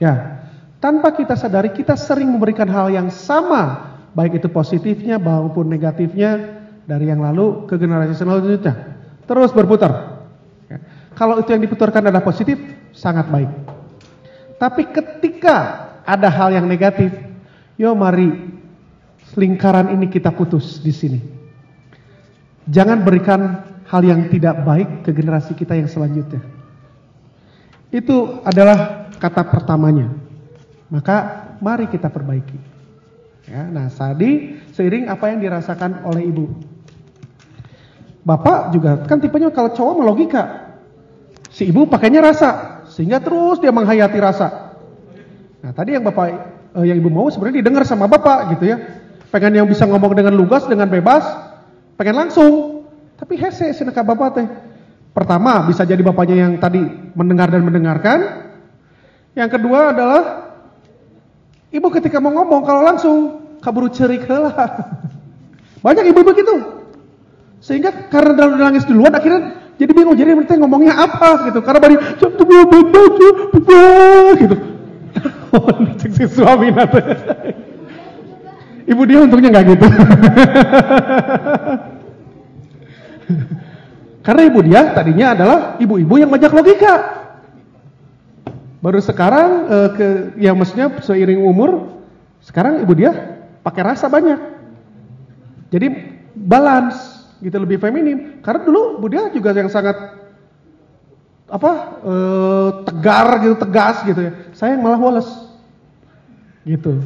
Ya, 0.00 0.44
tanpa 0.80 1.12
kita 1.12 1.36
sadari 1.36 1.72
kita 1.72 1.96
sering 1.96 2.32
memberikan 2.32 2.68
hal 2.68 2.88
yang 2.88 3.08
sama, 3.12 3.96
baik 4.16 4.40
itu 4.40 4.48
positifnya 4.48 5.20
maupun 5.20 5.68
negatifnya 5.68 6.60
dari 6.88 7.10
yang 7.10 7.20
lalu 7.20 7.68
ke 7.68 7.76
generasi 7.76 8.16
selanjutnya. 8.16 8.96
Terus 9.26 9.50
berputar. 9.52 10.22
Ya. 10.70 10.78
Kalau 11.18 11.42
itu 11.42 11.50
yang 11.50 11.60
diputarkan 11.60 12.08
adalah 12.08 12.24
positif, 12.24 12.56
sangat 12.94 13.28
baik. 13.28 13.50
Tapi 14.56 14.82
ketika 14.88 15.56
ada 16.06 16.28
hal 16.32 16.54
yang 16.56 16.64
negatif, 16.64 17.12
yo 17.76 17.92
mari 17.92 18.56
lingkaran 19.36 19.92
ini 19.92 20.08
kita 20.08 20.32
putus 20.32 20.80
di 20.80 20.90
sini. 20.90 21.20
Jangan 22.66 23.06
berikan 23.06 23.62
hal 23.86 24.02
yang 24.02 24.26
tidak 24.32 24.66
baik 24.66 25.06
ke 25.06 25.14
generasi 25.14 25.54
kita 25.54 25.78
yang 25.78 25.86
selanjutnya. 25.86 26.42
Itu 27.94 28.42
adalah 28.42 29.08
kata 29.20 29.46
pertamanya. 29.46 30.10
Maka 30.90 31.46
mari 31.62 31.86
kita 31.86 32.10
perbaiki. 32.10 32.58
Ya, 33.46 33.62
nah, 33.70 33.86
tadi 33.86 34.58
seiring 34.74 35.06
apa 35.06 35.30
yang 35.30 35.38
dirasakan 35.38 36.02
oleh 36.02 36.26
ibu. 36.26 36.50
Bapak 38.26 38.74
juga 38.74 39.06
kan 39.06 39.22
tipenya 39.22 39.54
kalau 39.54 39.70
cowok 39.70 39.94
melogika. 40.02 40.42
Si 41.46 41.70
ibu 41.70 41.86
pakainya 41.86 42.18
rasa, 42.26 42.82
sehingga 42.90 43.22
terus 43.22 43.62
dia 43.62 43.70
menghayati 43.70 44.18
rasa. 44.18 44.66
Nah, 45.62 45.74
tadi 45.74 45.98
yang 45.98 46.04
Bapak 46.06 46.26
eh, 46.78 46.86
yang 46.86 47.02
Ibu 47.02 47.10
mau 47.10 47.26
sebenarnya 47.26 47.58
didengar 47.58 47.82
sama 47.82 48.06
Bapak 48.06 48.56
gitu 48.56 48.70
ya. 48.70 48.76
Pengen 49.30 49.52
yang 49.58 49.66
bisa 49.66 49.84
ngomong 49.84 50.14
dengan 50.14 50.34
lugas, 50.34 50.64
dengan 50.66 50.86
bebas, 50.86 51.22
pengen 51.98 52.26
langsung. 52.26 52.84
Tapi 53.16 53.34
hese 53.40 53.72
seneka 53.72 54.04
Bapak 54.04 54.28
teh. 54.36 54.46
Pertama, 55.16 55.64
bisa 55.64 55.88
jadi 55.88 56.04
Bapaknya 56.04 56.46
yang 56.48 56.60
tadi 56.60 56.84
mendengar 57.16 57.48
dan 57.48 57.64
mendengarkan. 57.64 58.18
Yang 59.32 59.60
kedua 59.60 59.92
adalah 59.92 60.46
Ibu 61.76 61.88
ketika 61.98 62.22
mau 62.22 62.32
ngomong 62.32 62.62
kalau 62.64 62.82
langsung 62.86 63.16
kaburu 63.60 63.90
cerik 63.90 64.24
lah. 64.30 64.54
Banyak 65.84 66.08
ibu 66.08 66.20
begitu. 66.24 66.54
Sehingga 67.60 68.08
karena 68.08 68.32
udah 68.32 68.70
nangis 68.70 68.86
duluan 68.88 69.12
akhirnya 69.12 69.74
jadi 69.76 69.92
bingung 69.92 70.16
jadi 70.16 70.32
mereka 70.32 70.56
ngomongnya 70.56 70.96
apa 70.96 71.50
gitu. 71.50 71.60
Karena 71.60 71.78
bari 71.82 71.96
gitu. 74.40 74.56
si 76.16 76.24
suami 76.30 76.70
nanti. 76.70 77.00
Ibu 78.86 79.02
dia 79.02 79.18
untungnya 79.18 79.50
nggak 79.50 79.66
gitu. 79.74 79.86
Karena 84.26 84.42
ibu 84.42 84.58
dia 84.62 84.90
tadinya 84.90 85.38
adalah 85.38 85.58
ibu-ibu 85.78 86.18
yang 86.18 86.30
banyak 86.30 86.50
logika. 86.50 86.94
Baru 88.82 88.98
sekarang 88.98 89.50
eh, 89.70 89.88
ke 89.94 90.06
ya 90.38 90.50
maksudnya 90.54 90.90
seiring 90.98 91.42
umur 91.42 92.02
sekarang 92.42 92.82
ibu 92.82 92.90
dia 92.94 93.14
pakai 93.62 93.82
rasa 93.86 94.10
banyak. 94.10 94.38
Jadi 95.70 95.86
balance 96.34 97.26
gitu 97.42 97.54
lebih 97.58 97.78
feminim. 97.78 98.42
Karena 98.42 98.66
dulu 98.66 98.98
ibu 99.02 99.06
dia 99.10 99.30
juga 99.30 99.54
yang 99.54 99.70
sangat 99.70 99.94
apa 101.46 101.72
eh, 102.02 102.68
tegar 102.86 103.26
gitu 103.46 103.54
tegas 103.62 104.02
gitu 104.06 104.20
ya. 104.26 104.32
Saya 104.54 104.74
yang 104.74 104.82
malah 104.82 104.98
woles 104.98 105.26
gitu. 106.66 106.98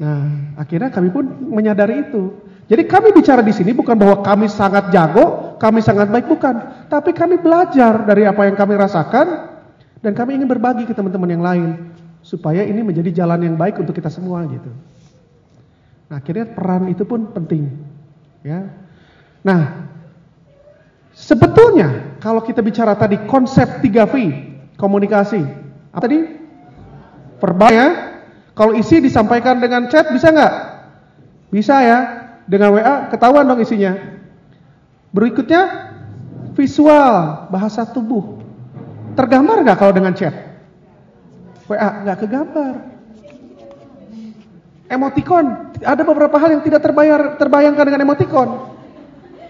Nah 0.00 0.54
akhirnya 0.56 0.88
kami 0.88 1.12
pun 1.12 1.24
menyadari 1.52 2.08
itu. 2.08 2.32
Jadi 2.70 2.88
kami 2.88 3.12
bicara 3.12 3.44
di 3.44 3.52
sini 3.52 3.76
bukan 3.76 3.98
bahwa 3.98 4.24
kami 4.24 4.48
sangat 4.48 4.88
jago, 4.94 5.58
kami 5.60 5.84
sangat 5.84 6.08
baik 6.08 6.30
bukan, 6.30 6.86
tapi 6.88 7.12
kami 7.12 7.36
belajar 7.36 8.06
dari 8.06 8.24
apa 8.24 8.48
yang 8.48 8.56
kami 8.56 8.78
rasakan 8.78 9.50
dan 10.00 10.12
kami 10.16 10.40
ingin 10.40 10.48
berbagi 10.48 10.88
ke 10.88 10.94
teman-teman 10.96 11.30
yang 11.30 11.44
lain 11.44 11.68
supaya 12.22 12.62
ini 12.62 12.80
menjadi 12.80 13.22
jalan 13.22 13.42
yang 13.44 13.56
baik 13.58 13.82
untuk 13.82 13.92
kita 13.92 14.08
semua 14.08 14.46
gitu. 14.46 14.70
Nah, 16.08 16.20
akhirnya 16.22 16.44
peran 16.48 16.92
itu 16.92 17.02
pun 17.02 17.28
penting. 17.34 17.72
Ya. 18.46 18.68
Nah, 19.42 19.90
sebetulnya 21.16 22.20
kalau 22.22 22.44
kita 22.44 22.62
bicara 22.62 22.94
tadi 22.94 23.16
konsep 23.26 23.82
3V, 23.82 24.14
komunikasi. 24.76 25.42
Apa 25.90 26.04
tadi? 26.04 26.20
Verbal 27.42 27.72
ya. 27.74 27.88
Kalau 28.52 28.76
isi 28.76 29.00
disampaikan 29.00 29.60
dengan 29.60 29.88
chat 29.88 30.12
bisa 30.12 30.28
nggak? 30.28 30.54
Bisa 31.48 31.76
ya. 31.80 31.98
Dengan 32.44 32.76
WA 32.76 33.08
ketahuan 33.08 33.48
dong 33.48 33.62
isinya. 33.64 33.96
Berikutnya 35.12 35.92
visual, 36.52 37.48
bahasa 37.48 37.88
tubuh. 37.88 38.40
Tergambar 39.16 39.64
nggak 39.64 39.78
kalau 39.80 39.92
dengan 39.96 40.12
chat? 40.12 40.32
WA 41.68 42.04
nggak 42.04 42.18
kegambar. 42.28 42.74
Emoticon, 44.92 45.72
ada 45.80 46.02
beberapa 46.04 46.36
hal 46.36 46.60
yang 46.60 46.62
tidak 46.64 46.84
terbayar, 46.84 47.40
terbayangkan 47.40 47.84
dengan 47.88 48.04
emoticon. 48.04 48.48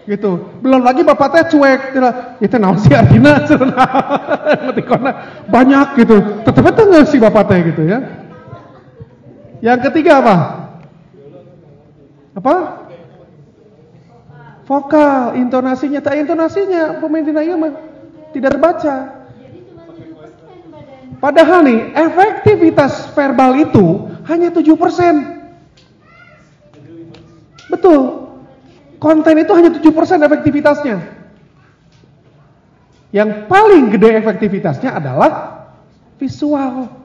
Gitu. 0.07 0.63
Belum 0.63 0.87
lagi 0.87 1.03
bapak 1.03 1.29
teh 1.35 1.59
cuek, 1.59 1.99
itu 2.39 2.57
naon 2.59 2.79
sih 2.79 2.95
artinya 2.95 3.43
banyak 5.55 5.87
gitu. 5.99 6.47
Tetap 6.47 6.63
nggak 6.63 7.07
sih 7.11 7.19
bapak 7.19 7.51
teh 7.51 7.59
gitu 7.75 7.83
ya. 7.87 8.22
Yang 9.63 9.79
ketiga 9.89 10.19
apa? 10.19 10.37
Apa? 12.35 12.55
Vokal, 14.67 15.39
intonasinya, 15.39 16.03
tak 16.03 16.19
intonasinya 16.19 16.99
pemain 16.99 17.23
dina 17.23 17.47
mah 17.55 17.71
tidak 18.35 18.59
terbaca. 18.59 19.23
Padahal 21.23 21.63
nih, 21.63 21.95
efektivitas 21.95 23.15
verbal 23.15 23.55
itu 23.63 24.11
hanya 24.27 24.51
7%. 24.51 24.67
Betul. 27.71 28.27
Konten 28.99 29.35
itu 29.39 29.53
hanya 29.55 29.71
7% 29.71 30.27
efektivitasnya. 30.27 30.99
Yang 33.15 33.47
paling 33.47 33.95
gede 33.95 34.11
efektivitasnya 34.19 34.99
adalah 34.99 35.63
visual. 36.19 37.02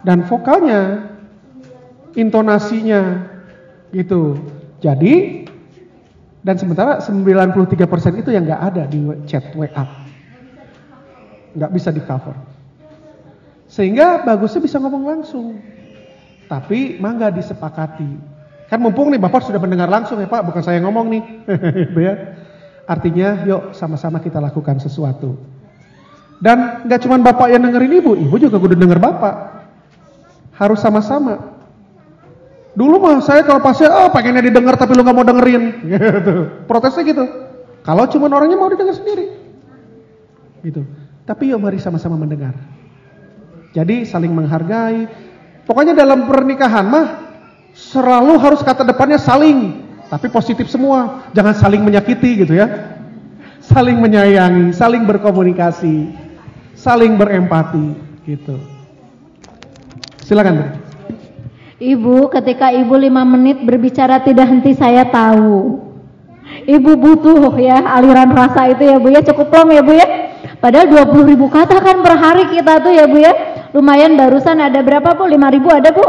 Dan 0.00 0.24
vokalnya, 0.24 1.12
intonasinya, 2.16 3.30
gitu. 3.92 4.38
Jadi, 4.80 5.44
dan 6.40 6.56
sementara 6.56 7.04
93% 7.04 8.16
itu 8.16 8.32
yang 8.32 8.48
nggak 8.48 8.62
ada 8.72 8.82
di 8.88 9.04
chat 9.28 9.52
WA. 9.52 9.84
Nggak 11.52 11.70
bisa 11.76 11.92
di 11.92 12.00
cover. 12.00 12.36
Sehingga 13.68 14.24
bagusnya 14.24 14.64
bisa 14.64 14.80
ngomong 14.80 15.04
langsung. 15.04 15.60
Tapi 16.48 16.98
mangga 16.98 17.30
disepakati. 17.30 18.40
Kan 18.66 18.78
mumpung 18.82 19.10
nih 19.10 19.20
Bapak 19.20 19.46
sudah 19.46 19.60
mendengar 19.62 19.90
langsung 19.90 20.18
ya 20.18 20.26
Pak, 20.26 20.46
bukan 20.46 20.62
saya 20.64 20.80
ngomong 20.82 21.06
nih. 21.12 21.22
Ya. 22.06 22.14
Artinya 22.90 23.46
yuk 23.46 23.76
sama-sama 23.76 24.18
kita 24.18 24.42
lakukan 24.42 24.82
sesuatu. 24.82 25.38
Dan 26.40 26.88
nggak 26.88 27.04
cuma 27.04 27.20
Bapak 27.20 27.52
yang 27.52 27.62
dengerin 27.62 28.00
Ibu, 28.02 28.12
Ibu 28.16 28.34
juga 28.40 28.56
kudu 28.56 28.74
denger 28.74 28.98
Bapak. 28.98 29.59
Harus 30.60 30.84
sama-sama. 30.84 31.56
Dulu 32.76 33.00
mah 33.02 33.18
saya 33.24 33.42
kalau 33.42 33.64
pasnya, 33.64 33.90
oh 33.90 34.12
pengennya 34.12 34.44
didengar 34.44 34.76
tapi 34.76 34.94
lu 34.94 35.02
nggak 35.02 35.16
mau 35.16 35.26
dengerin, 35.26 35.64
gitu. 35.88 36.34
Protesnya 36.68 37.02
gitu. 37.02 37.24
Kalau 37.82 38.04
cuma 38.12 38.28
orangnya 38.28 38.60
mau 38.60 38.68
didengar 38.68 38.94
sendiri, 38.94 39.26
gitu. 40.62 40.84
Tapi 41.26 41.50
yuk 41.50 41.58
mari 41.58 41.80
sama-sama 41.82 42.14
mendengar. 42.14 42.54
Jadi 43.74 44.06
saling 44.06 44.30
menghargai. 44.30 45.08
Pokoknya 45.66 45.98
dalam 45.98 46.30
pernikahan 46.30 46.86
mah 46.86 47.06
selalu 47.74 48.38
harus 48.38 48.60
kata 48.62 48.86
depannya 48.86 49.18
saling, 49.18 49.82
tapi 50.06 50.30
positif 50.30 50.70
semua. 50.70 51.26
Jangan 51.34 51.58
saling 51.58 51.82
menyakiti 51.82 52.46
gitu 52.46 52.54
ya. 52.54 52.98
Saling 53.66 53.98
menyayangi, 53.98 54.74
saling 54.74 55.06
berkomunikasi, 55.06 56.10
saling 56.74 57.18
berempati 57.18 57.98
gitu. 58.26 58.69
Silakan. 60.30 60.62
Bu. 60.62 60.64
Ibu, 61.82 62.30
ketika 62.30 62.70
ibu 62.70 62.94
lima 62.94 63.26
menit 63.26 63.66
berbicara 63.66 64.22
tidak 64.22 64.46
henti 64.46 64.78
saya 64.78 65.02
tahu. 65.10 65.82
Ibu 66.70 66.90
butuh 66.94 67.50
ya 67.58 67.82
aliran 67.98 68.30
rasa 68.30 68.70
itu 68.70 68.86
ya 68.86 69.02
bu 69.02 69.10
ya 69.10 69.26
cukup 69.26 69.50
long 69.50 69.74
ya 69.74 69.82
bu 69.82 69.98
ya. 69.98 70.06
Padahal 70.62 70.86
20 70.86 71.34
ribu 71.34 71.50
kata 71.50 71.82
kan 71.82 71.98
per 72.04 72.14
hari 72.14 72.46
kita 72.46 72.78
tuh 72.78 72.94
ya 72.94 73.10
bu 73.10 73.18
ya. 73.18 73.32
Lumayan 73.74 74.14
barusan 74.14 74.62
ada 74.62 74.78
berapa 74.86 75.18
bu? 75.18 75.26
5 75.26 75.34
ribu 75.34 75.66
ada 75.66 75.90
bu? 75.90 76.06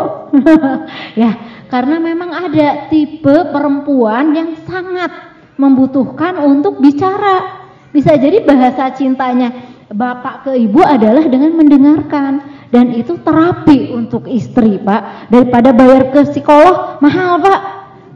ya 1.21 1.31
karena 1.73 1.97
memang 1.97 2.29
ada 2.29 2.91
tipe 2.93 3.49
perempuan 3.49 4.37
yang 4.37 4.53
sangat 4.69 5.09
membutuhkan 5.57 6.37
untuk 6.45 6.77
bicara. 6.77 7.57
Bisa 7.89 8.21
jadi 8.21 8.45
bahasa 8.45 8.93
cintanya 8.93 9.49
bapak 9.89 10.45
ke 10.45 10.51
ibu 10.61 10.79
adalah 10.85 11.25
dengan 11.25 11.57
mendengarkan 11.57 12.60
dan 12.71 12.95
itu 12.95 13.19
terapi 13.19 13.91
untuk 13.91 14.25
istri 14.31 14.79
pak. 14.79 15.27
Daripada 15.27 15.75
bayar 15.75 16.09
ke 16.15 16.23
psikolog 16.31 17.03
mahal 17.03 17.43
pak. 17.43 17.61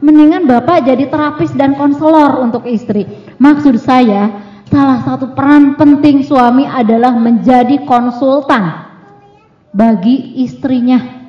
Mendingan 0.00 0.48
bapak 0.48 0.84
jadi 0.84 1.08
terapis 1.08 1.52
dan 1.56 1.76
konselor 1.76 2.40
untuk 2.40 2.64
istri. 2.64 3.04
Maksud 3.36 3.80
saya 3.80 4.32
salah 4.68 5.04
satu 5.04 5.32
peran 5.36 5.76
penting 5.76 6.24
suami 6.24 6.68
adalah 6.68 7.16
menjadi 7.16 7.84
konsultan 7.84 8.92
bagi 9.72 10.40
istrinya. 10.40 11.28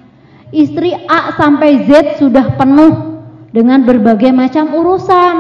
Istri 0.52 1.08
A 1.12 1.36
sampai 1.36 1.84
Z 1.84 2.24
sudah 2.24 2.56
penuh 2.56 3.24
dengan 3.52 3.84
berbagai 3.84 4.32
macam 4.32 4.72
urusan. 4.72 5.36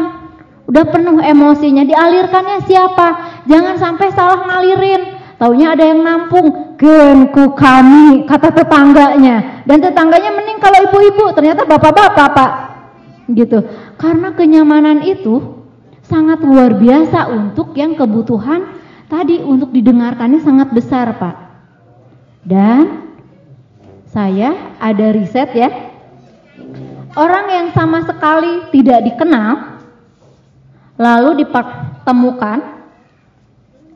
Udah 0.67 0.85
penuh 0.91 1.23
emosinya. 1.23 1.87
Dialirkannya 1.87 2.67
siapa? 2.67 3.07
Jangan 3.47 3.79
sampai 3.79 4.07
salah 4.11 4.43
ngalirin. 4.43 5.15
Taunya 5.39 5.71
ada 5.71 5.83
yang 5.87 6.03
nampung 6.03 6.66
genku 6.77 7.57
kami 7.57 8.23
kata 8.29 8.53
tetangganya. 8.53 9.65
Dan 9.65 9.81
tetangganya 9.81 10.31
mending 10.31 10.61
kalau 10.61 10.79
ibu-ibu 10.87 11.33
ternyata 11.33 11.65
bapak-bapak 11.65 12.27
pak. 12.31 12.51
Gitu. 13.33 13.59
Karena 13.99 14.31
kenyamanan 14.31 15.03
itu 15.03 15.65
sangat 16.05 16.39
luar 16.45 16.77
biasa 16.77 17.27
untuk 17.27 17.75
yang 17.75 17.97
kebutuhan 17.97 18.79
tadi 19.11 19.43
untuk 19.43 19.73
didengarkannya 19.75 20.39
sangat 20.39 20.71
besar 20.71 21.17
pak. 21.19 21.35
Dan 22.47 23.11
saya 24.07 24.77
ada 24.79 25.11
riset 25.11 25.51
ya. 25.51 25.69
Orang 27.17 27.49
yang 27.49 27.67
sama 27.73 28.05
sekali 28.05 28.69
tidak 28.69 29.01
dikenal 29.09 29.81
lalu 30.97 31.45
dipertemukan 31.45 32.77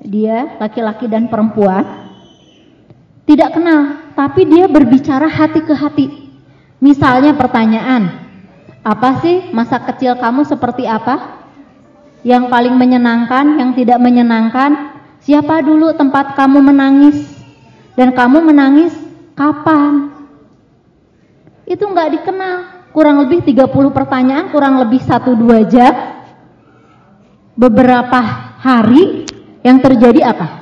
dia 0.02 0.58
laki-laki 0.58 1.06
dan 1.06 1.30
perempuan 1.30 2.01
tidak 3.32 3.56
kenal 3.56 4.12
tapi 4.12 4.44
dia 4.44 4.68
berbicara 4.68 5.32
hati 5.32 5.64
ke 5.64 5.72
hati. 5.72 6.08
Misalnya 6.84 7.32
pertanyaan 7.32 8.28
apa 8.84 9.24
sih 9.24 9.56
masa 9.56 9.80
kecil 9.80 10.20
kamu 10.20 10.44
seperti 10.44 10.84
apa? 10.84 11.40
Yang 12.28 12.52
paling 12.52 12.76
menyenangkan 12.76 13.56
yang 13.56 13.72
tidak 13.72 14.04
menyenangkan? 14.04 15.00
Siapa 15.24 15.64
dulu 15.64 15.96
tempat 15.96 16.36
kamu 16.36 16.60
menangis? 16.60 17.24
Dan 17.96 18.12
kamu 18.12 18.44
menangis 18.44 18.92
kapan? 19.38 20.12
Itu 21.64 21.88
nggak 21.88 22.20
dikenal. 22.20 22.58
Kurang 22.92 23.24
lebih 23.24 23.48
30 23.48 23.72
pertanyaan 23.96 24.52
kurang 24.52 24.76
lebih 24.84 25.00
1-2 25.00 25.72
jam. 25.72 25.94
Beberapa 27.56 28.20
hari 28.60 29.24
yang 29.64 29.80
terjadi 29.80 30.36
apa? 30.36 30.61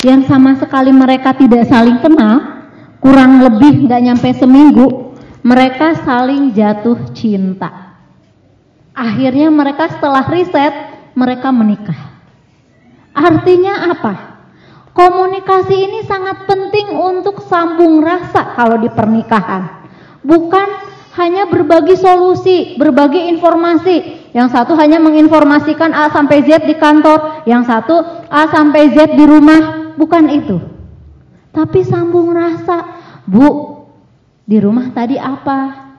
Yang 0.00 0.30
sama 0.30 0.56
sekali 0.56 0.94
mereka 0.94 1.34
tidak 1.34 1.66
saling 1.66 1.98
kenal, 1.98 2.62
kurang 3.02 3.42
lebih 3.42 3.84
nggak 3.84 4.02
nyampe 4.06 4.30
seminggu, 4.32 5.16
mereka 5.42 5.98
saling 6.04 6.52
jatuh 6.54 7.10
cinta. 7.16 7.96
Akhirnya 8.96 9.48
mereka 9.48 9.88
setelah 9.88 10.28
riset, 10.28 10.72
mereka 11.16 11.48
menikah. 11.48 11.96
Artinya 13.16 13.90
apa? 13.92 14.14
Komunikasi 14.90 15.76
ini 15.76 16.00
sangat 16.04 16.44
penting 16.44 16.92
untuk 16.92 17.40
sambung 17.46 18.02
rasa 18.02 18.52
kalau 18.58 18.76
di 18.76 18.90
pernikahan. 18.92 19.88
Bukan 20.20 20.68
hanya 21.16 21.48
berbagi 21.48 21.96
solusi, 21.96 22.76
berbagi 22.76 23.32
informasi, 23.32 24.28
yang 24.36 24.52
satu 24.52 24.76
hanya 24.76 25.00
menginformasikan 25.02 25.90
A 25.90 26.12
sampai 26.12 26.44
Z 26.44 26.68
di 26.68 26.76
kantor, 26.76 27.46
yang 27.48 27.64
satu 27.66 28.26
A 28.28 28.46
sampai 28.50 28.92
Z 28.92 29.16
di 29.16 29.24
rumah, 29.24 29.79
bukan 30.00 30.24
itu. 30.32 30.56
Tapi 31.52 31.84
sambung 31.84 32.32
rasa, 32.32 32.88
Bu, 33.28 33.84
di 34.48 34.56
rumah 34.56 34.88
tadi 34.96 35.20
apa? 35.20 35.92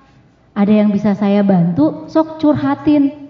Ada 0.58 0.74
yang 0.84 0.90
bisa 0.90 1.14
saya 1.14 1.46
bantu? 1.46 2.10
Sok 2.10 2.42
curhatin. 2.42 3.30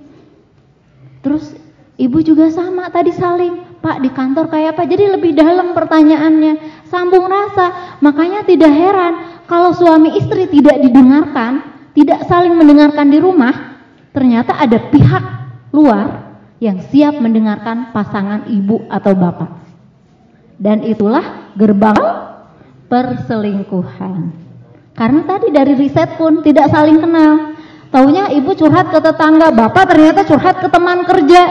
Terus 1.22 1.54
ibu 2.00 2.24
juga 2.24 2.50
sama 2.50 2.88
tadi 2.90 3.12
saling, 3.12 3.84
Pak 3.84 4.02
di 4.02 4.10
kantor 4.10 4.48
kayak 4.48 4.78
apa? 4.78 4.88
Jadi 4.88 5.12
lebih 5.20 5.36
dalam 5.36 5.76
pertanyaannya, 5.76 6.86
sambung 6.90 7.28
rasa. 7.28 7.98
Makanya 8.02 8.48
tidak 8.48 8.72
heran 8.74 9.14
kalau 9.46 9.76
suami 9.76 10.18
istri 10.18 10.50
tidak 10.50 10.82
didengarkan, 10.82 11.62
tidak 11.94 12.26
saling 12.26 12.56
mendengarkan 12.56 13.12
di 13.12 13.20
rumah, 13.20 13.78
ternyata 14.16 14.58
ada 14.58 14.78
pihak 14.90 15.24
luar 15.76 16.34
yang 16.62 16.78
siap 16.90 17.18
mendengarkan 17.18 17.90
pasangan 17.90 18.46
ibu 18.50 18.86
atau 18.90 19.14
bapak. 19.18 19.61
Dan 20.62 20.86
itulah 20.86 21.50
gerbang 21.58 21.98
perselingkuhan. 22.86 24.30
Karena 24.94 25.22
tadi 25.26 25.50
dari 25.50 25.74
riset 25.74 26.22
pun 26.22 26.46
tidak 26.46 26.70
saling 26.70 27.02
kenal. 27.02 27.58
Taunya 27.90 28.30
ibu 28.30 28.54
curhat 28.54 28.94
ke 28.94 29.02
tetangga, 29.02 29.50
bapak 29.50 29.90
ternyata 29.90 30.22
curhat 30.24 30.62
ke 30.62 30.70
teman 30.70 31.02
kerja. 31.04 31.42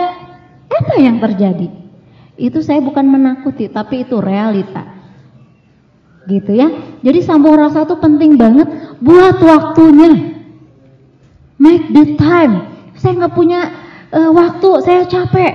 Apa 0.70 0.94
yang 1.02 1.18
terjadi? 1.18 1.68
Itu 2.38 2.62
saya 2.62 2.78
bukan 2.80 3.04
menakuti, 3.04 3.66
tapi 3.66 4.06
itu 4.06 4.22
realita. 4.22 4.86
Gitu 6.30 6.54
ya. 6.54 6.70
Jadi 7.02 7.18
sambung 7.26 7.58
rasa 7.58 7.82
itu 7.82 7.98
penting 7.98 8.38
banget 8.38 8.70
buat 9.02 9.42
waktunya 9.42 10.38
make 11.58 11.90
the 11.92 12.14
time. 12.14 12.70
Saya 12.94 13.26
nggak 13.26 13.34
punya 13.34 13.60
uh, 14.14 14.30
waktu, 14.32 14.70
saya 14.86 15.04
capek. 15.04 15.52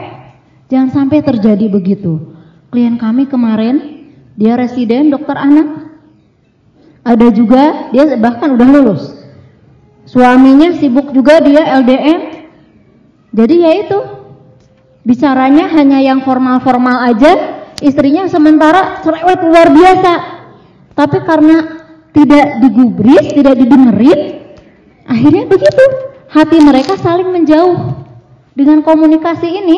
Jangan 0.69 0.89
sampai 0.91 1.23
terjadi 1.23 1.65
begitu. 1.71 2.34
Klien 2.75 2.99
kami 2.99 3.23
kemarin, 3.31 4.03
dia 4.35 4.59
residen 4.59 5.07
dokter 5.07 5.39
anak. 5.39 5.95
Ada 7.07 7.31
juga, 7.31 7.87
dia 7.95 8.19
bahkan 8.19 8.51
udah 8.51 8.67
lulus. 8.67 9.15
Suaminya 10.03 10.75
sibuk 10.75 11.15
juga 11.15 11.39
dia 11.39 11.63
LDM. 11.79 12.51
Jadi 13.31 13.55
ya 13.63 13.71
itu, 13.79 13.99
bicaranya 15.07 15.71
hanya 15.71 16.03
yang 16.03 16.27
formal-formal 16.27 17.15
aja, 17.15 17.63
istrinya 17.79 18.27
sementara 18.27 18.99
cerewet 19.07 19.39
luar 19.39 19.71
biasa. 19.71 20.13
Tapi 20.99 21.23
karena 21.23 21.79
tidak 22.11 22.59
digubris, 22.59 23.39
tidak 23.39 23.55
didengerin, 23.55 24.19
Akhirnya 25.07 25.47
begitu, 25.47 25.85
hati 26.27 26.59
mereka 26.59 26.99
saling 26.99 27.31
menjauh. 27.31 28.03
Dengan 28.51 28.83
komunikasi 28.83 29.47
ini, 29.47 29.77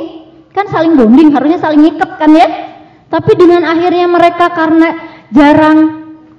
kan 0.50 0.66
saling 0.66 0.98
bonding, 0.98 1.30
harusnya 1.30 1.62
saling 1.62 1.94
ikat 1.94 2.18
kan 2.18 2.34
ya. 2.34 2.74
Tapi 3.08 3.32
dengan 3.40 3.64
akhirnya 3.64 4.08
mereka 4.12 4.52
karena 4.52 4.90
jarang 5.32 5.80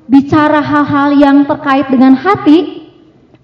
bicara 0.09 0.61
hal-hal 0.61 1.17
yang 1.17 1.37
terkait 1.49 1.89
dengan 1.89 2.13
hati, 2.17 2.89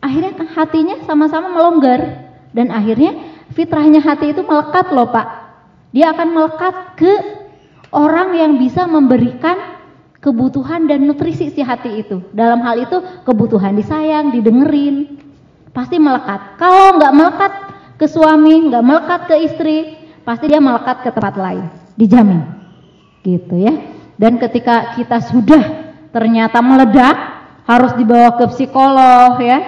akhirnya 0.00 0.44
hatinya 0.52 0.96
sama-sama 1.08 1.52
melonggar. 1.52 2.32
Dan 2.54 2.70
akhirnya 2.70 3.16
fitrahnya 3.56 3.98
hati 4.04 4.30
itu 4.30 4.44
melekat 4.44 4.92
loh 4.92 5.10
Pak. 5.10 5.26
Dia 5.90 6.12
akan 6.14 6.28
melekat 6.30 6.74
ke 7.00 7.12
orang 7.94 8.34
yang 8.34 8.52
bisa 8.58 8.86
memberikan 8.86 9.78
kebutuhan 10.22 10.88
dan 10.88 11.04
nutrisi 11.04 11.50
si 11.50 11.60
hati 11.60 12.00
itu. 12.00 12.22
Dalam 12.30 12.62
hal 12.62 12.80
itu 12.80 12.96
kebutuhan 13.28 13.74
disayang, 13.76 14.30
didengerin, 14.30 15.20
pasti 15.74 15.98
melekat. 15.98 16.56
Kalau 16.56 16.96
nggak 16.96 17.14
melekat 17.14 17.52
ke 17.98 18.06
suami, 18.06 18.70
nggak 18.70 18.84
melekat 18.84 19.20
ke 19.26 19.36
istri, 19.42 19.76
pasti 20.22 20.48
dia 20.48 20.62
melekat 20.62 21.02
ke 21.02 21.10
tempat 21.10 21.34
lain, 21.36 21.66
dijamin. 21.98 22.53
Gitu 23.24 23.56
ya. 23.56 23.74
Dan 24.14 24.38
ketika 24.38 24.94
kita 24.94 25.18
sudah 25.24 25.64
ternyata 26.14 26.62
meledak, 26.62 27.16
harus 27.64 27.96
dibawa 27.96 28.36
ke 28.36 28.44
psikolog 28.52 29.40
ya, 29.40 29.58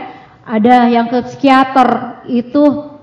ada 0.47 0.87
yang 0.87 1.11
ke 1.11 1.25
psikiater 1.27 2.23
itu 2.31 2.95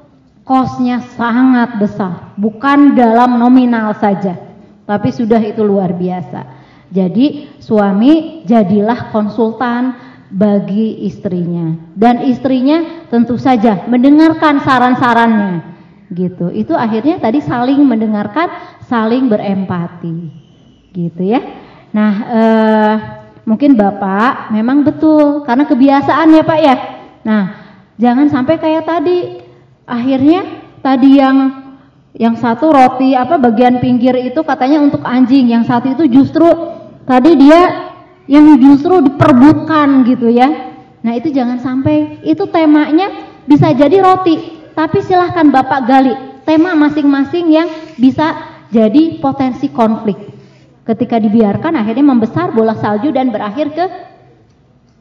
kosnya 0.47 1.03
sangat 1.19 1.75
besar, 1.81 2.35
bukan 2.39 2.95
dalam 2.95 3.35
nominal 3.41 3.91
saja, 3.97 4.39
tapi 4.87 5.09
sudah 5.11 5.41
itu 5.43 5.59
luar 5.65 5.91
biasa. 5.91 6.63
Jadi 6.93 7.57
suami 7.57 8.45
jadilah 8.45 9.09
konsultan 9.09 9.97
bagi 10.29 11.09
istrinya 11.09 11.73
dan 11.97 12.21
istrinya 12.25 13.05
tentu 13.09 13.35
saja 13.35 13.89
mendengarkan 13.89 14.61
saran-sarannya 14.61 15.73
gitu. 16.13 16.53
Itu 16.53 16.77
akhirnya 16.77 17.17
tadi 17.17 17.41
saling 17.41 17.81
mendengarkan, 17.81 18.77
saling 18.85 19.25
berempati 19.25 20.42
gitu 20.93 21.25
ya. 21.25 21.41
Nah, 21.91 22.13
eh, 22.29 22.95
mungkin 23.43 23.75
Bapak 23.75 24.53
memang 24.53 24.85
betul 24.85 25.43
karena 25.43 25.65
kebiasaan 25.67 26.31
ya 26.31 26.45
Pak 26.45 26.59
ya 26.61 26.75
Nah, 27.23 27.43
jangan 27.95 28.27
sampai 28.27 28.59
kayak 28.59 28.83
tadi. 28.83 29.39
Akhirnya 29.83 30.63
tadi 30.79 31.19
yang 31.19 31.37
yang 32.13 32.35
satu 32.37 32.69
roti 32.69 33.17
apa 33.17 33.41
bagian 33.41 33.81
pinggir 33.81 34.13
itu 34.21 34.45
katanya 34.45 34.79
untuk 34.83 35.01
anjing, 35.03 35.49
yang 35.49 35.65
satu 35.65 35.91
itu 35.91 36.05
justru 36.07 36.45
tadi 37.03 37.35
dia 37.35 37.91
yang 38.29 38.55
justru 38.59 39.03
diperbutkan 39.03 40.07
gitu 40.07 40.31
ya. 40.31 40.75
Nah, 41.03 41.13
itu 41.19 41.31
jangan 41.35 41.59
sampai 41.59 42.23
itu 42.23 42.47
temanya 42.47 43.11
bisa 43.43 43.75
jadi 43.75 43.99
roti, 43.99 44.39
tapi 44.71 45.03
silahkan 45.03 45.51
Bapak 45.51 45.81
gali 45.83 46.13
tema 46.47 46.75
masing-masing 46.75 47.51
yang 47.51 47.67
bisa 47.99 48.35
jadi 48.71 49.19
potensi 49.19 49.67
konflik. 49.71 50.32
Ketika 50.83 51.15
dibiarkan 51.15 51.79
akhirnya 51.79 52.03
membesar 52.03 52.51
bola 52.51 52.75
salju 52.75 53.15
dan 53.15 53.31
berakhir 53.31 53.71
ke 53.71 53.85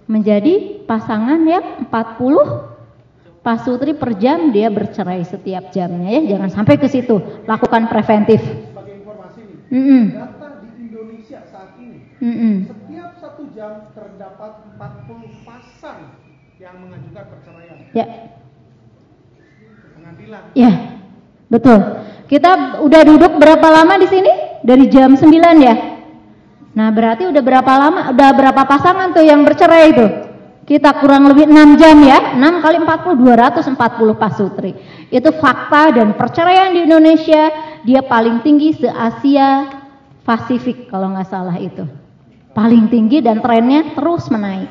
menjadi 0.07 0.87
pasangan 0.87 1.43
yang 1.43 1.91
40 1.91 3.43
pasutri 3.43 3.91
per 3.99 4.15
jam 4.15 4.55
dia 4.55 4.71
bercerai 4.71 5.27
setiap 5.27 5.75
jamnya 5.75 6.23
ya. 6.23 6.39
Jangan 6.39 6.51
sampai 6.55 6.79
ke 6.79 6.87
situ. 6.87 7.19
Lakukan 7.51 7.91
preventif. 7.91 8.39
Sebagai 8.39 9.03
informasi 9.03 9.41
nih, 9.43 9.59
mm 9.75 9.83
-mm. 9.83 10.03
data 10.15 10.49
di 10.63 10.69
Indonesia 10.87 11.41
saat 11.51 11.75
ini, 11.83 11.99
Mm 12.23 12.35
-mm. 12.39 12.55
setiap 12.71 13.11
satu 13.19 13.43
jam 13.51 13.91
terdapat 13.91 14.53
40 14.79 15.43
pasang 15.43 16.15
yang 16.63 16.79
mengajukan 16.79 17.25
perceraian. 17.27 17.77
Ya. 17.91 18.07
Pengadilan. 19.99 20.43
ya 20.55 20.73
betul. 21.51 21.79
Kita 22.31 22.83
udah 22.83 23.03
duduk 23.03 23.33
berapa 23.39 23.67
lama 23.67 23.99
di 23.99 24.09
sini 24.11 24.52
dari 24.63 24.87
jam 24.89 25.19
9 25.19 25.29
ya? 25.59 25.75
Nah 26.73 26.89
berarti 26.89 27.29
udah 27.29 27.43
berapa 27.45 27.73
lama 27.77 28.01
udah 28.17 28.31
berapa 28.33 28.63
pasangan 28.65 29.13
tuh 29.13 29.27
yang 29.27 29.45
bercerai 29.45 29.85
itu? 29.93 30.07
Kita 30.63 31.03
kurang 31.03 31.29
lebih 31.29 31.51
6 31.51 31.77
jam 31.77 31.99
ya? 32.01 32.39
6 32.39 32.65
kali 32.65 32.77
40 32.81 33.77
240 33.77 34.15
pasutri 34.17 34.73
itu 35.13 35.31
fakta 35.37 35.93
dan 35.93 36.17
perceraian 36.17 36.73
di 36.73 36.89
Indonesia 36.89 37.53
dia 37.85 38.01
paling 38.01 38.41
tinggi 38.41 38.73
se 38.73 38.89
Asia 38.89 39.83
Pasifik 40.23 40.87
kalau 40.87 41.11
nggak 41.13 41.29
salah 41.29 41.59
itu. 41.59 41.83
Paling 42.55 42.87
tinggi 42.87 43.19
dan 43.19 43.43
trennya 43.43 43.91
terus 43.99 44.31
menaik. 44.31 44.71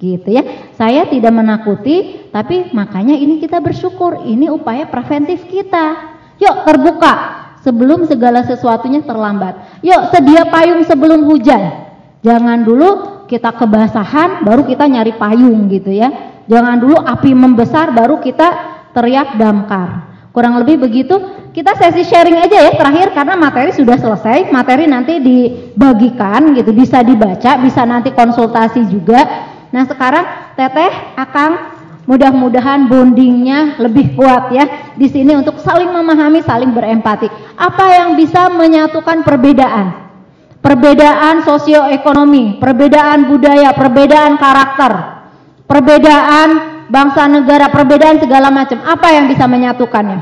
Gitu 0.00 0.24
ya. 0.32 0.72
Saya 0.72 1.04
tidak 1.04 1.36
menakuti 1.36 2.26
tapi 2.32 2.72
makanya 2.72 3.12
ini 3.12 3.36
kita 3.36 3.60
bersyukur. 3.60 4.24
Ini 4.24 4.48
upaya 4.48 4.88
preventif 4.88 5.44
kita. 5.52 6.16
Yuk 6.40 6.64
terbuka 6.64 7.39
sebelum 7.64 8.08
segala 8.08 8.44
sesuatunya 8.44 9.04
terlambat. 9.04 9.80
Yuk 9.84 10.12
sedia 10.12 10.48
payung 10.48 10.84
sebelum 10.84 11.24
hujan. 11.28 11.88
Jangan 12.20 12.64
dulu 12.64 12.88
kita 13.24 13.56
kebasahan 13.56 14.44
baru 14.44 14.66
kita 14.68 14.84
nyari 14.84 15.16
payung 15.16 15.68
gitu 15.72 15.92
ya. 15.92 16.10
Jangan 16.50 16.76
dulu 16.82 16.98
api 16.98 17.30
membesar 17.32 17.94
baru 17.94 18.18
kita 18.18 18.48
teriak 18.90 19.38
damkar. 19.38 20.10
Kurang 20.30 20.62
lebih 20.62 20.82
begitu. 20.82 21.14
Kita 21.50 21.74
sesi 21.74 22.06
sharing 22.06 22.38
aja 22.38 22.70
ya 22.70 22.72
terakhir 22.78 23.10
karena 23.10 23.34
materi 23.34 23.74
sudah 23.74 23.98
selesai. 23.98 24.54
Materi 24.54 24.86
nanti 24.86 25.18
dibagikan 25.18 26.54
gitu 26.54 26.70
bisa 26.70 27.02
dibaca 27.02 27.58
bisa 27.58 27.82
nanti 27.82 28.14
konsultasi 28.14 28.86
juga. 28.86 29.26
Nah 29.70 29.86
sekarang 29.86 30.54
teteh 30.54 31.18
akang 31.18 31.79
mudah-mudahan 32.04 32.88
bondingnya 32.88 33.80
lebih 33.80 34.16
kuat 34.16 34.52
ya. 34.52 34.94
Di 34.96 35.08
sini 35.08 35.36
untuk 35.36 35.58
saling 35.60 35.88
memahami 35.88 36.44
saling 36.44 36.72
berempati. 36.72 37.28
Apa 37.56 37.84
yang 37.96 38.16
bisa 38.16 38.48
menyatukan 38.52 39.24
perbedaan? 39.24 40.12
Perbedaan 40.60 41.40
sosioekonomi 41.40 42.60
perbedaan 42.60 43.32
budaya 43.32 43.72
perbedaan 43.72 44.36
karakter 44.36 45.20
perbedaan 45.64 46.48
bangsa 46.90 47.30
negara 47.30 47.70
perbedaan 47.70 48.18
segala 48.18 48.50
macam. 48.50 48.82
Apa 48.82 49.14
yang 49.14 49.30
bisa 49.30 49.46
menyatukannya? 49.46 50.18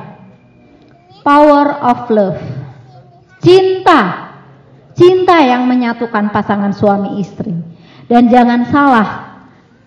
Power 1.24 1.66
of 1.80 1.98
love. 2.12 2.40
Cinta. 3.40 4.28
Cinta 4.92 5.40
yang 5.40 5.64
menyatukan 5.64 6.28
pasangan 6.28 6.76
suami 6.76 7.18
istri. 7.24 7.54
Dan 8.08 8.28
jangan 8.28 8.68
salah 8.68 9.27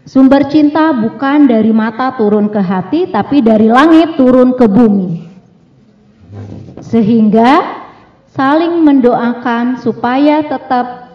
Sumber 0.01 0.49
cinta 0.49 0.89
bukan 0.97 1.45
dari 1.45 1.69
mata 1.69 2.17
turun 2.17 2.49
ke 2.49 2.57
hati, 2.57 3.05
tapi 3.13 3.45
dari 3.45 3.69
langit 3.69 4.17
turun 4.17 4.57
ke 4.57 4.65
bumi. 4.65 5.29
Sehingga 6.81 7.61
saling 8.33 8.81
mendoakan 8.81 9.77
supaya 9.77 10.41
tetap 10.41 11.13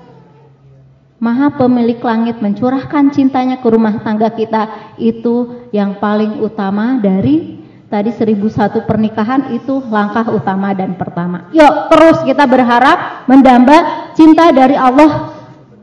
Maha 1.18 1.50
Pemilik 1.58 1.98
Langit 1.98 2.38
mencurahkan 2.38 3.10
cintanya 3.10 3.58
ke 3.58 3.66
rumah 3.72 4.04
tangga 4.04 4.30
kita 4.30 4.94
itu 5.00 5.66
yang 5.72 5.98
paling 5.98 6.38
utama 6.44 7.00
dari 7.02 7.58
tadi 7.88 8.12
1001 8.12 8.84
pernikahan 8.84 9.50
itu 9.56 9.80
langkah 9.90 10.28
utama 10.30 10.76
dan 10.76 10.94
pertama. 10.94 11.48
Yuk 11.56 11.88
terus 11.88 12.20
kita 12.22 12.44
berharap 12.44 13.24
mendamba 13.26 14.12
cinta 14.12 14.52
dari 14.52 14.76
Allah 14.76 15.32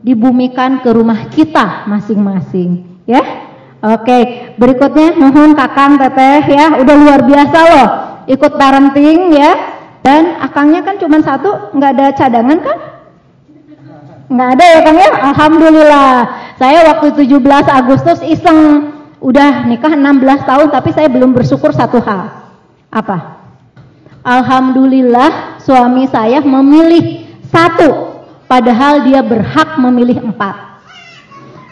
dibumikan 0.06 0.80
ke 0.80 0.88
rumah 0.94 1.26
kita 1.34 1.84
masing-masing 1.90 2.93
ya. 3.04 3.22
Oke, 3.84 4.52
berikutnya 4.56 5.12
mohon 5.20 5.52
Kakang 5.52 6.00
Teteh 6.00 6.48
ya, 6.48 6.80
udah 6.80 6.96
luar 6.96 7.20
biasa 7.28 7.58
loh 7.68 7.88
ikut 8.28 8.52
parenting 8.56 9.32
ya. 9.36 9.52
Dan 10.04 10.36
akangnya 10.36 10.84
kan 10.84 11.00
cuma 11.00 11.16
satu, 11.24 11.72
nggak 11.72 11.90
ada 11.96 12.06
cadangan 12.12 12.58
kan? 12.60 12.78
Nggak 14.28 14.48
ada 14.56 14.64
ya 14.68 14.80
Kang 14.84 14.98
ya? 15.00 15.10
Alhamdulillah. 15.32 16.12
Saya 16.60 16.78
waktu 16.92 17.24
17 17.24 17.40
Agustus 17.72 18.20
iseng 18.20 18.92
udah 19.24 19.64
nikah 19.64 19.96
16 19.96 20.44
tahun 20.44 20.68
tapi 20.68 20.92
saya 20.92 21.08
belum 21.08 21.32
bersyukur 21.32 21.72
satu 21.72 22.04
hal. 22.04 22.52
Apa? 22.92 23.40
Alhamdulillah 24.20 25.60
suami 25.64 26.04
saya 26.08 26.44
memilih 26.44 27.24
satu 27.48 28.20
padahal 28.44 29.08
dia 29.08 29.24
berhak 29.24 29.80
memilih 29.80 30.20
empat. 30.20 30.63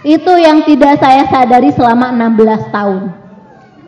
Itu 0.03 0.35
yang 0.35 0.67
tidak 0.67 0.99
saya 0.99 1.31
sadari 1.31 1.71
selama 1.71 2.11
16 2.11 2.75
tahun. 2.75 3.03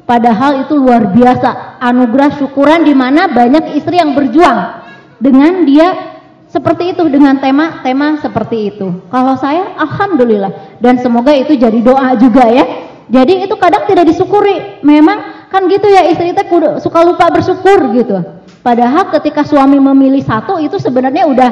Padahal 0.04 0.68
itu 0.68 0.78
luar 0.78 1.10
biasa, 1.10 1.80
anugerah 1.80 2.38
syukuran 2.38 2.86
di 2.86 2.94
mana 2.94 3.26
banyak 3.26 3.74
istri 3.74 3.98
yang 3.98 4.12
berjuang 4.14 4.84
dengan 5.18 5.64
dia 5.64 6.14
seperti 6.52 6.94
itu 6.94 7.02
dengan 7.10 7.42
tema-tema 7.42 8.22
seperti 8.22 8.70
itu. 8.70 9.02
Kalau 9.10 9.34
saya 9.34 9.74
alhamdulillah 9.74 10.78
dan 10.78 11.02
semoga 11.02 11.34
itu 11.34 11.58
jadi 11.58 11.80
doa 11.82 12.14
juga 12.14 12.46
ya. 12.46 12.64
Jadi 13.10 13.48
itu 13.48 13.54
kadang 13.58 13.90
tidak 13.90 14.06
disyukuri. 14.12 14.84
Memang 14.86 15.48
kan 15.50 15.66
gitu 15.66 15.88
ya 15.90 16.06
istri 16.06 16.30
itu 16.30 16.42
suka 16.78 17.00
lupa 17.02 17.26
bersyukur 17.32 17.90
gitu. 17.96 18.22
Padahal 18.62 19.10
ketika 19.18 19.42
suami 19.44 19.76
memilih 19.82 20.22
satu 20.24 20.62
itu 20.62 20.78
sebenarnya 20.78 21.26
udah 21.28 21.50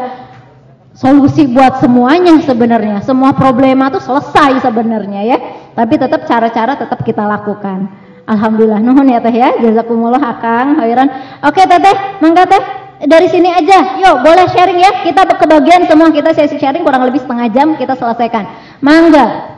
solusi 0.93 1.49
buat 1.49 1.81
semuanya 1.81 2.41
sebenarnya. 2.45 3.01
Semua 3.05 3.33
problema 3.33 3.89
itu 3.89 4.01
selesai 4.01 4.61
sebenarnya 4.61 5.21
ya. 5.25 5.39
Tapi 5.73 5.95
tetap 5.97 6.29
cara-cara 6.29 6.77
tetap 6.77 7.01
kita 7.05 7.25
lakukan. 7.25 7.89
Alhamdulillah 8.29 8.79
nuhun 8.79 9.09
ya 9.09 9.19
teh 9.19 9.35
ya. 9.35 9.57
Jazakumullah 9.59 10.21
akang 10.21 10.79
khairan. 10.79 11.09
Oke 11.43 11.65
teteh, 11.65 12.23
mangga 12.23 12.45
teh 12.47 12.63
dari 13.03 13.27
sini 13.27 13.51
aja. 13.51 13.99
Yuk, 13.99 14.23
boleh 14.23 14.47
sharing 14.53 14.79
ya. 14.79 14.91
Kita 15.03 15.27
kebagian 15.27 15.89
semua 15.91 16.13
kita 16.15 16.31
sesi 16.37 16.57
sharing 16.61 16.87
kurang 16.87 17.03
lebih 17.09 17.25
setengah 17.25 17.49
jam 17.51 17.75
kita 17.75 17.99
selesaikan. 17.99 18.47
Mangga. 18.85 19.51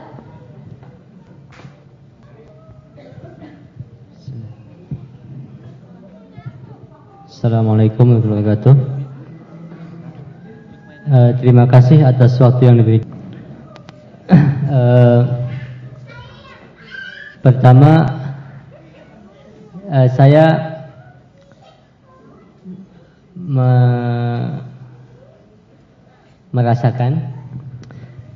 Assalamualaikum 7.28 8.08
warahmatullahi 8.08 8.40
wabarakatuh. 8.40 8.93
Uh, 11.04 11.36
terima 11.36 11.68
kasih 11.68 12.00
atas 12.00 12.40
waktu 12.40 12.64
yang 12.64 12.80
diberikan. 12.80 13.12
Uh, 14.72 15.20
pertama, 17.44 18.08
uh, 19.92 20.08
saya 20.16 20.44
me 23.36 23.70
merasakan 26.56 27.20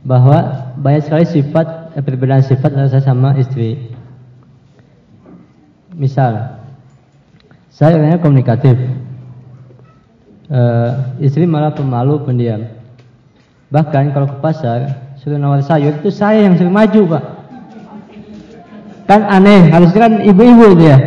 bahwa 0.04 0.68
banyak 0.76 1.08
sekali 1.08 1.24
sifat 1.24 1.96
perbedaan 2.04 2.44
sifat 2.44 2.76
antara 2.76 2.92
saya 2.92 3.04
sama 3.08 3.32
istri. 3.40 3.96
misal 5.98 6.62
saya 7.72 7.98
orangnya 7.98 8.22
komunikatif, 8.22 8.76
Eh, 10.48 10.90
istri 11.20 11.44
malah 11.44 11.76
pemalu 11.76 12.24
pendiam. 12.24 12.64
Bahkan 13.68 14.16
kalau 14.16 14.32
ke 14.32 14.36
pasar 14.40 15.12
suruh 15.20 15.36
nawar 15.36 15.60
sayur 15.60 16.00
itu 16.00 16.08
saya 16.08 16.40
yang 16.48 16.56
sering 16.56 16.72
maju 16.72 17.20
pak. 17.20 17.24
Kan 19.04 19.28
aneh, 19.28 19.68
harusnya 19.68 20.08
kan 20.08 20.12
ibu-ibu 20.24 20.72
itu 20.72 20.84
ya. 20.88 20.98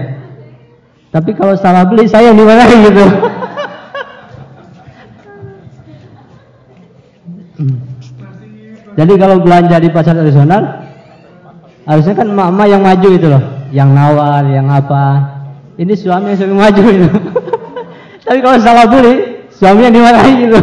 Tapi 1.10 1.34
kalau 1.34 1.58
salah 1.58 1.90
beli 1.90 2.06
saya 2.06 2.30
yang 2.30 2.38
dimarahin 2.38 2.80
gitu. 2.86 3.06
Jadi 8.92 9.14
kalau 9.18 9.42
belanja 9.42 9.82
di 9.82 9.90
pasar 9.90 10.14
tradisional 10.14 10.86
harusnya 11.90 12.14
kan 12.14 12.30
mama 12.30 12.70
yang 12.70 12.86
maju 12.86 13.10
itu 13.10 13.26
loh, 13.26 13.42
yang 13.74 13.90
nawar, 13.90 14.46
yang 14.46 14.70
apa. 14.70 15.34
Ini 15.82 15.98
suami 15.98 16.38
yang 16.38 16.38
sering 16.38 16.62
maju 16.62 16.84
itu. 16.86 17.10
Tapi 18.28 18.38
kalau 18.38 18.58
salah 18.62 18.86
beli, 18.86 19.31
suaminya 19.62 19.94
dimarahin 19.94 20.36
gitu. 20.50 20.60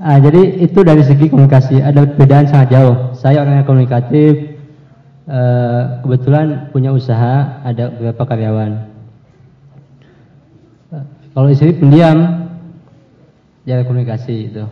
Ah, 0.00 0.16
jadi 0.16 0.64
itu 0.64 0.80
dari 0.80 1.04
segi 1.04 1.28
komunikasi 1.28 1.84
ada 1.84 2.08
perbedaan 2.08 2.48
sangat 2.48 2.72
jauh. 2.72 3.12
Saya 3.12 3.44
orangnya 3.44 3.68
komunikatif, 3.68 4.56
eh, 5.28 5.82
kebetulan 6.00 6.72
punya 6.72 6.96
usaha, 6.96 7.60
ada 7.60 7.92
beberapa 7.92 8.24
karyawan. 8.24 8.88
Eh, 10.96 11.04
Kalau 11.36 11.48
istri 11.52 11.76
pendiam, 11.76 12.48
jarang 13.68 13.84
komunikasi 13.84 14.48
itu. 14.48 14.64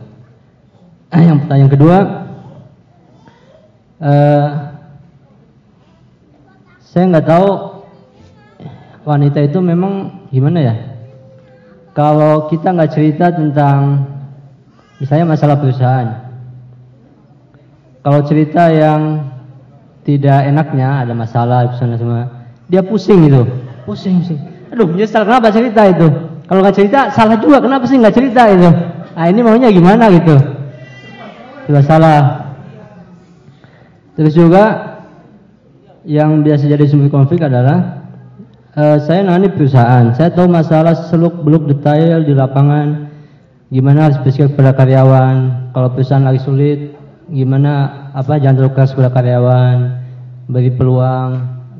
Yang 1.13 1.37
pertanyaan 1.45 1.73
kedua, 1.77 1.97
eh, 4.01 4.47
saya 6.81 7.03
nggak 7.05 7.29
tahu 7.29 7.49
wanita 9.05 9.45
itu 9.45 9.61
memang 9.61 10.25
gimana 10.33 10.57
ya. 10.65 10.88
Kalau 11.99 12.47
kita 12.47 12.71
nggak 12.71 12.95
cerita 12.95 13.27
tentang 13.35 14.07
misalnya 15.03 15.35
masalah 15.35 15.59
perusahaan, 15.59 16.31
kalau 17.99 18.23
cerita 18.23 18.71
yang 18.71 19.27
tidak 20.07 20.47
enaknya 20.47 21.03
ada 21.03 21.11
masalah 21.11 21.75
sana 21.75 21.99
semua, 21.99 22.47
dia 22.71 22.79
pusing 22.87 23.27
gitu, 23.27 23.43
pusing 23.83 24.23
sih. 24.23 24.39
Aduh 24.71 24.95
nyesal 24.95 25.27
kenapa 25.27 25.51
cerita 25.51 25.91
itu? 25.91 26.07
Kalau 26.47 26.63
nggak 26.63 26.77
cerita 26.79 27.11
salah 27.11 27.35
juga 27.35 27.59
kenapa 27.59 27.83
sih 27.83 27.99
nggak 27.99 28.15
cerita 28.15 28.47
itu? 28.47 28.69
Ah 29.19 29.27
ini 29.27 29.43
maunya 29.43 29.67
gimana 29.67 30.07
gitu? 30.07 30.39
Sudah 31.67 31.83
salah. 31.83 32.21
Terus 34.15 34.31
juga 34.39 34.63
yang 36.07 36.47
biasa 36.47 36.63
jadi 36.63 36.87
sumber 36.87 37.11
konflik 37.11 37.43
adalah 37.43 37.98
eh, 38.75 38.97
saya 39.01 39.25
nangani 39.25 39.49
perusahaan. 39.53 40.13
Saya 40.13 40.29
tahu 40.33 40.45
masalah 40.49 40.93
seluk 41.09 41.41
beluk 41.41 41.65
detail 41.69 42.21
di 42.21 42.33
lapangan. 42.35 43.09
Gimana 43.69 44.09
harus 44.09 44.17
bersikap 44.21 44.57
kepada 44.57 44.73
karyawan. 44.73 45.35
Kalau 45.73 45.89
perusahaan 45.93 46.25
lagi 46.25 46.41
sulit, 46.41 46.97
gimana 47.29 48.05
apa 48.13 48.41
jangan 48.41 48.65
terlalu 48.65 48.73
keras 48.77 48.91
kepada 48.93 49.11
karyawan. 49.13 49.77
Beri 50.49 50.71
peluang, 50.73 51.29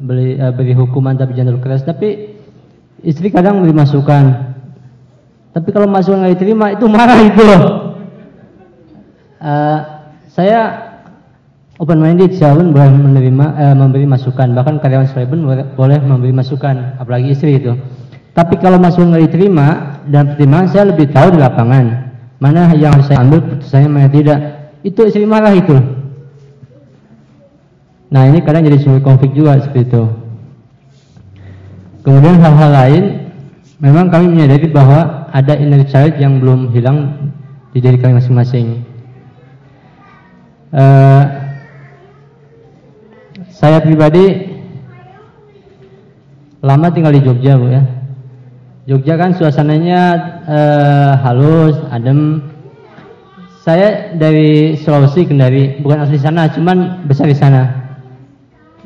beri, 0.06 0.38
eh, 0.38 0.54
beri 0.54 0.74
hukuman 0.78 1.18
tapi 1.18 1.34
jangan 1.34 1.58
terlalu 1.58 1.66
keras. 1.66 1.82
Tapi 1.86 2.10
istri 3.02 3.30
kadang 3.34 3.62
beri 3.62 3.74
masukan. 3.74 4.54
Tapi 5.50 5.70
kalau 5.74 5.90
masukan 5.90 6.26
nggak 6.26 6.34
diterima 6.38 6.66
itu 6.78 6.86
marah 6.86 7.20
itu 7.22 7.42
loh. 7.42 7.64
Eh, 9.40 9.80
saya 10.30 10.89
open 11.80 12.04
minded 12.04 12.36
saya 12.36 12.60
pun 12.60 12.76
boleh 12.76 12.92
menerima 12.92 13.46
eh, 13.56 13.76
memberi 13.76 14.06
masukan. 14.06 14.52
Bahkan 14.52 14.84
karyawan 14.84 15.08
saya 15.08 15.26
pun 15.26 15.48
boleh, 15.48 16.00
memberi 16.04 16.36
masukan 16.36 17.00
apalagi 17.00 17.32
istri 17.32 17.56
itu. 17.56 17.74
Tapi 18.36 18.60
kalau 18.60 18.78
masukan 18.78 19.16
nggak 19.16 19.32
diterima 19.32 19.68
dan 20.12 20.36
pertimbangan 20.36 20.68
saya 20.70 20.84
lebih 20.92 21.08
tahu 21.10 21.34
di 21.34 21.40
lapangan. 21.40 21.86
Mana 22.40 22.72
yang 22.76 22.96
harus 22.96 23.08
saya 23.12 23.20
ambil 23.24 23.44
putusannya 23.44 23.90
mana 23.92 24.08
tidak. 24.12 24.40
Itu 24.84 25.08
istri 25.08 25.28
marah 25.28 25.52
itu. 25.56 25.76
Nah 28.10 28.24
ini 28.32 28.40
kadang 28.44 28.64
jadi 28.64 28.80
sumber 28.80 29.04
konflik 29.04 29.36
juga 29.36 29.60
seperti 29.60 29.92
itu. 29.92 30.04
Kemudian 32.00 32.40
hal-hal 32.40 32.72
lain 32.72 33.04
memang 33.84 34.08
kami 34.08 34.32
menyadari 34.32 34.72
bahwa 34.72 35.28
ada 35.36 35.54
inner 35.60 35.84
child 35.84 36.16
yang 36.16 36.40
belum 36.40 36.72
hilang 36.72 37.28
di 37.76 37.84
diri 37.84 38.00
kami 38.00 38.24
masing-masing. 38.24 38.88
Eh, 40.70 41.24
saya 43.60 43.84
pribadi 43.84 44.56
lama 46.64 46.88
tinggal 46.96 47.12
di 47.12 47.20
Jogja 47.20 47.60
bu 47.60 47.68
ya. 47.68 47.84
Jogja 48.88 49.20
kan 49.20 49.36
suasananya 49.36 50.02
eh, 50.48 51.12
halus, 51.28 51.76
adem. 51.92 52.40
Saya 53.60 54.16
dari 54.16 54.80
Sulawesi 54.80 55.28
Kendari, 55.28 55.78
bukan 55.84 56.08
asli 56.08 56.18
sana, 56.18 56.50
cuman 56.50 57.06
besar 57.06 57.28
di 57.28 57.38
sana. 57.38 57.70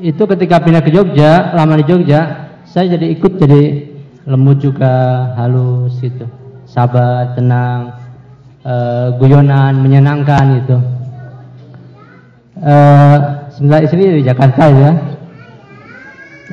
Itu 0.02 0.26
ketika 0.26 0.60
pindah 0.60 0.82
ke 0.82 0.92
Jogja, 0.92 1.54
lama 1.54 1.78
di 1.78 1.86
Jogja, 1.88 2.50
saya 2.66 2.98
jadi 2.98 3.14
ikut 3.16 3.38
jadi 3.38 3.94
lembut 4.28 4.60
juga, 4.60 5.32
halus 5.40 6.02
gitu, 6.02 6.26
sabar, 6.66 7.38
tenang, 7.38 7.96
eh, 8.66 9.08
guyonan, 9.22 9.78
menyenangkan 9.80 10.66
gitu 10.66 10.78
eh 12.64 13.18
sebenarnya 13.56 13.86
istri 13.86 14.22
di 14.22 14.24
Jakarta 14.26 14.64
ya. 14.70 14.92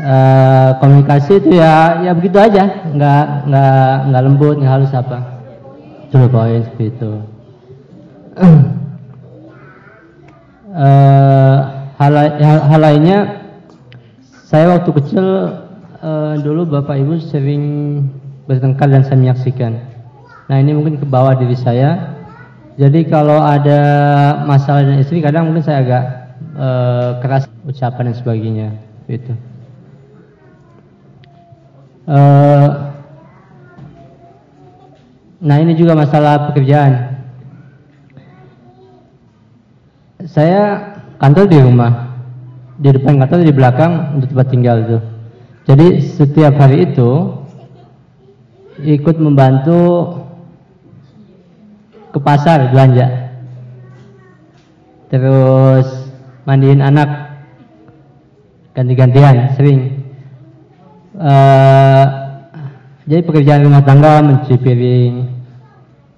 Eh, 0.01 0.71
komunikasi 0.81 1.45
itu 1.45 1.61
ya 1.61 2.01
ya 2.01 2.17
begitu 2.17 2.41
aja, 2.41 2.89
nggak 2.89 3.25
nggak 3.53 3.93
nggak 4.09 4.23
lembut, 4.25 4.57
nggak 4.57 4.73
halus 4.73 4.97
apa. 4.97 5.19
Itu 6.09 6.25
poin 6.33 6.65
seperti 6.65 6.85
itu. 6.95 7.13
Eh, 10.71 11.59
hal, 11.99 12.15
hal, 12.15 12.59
hal 12.71 12.81
lainnya, 12.81 13.19
saya 14.47 14.79
waktu 14.79 14.91
kecil 15.03 15.27
eh, 15.99 16.35
dulu 16.41 16.65
bapak 16.79 16.97
ibu 17.03 17.19
sering 17.19 17.65
bertengkar 18.47 18.87
dan 18.89 19.03
saya 19.03 19.19
menyaksikan. 19.19 19.83
Nah 20.47 20.57
ini 20.63 20.71
mungkin 20.73 21.03
ke 21.03 21.05
bawah 21.05 21.35
diri 21.35 21.59
saya, 21.59 22.15
jadi 22.79 23.03
kalau 23.11 23.43
ada 23.43 23.83
masalah 24.47 24.87
dengan 24.87 25.03
istri 25.03 25.19
kadang 25.19 25.51
mungkin 25.51 25.67
saya 25.67 25.83
agak 25.83 26.20
eh, 26.55 27.11
keras 27.23 27.45
ucapan 27.67 28.11
dan 28.11 28.17
sebagainya 28.17 28.69
itu. 29.07 29.33
Eh, 32.11 32.69
nah 35.41 35.57
ini 35.63 35.79
juga 35.79 35.95
masalah 35.95 36.51
pekerjaan. 36.51 37.23
Saya 40.27 40.95
kantor 41.17 41.45
di 41.49 41.59
rumah, 41.59 42.13
di 42.77 42.89
depan 42.93 43.21
kantor 43.21 43.45
di 43.45 43.55
belakang 43.55 43.93
untuk 44.21 44.29
tempat 44.33 44.49
tinggal 44.53 44.77
itu. 44.85 44.99
Jadi 45.71 45.87
setiap 46.03 46.57
hari 46.61 46.93
itu 46.93 47.41
ikut 48.81 49.17
membantu 49.21 50.17
ke 52.11 52.19
pasar 52.19 52.73
belanja 52.73 53.07
terus 55.13 56.00
mandiin 56.51 56.83
anak. 56.83 57.31
Ganti-gantian 58.75 59.55
sering. 59.55 60.03
Eh, 61.15 62.07
jadi 63.07 63.23
pekerjaan 63.23 63.67
rumah 63.67 63.87
tangga 63.87 64.19
mencuci 64.23 64.59
piring 64.59 65.15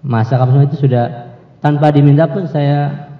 masak 0.00 0.40
apa 0.40 0.48
semua 0.48 0.64
itu 0.64 0.76
sudah. 0.80 1.04
Tanpa 1.60 1.92
diminta 1.92 2.24
pun 2.32 2.48
saya 2.48 3.12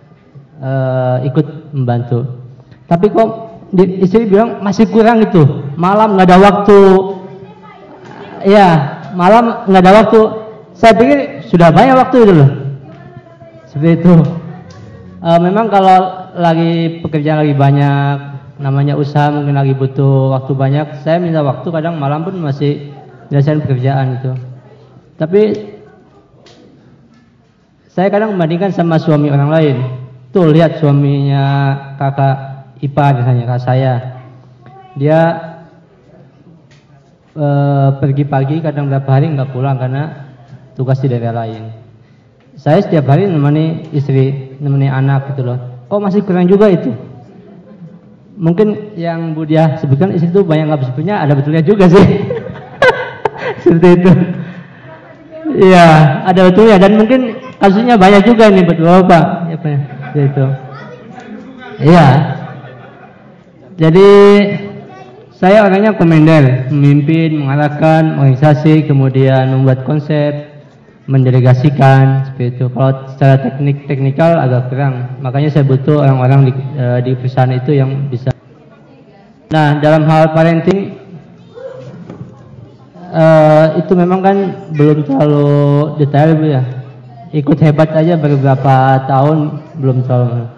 eh, 0.57 1.29
ikut 1.29 1.77
membantu. 1.77 2.49
Tapi 2.89 3.13
kok 3.13 3.29
istri 3.77 4.25
bilang 4.25 4.65
masih 4.65 4.89
kurang 4.89 5.21
itu. 5.21 5.69
Malam 5.77 6.17
nggak 6.17 6.29
ada 6.33 6.39
waktu. 6.41 6.81
Ya 8.49 8.69
malam 9.13 9.69
nggak 9.69 9.83
ada 9.85 9.93
waktu. 10.01 10.21
Saya 10.73 10.97
pikir 10.97 11.45
sudah 11.53 11.69
banyak 11.69 11.97
waktu 11.97 12.17
itu 12.25 12.33
loh. 12.33 12.51
Seperti 13.69 14.01
itu. 14.01 14.15
Eh, 15.23 15.39
memang 15.41 15.71
kalau 15.71 16.22
lagi 16.37 17.03
pekerjaan 17.05 17.45
lagi 17.45 17.55
banyak 17.57 18.17
namanya 18.63 18.95
usaha 18.95 19.29
mungkin 19.35 19.59
lagi 19.59 19.75
butuh 19.75 20.33
waktu 20.39 20.53
banyak. 20.55 20.87
Saya 21.03 21.19
minta 21.19 21.43
waktu 21.43 21.67
kadang 21.69 21.99
malam 21.99 22.23
pun 22.23 22.39
masih 22.39 22.95
menyelesaikan 23.29 23.65
pekerjaan 23.65 24.07
itu. 24.21 24.33
Tapi 25.17 25.43
saya 27.93 28.09
kadang 28.09 28.37
membandingkan 28.37 28.73
sama 28.73 28.97
suami 29.03 29.29
orang 29.29 29.51
lain. 29.51 29.77
Tuh 30.33 30.49
lihat 30.49 30.81
suaminya 30.81 31.45
kakak 32.01 32.37
ipar 32.81 33.21
misalnya 33.21 33.45
kakak 33.45 33.65
saya. 33.65 33.93
Dia 34.97 35.21
eh, 37.37 37.89
pergi 38.01 38.25
pagi 38.25 38.57
kadang 38.61 38.89
berapa 38.89 39.09
hari 39.09 39.33
nggak 39.33 39.53
pulang 39.53 39.77
karena 39.77 40.33
tugas 40.77 41.01
di 41.01 41.09
daerah 41.09 41.45
lain. 41.45 41.73
Saya 42.57 42.85
setiap 42.85 43.09
hari 43.09 43.29
nemani 43.29 43.89
istri, 43.97 44.57
nemani 44.61 44.89
anak 44.89 45.33
gitu 45.33 45.45
loh. 45.45 45.72
Kok 45.93 46.01
masih 46.01 46.25
kurang 46.25 46.49
juga 46.49 46.73
itu? 46.73 46.89
mungkin 48.43 48.97
yang 48.99 49.37
Bu 49.39 49.47
Dia 49.47 49.79
sebutkan 49.79 50.11
istri 50.11 50.33
itu 50.33 50.43
banyak 50.43 50.67
nggak 50.67 50.81
bersyukurnya 50.83 51.23
ada 51.23 51.33
betulnya 51.39 51.63
juga 51.63 51.87
sih. 51.87 52.03
Seperti 53.63 53.89
itu. 54.03 54.13
Iya, 55.53 55.87
ada 56.27 56.41
betulnya 56.49 56.77
dan 56.81 56.97
mungkin 56.97 57.39
kasusnya 57.63 57.95
banyak 58.01 58.27
juga 58.27 58.51
ini 58.51 58.67
betul 58.67 58.89
Pak. 59.07 59.25
Ya, 59.53 59.57
itu. 60.27 60.47
Iya. 61.83 62.07
Jadi 63.79 64.11
saya 65.39 65.67
orangnya 65.67 65.95
komander, 65.95 66.71
memimpin, 66.71 67.35
mengarahkan, 67.35 68.17
organisasi, 68.19 68.87
kemudian 68.87 69.51
membuat 69.51 69.83
konsep, 69.83 70.52
mendelegasikan 71.11 72.31
seperti 72.31 72.59
itu. 72.59 72.65
Kalau 72.71 72.93
secara 73.11 73.35
teknik 73.43 73.91
teknikal 73.91 74.39
agak 74.39 74.71
kurang, 74.71 75.19
makanya 75.19 75.51
saya 75.51 75.65
butuh 75.67 76.03
orang-orang 76.03 76.51
di, 76.51 76.53
eh, 76.79 76.99
di 77.03 77.13
perusahaan 77.19 77.51
itu 77.51 77.75
yang 77.75 78.07
bisa. 78.07 78.31
Nah, 79.51 79.83
dalam 79.83 80.07
hal 80.07 80.33
parenting 80.33 80.97
eh, 83.13 83.67
itu 83.83 83.93
memang 83.93 84.21
kan 84.23 84.37
belum 84.73 85.05
terlalu 85.05 85.51
detail 86.01 86.39
ya. 86.47 86.63
Ikut 87.33 87.59
hebat 87.65 87.89
aja 87.97 88.21
beberapa 88.21 89.09
tahun 89.09 89.65
belum 89.81 90.05
terlalu. 90.05 90.53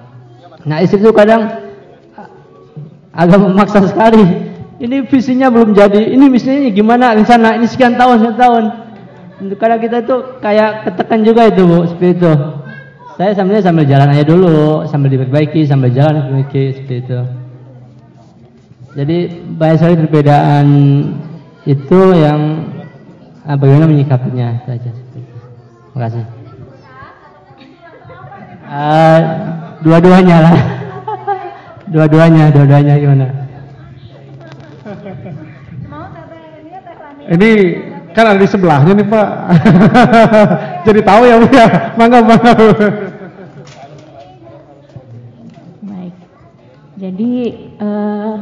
Nah 0.64 0.80
istri 0.80 0.98
itu 0.98 1.14
kadang 1.14 1.46
agak 3.14 3.38
memaksa 3.38 3.86
sekali. 3.86 4.50
Ini 4.82 5.06
visinya 5.06 5.54
belum 5.54 5.70
jadi. 5.70 6.12
Ini 6.18 6.24
misinya 6.26 6.66
gimana 6.74 7.14
rencana? 7.14 7.62
Ini 7.62 7.66
sekian 7.70 7.94
tahun, 7.94 8.26
sekian 8.26 8.38
tahun. 8.40 8.64
Kadang 9.44 9.80
kita 9.84 9.96
itu 10.00 10.16
kayak 10.40 10.88
ketekan 10.88 11.20
juga 11.20 11.52
itu 11.52 11.62
bu, 11.68 11.84
seperti 11.84 12.16
itu. 12.16 12.32
Saya 13.14 13.30
sambil 13.36 13.60
sambil 13.60 13.84
jalan 13.84 14.10
aja 14.10 14.24
dulu, 14.24 14.88
sambil 14.88 15.12
diperbaiki, 15.12 15.68
sambil 15.68 15.92
jalan 15.92 16.18
diperbaiki 16.18 16.64
seperti 16.80 16.94
itu. 17.04 17.20
Jadi 18.94 19.18
banyak 19.58 19.76
sekali 19.78 19.94
perbedaan 20.00 20.66
itu 21.68 22.00
yang 22.14 22.40
ah, 23.44 23.56
bagaimana 23.58 23.90
menyikapinya 23.90 24.64
saja. 24.64 24.90
Terima 24.90 25.98
kasih. 26.08 26.24
Uh, 28.64 29.20
dua-duanya 29.84 30.36
lah. 30.40 30.56
dua-duanya, 31.94 32.44
dua-duanya 32.50 32.94
gimana? 32.96 33.26
Ini 37.24 37.50
kan 38.14 38.30
ada 38.30 38.38
di 38.38 38.46
sebelahnya 38.46 38.94
nih 38.94 39.06
Pak. 39.10 39.28
Jadi 40.86 41.00
tahu 41.02 41.22
ya 41.26 41.34
Bu 41.42 41.46
ya. 41.50 41.66
Mangga 41.98 42.18
mangga. 42.22 42.54
Baik. 45.82 46.14
Jadi 46.94 47.32
eh, 47.82 48.34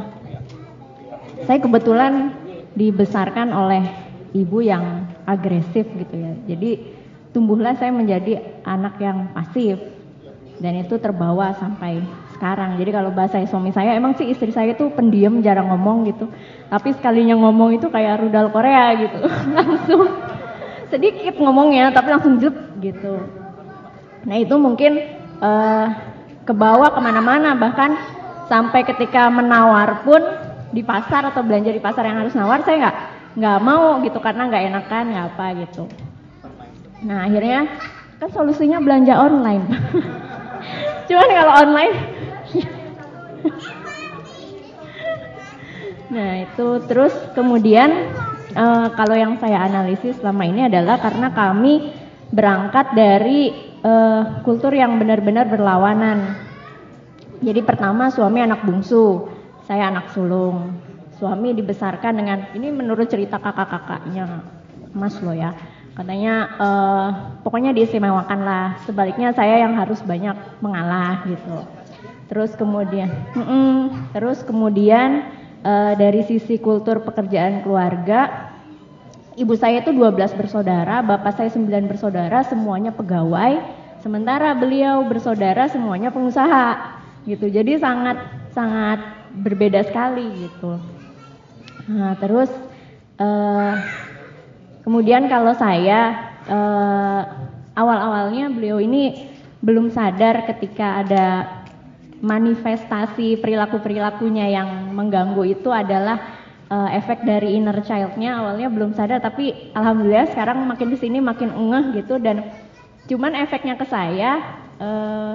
saya 1.49 1.59
kebetulan 1.59 2.37
dibesarkan 2.77 3.49
oleh 3.57 3.83
ibu 4.37 4.61
yang 4.61 5.09
agresif 5.25 5.89
gitu 5.89 6.15
ya. 6.21 6.33
Jadi 6.53 6.93
tumbuhlah 7.33 7.73
saya 7.81 7.97
menjadi 7.97 8.61
anak 8.69 9.01
yang 9.01 9.33
pasif 9.33 9.81
dan 10.61 10.85
itu 10.85 11.01
terbawa 11.01 11.57
sampai 11.57 12.05
sekarang. 12.43 12.75
Jadi 12.75 12.91
kalau 12.91 13.15
bahasa 13.15 13.39
suami 13.47 13.71
saya 13.71 13.95
emang 13.95 14.19
sih 14.19 14.27
istri 14.27 14.51
saya 14.51 14.75
itu 14.75 14.91
pendiam 14.91 15.39
jarang 15.47 15.71
ngomong 15.71 16.11
gitu. 16.11 16.27
Tapi 16.67 16.91
sekalinya 16.99 17.39
ngomong 17.39 17.79
itu 17.79 17.87
kayak 17.87 18.19
rudal 18.19 18.51
Korea 18.51 18.99
gitu. 18.99 19.23
langsung 19.55 20.11
sedikit 20.91 21.39
ngomongnya 21.39 21.95
tapi 21.95 22.11
langsung 22.11 22.43
jep 22.43 22.51
gitu. 22.83 23.23
Nah 24.27 24.37
itu 24.43 24.59
mungkin 24.59 24.99
uh, 25.39 25.87
ke 26.43 26.51
bawah 26.51 26.91
ke 26.91 26.99
mana-mana 26.99 27.55
bahkan 27.55 27.95
sampai 28.51 28.83
ketika 28.91 29.31
menawar 29.31 30.03
pun 30.03 30.19
di 30.75 30.83
pasar 30.83 31.31
atau 31.31 31.47
belanja 31.47 31.71
di 31.71 31.79
pasar 31.79 32.11
yang 32.11 32.27
harus 32.27 32.35
nawar 32.35 32.67
saya 32.67 32.91
nggak 32.91 32.97
nggak 33.39 33.59
mau 33.63 34.03
gitu 34.03 34.19
karena 34.19 34.51
nggak 34.51 34.63
enakan 34.67 35.05
nggak 35.15 35.27
apa 35.31 35.47
gitu. 35.63 35.83
Nah 37.07 37.23
akhirnya 37.23 37.71
kan 38.19 38.35
solusinya 38.35 38.83
belanja 38.83 39.15
online. 39.15 39.65
Cuman 41.07 41.29
kalau 41.31 41.55
online 41.63 42.22
Nah 46.13 46.45
itu 46.45 46.67
terus 46.85 47.15
kemudian 47.33 48.13
uh, 48.53 48.93
kalau 48.93 49.17
yang 49.17 49.41
saya 49.41 49.65
analisis 49.65 50.21
selama 50.21 50.45
ini 50.45 50.69
adalah 50.69 51.01
karena 51.01 51.33
kami 51.33 51.89
berangkat 52.29 52.93
dari 52.93 53.53
uh, 53.81 54.45
kultur 54.45 54.77
yang 54.77 55.01
benar-benar 55.01 55.49
berlawanan. 55.49 56.37
Jadi 57.43 57.61
pertama 57.65 58.13
suami 58.13 58.45
anak 58.45 58.63
bungsu, 58.63 59.27
saya 59.65 59.89
anak 59.89 60.13
sulung. 60.13 60.79
Suami 61.17 61.55
dibesarkan 61.57 62.13
dengan 62.19 62.39
ini 62.53 62.69
menurut 62.71 63.07
cerita 63.07 63.39
kakak-kakaknya 63.39 64.43
Mas 64.93 65.17
lo 65.25 65.33
ya. 65.33 65.57
Katanya 65.93 66.35
uh, 66.57 67.09
pokoknya 67.45 67.73
diistimewakan 67.77 68.41
lah. 68.45 68.67
Sebaliknya 68.85 69.33
saya 69.37 69.61
yang 69.61 69.77
harus 69.77 70.01
banyak 70.05 70.35
mengalah 70.65 71.25
gitu. 71.29 71.82
Terus 72.33 72.57
kemudian, 72.57 73.13
mm 73.37 73.45
-mm, 73.45 73.77
terus 74.17 74.41
kemudian 74.41 75.29
uh, 75.61 75.93
dari 76.01 76.25
sisi 76.25 76.57
kultur 76.57 77.05
pekerjaan 77.05 77.61
keluarga, 77.61 78.49
ibu 79.37 79.53
saya 79.53 79.85
itu 79.85 79.93
12 79.93 80.41
bersaudara, 80.41 81.05
bapak 81.05 81.37
saya 81.37 81.53
9 81.53 81.69
bersaudara, 81.93 82.41
semuanya 82.49 82.89
pegawai, 82.89 83.61
sementara 84.01 84.57
beliau 84.57 85.05
bersaudara 85.05 85.69
semuanya 85.69 86.09
pengusaha 86.09 86.97
gitu. 87.29 87.53
Jadi 87.53 87.77
sangat 87.77 88.17
sangat 88.57 89.05
berbeda 89.37 89.85
sekali 89.85 90.49
gitu. 90.49 90.81
Nah, 91.93 92.17
terus 92.17 92.49
uh, 93.21 93.77
kemudian 94.89 95.29
kalau 95.29 95.53
saya 95.53 96.33
uh, 96.49 97.23
awal-awalnya 97.77 98.49
beliau 98.49 98.81
ini 98.81 99.29
belum 99.61 99.93
sadar 99.93 100.49
ketika 100.49 101.05
ada 101.05 101.27
manifestasi 102.23 103.43
perilaku-perilakunya 103.43 104.55
yang 104.55 104.95
mengganggu 104.95 105.43
itu 105.43 105.75
adalah 105.75 106.23
uh, 106.71 106.89
efek 106.95 107.27
dari 107.27 107.59
inner 107.59 107.83
child-nya. 107.83 108.39
Awalnya 108.39 108.71
belum 108.71 108.95
sadar 108.95 109.19
tapi 109.19 109.75
alhamdulillah 109.75 110.31
sekarang 110.31 110.63
makin 110.63 110.95
di 110.95 110.99
sini 111.03 111.19
makin 111.19 111.51
ngeh 111.51 111.99
gitu. 111.99 112.23
Dan 112.23 112.47
cuman 113.11 113.35
efeknya 113.35 113.75
ke 113.75 113.85
saya 113.91 114.39
uh, 114.79 115.35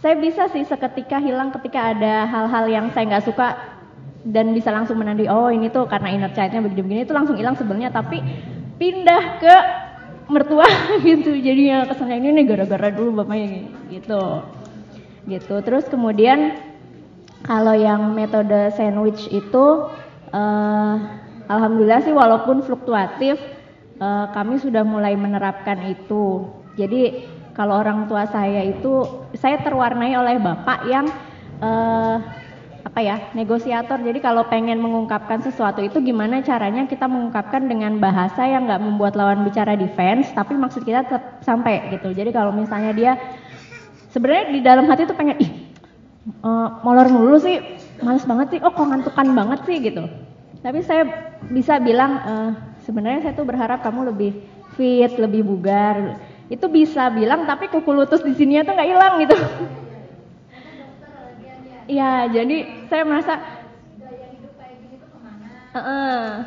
saya 0.00 0.16
bisa 0.16 0.48
sih 0.48 0.64
seketika 0.64 1.20
hilang 1.20 1.52
ketika 1.52 1.92
ada 1.92 2.24
hal-hal 2.24 2.64
yang 2.72 2.88
saya 2.96 3.04
nggak 3.12 3.26
suka 3.28 3.76
dan 4.26 4.56
bisa 4.56 4.72
langsung 4.72 4.96
menandai 4.96 5.28
oh 5.28 5.52
ini 5.52 5.68
tuh 5.68 5.84
karena 5.84 6.16
inner 6.16 6.32
child-nya 6.32 6.64
begini-begini. 6.64 7.04
Itu 7.04 7.12
langsung 7.12 7.36
hilang 7.36 7.60
sebenarnya 7.60 7.92
tapi 7.92 8.24
pindah 8.80 9.24
ke 9.36 9.54
mertua 10.32 10.64
gitu. 11.04 11.36
Jadinya 11.36 11.84
kesannya 11.84 12.24
ini 12.24 12.40
nih 12.40 12.44
gara-gara 12.56 12.88
dulu 12.88 13.20
bapaknya 13.20 13.68
gitu 13.92 14.55
gitu. 15.26 15.60
Terus 15.62 15.84
kemudian 15.90 16.58
kalau 17.42 17.74
yang 17.74 18.14
metode 18.14 18.74
sandwich 18.74 19.30
itu 19.30 19.64
uh, 20.34 20.94
alhamdulillah 21.46 22.02
sih 22.02 22.14
walaupun 22.14 22.62
fluktuatif 22.66 23.38
uh, 24.02 24.30
kami 24.34 24.58
sudah 24.58 24.82
mulai 24.82 25.14
menerapkan 25.14 25.78
itu. 25.86 26.46
Jadi 26.74 27.26
kalau 27.54 27.80
orang 27.80 28.10
tua 28.10 28.28
saya 28.28 28.66
itu 28.66 29.06
saya 29.38 29.62
terwarnai 29.62 30.12
oleh 30.18 30.36
bapak 30.36 30.78
yang 30.90 31.06
uh, 31.62 32.18
apa 32.86 33.00
ya 33.02 33.16
negosiator. 33.34 33.98
Jadi 34.00 34.22
kalau 34.22 34.46
pengen 34.46 34.78
mengungkapkan 34.78 35.42
sesuatu 35.42 35.82
itu 35.82 35.98
gimana 36.00 36.40
caranya 36.40 36.86
kita 36.86 37.10
mengungkapkan 37.10 37.66
dengan 37.66 37.98
bahasa 37.98 38.46
yang 38.46 38.70
nggak 38.70 38.82
membuat 38.82 39.18
lawan 39.18 39.42
bicara 39.42 39.74
defense, 39.74 40.30
tapi 40.32 40.54
maksud 40.54 40.86
kita 40.86 41.02
tetap 41.04 41.42
sampai 41.42 41.92
gitu. 41.92 42.14
Jadi 42.14 42.30
kalau 42.30 42.54
misalnya 42.54 42.92
dia 42.94 43.12
sebenarnya 44.16 44.44
di 44.48 44.60
dalam 44.64 44.88
hati 44.88 45.04
tuh 45.04 45.12
pengen 45.12 45.36
ih 45.36 45.50
uh, 46.40 46.80
molor 46.80 47.12
mulu 47.12 47.36
sih 47.36 47.60
males 48.00 48.24
banget 48.24 48.56
sih 48.56 48.60
oh 48.64 48.72
kok 48.72 48.88
ngantukan 48.88 49.28
banget 49.36 49.60
sih 49.68 49.76
gitu. 49.84 50.08
Tapi 50.64 50.80
saya 50.80 51.04
bisa 51.52 51.76
bilang 51.76 52.12
uh, 52.24 52.50
sebenarnya 52.88 53.28
saya 53.28 53.34
tuh 53.36 53.44
berharap 53.44 53.84
kamu 53.84 54.08
lebih 54.16 54.32
fit 54.80 55.12
lebih 55.20 55.44
bugar. 55.44 56.16
Itu 56.48 56.72
bisa 56.72 57.12
bilang 57.12 57.44
tapi 57.44 57.68
kuku 57.68 57.92
lutut 57.92 58.24
di 58.24 58.32
sini 58.32 58.64
tuh 58.64 58.72
nggak 58.72 58.88
hilang 58.88 59.14
gitu. 59.20 59.36
Iya, 61.86 62.26
jadi 62.32 62.56
saya 62.88 63.02
merasa 63.04 63.34
uh. 65.76 66.42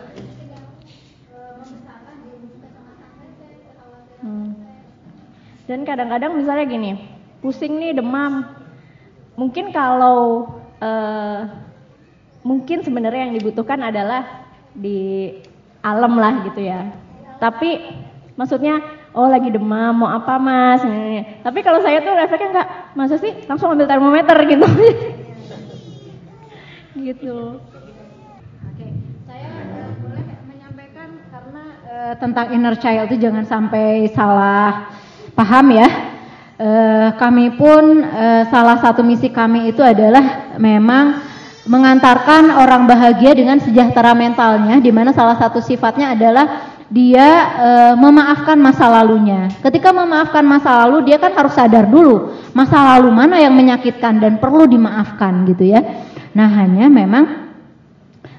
Dan 5.70 5.86
kadang-kadang 5.86 6.34
misalnya 6.34 6.66
gini, 6.66 6.98
pusing 7.40 7.80
nih 7.80 7.96
demam. 7.96 8.44
Mungkin 9.40 9.72
kalau 9.72 10.52
uh, 10.84 11.40
mungkin 12.44 12.84
sebenarnya 12.84 13.30
yang 13.30 13.36
dibutuhkan 13.40 13.80
adalah 13.80 14.48
di 14.76 15.32
alam 15.80 16.20
lah 16.20 16.44
gitu 16.48 16.64
ya. 16.64 16.92
Tapi 17.40 17.80
maksudnya 18.36 18.84
oh 19.16 19.28
lagi 19.28 19.52
demam 19.52 20.04
mau 20.04 20.12
apa 20.12 20.36
mas? 20.40 20.84
Tapi 21.44 21.60
kalau 21.64 21.80
saya 21.80 22.04
tuh 22.04 22.16
refleksnya 22.16 22.52
enggak, 22.52 22.70
masa 22.96 23.16
sih 23.16 23.32
langsung 23.48 23.72
ambil 23.72 23.88
termometer 23.88 24.38
gitu. 24.48 24.66
gitu. 27.08 27.60
Eh, 32.00 32.16
tentang 32.16 32.48
inner 32.56 32.80
child 32.80 33.12
itu 33.12 33.28
jangan 33.28 33.44
sampai 33.44 34.08
salah 34.16 34.88
paham 35.36 35.76
ya. 35.76 36.09
Eh, 36.60 37.10
kami 37.16 37.56
pun 37.56 38.04
eh, 38.04 38.44
salah 38.52 38.84
satu 38.84 39.00
misi 39.00 39.32
kami 39.32 39.72
itu 39.72 39.80
adalah 39.80 40.52
memang 40.60 41.24
mengantarkan 41.64 42.52
orang 42.52 42.84
bahagia 42.84 43.32
dengan 43.32 43.64
sejahtera 43.64 44.12
mentalnya, 44.12 44.84
di 44.84 44.92
mana 44.92 45.16
salah 45.16 45.40
satu 45.40 45.64
sifatnya 45.64 46.18
adalah 46.18 46.76
dia 46.90 47.28
e, 47.54 47.70
memaafkan 47.94 48.58
masa 48.58 48.90
lalunya. 48.90 49.54
Ketika 49.62 49.94
memaafkan 49.94 50.42
masa 50.42 50.82
lalu, 50.82 51.06
dia 51.06 51.22
kan 51.22 51.30
harus 51.38 51.54
sadar 51.54 51.86
dulu 51.86 52.34
masa 52.58 52.98
lalu 52.98 53.14
mana 53.14 53.38
yang 53.38 53.54
menyakitkan 53.54 54.18
dan 54.18 54.42
perlu 54.42 54.66
dimaafkan 54.66 55.46
gitu 55.46 55.78
ya. 55.78 55.86
Nah, 56.34 56.50
hanya 56.50 56.90
memang 56.90 57.50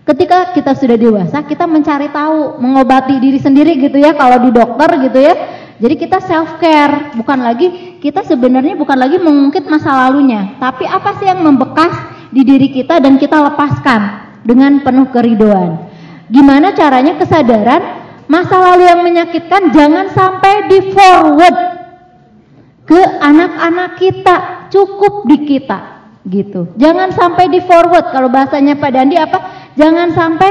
Ketika 0.00 0.50
kita 0.50 0.74
sudah 0.74 0.99
dewasa, 0.99 1.39
kita 1.47 1.70
mencari 1.70 2.10
tahu, 2.10 2.58
mengobati 2.58 3.23
diri 3.23 3.39
sendiri 3.39 3.78
gitu 3.78 3.94
ya, 3.94 4.10
kalau 4.18 4.42
di 4.42 4.50
dokter 4.50 4.90
gitu 5.07 5.18
ya. 5.23 5.34
Jadi 5.81 5.94
kita 5.97 6.20
self 6.20 6.60
care, 6.60 7.17
bukan 7.17 7.41
lagi 7.41 7.97
kita 8.05 8.20
sebenarnya 8.20 8.76
bukan 8.76 9.00
lagi 9.00 9.17
mengungkit 9.17 9.65
masa 9.65 9.97
lalunya, 9.97 10.60
tapi 10.60 10.84
apa 10.84 11.17
sih 11.17 11.25
yang 11.25 11.41
membekas 11.41 11.92
di 12.28 12.44
diri 12.44 12.68
kita 12.68 13.00
dan 13.00 13.17
kita 13.17 13.41
lepaskan 13.41 14.28
dengan 14.44 14.84
penuh 14.84 15.09
keridoan. 15.09 15.89
Gimana 16.28 16.76
caranya 16.76 17.17
kesadaran 17.17 17.81
masa 18.28 18.60
lalu 18.60 18.92
yang 18.92 19.00
menyakitkan 19.00 19.73
jangan 19.73 20.12
sampai 20.12 20.68
di 20.68 20.78
forward 20.92 21.57
ke 22.84 23.00
anak-anak 23.25 23.97
kita, 23.97 24.36
cukup 24.68 25.25
di 25.33 25.49
kita 25.49 25.78
gitu. 26.28 26.76
Jangan 26.76 27.09
sampai 27.17 27.49
di 27.49 27.65
forward 27.65 28.12
kalau 28.12 28.28
bahasanya 28.28 28.76
Pak 28.76 28.91
Dandi 28.92 29.17
apa? 29.17 29.39
Jangan 29.81 30.12
sampai 30.12 30.50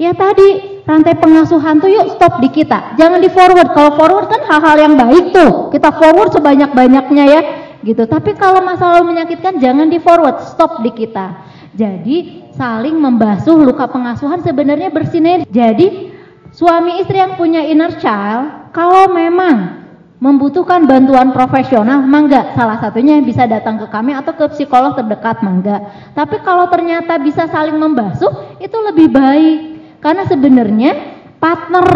ya 0.00 0.16
tadi 0.16 0.69
rantai 0.84 1.14
pengasuhan 1.16 1.80
tuh 1.80 1.90
yuk 1.90 2.16
stop 2.16 2.38
di 2.40 2.48
kita. 2.52 2.94
Jangan 2.96 3.20
di 3.20 3.30
forward. 3.32 3.72
Kalau 3.72 3.92
forward 3.96 4.26
kan 4.28 4.40
hal-hal 4.46 4.76
yang 4.80 4.94
baik 4.96 5.32
tuh. 5.34 5.68
Kita 5.72 5.92
forward 5.94 6.30
sebanyak-banyaknya 6.34 7.24
ya 7.26 7.40
gitu. 7.84 8.04
Tapi 8.04 8.36
kalau 8.36 8.60
masalah 8.60 9.00
menyakitkan 9.04 9.56
jangan 9.60 9.88
di 9.88 9.98
forward, 10.00 10.44
stop 10.44 10.84
di 10.84 10.92
kita. 10.92 11.48
Jadi 11.72 12.50
saling 12.52 12.98
membasuh 12.98 13.56
luka 13.56 13.88
pengasuhan 13.88 14.44
sebenarnya 14.44 14.92
bersinergi. 14.92 15.48
Jadi 15.48 16.12
suami 16.52 17.00
istri 17.00 17.22
yang 17.22 17.38
punya 17.38 17.64
inner 17.64 17.94
child 17.96 18.74
kalau 18.74 19.08
memang 19.14 19.80
membutuhkan 20.20 20.84
bantuan 20.84 21.32
profesional, 21.32 22.04
mangga. 22.04 22.52
Salah 22.52 22.76
satunya 22.76 23.16
bisa 23.24 23.48
datang 23.48 23.80
ke 23.80 23.88
kami 23.88 24.12
atau 24.12 24.36
ke 24.36 24.52
psikolog 24.52 24.92
terdekat, 24.92 25.40
mangga. 25.40 25.80
Tapi 26.12 26.44
kalau 26.44 26.68
ternyata 26.68 27.16
bisa 27.16 27.48
saling 27.48 27.80
membasuh, 27.80 28.60
itu 28.60 28.76
lebih 28.84 29.08
baik. 29.08 29.58
Karena 30.00 30.24
sebenarnya 30.26 30.92
partner 31.36 31.86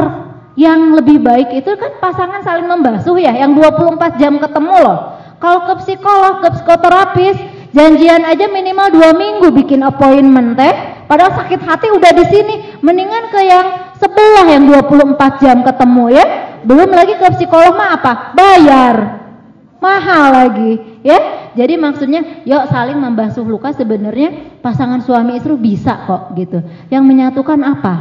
yang 0.54 0.94
lebih 0.94 1.18
baik 1.18 1.56
itu 1.56 1.74
kan 1.74 1.98
pasangan 1.98 2.44
saling 2.46 2.68
membasuh 2.70 3.18
ya, 3.18 3.34
yang 3.34 3.56
24 3.58 4.20
jam 4.20 4.38
ketemu 4.38 4.76
loh. 4.80 4.98
Kalau 5.42 5.66
ke 5.66 5.74
psikolog, 5.82 6.40
ke 6.46 6.48
psikoterapis, 6.54 7.36
janjian 7.74 8.22
aja 8.22 8.46
minimal 8.48 8.92
dua 8.94 9.10
minggu 9.12 9.50
bikin 9.50 9.82
appointment 9.82 10.54
teh. 10.54 10.74
Padahal 11.04 11.36
sakit 11.36 11.60
hati 11.60 11.92
udah 11.92 12.12
di 12.16 12.24
sini, 12.30 12.54
mendingan 12.80 13.28
ke 13.28 13.40
yang 13.44 13.66
sebelah 13.98 14.46
yang 14.48 14.64
24 14.70 15.42
jam 15.42 15.60
ketemu 15.66 16.04
ya 16.16 16.26
belum 16.64 16.90
lagi 16.96 17.14
ke 17.20 17.28
psikolog 17.36 17.76
mah 17.76 18.00
apa? 18.00 18.32
Bayar. 18.32 18.96
Mahal 19.84 20.26
lagi, 20.32 20.72
ya. 21.04 21.43
Jadi 21.54 21.74
maksudnya, 21.78 22.42
yuk 22.42 22.66
saling 22.70 22.98
membasuh 22.98 23.46
luka 23.46 23.70
sebenarnya 23.70 24.58
pasangan 24.58 25.02
suami 25.02 25.38
istri 25.38 25.54
bisa 25.54 26.06
kok 26.06 26.34
gitu. 26.34 26.62
Yang 26.90 27.04
menyatukan 27.06 27.60
apa? 27.62 27.94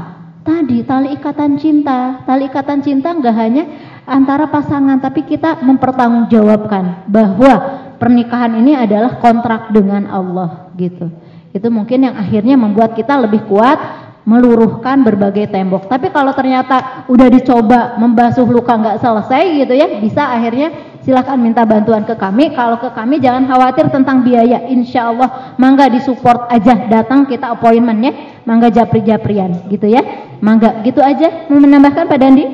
Tadi 0.44 0.84
tali 0.84 1.16
ikatan 1.16 1.56
cinta. 1.62 2.26
Tali 2.28 2.50
ikatan 2.50 2.84
cinta 2.84 3.14
enggak 3.14 3.38
hanya 3.38 3.64
antara 4.04 4.50
pasangan, 4.52 5.00
tapi 5.00 5.24
kita 5.24 5.64
mempertanggungjawabkan 5.64 7.08
bahwa 7.08 7.54
pernikahan 8.02 8.60
ini 8.60 8.76
adalah 8.76 9.22
kontrak 9.24 9.72
dengan 9.72 10.10
Allah 10.12 10.74
gitu. 10.76 11.08
Itu 11.56 11.70
mungkin 11.70 12.10
yang 12.10 12.18
akhirnya 12.18 12.60
membuat 12.60 12.98
kita 12.98 13.16
lebih 13.24 13.46
kuat 13.48 13.80
meluruhkan 14.24 15.04
berbagai 15.04 15.52
tembok. 15.52 15.88
Tapi 15.92 16.12
kalau 16.12 16.32
ternyata 16.32 17.06
udah 17.12 17.28
dicoba 17.28 18.00
membasuh 18.00 18.48
luka 18.48 18.76
nggak 18.76 19.00
selesai 19.04 19.44
gitu 19.64 19.74
ya, 19.76 19.88
bisa 20.00 20.32
akhirnya 20.32 20.93
silahkan 21.04 21.36
minta 21.36 21.68
bantuan 21.68 22.08
ke 22.08 22.16
kami. 22.16 22.56
Kalau 22.56 22.80
ke 22.80 22.90
kami 22.92 23.20
jangan 23.20 23.46
khawatir 23.48 23.92
tentang 23.92 24.24
biaya, 24.24 24.66
insya 24.72 25.12
Allah 25.12 25.56
mangga 25.60 25.92
disupport 25.92 26.50
aja, 26.50 26.88
datang 26.88 27.28
kita 27.28 27.52
appointmentnya, 27.54 28.44
mangga 28.48 28.72
japri-japrian 28.72 29.68
gitu 29.70 29.92
ya, 29.92 30.02
mangga 30.40 30.82
gitu 30.84 31.04
aja. 31.04 31.48
Mau 31.52 31.60
menambahkan 31.60 32.08
Pak 32.08 32.20
Dandi? 32.20 32.46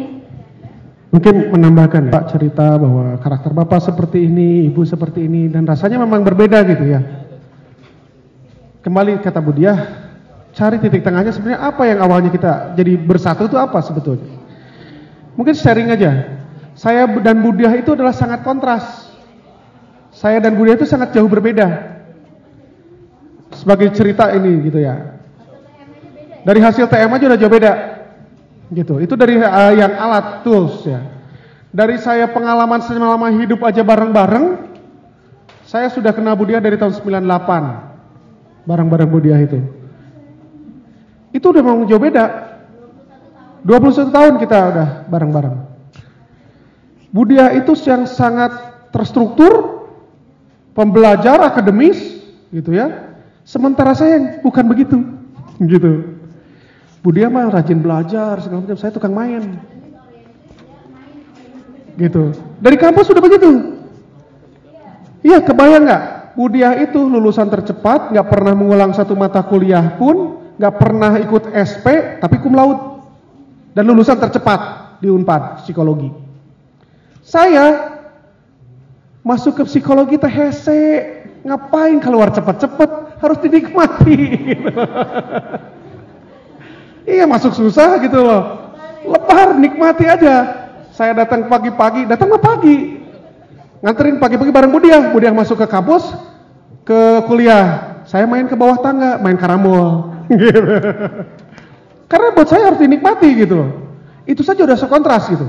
Mungkin 1.10 1.50
menambahkan 1.50 2.14
Pak 2.14 2.24
cerita 2.38 2.78
bahwa 2.78 3.18
karakter 3.18 3.50
Bapak 3.54 3.82
seperti 3.82 4.30
ini, 4.30 4.70
Ibu 4.70 4.86
seperti 4.86 5.26
ini, 5.26 5.50
dan 5.50 5.66
rasanya 5.66 5.98
memang 6.02 6.22
berbeda 6.22 6.62
gitu 6.70 6.86
ya. 6.86 7.02
Kembali 8.86 9.18
kata 9.18 9.42
Budiah, 9.42 9.78
cari 10.54 10.78
titik 10.78 11.02
tengahnya 11.02 11.34
sebenarnya 11.34 11.66
apa 11.66 11.84
yang 11.90 12.00
awalnya 12.06 12.30
kita 12.30 12.78
jadi 12.78 12.94
bersatu 12.96 13.50
itu 13.50 13.58
apa 13.58 13.82
sebetulnya. 13.82 14.38
Mungkin 15.34 15.54
sharing 15.58 15.90
aja. 15.90 16.39
Saya 16.80 17.12
dan 17.20 17.44
Budiah 17.44 17.76
itu 17.76 17.92
adalah 17.92 18.16
sangat 18.16 18.40
kontras. 18.40 19.12
Saya 20.16 20.40
dan 20.40 20.56
Budiah 20.56 20.80
itu 20.80 20.88
sangat 20.88 21.12
jauh 21.12 21.28
berbeda. 21.28 22.00
Sebagai 23.52 23.92
cerita 23.92 24.32
ini 24.32 24.64
gitu 24.64 24.80
ya. 24.80 25.20
Dari 26.48 26.60
hasil 26.64 26.88
TM 26.88 27.12
aja 27.12 27.26
udah 27.36 27.40
jauh 27.40 27.52
beda. 27.52 27.74
Gitu. 28.72 28.96
Itu 29.04 29.20
dari 29.20 29.36
uh, 29.36 29.76
yang 29.76 29.92
alat 29.92 30.48
tools 30.48 30.88
ya. 30.88 31.04
Dari 31.68 32.00
saya 32.00 32.32
pengalaman 32.32 32.80
selama 32.80 33.28
hidup 33.28 33.60
aja 33.68 33.84
bareng-bareng, 33.84 34.72
saya 35.68 35.92
sudah 35.92 36.16
kenal 36.16 36.40
Budiah 36.40 36.64
dari 36.64 36.80
tahun 36.80 36.96
98. 36.96 38.64
Bareng-bareng 38.64 39.10
Budiah 39.12 39.44
itu. 39.44 39.60
Itu 41.36 41.52
udah 41.52 41.60
memang 41.60 41.92
jauh 41.92 42.00
beda. 42.00 42.56
21 43.68 44.16
tahun 44.16 44.34
kita 44.40 44.58
udah 44.72 44.88
bareng-bareng. 45.12 45.69
Budia 47.10 47.58
itu 47.58 47.74
yang 47.90 48.06
sangat 48.06 48.54
terstruktur, 48.94 49.86
pembelajar 50.78 51.42
akademis, 51.42 52.22
gitu 52.54 52.74
ya. 52.74 53.18
Sementara 53.42 53.98
saya 53.98 54.42
bukan 54.46 54.66
begitu, 54.70 54.98
gitu. 55.74 56.18
Budia 57.02 57.32
mah 57.32 57.50
rajin 57.50 57.82
belajar, 57.82 58.38
segala 58.44 58.62
macam. 58.62 58.78
Saya 58.78 58.92
tukang 58.94 59.16
main, 59.16 59.58
gitu. 61.98 62.36
Dari 62.62 62.78
kampus 62.78 63.10
sudah 63.10 63.24
begitu. 63.24 63.80
Iya, 65.26 65.44
kebayang 65.44 65.84
nggak? 65.84 66.04
Budia 66.38 66.78
itu 66.80 67.04
lulusan 67.04 67.52
tercepat, 67.52 68.16
nggak 68.16 68.28
pernah 68.32 68.54
mengulang 68.56 68.96
satu 68.96 69.18
mata 69.18 69.44
kuliah 69.44 69.98
pun, 70.00 70.40
nggak 70.56 70.76
pernah 70.76 71.20
ikut 71.20 71.52
SP 71.56 72.20
tapi 72.20 72.40
cum 72.40 72.56
laude 72.56 73.04
dan 73.72 73.84
lulusan 73.88 74.20
tercepat 74.20 74.96
di 75.04 75.12
Unpad 75.12 75.64
psikologi. 75.64 76.29
Saya 77.30 77.94
masuk 79.22 79.62
ke 79.62 79.64
psikologi 79.70 80.18
teh 80.18 80.26
hese, 80.26 80.82
ngapain 81.46 82.02
keluar 82.02 82.34
cepat-cepat 82.34 83.22
harus 83.22 83.38
dinikmati. 83.46 84.18
iya 87.14 87.30
masuk 87.30 87.54
susah 87.54 88.02
gitu 88.02 88.26
loh. 88.26 88.74
Lepar 89.06 89.54
nikmati 89.62 90.10
aja. 90.10 90.58
Saya 90.90 91.14
datang 91.14 91.46
pagi-pagi, 91.46 92.10
datang 92.10 92.34
pagi. 92.42 92.98
Nganterin 93.86 94.18
pagi-pagi 94.18 94.50
bareng 94.50 94.74
Budiah, 94.74 95.14
Budiah 95.14 95.32
masuk 95.32 95.62
ke 95.62 95.70
kampus, 95.70 96.10
ke 96.82 97.30
kuliah. 97.30 98.02
Saya 98.10 98.26
main 98.26 98.50
ke 98.50 98.58
bawah 98.58 98.82
tangga, 98.82 99.22
main 99.22 99.38
karambol. 99.38 100.18
Karena 102.12 102.28
buat 102.34 102.50
saya 102.50 102.74
harus 102.74 102.82
dinikmati 102.82 103.30
gitu 103.38 103.54
loh. 103.54 103.70
Itu 104.26 104.42
saja 104.42 104.66
udah 104.66 104.78
sekontras 104.82 105.30
gitu. 105.30 105.46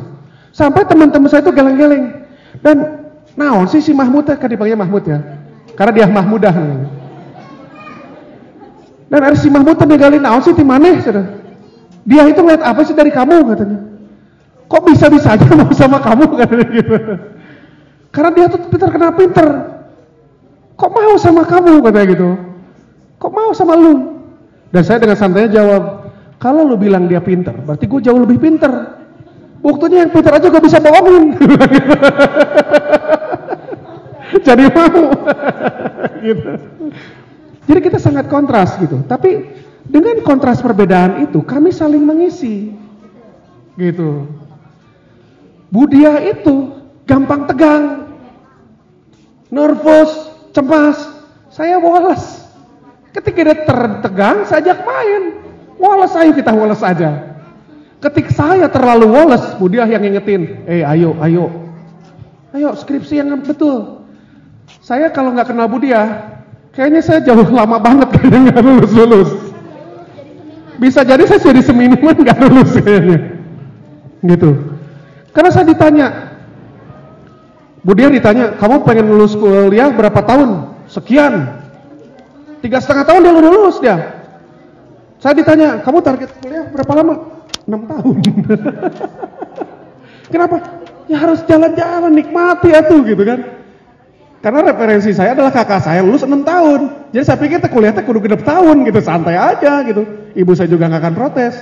Sampai 0.51 0.83
teman-teman 0.87 1.31
saya 1.31 1.43
itu 1.47 1.53
geleng-geleng. 1.55 2.27
Dan 2.61 2.77
naon 3.39 3.67
sih 3.71 3.79
si 3.79 3.95
Mahmud 3.95 4.27
kan 4.27 4.49
dipanggilnya 4.51 4.83
Mahmud 4.83 5.03
ya. 5.07 5.19
Karena 5.79 5.93
dia 5.95 6.07
Mahmudah. 6.11 6.55
Dan 9.11 9.21
ada 9.27 9.37
si 9.39 9.51
Mahmud 9.51 9.79
tinggalin 9.79 10.23
naon 10.23 10.43
sih 10.43 10.55
di 10.55 10.63
mana 10.63 10.99
Dia 12.01 12.23
itu 12.27 12.41
ngeliat 12.41 12.63
apa 12.65 12.81
sih 12.83 12.95
dari 12.95 13.11
kamu 13.15 13.47
katanya. 13.55 13.79
Kok 14.71 14.83
bisa-bisa 14.87 15.35
aja 15.35 15.47
mau 15.59 15.71
sama 15.75 15.99
kamu 15.99 16.25
katanya 16.39 16.67
gitu. 16.71 16.95
Karena 18.11 18.31
dia 18.35 18.47
tuh 18.51 18.61
terkenal 18.71 19.15
pinter. 19.15 19.47
Kok 20.79 20.91
mau 20.91 21.15
sama 21.19 21.43
kamu 21.47 21.83
katanya 21.83 22.07
gitu. 22.11 22.29
Kok 23.21 23.33
mau 23.35 23.51
sama 23.53 23.75
lu? 23.77 23.95
Dan 24.71 24.83
saya 24.87 25.03
dengan 25.03 25.19
santainya 25.19 25.61
jawab, 25.61 25.83
kalau 26.39 26.63
lu 26.63 26.79
bilang 26.79 27.11
dia 27.11 27.19
pinter, 27.19 27.53
berarti 27.53 27.91
gue 27.91 28.01
jauh 28.01 28.23
lebih 28.23 28.39
pinter. 28.39 29.00
Buktinya 29.61 30.09
yang 30.09 30.13
pinter 30.13 30.33
aja 30.33 30.49
gue 30.49 30.63
bisa 30.65 30.81
bohongin. 30.81 31.37
Jadi 34.47 34.65
mau. 34.73 35.05
gitu. 36.25 36.51
Jadi 37.69 37.81
kita 37.85 37.99
sangat 38.01 38.33
kontras 38.33 38.81
gitu. 38.81 39.05
Tapi 39.05 39.53
dengan 39.85 40.25
kontras 40.25 40.65
perbedaan 40.65 41.29
itu 41.29 41.45
kami 41.45 41.77
saling 41.77 42.01
mengisi. 42.01 42.73
Gitu. 43.77 44.25
Budia 45.71 46.19
itu 46.25 46.75
gampang 47.07 47.47
tegang, 47.47 48.11
nervous, 49.53 50.11
cemas. 50.51 50.99
Saya 51.51 51.79
woles. 51.79 52.43
Ketika 53.11 53.43
dia 53.43 53.59
tertegang, 53.67 54.47
saya 54.47 54.71
ajak 54.71 54.87
main. 54.87 55.23
Woles, 55.79 56.15
ayo 56.15 56.31
kita 56.35 56.55
woles 56.55 56.83
aja. 56.83 57.30
Ketika 58.01 58.33
saya 58.33 58.67
terlalu 58.73 59.13
woles, 59.13 59.45
Budia 59.61 59.85
yang 59.85 60.01
ngingetin, 60.01 60.65
eh 60.65 60.81
ayo, 60.81 61.13
ayo. 61.21 61.53
Ayo 62.57 62.73
skripsi 62.73 63.21
yang 63.21 63.45
betul. 63.45 64.09
Saya 64.81 65.13
kalau 65.13 65.37
nggak 65.37 65.53
kenal 65.53 65.69
Budia, 65.69 66.33
kayaknya 66.73 67.05
saya 67.05 67.21
jauh 67.21 67.45
lama 67.61 67.77
banget 67.77 68.09
kayaknya 68.17 68.39
nggak 68.49 68.61
lulus 68.65 68.93
lulus. 68.97 69.31
Bisa 70.81 71.05
jadi 71.05 71.29
saya 71.29 71.45
jadi 71.45 71.61
seminiman 71.61 72.17
nggak 72.17 72.41
lulus 72.41 72.73
kayaknya, 72.81 73.37
gitu. 74.25 74.81
Karena 75.37 75.51
saya 75.53 75.69
ditanya, 75.69 76.07
Budia 77.85 78.09
ditanya, 78.09 78.57
kamu 78.57 78.81
pengen 78.81 79.13
lulus 79.13 79.37
kuliah 79.37 79.93
berapa 79.93 80.25
tahun? 80.25 80.73
Sekian. 80.89 81.53
Tiga 82.65 82.81
setengah 82.81 83.05
tahun 83.05 83.21
dia 83.29 83.33
lulus 83.45 83.77
dia. 83.85 84.25
Saya 85.21 85.37
ditanya, 85.37 85.85
kamu 85.85 86.01
target 86.01 86.33
kuliah 86.41 86.65
berapa 86.73 86.93
lama? 86.97 87.40
Enam 87.69 87.85
tahun. 87.89 88.17
Kenapa? 90.33 90.57
Ya 91.11 91.17
harus 91.19 91.43
jalan-jalan, 91.45 92.15
nikmati 92.15 92.71
itu 92.71 92.97
gitu 93.03 93.23
kan. 93.27 93.41
Karena 94.41 94.73
referensi 94.73 95.13
saya 95.13 95.37
adalah 95.37 95.53
kakak 95.53 95.85
saya 95.85 96.01
lulus 96.01 96.25
6 96.25 96.33
tahun. 96.47 97.13
Jadi 97.13 97.25
saya 97.27 97.37
pikir 97.37 97.61
kuliah 97.69 97.93
teh 97.93 98.01
kudu 98.01 98.25
genep 98.25 98.41
tahun 98.41 98.89
gitu, 98.89 99.01
santai 99.05 99.37
aja 99.37 99.85
gitu. 99.85 100.33
Ibu 100.33 100.53
saya 100.57 100.71
juga 100.71 100.89
nggak 100.89 101.03
akan 101.03 101.15
protes. 101.19 101.55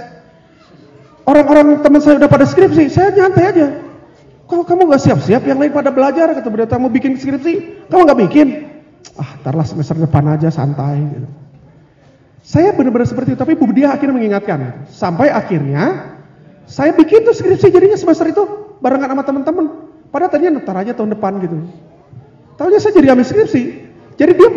Orang-orang 1.27 1.83
teman 1.83 2.01
saya 2.01 2.23
udah 2.23 2.31
pada 2.31 2.47
skripsi, 2.47 2.87
saya 2.89 3.11
nyantai 3.13 3.45
aja. 3.51 3.67
Kalau 4.49 4.65
kamu 4.65 4.89
nggak 4.89 5.03
siap-siap, 5.05 5.45
yang 5.45 5.61
lain 5.61 5.75
pada 5.77 5.93
belajar, 5.93 6.33
kata 6.33 6.49
berita 6.49 6.81
mau 6.81 6.89
bikin 6.89 7.21
skripsi, 7.21 7.85
kamu 7.93 8.01
nggak 8.09 8.21
bikin? 8.31 8.47
Ah, 9.19 9.37
tarlah 9.45 9.67
semester 9.67 9.99
depan 9.99 10.25
aja 10.25 10.49
santai. 10.49 11.03
Gitu. 11.05 11.29
Saya 12.49 12.73
benar-benar 12.73 13.05
seperti 13.05 13.37
itu, 13.37 13.39
tapi 13.45 13.53
Bu 13.61 13.69
Dia 13.77 13.93
akhirnya 13.93 14.17
mengingatkan. 14.17 14.89
Sampai 14.89 15.29
akhirnya 15.29 16.17
saya 16.65 16.97
bikin 16.97 17.29
tuh 17.29 17.37
skripsi 17.37 17.69
jadinya 17.69 17.93
semester 18.01 18.25
itu 18.25 18.41
barengan 18.81 19.13
sama 19.13 19.21
teman-teman. 19.29 19.65
Padahal 20.09 20.33
tadinya 20.33 20.65
ntar 20.65 20.81
aja 20.81 20.97
tahun 20.97 21.13
depan 21.13 21.45
gitu. 21.45 21.69
Tahunya 22.57 22.81
saya 22.81 22.93
jadi 22.97 23.13
ambil 23.13 23.29
skripsi. 23.29 23.63
Jadi 24.17 24.33
dia 24.33 24.51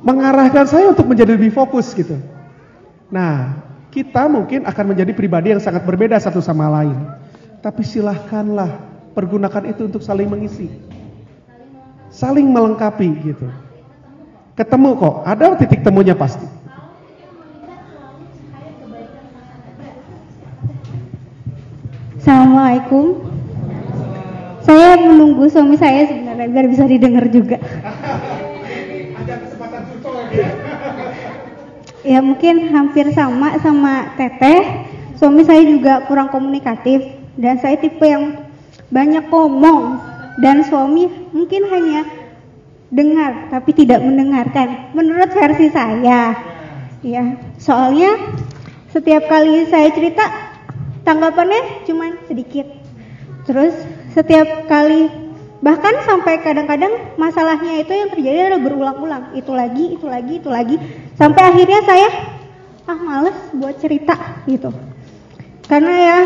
mengarahkan 0.00 0.64
saya 0.64 0.88
untuk 0.88 1.04
menjadi 1.04 1.36
lebih 1.36 1.52
fokus 1.52 1.92
gitu. 1.92 2.16
Nah, 3.12 3.60
kita 3.92 4.24
mungkin 4.32 4.64
akan 4.64 4.96
menjadi 4.96 5.12
pribadi 5.12 5.52
yang 5.52 5.60
sangat 5.60 5.84
berbeda 5.84 6.16
satu 6.16 6.40
sama 6.40 6.64
lain. 6.80 6.96
Tapi 7.60 7.84
silahkanlah 7.84 8.72
pergunakan 9.12 9.68
itu 9.68 9.84
untuk 9.84 10.00
saling 10.00 10.32
mengisi. 10.32 10.72
Saling 12.08 12.48
melengkapi 12.48 13.08
gitu. 13.20 13.52
Ketemu 14.56 14.96
kok, 14.96 15.14
ada 15.28 15.60
titik 15.60 15.84
temunya 15.84 16.16
pasti. 16.16 16.55
Assalamualaikum. 22.26 23.22
Saya 24.66 24.98
menunggu 24.98 25.46
suami 25.46 25.78
saya 25.78 26.10
sebenarnya 26.10 26.50
biar 26.50 26.66
bisa 26.66 26.82
didengar 26.90 27.30
juga. 27.30 27.54
ya 32.10 32.18
mungkin 32.18 32.74
hampir 32.74 33.14
sama 33.14 33.54
sama 33.62 34.18
Teteh. 34.18 34.90
Suami 35.14 35.46
saya 35.46 35.62
juga 35.70 36.02
kurang 36.10 36.34
komunikatif 36.34 37.14
dan 37.38 37.62
saya 37.62 37.78
tipe 37.78 38.02
yang 38.02 38.42
banyak 38.90 39.30
ngomong 39.30 40.02
dan 40.42 40.66
suami 40.66 41.06
mungkin 41.30 41.70
hanya 41.70 42.10
dengar 42.90 43.54
tapi 43.54 43.70
tidak 43.70 44.02
mendengarkan. 44.02 44.90
Menurut 44.98 45.30
versi 45.30 45.70
saya, 45.70 46.34
ya 47.06 47.38
soalnya 47.62 48.18
setiap 48.90 49.30
kali 49.30 49.70
saya 49.70 49.94
cerita 49.94 50.45
tanggapannya 51.06 51.86
cuma 51.86 52.18
sedikit. 52.26 52.66
Terus 53.46 53.72
setiap 54.10 54.66
kali 54.66 55.06
bahkan 55.62 55.94
sampai 56.04 56.42
kadang-kadang 56.42 57.14
masalahnya 57.16 57.80
itu 57.80 57.94
yang 57.94 58.10
terjadi 58.10 58.38
adalah 58.50 58.60
berulang-ulang. 58.66 59.24
Itu 59.38 59.54
lagi, 59.54 59.94
itu 59.94 60.06
lagi, 60.10 60.42
itu 60.42 60.50
lagi. 60.50 60.76
Sampai 61.14 61.46
akhirnya 61.46 61.80
saya 61.86 62.08
ah 62.90 62.98
males 62.98 63.38
buat 63.54 63.78
cerita 63.78 64.42
gitu. 64.50 64.74
Karena 65.70 65.94
ya 65.94 66.18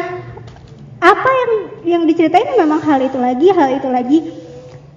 apa 1.00 1.28
yang 1.28 1.52
yang 1.84 2.02
diceritain 2.08 2.56
memang 2.56 2.80
hal 2.80 3.04
itu 3.04 3.20
lagi, 3.20 3.52
hal 3.52 3.76
itu 3.76 3.88
lagi. 3.92 4.18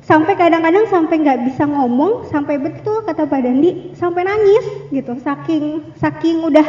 Sampai 0.03 0.35
kadang-kadang 0.35 0.83
sampai 0.91 1.15
nggak 1.23 1.47
bisa 1.47 1.63
ngomong, 1.63 2.27
sampai 2.27 2.59
betul 2.59 3.07
kata 3.07 3.23
Pak 3.23 3.39
Dandi, 3.39 3.95
sampai 3.95 4.27
nangis 4.27 4.91
gitu. 4.91 5.15
Saking 5.23 5.95
saking 5.95 6.43
udah 6.43 6.67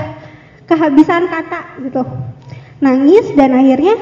kehabisan 0.70 1.26
kata 1.28 1.82
gitu 1.82 2.02
nangis 2.84 3.32
dan 3.32 3.56
akhirnya 3.56 3.96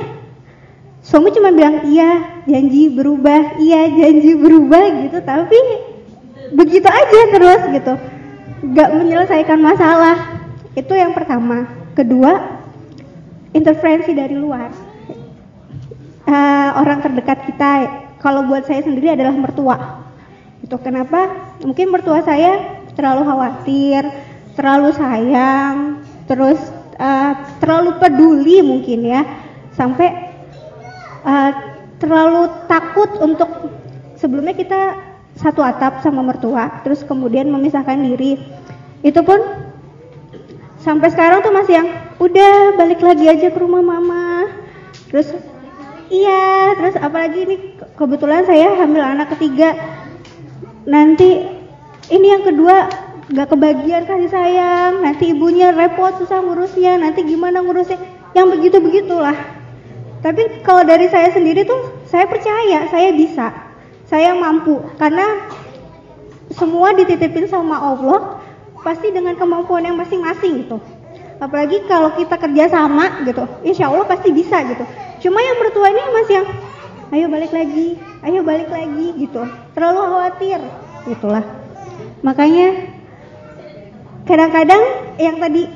suami 1.03 1.31
cuma 1.31 1.55
bilang 1.55 1.87
iya 1.87 2.43
janji 2.43 2.91
berubah 2.91 3.63
iya 3.63 3.87
janji 3.87 4.35
berubah 4.35 5.07
gitu. 5.07 5.19
Tapi 5.23 5.59
begitu 6.51 6.89
aja 6.91 7.21
terus 7.31 7.63
gitu. 7.71 7.95
Gak 8.75 8.91
menyelesaikan 8.99 9.59
masalah. 9.63 10.43
Itu 10.75 10.99
yang 10.99 11.15
pertama. 11.15 11.71
Kedua 11.95 12.59
interferensi 13.55 14.11
dari 14.11 14.35
luar. 14.35 14.71
Uh, 16.23 16.71
orang 16.79 17.03
terdekat 17.03 17.47
kita 17.47 17.71
kalau 18.19 18.47
buat 18.51 18.67
saya 18.67 18.83
sendiri 18.83 19.15
adalah 19.15 19.35
mertua. 19.35 19.77
Itu 20.63 20.79
kenapa? 20.79 21.55
Mungkin 21.63 21.91
mertua 21.91 22.23
saya 22.23 22.83
terlalu 22.95 23.23
khawatir 23.25 24.03
terlalu 24.53 24.93
sayang 24.93 26.05
terus 26.29 26.61
uh, 27.03 27.33
terlalu 27.59 27.99
peduli 27.99 28.63
mungkin 28.63 29.03
ya. 29.03 29.27
Sampai 29.75 30.09
uh, 31.27 31.51
terlalu 31.99 32.47
takut 32.71 33.11
untuk 33.19 33.51
sebelumnya 34.15 34.55
kita 34.55 34.81
satu 35.33 35.65
atap 35.65 36.05
sama 36.05 36.23
mertua 36.23 36.85
terus 36.87 37.03
kemudian 37.03 37.51
memisahkan 37.51 37.99
diri. 37.99 38.39
Itu 39.03 39.27
pun 39.27 39.43
sampai 40.79 41.11
sekarang 41.11 41.43
tuh 41.43 41.51
masih 41.51 41.83
yang 41.83 41.89
udah 42.23 42.79
balik 42.79 43.03
lagi 43.03 43.27
aja 43.27 43.49
ke 43.51 43.59
rumah 43.59 43.83
mama. 43.83 44.47
Terus 45.11 45.35
iya 46.13 46.77
terus 46.79 46.95
apalagi 47.01 47.39
ini 47.49 47.57
kebetulan 47.99 48.47
saya 48.47 48.79
hamil 48.79 49.03
anak 49.03 49.35
ketiga. 49.35 49.75
Nanti 50.87 51.47
ini 52.11 52.27
yang 52.27 52.43
kedua 52.43 52.91
gak 53.33 53.49
kebagian 53.49 54.05
kasih 54.05 54.29
sayang, 54.29 55.01
nanti 55.01 55.33
ibunya 55.33 55.73
repot 55.73 56.21
susah 56.21 56.45
ngurusnya, 56.45 57.01
nanti 57.01 57.25
gimana 57.25 57.65
ngurusnya, 57.65 57.97
yang 58.37 58.53
begitu 58.53 58.77
begitulah. 58.79 59.35
Tapi 60.21 60.63
kalau 60.63 60.85
dari 60.85 61.09
saya 61.09 61.33
sendiri 61.35 61.67
tuh 61.67 62.05
saya 62.07 62.29
percaya 62.29 62.87
saya 62.93 63.11
bisa, 63.11 63.51
saya 64.07 64.37
mampu 64.37 64.79
karena 65.01 65.49
semua 66.55 66.93
dititipin 66.95 67.49
sama 67.49 67.81
Allah 67.81 68.39
pasti 68.85 69.09
dengan 69.11 69.35
kemampuan 69.35 69.83
yang 69.83 69.97
masing-masing 69.97 70.69
gitu. 70.69 70.79
Apalagi 71.43 71.83
kalau 71.91 72.15
kita 72.15 72.39
kerja 72.39 72.71
sama 72.71 73.25
gitu, 73.27 73.43
insya 73.67 73.91
Allah 73.91 74.07
pasti 74.07 74.31
bisa 74.31 74.63
gitu. 74.63 74.85
Cuma 75.27 75.43
yang 75.43 75.59
mertua 75.59 75.91
ini 75.91 76.03
masih 76.15 76.35
yang, 76.39 76.47
ayo 77.11 77.27
balik 77.27 77.51
lagi, 77.51 77.99
ayo 78.23 78.41
balik 78.47 78.71
lagi 78.71 79.07
gitu. 79.19 79.43
Terlalu 79.75 80.01
khawatir, 80.07 80.61
itulah. 81.11 81.43
Makanya 82.23 82.92
kadang-kadang 84.27 84.83
yang 85.19 85.37
tadi 85.39 85.67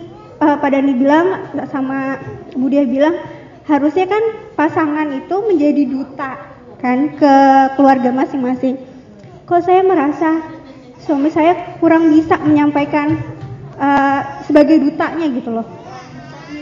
uh, 0.41 0.57
bilang 0.97 1.50
sama 1.68 2.20
Bu 2.55 2.68
Dia 2.70 2.86
bilang 2.86 3.16
harusnya 3.66 4.07
kan 4.07 4.23
pasangan 4.55 5.10
itu 5.10 5.36
menjadi 5.42 5.83
duta 5.91 6.33
kan 6.78 7.16
ke 7.16 7.34
keluarga 7.75 8.12
masing-masing. 8.15 8.78
Kok 9.47 9.62
saya 9.62 9.83
merasa 9.83 10.42
suami 11.02 11.31
saya 11.31 11.78
kurang 11.78 12.10
bisa 12.10 12.39
menyampaikan 12.42 13.18
uh, 13.78 14.42
sebagai 14.47 14.83
dutanya 14.83 15.26
gitu 15.31 15.50
loh. 15.50 15.66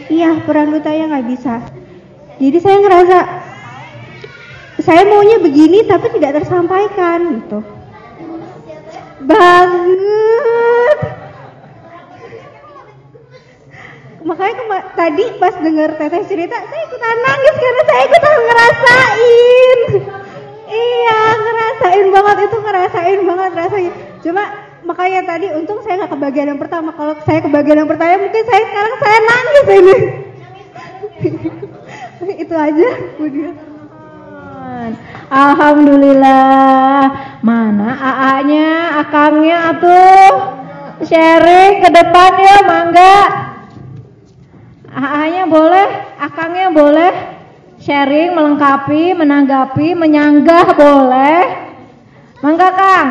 Iya 0.09 0.45
peran 0.45 0.73
dutanya 0.73 1.17
nggak 1.17 1.27
bisa. 1.29 1.55
Jadi 2.41 2.59
saya 2.61 2.77
ngerasa 2.81 3.19
saya 4.85 5.03
maunya 5.09 5.41
begini 5.41 5.87
tapi 5.89 6.13
tidak 6.19 6.45
tersampaikan 6.45 7.41
gitu. 7.41 7.59
Banget 9.25 10.99
makanya 14.25 14.55
kema- 14.57 14.89
tadi 14.97 15.25
pas 15.37 15.55
dengar 15.61 15.91
teteh 16.01 16.23
cerita 16.25 16.57
saya 16.57 16.83
ikutan 16.89 17.17
nangis 17.21 17.55
karena 17.61 17.83
saya 17.85 18.03
ikutan 18.09 18.39
ngerasain 18.49 19.79
iya 20.73 21.21
ngerasain 21.37 22.07
banget 22.09 22.37
itu 22.49 22.57
ngerasain 22.65 23.21
banget 23.23 23.53
rasanya 23.53 23.93
cuma 24.25 24.45
makanya 24.85 25.25
tadi 25.25 25.49
untung 25.57 25.81
saya 25.81 26.05
nggak 26.05 26.13
kebagian 26.13 26.55
yang 26.55 26.61
pertama. 26.61 26.93
Kalau 26.93 27.17
saya 27.25 27.41
kebagian 27.41 27.81
yang 27.83 27.91
pertama 27.91 28.21
mungkin 28.21 28.45
saya 28.45 28.63
sekarang 28.69 28.95
saya 29.01 29.19
nangis 29.25 29.67
ini. 29.73 29.97
Itu 32.45 32.55
aja. 32.55 32.89
Alhamdulillah. 35.33 37.01
Mana 37.45 37.89
AA-nya, 37.93 39.01
akangnya 39.05 39.57
atuh? 39.73 40.33
Sharing 41.05 41.85
ke 41.85 41.89
depan 41.93 42.33
ya, 42.41 42.57
mangga. 42.65 43.17
AA-nya 44.95 45.45
boleh, 45.51 45.87
akangnya 46.23 46.71
boleh. 46.71 47.13
Sharing, 47.83 48.33
melengkapi, 48.33 49.13
menanggapi, 49.13 49.93
menyanggah 49.93 50.73
boleh. 50.73 51.41
Mangga 52.41 52.71
Kang. 52.73 53.09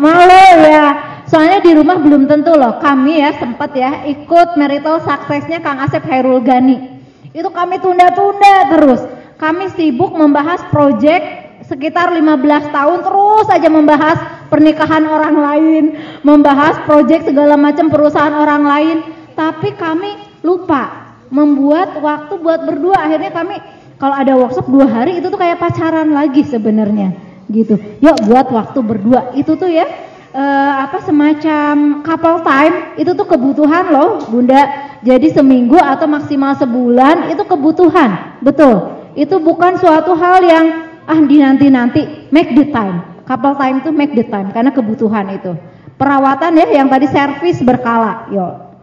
Malu 0.00 0.46
ya. 0.64 0.86
Soalnya 1.28 1.60
di 1.62 1.70
rumah 1.76 2.00
belum 2.00 2.26
tentu 2.26 2.56
loh. 2.56 2.82
Kami 2.82 3.20
ya 3.20 3.30
sempat 3.38 3.70
ya 3.76 4.02
ikut 4.08 4.58
marital 4.58 5.04
suksesnya 5.04 5.62
Kang 5.62 5.78
Asep 5.78 6.02
Hairul 6.08 6.42
Gani. 6.42 7.02
Itu 7.30 7.50
kami 7.50 7.78
tunda-tunda 7.78 8.74
terus. 8.74 9.02
Kami 9.38 9.70
sibuk 9.74 10.14
membahas 10.14 10.62
proyek 10.70 11.44
sekitar 11.66 12.12
15 12.12 12.70
tahun 12.70 12.98
terus 13.02 13.44
saja 13.48 13.68
membahas 13.72 14.18
pernikahan 14.52 15.04
orang 15.08 15.34
lain, 15.34 15.84
membahas 16.22 16.78
proyek 16.86 17.26
segala 17.26 17.56
macam 17.56 17.88
perusahaan 17.88 18.36
orang 18.36 18.62
lain, 18.62 18.96
tapi 19.34 19.74
kami 19.74 20.40
lupa 20.46 21.14
membuat 21.34 21.98
waktu 21.98 22.34
buat 22.38 22.62
berdua. 22.62 23.10
Akhirnya 23.10 23.34
kami 23.34 23.58
kalau 23.98 24.14
ada 24.14 24.32
workshop 24.38 24.66
dua 24.70 24.86
hari 24.86 25.18
itu 25.18 25.30
tuh 25.30 25.38
kayak 25.38 25.58
pacaran 25.58 26.14
lagi 26.14 26.46
sebenarnya 26.46 27.14
gitu. 27.50 27.76
Yuk 27.98 28.16
buat 28.26 28.48
waktu 28.50 28.78
berdua. 28.80 29.34
Itu 29.34 29.58
tuh 29.58 29.70
ya 29.70 29.86
eh, 30.34 30.72
apa 30.86 31.02
semacam 31.02 32.02
couple 32.06 32.38
time 32.46 32.74
itu 32.98 33.10
tuh 33.12 33.26
kebutuhan 33.26 33.90
loh, 33.90 34.22
Bunda. 34.30 34.94
Jadi 35.04 35.36
seminggu 35.36 35.76
atau 35.76 36.08
maksimal 36.08 36.56
sebulan 36.56 37.28
itu 37.34 37.42
kebutuhan. 37.44 38.40
Betul. 38.40 39.04
Itu 39.14 39.38
bukan 39.38 39.76
suatu 39.78 40.16
hal 40.16 40.42
yang 40.42 40.66
ah 41.04 41.20
di 41.20 41.36
nanti-nanti 41.42 42.32
make 42.32 42.56
the 42.56 42.72
time. 42.72 43.04
Couple 43.24 43.56
time 43.56 43.80
itu 43.80 43.90
make 43.92 44.12
the 44.12 44.24
time 44.24 44.52
karena 44.52 44.72
kebutuhan 44.72 45.28
itu. 45.32 45.56
Perawatan 45.94 46.58
ya 46.58 46.66
yang 46.82 46.88
tadi 46.90 47.06
servis 47.06 47.62
berkala. 47.62 48.26
Yuk. 48.32 48.73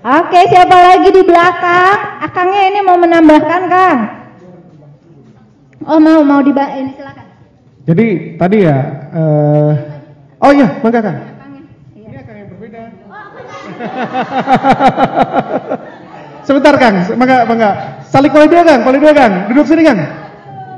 Oke, 0.00 0.40
siapa 0.48 0.72
lagi 0.72 1.12
di 1.12 1.20
belakang? 1.28 2.24
Akangnya 2.24 2.72
ini 2.72 2.80
mau 2.80 2.96
menambahkan, 2.96 3.62
Kang. 3.68 3.98
Oh, 5.84 6.00
mau 6.00 6.24
mau 6.24 6.40
di 6.40 6.56
ini 6.56 6.96
silakan. 6.96 7.28
Jadi 7.84 8.06
tadi 8.40 8.64
ya, 8.64 8.80
eh, 9.12 9.72
oh 10.40 10.52
iya, 10.56 10.72
mangga 10.80 11.04
Kang. 11.04 11.20
Ini 11.92 12.16
Kang 12.16 12.32
yang 12.32 12.48
berbeda. 12.48 12.80
Sebentar 16.48 16.80
Kang, 16.80 16.96
mangga, 17.20 17.44
mangga. 17.44 18.00
Saling 18.08 18.32
kali 18.32 18.48
dua 18.48 18.64
Kang, 18.64 18.80
kali 18.80 19.04
dua 19.04 19.12
Kang. 19.12 19.52
Duduk 19.52 19.68
sini 19.68 19.84
Kang. 19.84 20.00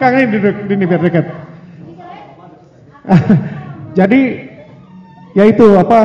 Kang 0.02 0.18
ini 0.18 0.34
duduk, 0.34 0.66
ini 0.66 0.82
biar 0.82 0.98
dekat. 0.98 1.30
Jadi, 4.02 4.50
ya 5.38 5.46
itu 5.46 5.78
apa? 5.78 6.00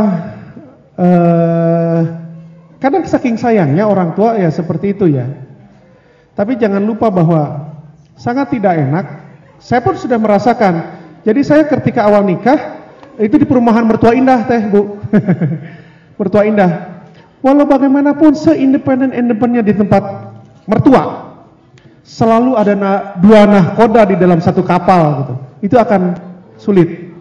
Eh, 1.02 2.27
kadang 2.78 3.04
saking 3.06 3.38
sayangnya 3.38 3.86
orang 3.86 4.14
tua 4.14 4.38
ya 4.38 4.50
seperti 4.50 4.94
itu 4.94 5.10
ya. 5.10 5.26
Tapi 6.38 6.54
jangan 6.58 6.86
lupa 6.86 7.10
bahwa 7.10 7.74
sangat 8.14 8.54
tidak 8.54 8.78
enak. 8.78 9.06
Saya 9.58 9.82
pun 9.82 9.98
sudah 9.98 10.22
merasakan. 10.22 11.02
Jadi 11.26 11.42
saya 11.42 11.66
ketika 11.66 12.06
awal 12.06 12.22
nikah 12.22 12.78
itu 13.18 13.42
di 13.42 13.46
perumahan 13.50 13.82
Mertua 13.90 14.14
Indah 14.14 14.46
teh 14.46 14.70
bu, 14.70 15.02
Mertua 16.22 16.46
Indah. 16.46 17.02
Walau 17.42 17.66
bagaimanapun 17.70 18.34
seindependen 18.34 19.14
independennya 19.14 19.62
di 19.66 19.74
tempat 19.78 20.04
mertua, 20.66 21.34
selalu 22.02 22.58
ada 22.58 22.74
na, 22.74 22.92
dua 23.22 23.46
nahkoda 23.46 24.10
di 24.10 24.16
dalam 24.18 24.42
satu 24.42 24.66
kapal 24.66 25.22
gitu. 25.24 25.34
Itu 25.70 25.76
akan 25.78 26.18
sulit. 26.58 27.14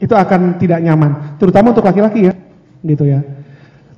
Itu 0.00 0.16
akan 0.16 0.58
tidak 0.60 0.84
nyaman, 0.84 1.38
terutama 1.40 1.72
untuk 1.72 1.86
laki-laki 1.86 2.28
ya, 2.28 2.34
gitu 2.82 3.08
ya. 3.08 3.24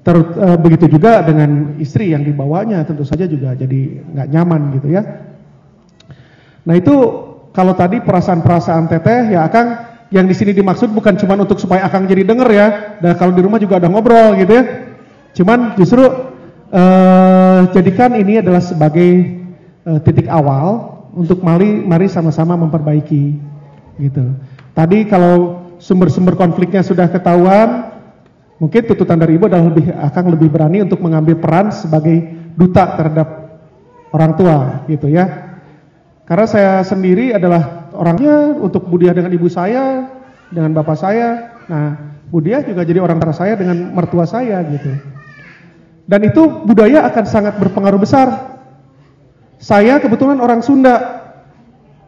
Ter, 0.06 0.14
e, 0.22 0.48
begitu 0.62 0.86
juga 0.86 1.18
dengan 1.26 1.74
istri 1.82 2.14
yang 2.14 2.22
dibawanya 2.22 2.86
tentu 2.86 3.02
saja 3.02 3.26
juga 3.26 3.58
jadi 3.58 4.06
nggak 4.06 4.28
nyaman 4.30 4.60
gitu 4.78 4.94
ya. 4.94 5.02
Nah 6.62 6.74
itu 6.78 6.94
kalau 7.50 7.74
tadi 7.74 7.98
perasaan-perasaan 7.98 8.86
teteh 8.86 9.34
ya 9.34 9.50
Akang 9.50 9.82
yang 10.14 10.30
di 10.30 10.34
sini 10.38 10.54
dimaksud 10.54 10.94
bukan 10.94 11.18
cuma 11.18 11.34
untuk 11.34 11.58
supaya 11.58 11.90
Akang 11.90 12.06
jadi 12.06 12.22
denger 12.22 12.48
ya. 12.54 12.66
Dan 13.02 13.18
kalau 13.18 13.34
di 13.34 13.42
rumah 13.42 13.58
juga 13.58 13.82
ada 13.82 13.90
ngobrol 13.90 14.38
gitu 14.38 14.54
ya. 14.54 14.64
Cuman 15.42 15.74
justru 15.74 16.06
eh, 16.70 17.60
jadikan 17.74 18.14
ini 18.14 18.38
adalah 18.38 18.62
sebagai 18.62 19.10
eh, 19.82 19.98
titik 20.06 20.30
awal 20.30 21.02
untuk 21.18 21.42
mari 21.42 21.82
mari 21.82 22.06
sama-sama 22.06 22.54
memperbaiki 22.54 23.24
gitu. 23.98 24.38
Tadi 24.70 25.08
kalau 25.10 25.66
sumber-sumber 25.82 26.36
konfliknya 26.36 26.84
sudah 26.84 27.08
ketahuan, 27.08 27.85
mungkin 28.56 28.82
tuntutan 28.88 29.20
dari 29.20 29.36
ibu 29.36 29.48
adalah 29.48 29.68
lebih 29.68 29.92
akan 29.92 30.24
lebih 30.32 30.48
berani 30.48 30.84
untuk 30.84 31.00
mengambil 31.04 31.36
peran 31.36 31.68
sebagai 31.72 32.16
duta 32.56 32.96
terhadap 32.96 33.28
orang 34.12 34.32
tua 34.36 34.56
gitu 34.88 35.12
ya. 35.12 35.46
Karena 36.26 36.46
saya 36.48 36.72
sendiri 36.82 37.30
adalah 37.36 37.92
orangnya 37.94 38.56
untuk 38.58 38.90
Budia 38.90 39.14
dengan 39.14 39.30
ibu 39.30 39.46
saya, 39.46 40.10
dengan 40.50 40.74
bapak 40.74 40.96
saya. 40.98 41.54
Nah, 41.70 41.94
Budia 42.26 42.66
juga 42.66 42.82
jadi 42.82 42.98
orang 42.98 43.22
tua 43.22 43.30
saya 43.30 43.54
dengan 43.54 43.94
mertua 43.94 44.26
saya 44.26 44.58
gitu. 44.66 44.90
Dan 46.06 46.22
itu 46.22 46.42
budaya 46.66 47.02
akan 47.10 47.24
sangat 47.26 47.54
berpengaruh 47.58 47.98
besar. 47.98 48.58
Saya 49.58 49.98
kebetulan 49.98 50.38
orang 50.38 50.62
Sunda. 50.62 51.22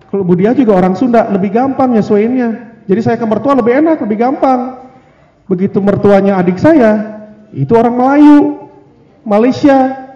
Kalau 0.08 0.22
Budia 0.22 0.54
juga 0.54 0.78
orang 0.78 0.94
Sunda, 0.94 1.26
lebih 1.28 1.50
gampang 1.50 1.92
nyesuaiinnya. 1.94 2.82
Jadi 2.86 3.00
saya 3.04 3.16
ke 3.20 3.26
mertua 3.26 3.58
lebih 3.58 3.74
enak, 3.84 4.00
lebih 4.02 4.18
gampang. 4.22 4.87
Begitu 5.48 5.80
mertuanya 5.80 6.36
adik 6.36 6.60
saya, 6.60 7.24
itu 7.56 7.72
orang 7.72 7.96
Melayu, 7.96 8.36
Malaysia, 9.24 10.08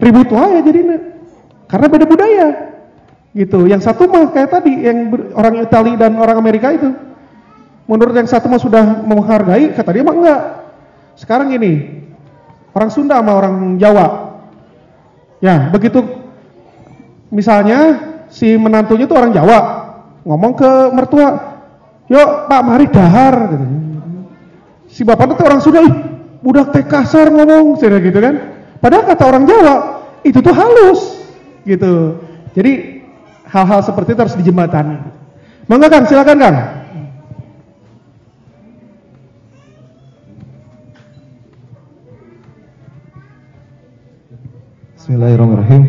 ribut 0.00 0.32
ya 0.32 0.60
jadinya. 0.64 0.98
Karena 1.68 1.86
beda 1.88 2.04
budaya. 2.08 2.48
Gitu. 3.32 3.68
Yang 3.68 3.88
satu 3.88 4.08
mah 4.08 4.32
kayak 4.32 4.50
tadi 4.52 4.72
yang 4.84 5.12
orang 5.36 5.60
Italia 5.60 5.96
dan 5.96 6.16
orang 6.16 6.36
Amerika 6.40 6.72
itu. 6.72 6.92
Menurut 7.88 8.16
yang 8.16 8.28
satu 8.28 8.48
mah 8.48 8.60
sudah 8.60 9.04
menghargai, 9.04 9.72
kata 9.76 9.90
dia 9.92 10.04
mah 10.04 10.16
enggak. 10.16 10.40
Sekarang 11.16 11.52
ini 11.52 12.04
orang 12.72 12.90
Sunda 12.92 13.20
sama 13.20 13.36
orang 13.36 13.76
Jawa. 13.76 14.36
Ya, 15.42 15.68
begitu 15.68 16.00
misalnya 17.28 17.98
si 18.32 18.56
menantunya 18.56 19.04
itu 19.04 19.16
orang 19.16 19.34
Jawa, 19.34 19.60
ngomong 20.24 20.52
ke 20.54 20.70
mertua, 20.94 21.28
"Yuk, 22.08 22.30
Pak, 22.46 22.62
mari 22.62 22.86
dahar." 22.88 23.34
Gitu. 23.52 23.66
Si 24.92 25.08
bapaknya 25.08 25.40
itu 25.40 25.44
orang 25.48 25.60
Sunda, 25.64 25.80
"Ih, 25.80 25.94
budak 26.44 26.68
teh 26.76 26.84
kasar 26.84 27.32
ngomong," 27.32 27.80
gitu 27.80 28.18
kan. 28.20 28.34
Padahal 28.76 29.08
kata 29.08 29.24
orang 29.24 29.48
Jawa, 29.48 29.74
itu 30.20 30.36
tuh 30.44 30.52
halus. 30.52 31.00
Gitu. 31.64 32.20
Jadi 32.52 33.00
hal-hal 33.48 33.80
seperti 33.80 34.12
itu 34.12 34.20
harus 34.20 34.36
dijembatani. 34.36 35.00
Mangga 35.64 35.88
Kang, 35.88 36.04
silakan 36.04 36.36
Kang. 36.36 36.56
Bismillahirrahmanirrahim. 45.00 45.82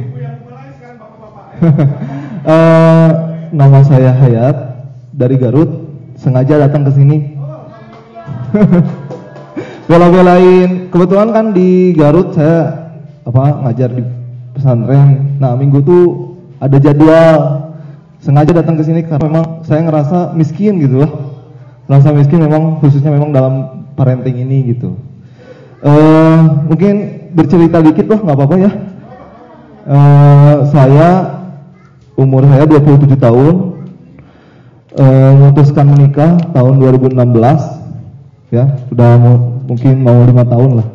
uh, 2.47 3.09
nama 3.59 3.79
saya 3.83 4.15
Hayat 4.15 4.57
dari 5.11 5.35
Garut. 5.35 5.91
Sengaja 6.15 6.55
datang 6.55 6.87
ke 6.87 6.91
sini. 6.95 7.32
Bela-belain. 9.89 10.89
Kebetulan 10.89 11.29
kan 11.33 11.45
di 11.51 11.93
Garut 11.97 12.33
saya 12.33 12.89
apa 13.23 13.67
ngajar 13.67 13.89
di 13.93 14.03
pesantren. 14.53 15.39
Nah 15.41 15.57
minggu 15.57 15.79
tuh 15.83 16.05
ada 16.61 16.77
jadwal. 16.77 17.37
Sengaja 18.23 18.55
datang 18.55 18.79
ke 18.79 18.87
sini 18.87 19.03
karena 19.03 19.27
memang 19.27 19.45
saya 19.67 19.83
ngerasa 19.83 20.31
miskin 20.39 20.79
gitu 20.79 21.03
loh. 21.03 21.11
Merasa 21.91 22.15
miskin 22.15 22.39
memang 22.39 22.79
khususnya 22.79 23.11
memang 23.11 23.35
dalam 23.35 23.53
parenting 23.99 24.39
ini 24.39 24.71
gitu. 24.71 24.95
Uh, 25.83 26.63
mungkin 26.71 27.27
bercerita 27.35 27.83
dikit 27.83 28.07
loh 28.07 28.19
nggak 28.23 28.37
apa-apa 28.39 28.55
ya. 28.55 28.71
Uh, 29.83 30.55
saya 30.71 31.07
umur 32.15 32.47
saya 32.47 32.63
27 32.63 33.19
tahun 33.19 33.55
uh, 34.95 35.31
memutuskan 35.35 35.91
menikah 35.91 36.39
tahun 36.55 36.79
2016 36.79 37.82
ya. 38.53 38.77
Sudah 38.87 39.17
mungkin 39.65 40.05
mau 40.05 40.21
lima 40.21 40.45
tahun 40.45 40.71
lah. 40.77 40.87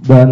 Dan 0.00 0.28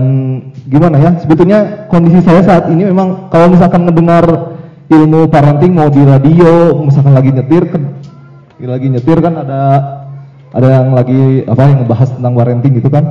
gimana 0.65 0.97
ya 0.97 1.10
sebetulnya 1.20 1.89
kondisi 1.93 2.25
saya 2.25 2.41
saat 2.41 2.73
ini 2.73 2.89
memang 2.89 3.28
kalau 3.28 3.52
misalkan 3.52 3.85
mendengar 3.85 4.57
ilmu 4.89 5.28
parenting 5.28 5.77
mau 5.77 5.93
di 5.93 6.01
radio 6.01 6.81
misalkan 6.81 7.12
lagi 7.12 7.33
nyetir 7.33 7.68
kan 7.68 7.93
lagi 8.65 8.89
nyetir 8.89 9.20
kan 9.20 9.36
ada 9.39 9.60
ada 10.52 10.68
yang 10.81 10.97
lagi 10.97 11.44
apa 11.44 11.60
yang 11.68 11.85
ngebahas 11.85 12.09
tentang 12.17 12.33
parenting 12.35 12.73
gitu 12.81 12.89
kan. 12.89 13.05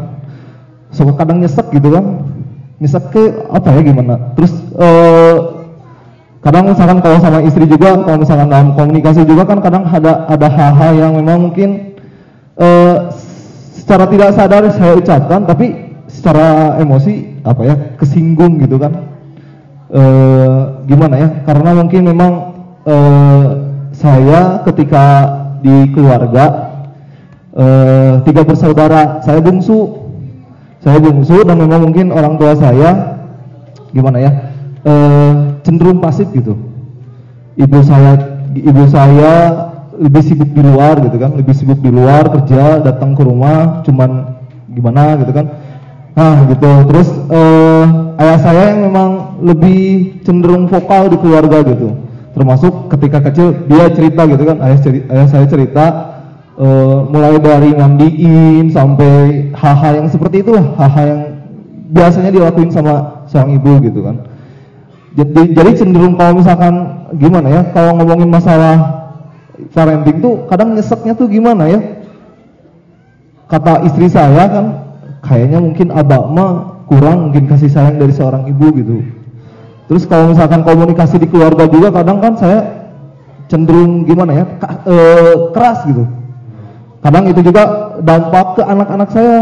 Suka 0.89 1.13
kadang 1.15 1.39
nyesek 1.39 1.69
gitu 1.71 1.93
kan. 1.93 2.25
Nyesek 2.81 3.03
ke 3.13 3.23
apa 3.53 3.69
ya 3.77 3.81
gimana. 3.85 4.33
Terus 4.33 4.51
eh, 4.75 5.35
kadang 6.41 6.73
misalkan 6.73 6.99
kalau 6.99 7.17
sama 7.21 7.39
istri 7.45 7.69
juga 7.69 8.01
kalau 8.01 8.17
misalkan 8.19 8.49
dalam 8.49 8.73
komunikasi 8.73 9.23
juga 9.23 9.45
kan 9.45 9.61
kadang 9.61 9.83
ada 9.85 10.25
ada 10.27 10.47
hal-hal 10.49 10.91
yang 10.97 11.11
memang 11.15 11.47
mungkin 11.51 11.95
eh, 12.57 12.95
secara 13.87 14.03
tidak 14.11 14.35
sadar 14.35 14.63
saya 14.75 14.99
ucapkan 14.99 15.47
tapi 15.47 15.95
secara 16.11 16.75
emosi 16.83 17.39
apa 17.47 17.61
ya 17.63 17.75
kesinggung 17.95 18.59
gitu 18.59 18.75
kan. 18.75 19.15
Eh, 19.87 20.59
gimana 20.91 21.15
ya 21.15 21.27
karena 21.47 21.71
mungkin 21.71 22.11
memang 22.11 22.31
eh, 22.83 23.47
saya 23.95 24.59
ketika 24.67 25.05
di 25.63 25.87
keluarga 25.95 26.75
eh, 27.55 28.19
tiga 28.27 28.43
bersaudara 28.43 29.23
saya 29.23 29.39
bungsu. 29.39 30.03
Saya 30.83 30.99
bungsu 30.99 31.47
dan 31.47 31.55
memang 31.55 31.87
mungkin 31.87 32.11
orang 32.11 32.35
tua 32.35 32.59
saya 32.59 33.23
gimana 33.95 34.19
ya 34.19 34.31
eh, 34.83 35.31
cenderung 35.63 36.03
pasif 36.03 36.27
gitu. 36.35 36.59
Ibu 37.55 37.79
saya 37.87 38.19
ibu 38.51 38.83
saya 38.91 39.66
lebih 39.97 40.21
sibuk 40.21 40.49
di 40.53 40.61
luar 40.61 41.01
gitu 41.01 41.17
kan 41.17 41.33
lebih 41.33 41.53
sibuk 41.57 41.81
di 41.81 41.89
luar 41.89 42.29
kerja 42.29 42.81
datang 42.85 43.17
ke 43.17 43.21
rumah 43.25 43.81
cuman 43.81 44.37
gimana 44.69 45.17
gitu 45.17 45.33
kan. 45.33 45.45
Nah 46.17 46.45
gitu. 46.49 46.71
Terus 46.93 47.09
eh, 47.29 47.85
ayah 48.21 48.39
saya 48.41 48.63
yang 48.73 48.89
memang 48.89 49.09
lebih 49.41 50.17
cenderung 50.21 50.69
vokal 50.69 51.09
di 51.09 51.17
keluarga 51.17 51.65
gitu. 51.65 51.93
Termasuk 52.37 52.93
ketika 52.93 53.25
kecil 53.29 53.65
dia 53.65 53.89
cerita 53.89 54.29
gitu 54.29 54.43
kan 54.45 54.57
ayah 54.61 54.79
cerita, 54.81 55.05
ayah 55.13 55.27
saya 55.29 55.45
cerita 55.49 55.85
eh, 56.57 56.97
mulai 57.09 57.41
dari 57.41 57.73
mandiin 57.73 58.69
sampai 58.69 59.49
hal-hal 59.57 60.05
yang 60.05 60.09
seperti 60.09 60.45
itu 60.45 60.53
hal-hal 60.57 61.05
yang 61.05 61.23
biasanya 61.89 62.29
dilakuin 62.29 62.69
sama 62.69 63.25
seorang 63.25 63.57
ibu 63.57 63.71
gitu 63.81 64.01
kan. 64.05 64.17
Jadi 65.17 65.71
cenderung 65.73 66.13
kalau 66.13 66.37
misalkan 66.37 66.73
gimana 67.17 67.49
ya 67.49 67.61
kalau 67.73 67.97
ngomongin 67.97 68.29
masalah 68.29 69.06
parenting 69.73 70.17
tuh 70.21 70.45
kadang 70.49 70.77
nyeseknya 70.77 71.13
tuh 71.17 71.27
gimana 71.29 71.69
ya? 71.69 71.79
Kata 73.47 73.83
istri 73.87 74.11
saya 74.11 74.43
kan 74.51 74.65
kayaknya 75.23 75.59
mungkin 75.63 75.87
abah 75.93 76.23
mah 76.29 76.51
kurang 76.87 77.31
mungkin 77.31 77.47
kasih 77.47 77.71
sayang 77.71 77.97
dari 77.97 78.13
seorang 78.13 78.47
ibu 78.47 78.67
gitu. 78.75 78.97
Terus 79.87 80.03
kalau 80.03 80.35
misalkan 80.35 80.67
komunikasi 80.67 81.15
di 81.19 81.27
keluarga 81.31 81.63
juga 81.67 81.89
kadang 81.95 82.19
kan 82.19 82.35
saya 82.35 82.59
cenderung 83.47 84.03
gimana 84.03 84.43
ya 84.43 84.45
eh, 84.83 85.33
keras 85.55 85.87
gitu. 85.87 86.03
Kadang 86.99 87.23
itu 87.31 87.39
juga 87.39 87.95
dampak 88.03 88.59
ke 88.59 88.61
anak-anak 88.67 89.09
saya. 89.15 89.39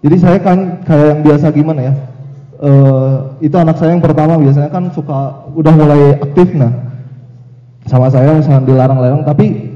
Jadi 0.00 0.16
saya 0.16 0.38
kan 0.40 0.80
kayak 0.88 1.06
yang 1.12 1.20
biasa 1.20 1.46
gimana 1.52 1.80
ya 1.92 1.94
eh, 2.62 3.14
itu 3.44 3.56
anak 3.56 3.76
saya 3.76 3.96
yang 3.96 4.04
pertama 4.04 4.40
biasanya 4.40 4.70
kan 4.72 4.88
suka 4.92 5.48
udah 5.52 5.74
mulai 5.76 6.16
aktif 6.20 6.48
nah 6.56 6.72
sama 7.86 8.10
saya 8.10 8.34
misalnya 8.34 8.66
dilarang-larang 8.66 9.22
tapi 9.22 9.70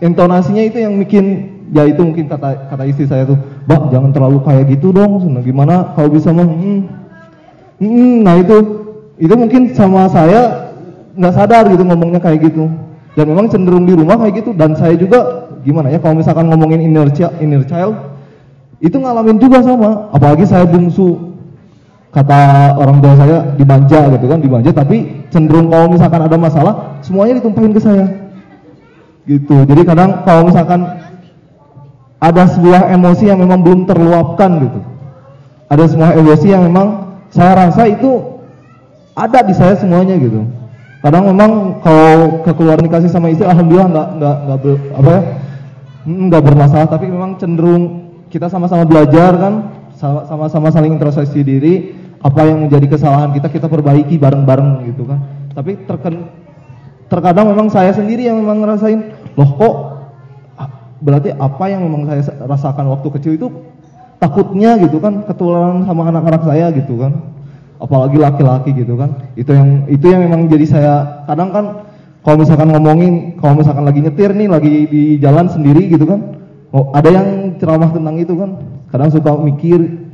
intonasinya 0.00 0.64
itu 0.64 0.80
yang 0.80 0.96
bikin 1.00 1.56
ya 1.72 1.84
itu 1.88 2.00
mungkin 2.02 2.30
kata 2.30 2.70
kata 2.70 2.84
istri 2.86 3.08
saya 3.08 3.26
tuh 3.26 3.38
bang 3.66 3.90
jangan 3.90 4.10
terlalu 4.14 4.38
kayak 4.44 4.64
gitu 4.70 4.94
dong 4.94 5.18
Nah, 5.26 5.42
gimana 5.42 5.92
kalau 5.98 6.08
bisa 6.12 6.30
mah 6.30 6.46
hmm, 6.46 6.80
hmm, 7.80 8.14
nah 8.22 8.34
itu 8.38 8.56
itu 9.16 9.34
mungkin 9.34 9.72
sama 9.72 10.06
saya 10.12 10.72
nggak 11.16 11.34
sadar 11.34 11.64
gitu 11.72 11.82
ngomongnya 11.82 12.20
kayak 12.20 12.52
gitu. 12.52 12.68
Dan 13.16 13.32
memang 13.32 13.48
cenderung 13.48 13.88
di 13.88 13.96
rumah 13.96 14.20
kayak 14.20 14.44
gitu 14.44 14.52
dan 14.52 14.76
saya 14.76 14.92
juga 14.92 15.48
gimana 15.64 15.88
ya 15.88 15.96
kalau 15.96 16.20
misalkan 16.20 16.52
ngomongin 16.52 16.84
inner 16.84 17.08
child, 17.08 17.32
inner 17.40 17.64
child 17.64 17.96
itu 18.78 18.92
ngalamin 18.92 19.40
juga 19.40 19.64
sama 19.64 20.12
apalagi 20.12 20.44
saya 20.44 20.68
bungsu 20.68 21.35
kata 22.16 22.72
orang 22.80 23.04
tua 23.04 23.12
saya 23.12 23.38
dimanja 23.60 24.08
gitu 24.16 24.24
kan 24.24 24.40
dimanja 24.40 24.72
tapi 24.72 25.28
cenderung 25.28 25.68
kalau 25.68 25.92
misalkan 25.92 26.24
ada 26.24 26.36
masalah 26.40 26.74
semuanya 27.04 27.44
ditumpahin 27.44 27.76
ke 27.76 27.80
saya. 27.84 28.08
Gitu. 29.28 29.56
Jadi 29.68 29.82
kadang 29.84 30.24
kalau 30.24 30.48
misalkan 30.48 30.86
ada 32.16 32.42
sebuah 32.48 32.88
emosi 32.96 33.28
yang 33.28 33.36
memang 33.36 33.60
belum 33.60 33.84
terluapkan 33.84 34.64
gitu. 34.64 34.80
Ada 35.68 35.84
sebuah 35.92 36.16
emosi 36.16 36.46
yang 36.48 36.64
memang 36.64 37.20
saya 37.28 37.68
rasa 37.68 37.84
itu 37.84 38.40
ada 39.12 39.44
di 39.44 39.52
saya 39.52 39.76
semuanya 39.76 40.16
gitu. 40.16 40.40
Kadang 41.04 41.28
memang 41.28 41.84
kalau 41.84 42.40
ke 42.40 42.52
komunikasi 42.56 43.12
sama 43.12 43.28
istri 43.28 43.44
alhamdulillah 43.44 43.92
nggak 43.92 44.08
nggak 44.16 44.36
nggak 44.46 44.58
ber- 44.64 44.84
apa 44.96 45.08
ya 45.10 45.22
mm, 46.08 46.22
nggak 46.32 46.42
bermasalah. 46.48 46.88
Tapi 46.88 47.12
memang 47.12 47.36
cenderung 47.36 48.08
kita 48.32 48.48
sama-sama 48.48 48.88
belajar 48.88 49.36
kan 49.36 49.54
sama- 49.96 50.24
sama-sama 50.24 50.68
saling 50.72 50.96
introspeksi 50.96 51.40
diri 51.44 51.95
apa 52.26 52.40
yang 52.42 52.66
menjadi 52.66 52.86
kesalahan 52.90 53.30
kita 53.30 53.46
kita 53.46 53.70
perbaiki 53.70 54.18
bareng-bareng 54.18 54.90
gitu 54.90 55.06
kan. 55.06 55.22
Tapi 55.54 55.78
terken, 55.86 56.26
terkadang 57.06 57.54
memang 57.54 57.70
saya 57.70 57.94
sendiri 57.94 58.26
yang 58.26 58.42
memang 58.42 58.66
ngerasain 58.66 59.00
loh 59.38 59.50
kok 59.54 59.74
berarti 60.96 61.30
apa 61.36 61.64
yang 61.70 61.86
memang 61.86 62.08
saya 62.08 62.24
rasakan 62.48 62.88
waktu 62.90 63.08
kecil 63.20 63.32
itu 63.36 63.48
takutnya 64.16 64.80
gitu 64.80 64.96
kan 64.98 65.28
ketularan 65.28 65.84
sama 65.86 66.10
anak-anak 66.10 66.42
saya 66.42 66.66
gitu 66.74 66.98
kan. 66.98 67.14
Apalagi 67.76 68.16
laki-laki 68.16 68.74
gitu 68.74 68.98
kan. 68.98 69.30
Itu 69.38 69.54
yang 69.54 69.86
itu 69.86 70.04
yang 70.08 70.26
memang 70.26 70.50
jadi 70.50 70.66
saya 70.66 70.94
kadang 71.30 71.52
kan 71.54 71.64
kalau 72.26 72.42
misalkan 72.42 72.74
ngomongin 72.74 73.38
kalau 73.38 73.54
misalkan 73.60 73.86
lagi 73.86 74.02
nyetir 74.02 74.34
nih 74.34 74.48
lagi 74.50 74.74
di 74.90 75.02
jalan 75.22 75.46
sendiri 75.46 75.86
gitu 75.86 76.10
kan 76.10 76.42
oh, 76.74 76.90
ada 76.90 77.06
yang 77.06 77.54
ceramah 77.60 77.92
tentang 77.94 78.16
itu 78.18 78.34
kan. 78.34 78.50
Kadang 78.90 79.12
suka 79.12 79.36
mikir 79.36 80.05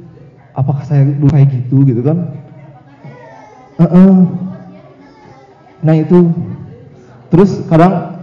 apakah 0.56 0.84
saya 0.84 1.04
dulu 1.04 1.28
kayak 1.32 1.48
gitu 1.50 1.84
gitu 1.88 2.00
kan? 2.04 2.18
Heeh. 3.80 4.14
nah 5.82 5.94
itu. 5.98 6.30
Terus 7.32 7.64
kadang 7.66 8.22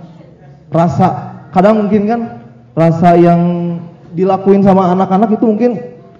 rasa 0.69 1.35
kadang 1.49 1.85
mungkin 1.85 2.05
kan 2.05 2.21
rasa 2.77 3.17
yang 3.17 3.41
dilakuin 4.13 4.61
sama 4.63 4.93
anak-anak 4.93 5.35
itu 5.35 5.45
mungkin 5.49 5.71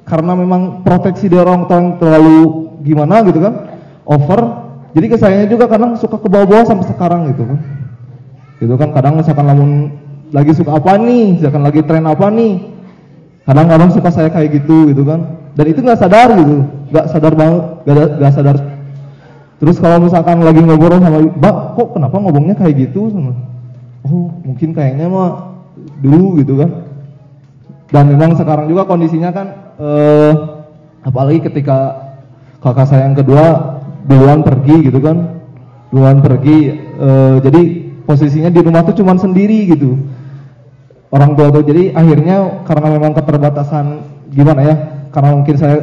karena 0.04 0.34
memang 0.34 0.82
proteksi 0.82 1.30
dari 1.30 1.46
orang 1.46 1.70
tua 1.70 1.78
yang 1.78 1.90
terlalu 2.02 2.38
gimana 2.82 3.22
gitu 3.24 3.40
kan 3.40 3.54
over. 4.10 4.42
Jadi 4.90 5.06
ke 5.06 5.18
saya 5.22 5.46
juga 5.46 5.70
kadang 5.70 5.94
suka 5.94 6.18
ke 6.18 6.26
bawah-bawah 6.26 6.66
sampai 6.66 6.90
sekarang 6.90 7.30
gitu 7.30 7.46
kan. 7.46 7.58
Gitu 8.58 8.74
kan 8.76 8.90
kadang 8.92 9.22
misalkan 9.22 9.46
lamun 9.46 9.72
lagi 10.30 10.54
suka 10.54 10.78
apa 10.78 10.98
nih 10.98 11.38
misalkan 11.38 11.64
lagi 11.66 11.82
tren 11.86 12.06
apa 12.06 12.28
nih 12.30 12.54
kadang-kadang 13.50 13.90
suka 13.90 14.10
saya 14.14 14.30
kayak 14.30 14.62
gitu 14.62 14.94
gitu 14.94 15.02
kan 15.02 15.26
dan 15.60 15.66
itu 15.68 15.84
nggak 15.84 16.00
sadar 16.00 16.30
gitu. 16.40 16.64
Nggak 16.88 17.06
sadar 17.12 17.34
banget. 17.36 17.64
Nggak 17.84 17.96
ada- 18.00 18.14
nggak 18.16 18.34
sadar. 18.34 18.58
Terus 19.60 19.76
kalau 19.84 19.98
misalkan 20.00 20.40
lagi 20.40 20.64
ngobrol 20.64 21.04
sama 21.04 21.20
mbak 21.20 21.56
kok 21.76 22.00
kenapa 22.00 22.16
ngomongnya 22.16 22.56
kayak 22.56 22.88
gitu? 22.88 23.12
sama 23.12 23.36
oh 24.08 24.32
mungkin 24.48 24.72
kayaknya 24.72 25.12
mah 25.12 25.60
dulu 26.00 26.40
gitu 26.40 26.64
kan. 26.64 26.88
Dan 27.92 28.08
memang 28.08 28.40
sekarang 28.40 28.72
juga 28.72 28.88
kondisinya 28.88 29.36
kan 29.36 29.76
eh, 29.76 30.34
apalagi 31.04 31.44
ketika 31.44 32.08
kakak 32.64 32.88
saya 32.88 33.12
yang 33.12 33.20
kedua 33.20 33.84
duluan 34.08 34.48
pergi 34.48 34.88
gitu 34.88 35.04
kan. 35.04 35.44
Duluan 35.92 36.24
pergi 36.24 36.72
eh, 36.80 37.36
jadi 37.44 37.62
posisinya 38.08 38.48
di 38.48 38.64
rumah 38.64 38.88
tuh 38.88 38.96
cuman 38.96 39.20
sendiri 39.20 39.68
gitu. 39.76 40.00
Orang 41.12 41.36
tua 41.36 41.52
tuh 41.52 41.68
jadi 41.68 41.92
akhirnya 41.92 42.64
karena 42.64 42.96
memang 42.96 43.12
keterbatasan 43.12 44.08
gimana 44.32 44.64
ya 44.64 44.99
karena 45.10 45.30
mungkin 45.36 45.56
saya 45.58 45.78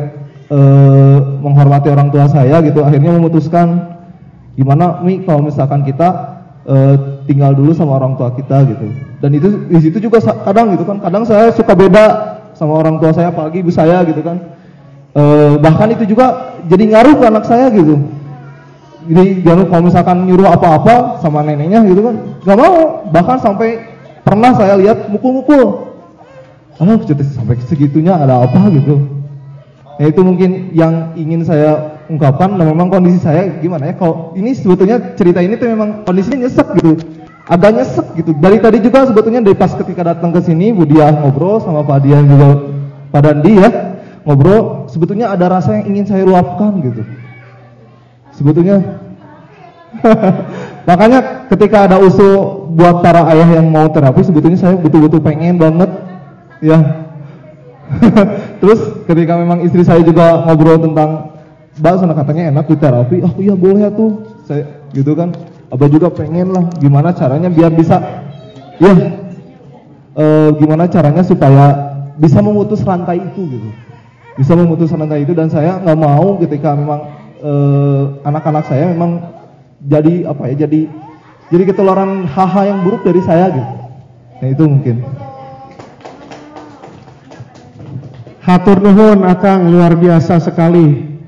eh, 0.51 1.19
menghormati 1.43 1.89
orang 1.91 2.09
tua 2.15 2.27
saya 2.31 2.63
gitu 2.63 2.83
akhirnya 2.83 3.15
memutuskan 3.15 3.99
gimana 4.57 5.05
mi 5.05 5.23
kalau 5.27 5.45
misalkan 5.45 5.85
kita 5.85 6.09
eh, 6.67 6.95
tinggal 7.27 7.53
dulu 7.53 7.75
sama 7.75 7.99
orang 7.99 8.15
tua 8.15 8.33
kita 8.33 8.65
gitu. 8.67 8.87
Dan 9.21 9.31
itu 9.35 9.49
di 9.67 9.79
situ 9.83 9.99
juga 9.99 10.23
kadang 10.47 10.75
gitu 10.75 10.87
kan 10.87 11.03
kadang 11.03 11.27
saya 11.27 11.51
suka 11.51 11.75
beda 11.75 12.05
sama 12.57 12.79
orang 12.81 12.97
tua 13.03 13.13
saya 13.13 13.31
apalagi 13.35 13.61
ibu 13.61 13.71
saya 13.75 14.03
gitu 14.07 14.23
kan. 14.23 14.39
Eh, 15.17 15.53
bahkan 15.61 15.89
itu 15.93 16.05
juga 16.05 16.59
jadi 16.69 16.85
ngaruh 16.93 17.15
ke 17.21 17.25
anak 17.25 17.45
saya 17.49 17.73
gitu. 17.73 17.97
Jadi 19.07 19.47
jangan 19.47 19.71
kalau 19.71 19.83
misalkan 19.87 20.27
nyuruh 20.27 20.51
apa-apa 20.51 21.23
sama 21.23 21.47
neneknya 21.47 21.87
gitu 21.87 22.03
kan 22.03 22.15
gak 22.43 22.59
mau. 22.59 23.07
Bahkan 23.07 23.39
sampai 23.39 23.79
pernah 24.27 24.51
saya 24.59 24.75
lihat 24.75 25.07
mukul-mukul 25.07 25.86
ah 26.77 26.99
sampai 27.33 27.57
segitunya? 27.65 28.13
Ada 28.17 28.45
apa 28.45 28.69
gitu. 28.73 29.17
Ya 29.97 30.13
itu 30.13 30.21
mungkin 30.21 30.77
yang 30.77 31.17
ingin 31.17 31.41
saya 31.45 32.01
ungkapkan. 32.13 32.61
Dan 32.61 32.69
memang 32.73 32.93
kondisi 32.93 33.21
saya 33.21 33.49
gimana 33.61 33.93
ya? 33.93 33.95
Kalau 33.97 34.37
ini 34.37 34.53
sebetulnya 34.53 35.17
cerita 35.17 35.41
ini 35.41 35.57
tuh 35.57 35.73
memang 35.73 36.05
kondisinya 36.05 36.45
nyesek 36.45 36.69
gitu. 36.77 36.93
Agak 37.49 37.71
nyesek 37.81 38.07
gitu. 38.19 38.31
Dari 38.37 38.59
tadi 38.61 38.79
juga 38.85 39.09
sebetulnya 39.09 39.41
dari 39.41 39.57
pas 39.57 39.73
ketika 39.73 40.03
datang 40.13 40.35
ke 40.35 40.41
sini 40.45 40.75
Bu 40.75 40.85
ngobrol 40.85 41.63
sama 41.63 41.87
Pak 41.87 41.99
Dian 42.05 42.27
juga 42.29 42.75
Pak 43.15 43.21
Dandi 43.23 43.53
ya 43.57 43.71
ngobrol 44.27 44.91
sebetulnya 44.91 45.31
ada 45.31 45.47
rasa 45.47 45.79
yang 45.79 45.95
ingin 45.95 46.05
saya 46.05 46.27
luapkan 46.27 46.83
gitu. 46.83 47.07
Sebetulnya. 48.35 49.01
Makanya 50.89 51.49
ketika 51.49 51.89
ada 51.89 51.97
usul 52.03 52.67
buat 52.77 53.01
para 53.01 53.25
ayah 53.33 53.63
yang 53.63 53.73
mau 53.73 53.89
terapi 53.89 54.21
sebetulnya 54.21 54.61
saya 54.61 54.77
betul-betul 54.77 55.25
pengen 55.25 55.57
banget 55.57 55.89
ya. 56.63 56.79
Terus 58.61 59.07
ketika 59.07 59.39
memang 59.39 59.63
istri 59.63 59.87
saya 59.87 60.03
juga 60.03 60.43
ngobrol 60.43 60.83
tentang 60.83 61.39
sana 61.77 62.15
katanya 62.17 62.51
enak 62.51 62.67
di 62.73 62.77
terapi, 62.81 63.17
oh 63.23 63.35
iya 63.39 63.55
boleh 63.55 63.87
ya 63.87 63.91
tuh. 63.93 64.25
Saya 64.49 64.65
gitu 64.93 65.13
kan. 65.13 65.33
Abah 65.67 65.91
juga 65.91 66.09
pengen 66.15 66.55
lah 66.55 66.63
gimana 66.79 67.11
caranya 67.11 67.51
biar 67.51 67.75
bisa 67.75 67.99
ya 68.79 68.95
eh, 70.15 70.51
gimana 70.63 70.87
caranya 70.87 71.27
supaya 71.27 71.67
bisa 72.17 72.39
memutus 72.39 72.87
rantai 72.87 73.19
itu 73.19 73.43
gitu. 73.51 73.69
Bisa 74.39 74.55
memutus 74.55 74.95
rantai 74.95 75.27
itu 75.27 75.35
dan 75.35 75.51
saya 75.51 75.83
nggak 75.83 75.99
mau 75.99 76.39
ketika 76.39 76.71
memang 76.71 77.01
eh, 77.43 78.03
anak-anak 78.23 78.65
saya 78.71 78.95
memang 78.95 79.21
jadi 79.83 80.31
apa 80.31 80.55
ya 80.55 80.67
jadi 80.67 80.81
jadi 81.51 81.63
ketularan 81.71 82.27
hal-hal 82.27 82.65
yang 82.67 82.79
buruk 82.87 83.03
dari 83.03 83.21
saya 83.23 83.51
gitu. 83.51 83.75
Nah 84.43 84.49
itu 84.51 84.65
mungkin. 84.67 85.26
Hatur 88.47 88.79
nuhun 88.79 89.27
Akang 89.27 89.67
luar 89.75 89.99
biasa 89.99 90.39
sekali. 90.39 91.19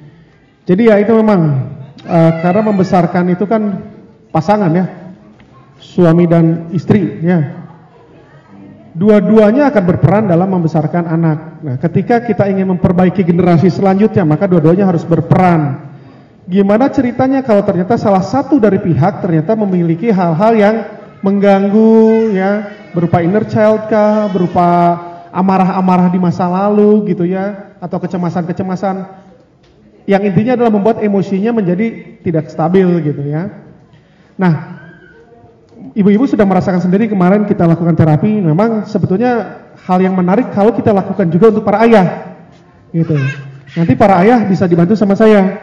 Jadi 0.62 0.86
ya 0.86 1.02
itu 1.02 1.18
memang 1.18 1.66
eh, 2.06 2.32
karena 2.38 2.62
membesarkan 2.62 3.34
itu 3.34 3.42
kan 3.50 3.62
pasangan 4.30 4.70
ya. 4.70 4.86
Suami 5.82 6.30
dan 6.30 6.70
istri 6.70 7.18
ya. 7.18 7.58
Dua-duanya 8.94 9.70
akan 9.70 9.82
berperan 9.82 10.24
dalam 10.30 10.46
membesarkan 10.46 11.06
anak. 11.06 11.38
Nah, 11.62 11.76
ketika 11.78 12.22
kita 12.22 12.50
ingin 12.50 12.74
memperbaiki 12.74 13.22
generasi 13.22 13.70
selanjutnya, 13.70 14.26
maka 14.26 14.50
dua-duanya 14.50 14.90
harus 14.90 15.06
berperan. 15.06 15.90
Gimana 16.50 16.90
ceritanya 16.90 17.46
kalau 17.46 17.62
ternyata 17.62 17.94
salah 17.94 18.26
satu 18.26 18.58
dari 18.58 18.82
pihak 18.82 19.22
ternyata 19.22 19.54
memiliki 19.54 20.10
hal-hal 20.10 20.52
yang 20.58 20.76
mengganggu 21.22 22.34
ya, 22.34 22.50
berupa 22.90 23.22
inner 23.22 23.46
child 23.46 23.86
kah, 23.86 24.26
berupa 24.34 24.68
amarah-amarah 25.30 26.08
di 26.12 26.18
masa 26.20 26.48
lalu 26.48 27.12
gitu 27.12 27.24
ya, 27.28 27.76
atau 27.78 27.98
kecemasan-kecemasan 28.00 29.06
yang 30.08 30.24
intinya 30.24 30.56
adalah 30.56 30.72
membuat 30.72 31.04
emosinya 31.04 31.52
menjadi 31.52 32.16
tidak 32.24 32.48
stabil 32.48 32.88
gitu 33.04 33.22
ya. 33.28 33.52
Nah, 34.40 34.80
ibu-ibu 35.92 36.24
sudah 36.24 36.48
merasakan 36.48 36.80
sendiri 36.80 37.12
kemarin 37.12 37.44
kita 37.44 37.68
lakukan 37.68 37.92
terapi, 37.92 38.40
memang 38.40 38.88
sebetulnya 38.88 39.60
hal 39.84 40.00
yang 40.00 40.16
menarik 40.16 40.48
kalau 40.56 40.72
kita 40.72 40.96
lakukan 40.96 41.28
juga 41.28 41.52
untuk 41.52 41.64
para 41.66 41.84
ayah. 41.84 42.38
Gitu. 42.88 43.14
Nanti 43.76 43.92
para 44.00 44.24
ayah 44.24 44.48
bisa 44.48 44.64
dibantu 44.64 44.96
sama 44.96 45.12
saya. 45.12 45.60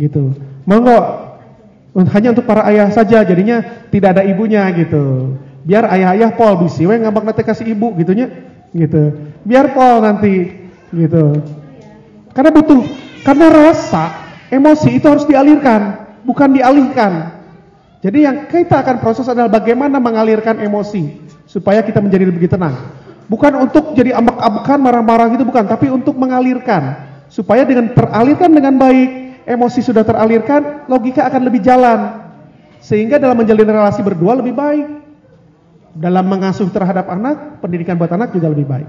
Gitu. 0.00 0.32
Monggo 0.64 0.96
hanya 1.94 2.32
untuk 2.32 2.48
para 2.48 2.64
ayah 2.72 2.88
saja 2.90 3.20
jadinya 3.22 3.84
tidak 3.92 4.18
ada 4.18 4.22
ibunya 4.24 4.64
gitu. 4.74 5.36
Biar 5.64 5.86
ayah-ayah 5.92 6.34
pol 6.34 6.64
bisi 6.64 6.88
we 6.88 6.96
ngambak 6.98 7.24
nanti 7.24 7.44
kasih 7.44 7.68
ibu 7.72 7.92
gitunya 8.00 8.53
gitu. 8.74 9.14
Biar 9.46 9.70
pol 9.72 10.02
nanti 10.02 10.50
gitu. 10.90 11.38
Karena 12.34 12.50
butuh 12.50 12.82
karena 13.24 13.48
rasa, 13.48 14.04
emosi 14.52 15.00
itu 15.00 15.06
harus 15.08 15.24
dialirkan, 15.24 16.12
bukan 16.26 16.52
dialihkan. 16.52 17.40
Jadi 18.04 18.18
yang 18.28 18.50
kita 18.52 18.84
akan 18.84 19.00
proses 19.00 19.24
adalah 19.24 19.48
bagaimana 19.48 19.96
mengalirkan 19.96 20.60
emosi 20.60 21.24
supaya 21.48 21.80
kita 21.80 22.04
menjadi 22.04 22.28
lebih 22.28 22.52
tenang. 22.52 22.76
Bukan 23.24 23.56
untuk 23.56 23.96
jadi 23.96 24.12
ambak-ambakan, 24.20 24.78
marah-marah 24.84 25.26
gitu 25.32 25.48
bukan, 25.48 25.64
tapi 25.64 25.88
untuk 25.88 26.12
mengalirkan 26.20 27.00
supaya 27.32 27.64
dengan 27.64 27.96
teralirkan 27.96 28.52
dengan 28.52 28.76
baik, 28.76 29.48
emosi 29.48 29.80
sudah 29.80 30.04
teralirkan, 30.04 30.84
logika 30.84 31.24
akan 31.24 31.48
lebih 31.48 31.64
jalan. 31.64 32.28
Sehingga 32.84 33.16
dalam 33.16 33.40
menjalin 33.40 33.64
relasi 33.64 34.04
berdua 34.04 34.36
lebih 34.36 34.52
baik. 34.52 35.03
Dalam 35.94 36.26
mengasuh 36.26 36.66
terhadap 36.74 37.06
anak, 37.06 37.62
pendidikan 37.62 37.94
buat 37.94 38.10
anak 38.10 38.34
juga 38.34 38.50
lebih 38.50 38.66
baik. 38.66 38.88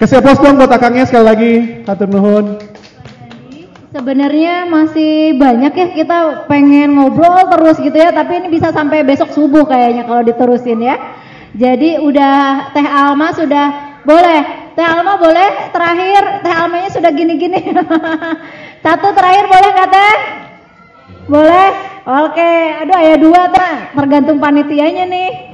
Kesepos 0.00 0.40
dong 0.40 0.56
buat 0.56 0.72
akangnya 0.72 1.04
sekali 1.04 1.24
lagi, 1.26 1.52
hatur 1.84 2.08
nuhun. 2.08 2.56
Sebenarnya 3.92 4.64
masih 4.68 5.36
banyak 5.36 5.72
ya 5.72 5.86
kita 5.92 6.18
pengen 6.48 6.96
ngobrol 6.96 7.50
terus 7.52 7.76
gitu 7.76 7.96
ya, 7.96 8.14
tapi 8.14 8.40
ini 8.40 8.48
bisa 8.48 8.72
sampai 8.72 9.04
besok 9.04 9.36
subuh 9.36 9.68
kayaknya 9.68 10.08
kalau 10.08 10.24
diterusin 10.24 10.80
ya. 10.80 10.96
Jadi 11.52 12.00
udah 12.00 12.70
Teh 12.72 12.84
Alma 12.84 13.34
sudah 13.34 14.00
boleh. 14.06 14.72
Teh 14.78 14.86
Alma 14.86 15.18
boleh 15.18 15.74
terakhir 15.74 16.46
Teh 16.46 16.54
Almanya 16.56 16.90
sudah 16.94 17.10
gini-gini. 17.12 17.58
Satu 18.84 19.12
terakhir 19.12 19.44
boleh 19.44 19.68
nggak 19.76 19.90
Teh? 19.92 20.16
Boleh? 21.28 21.68
Oke, 22.08 22.52
aduh 22.86 22.96
ayah 23.02 23.18
dua 23.20 23.42
Teh, 23.52 23.74
tergantung 23.98 24.38
panitianya 24.38 25.04
nih. 25.10 25.47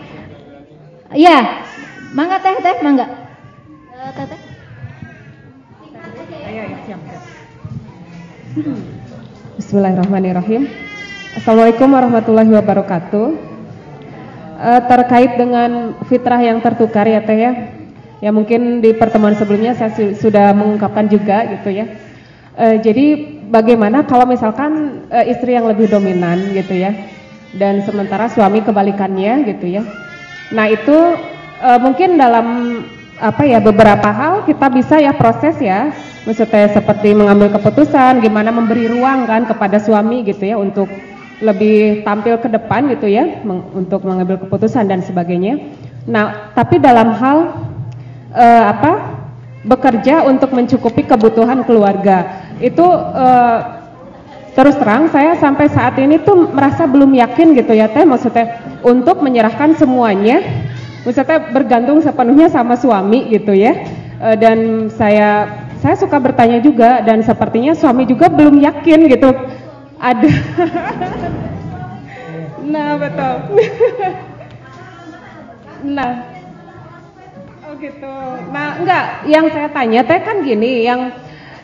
Iya, 1.15 1.62
mangga 2.10 2.43
Teh 2.43 2.59
Teh, 2.59 2.83
mangga. 2.83 3.07
Eh, 3.07 4.10
Teh 4.18 4.26
Teh. 4.26 4.41
Bismillahirrahmanirrahim. 9.55 10.67
Assalamualaikum 11.39 11.86
warahmatullahi 11.94 12.51
wabarakatuh. 12.51 13.26
Eh, 14.59 14.81
terkait 14.91 15.39
dengan 15.39 15.94
fitrah 16.10 16.43
yang 16.43 16.59
tertukar 16.59 17.07
ya 17.07 17.23
teh 17.23 17.39
ya, 17.39 17.52
ya 18.18 18.31
mungkin 18.34 18.83
di 18.83 18.91
pertemuan 18.94 19.39
sebelumnya 19.39 19.78
saya 19.78 19.94
su- 19.94 20.18
sudah 20.18 20.51
mengungkapkan 20.51 21.07
juga 21.07 21.47
gitu 21.47 21.70
ya. 21.78 21.94
Eh, 22.59 22.83
jadi 22.83 23.07
bagaimana 23.55 24.02
kalau 24.02 24.26
misalkan 24.26 25.07
eh, 25.15 25.31
istri 25.31 25.55
yang 25.55 25.70
lebih 25.70 25.86
dominan 25.86 26.43
gitu 26.51 26.75
ya, 26.75 26.91
dan 27.55 27.86
sementara 27.86 28.26
suami 28.26 28.67
kebalikannya 28.67 29.47
gitu 29.55 29.78
ya. 29.78 29.83
Nah 30.52 30.66
itu 30.68 30.97
eh, 31.62 31.78
mungkin 31.81 32.20
dalam 32.20 32.47
apa 33.14 33.47
ya 33.47 33.62
beberapa 33.62 34.10
hal 34.10 34.42
kita 34.44 34.66
bisa 34.68 34.98
ya 35.00 35.14
proses 35.14 35.56
ya. 35.62 35.94
Maksudnya 36.24 36.73
seperti 36.73 37.12
mengambil 37.12 37.52
keputusan 37.52 38.24
gimana 38.24 38.48
memberi 38.48 38.89
ruang 38.89 39.28
kan 39.28 39.44
kepada 39.44 39.76
suami 39.76 40.24
gitu 40.24 40.48
ya 40.48 40.56
untuk 40.56 40.89
lebih 41.44 42.00
tampil 42.00 42.40
ke 42.40 42.48
depan 42.48 42.89
gitu 42.89 43.05
ya 43.05 43.44
meng- 43.44 43.68
untuk 43.76 44.00
mengambil 44.08 44.40
keputusan 44.40 44.89
dan 44.89 45.05
sebagainya. 45.05 45.60
Nah 46.08 46.52
tapi 46.56 46.81
dalam 46.81 47.12
hal 47.12 47.52
eh, 48.32 48.64
apa 48.73 48.92
bekerja 49.64 50.24
untuk 50.28 50.52
mencukupi 50.52 51.05
kebutuhan 51.05 51.64
keluarga 51.68 52.48
itu 52.60 52.84
eh, 53.12 53.58
terus 54.55 54.78
terang 54.78 55.10
saya 55.10 55.34
sampai 55.34 55.66
saat 55.66 55.99
ini 55.99 56.23
tuh 56.23 56.49
merasa 56.55 56.86
belum 56.86 57.10
yakin 57.15 57.58
gitu 57.58 57.74
ya 57.74 57.91
teh. 57.91 58.07
Maksudnya 58.07 58.78
untuk 58.86 59.20
menyerahkan 59.20 59.74
semuanya 59.74 60.41
maksudnya 61.05 61.52
bergantung 61.52 62.00
sepenuhnya 62.00 62.49
sama 62.49 62.78
suami 62.78 63.28
gitu 63.34 63.52
ya. 63.52 63.84
Eh, 64.23 64.36
dan 64.39 64.89
saya 64.89 65.50
saya 65.84 66.00
suka 66.00 66.16
bertanya 66.16 66.65
juga 66.65 67.05
dan 67.05 67.20
sepertinya 67.20 67.76
suami 67.76 68.08
juga 68.08 68.33
belum 68.33 68.62
yakin 68.62 69.00
gitu. 69.10 69.31
Ada. 70.00 70.31
Nah 72.65 72.97
betul. 72.97 73.34
Nah. 75.84 76.16
Oh 77.68 77.76
gitu. 77.76 78.16
Nah 78.49 78.81
enggak. 78.81 79.28
Yang 79.28 79.47
saya 79.52 79.68
tanya 79.68 80.00
teh 80.00 80.16
kan 80.24 80.41
gini 80.41 80.81
yang 80.81 81.12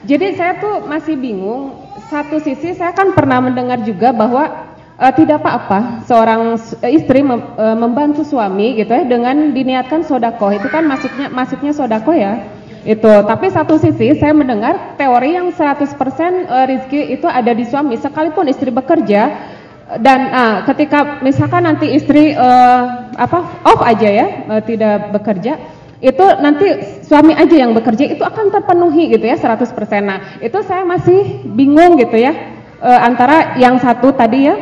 jadi 0.05 0.37
saya 0.37 0.53
tuh 0.61 0.85
masih 0.85 1.17
bingung 1.17 1.73
satu 2.11 2.43
sisi 2.43 2.75
saya 2.75 2.91
kan 2.91 3.15
pernah 3.15 3.39
mendengar 3.39 3.79
juga 3.87 4.11
bahwa 4.11 4.75
eh, 4.99 5.13
tidak 5.15 5.41
apa-apa 5.47 6.03
seorang 6.11 6.59
eh, 6.83 6.93
istri 6.99 7.23
mem- 7.23 7.55
eh, 7.55 7.77
membantu 7.79 8.27
suami 8.27 8.75
gitu 8.75 8.91
ya 8.91 9.07
dengan 9.07 9.55
diniatkan 9.55 10.03
sodakoh. 10.03 10.51
Itu 10.51 10.67
kan 10.67 10.85
maksudnya 10.91 11.31
maksudnya 11.31 11.71
sodakoh 11.71 12.19
ya 12.19 12.43
itu. 12.83 13.13
Tapi 13.25 13.47
satu 13.55 13.79
sisi 13.79 14.19
saya 14.19 14.35
mendengar 14.35 14.99
teori 14.99 15.39
yang 15.39 15.55
100% 15.55 15.87
eh, 15.87 16.65
rizki 16.67 17.01
itu 17.15 17.31
ada 17.31 17.55
di 17.55 17.63
suami 17.63 17.95
sekalipun 17.95 18.51
istri 18.51 18.75
bekerja. 18.75 19.57
Dan 19.91 20.31
ah, 20.31 20.57
ketika 20.71 21.19
misalkan 21.19 21.67
nanti 21.67 21.91
istri 21.91 22.31
eh, 22.31 22.83
apa 23.19 23.39
off 23.67 23.83
aja 23.83 24.07
ya 24.07 24.27
eh, 24.47 24.63
tidak 24.63 25.11
bekerja 25.11 25.59
itu 26.01 26.27
nanti 26.41 26.67
suami 27.05 27.37
aja 27.37 27.53
yang 27.53 27.77
bekerja 27.77 28.09
itu 28.09 28.25
akan 28.25 28.49
terpenuhi 28.49 29.13
gitu 29.13 29.25
ya 29.29 29.37
100% 29.37 29.69
nah 30.01 30.41
itu 30.41 30.59
saya 30.65 30.89
masih 30.89 31.45
bingung 31.45 32.01
gitu 32.01 32.17
ya 32.17 32.33
eh, 32.81 33.01
antara 33.05 33.61
yang 33.61 33.77
satu 33.77 34.17
tadi 34.17 34.49
ya 34.49 34.57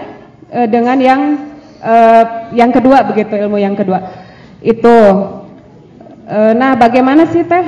eh, 0.51 0.67
dengan 0.67 0.99
yang 0.99 1.21
eh, 1.79 2.25
yang 2.59 2.71
kedua 2.75 3.07
begitu 3.07 3.39
ilmu 3.39 3.59
yang 3.59 3.79
kedua. 3.79 4.27
Itu. 4.59 4.99
Nah 6.29 6.77
bagaimana 6.77 7.25
sih 7.33 7.41
teh 7.41 7.65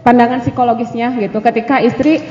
pandangan 0.00 0.40
psikologisnya 0.40 1.12
gitu? 1.20 1.44
Ketika 1.44 1.76
istri 1.84 2.24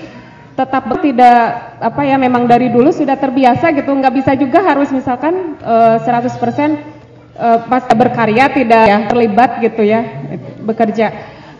tetap 0.53 0.85
tidak 1.01 1.37
apa 1.81 2.01
ya 2.05 2.17
memang 2.17 2.45
dari 2.45 2.69
dulu 2.69 2.93
sudah 2.93 3.17
terbiasa 3.17 3.73
gitu 3.73 3.89
nggak 3.89 4.13
bisa 4.13 4.31
juga 4.37 4.61
harus 4.61 4.89
misalkan 4.93 5.57
eh, 5.61 5.97
100% 6.01 6.92
eh, 7.37 7.59
pas 7.67 7.83
berkarya 7.91 8.49
tidak 8.53 8.83
ya 8.85 8.97
terlibat 9.09 9.51
gitu 9.61 9.81
ya 9.85 10.01
bekerja. 10.63 11.07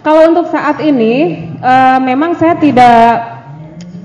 Kalau 0.04 0.30
untuk 0.30 0.52
saat 0.52 0.84
ini 0.84 1.48
eh, 1.58 2.00
memang 2.04 2.36
saya 2.36 2.60
tidak 2.60 3.34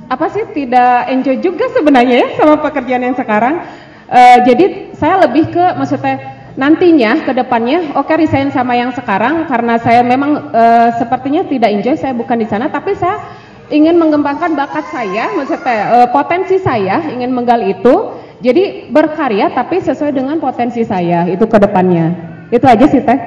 apa 0.09 0.27
sih 0.33 0.45
tidak 0.57 1.13
enjoy 1.13 1.37
juga 1.39 1.69
sebenarnya 1.69 2.17
ya 2.25 2.29
sama 2.41 2.61
pekerjaan 2.65 3.05
yang 3.13 3.17
sekarang. 3.17 3.61
Eh, 4.09 4.39
jadi 4.49 4.65
saya 4.97 5.29
lebih 5.29 5.53
ke 5.53 5.65
maksudnya 5.77 6.39
nantinya 6.59 7.23
ke 7.23 7.33
depannya 7.37 7.95
oke 7.95 8.11
resign 8.19 8.51
sama 8.51 8.75
yang 8.75 8.91
sekarang 8.91 9.47
karena 9.47 9.79
saya 9.79 10.03
memang 10.03 10.51
eh, 10.51 10.89
sepertinya 10.99 11.47
tidak 11.47 11.71
enjoy 11.71 11.95
saya 11.95 12.17
bukan 12.19 12.41
di 12.41 12.51
sana 12.51 12.67
tapi 12.67 12.99
saya 12.99 13.21
ingin 13.69 13.97
mengembangkan 14.01 14.57
bakat 14.57 14.89
saya 14.93 15.33
eh, 15.35 16.09
potensi 16.13 16.57
saya 16.61 17.09
ingin 17.13 17.33
menggali 17.33 17.77
itu. 17.79 18.17
Jadi 18.39 18.87
berkarya 18.95 19.51
tapi 19.51 19.83
sesuai 19.83 20.15
dengan 20.15 20.39
potensi 20.39 20.87
saya 20.87 21.27
itu 21.27 21.43
ke 21.43 21.59
depannya. 21.59 22.15
Itu 22.55 22.71
aja 22.71 22.87
sih 22.87 23.03
teh. 23.03 23.19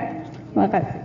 Makasih 0.56 1.02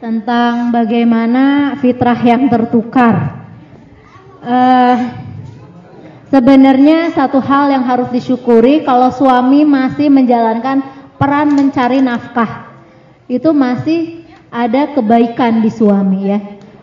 tentang 0.00 0.72
bagaimana 0.72 1.76
fitrah 1.76 2.16
yang 2.16 2.48
tertukar. 2.48 3.44
Eh, 4.40 4.96
sebenarnya 6.32 7.12
satu 7.12 7.36
hal 7.44 7.68
yang 7.68 7.84
harus 7.84 8.08
disyukuri 8.08 8.80
kalau 8.80 9.12
suami 9.12 9.68
masih 9.68 10.08
menjalankan 10.08 10.80
peran 11.20 11.52
mencari 11.52 12.00
nafkah, 12.00 12.72
itu 13.28 13.52
masih 13.52 14.19
ada 14.50 14.90
kebaikan 14.92 15.62
di 15.62 15.70
suami 15.70 16.20
ya. 16.26 16.38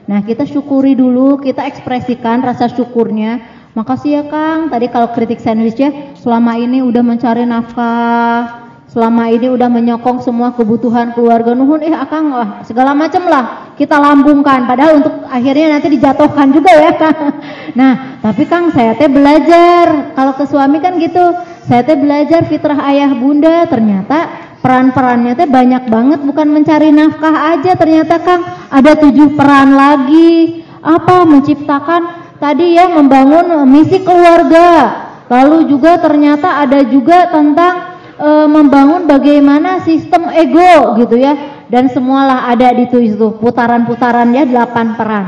Nah 0.08 0.24
kita 0.24 0.48
syukuri 0.48 0.96
dulu, 0.96 1.44
kita 1.44 1.68
ekspresikan 1.68 2.40
rasa 2.40 2.72
syukurnya. 2.72 3.60
Makasih 3.76 4.10
ya 4.10 4.24
Kang, 4.26 4.74
tadi 4.74 4.90
kalau 4.90 5.14
kritik 5.14 5.38
sandwich 5.38 5.78
ya, 5.78 6.16
selama 6.18 6.58
ini 6.58 6.82
udah 6.82 7.04
mencari 7.06 7.46
nafkah, 7.46 8.66
selama 8.90 9.30
ini 9.30 9.54
udah 9.54 9.70
menyokong 9.70 10.24
semua 10.24 10.56
kebutuhan 10.56 11.14
keluarga. 11.14 11.54
Nuhun 11.54 11.86
eh 11.86 11.94
akang 11.94 12.34
lah 12.34 12.64
segala 12.66 12.96
macam 12.98 13.28
lah 13.28 13.76
kita 13.76 14.00
lambungkan. 14.00 14.66
Padahal 14.66 15.04
untuk 15.04 15.14
akhirnya 15.28 15.78
nanti 15.78 15.94
dijatuhkan 15.94 16.56
juga 16.56 16.72
ya. 16.74 16.92
Kang 16.96 17.18
nah 17.80 17.94
tapi 18.24 18.48
kang 18.50 18.72
saya 18.74 18.96
teh 18.96 19.12
belajar. 19.12 20.16
Kalau 20.16 20.34
ke 20.40 20.50
suami 20.50 20.80
kan 20.80 20.98
gitu 20.98 21.36
saya 21.68 21.84
teh 21.84 22.00
belajar 22.00 22.48
fitrah 22.48 22.80
ayah 22.90 23.12
bunda. 23.14 23.68
Ternyata 23.70 24.47
peran-perannya 24.62 25.38
teh 25.38 25.50
banyak 25.50 25.88
banget 25.88 26.20
bukan 26.26 26.48
mencari 26.50 26.90
nafkah 26.90 27.58
aja. 27.58 27.78
Ternyata 27.78 28.22
kang 28.22 28.42
ada 28.70 28.98
tujuh 28.98 29.38
peran 29.38 29.78
lagi. 29.78 30.64
Apa? 30.82 31.26
Menciptakan 31.28 32.36
tadi 32.38 32.78
ya 32.78 32.90
membangun 32.92 33.66
misi 33.70 34.02
keluarga. 34.02 35.04
Lalu 35.28 35.68
juga 35.68 36.00
ternyata 36.00 36.64
ada 36.64 36.88
juga 36.88 37.28
tentang 37.28 38.00
e, 38.16 38.30
membangun 38.48 39.04
bagaimana 39.04 39.84
sistem 39.84 40.32
ego 40.32 40.96
gitu 41.04 41.20
ya. 41.20 41.66
Dan 41.68 41.92
semualah 41.92 42.48
ada 42.48 42.72
di 42.72 42.88
itu 42.88 43.04
itu 43.04 43.36
putaran-putarannya 43.44 44.48
delapan 44.48 44.96
peran. 44.96 45.26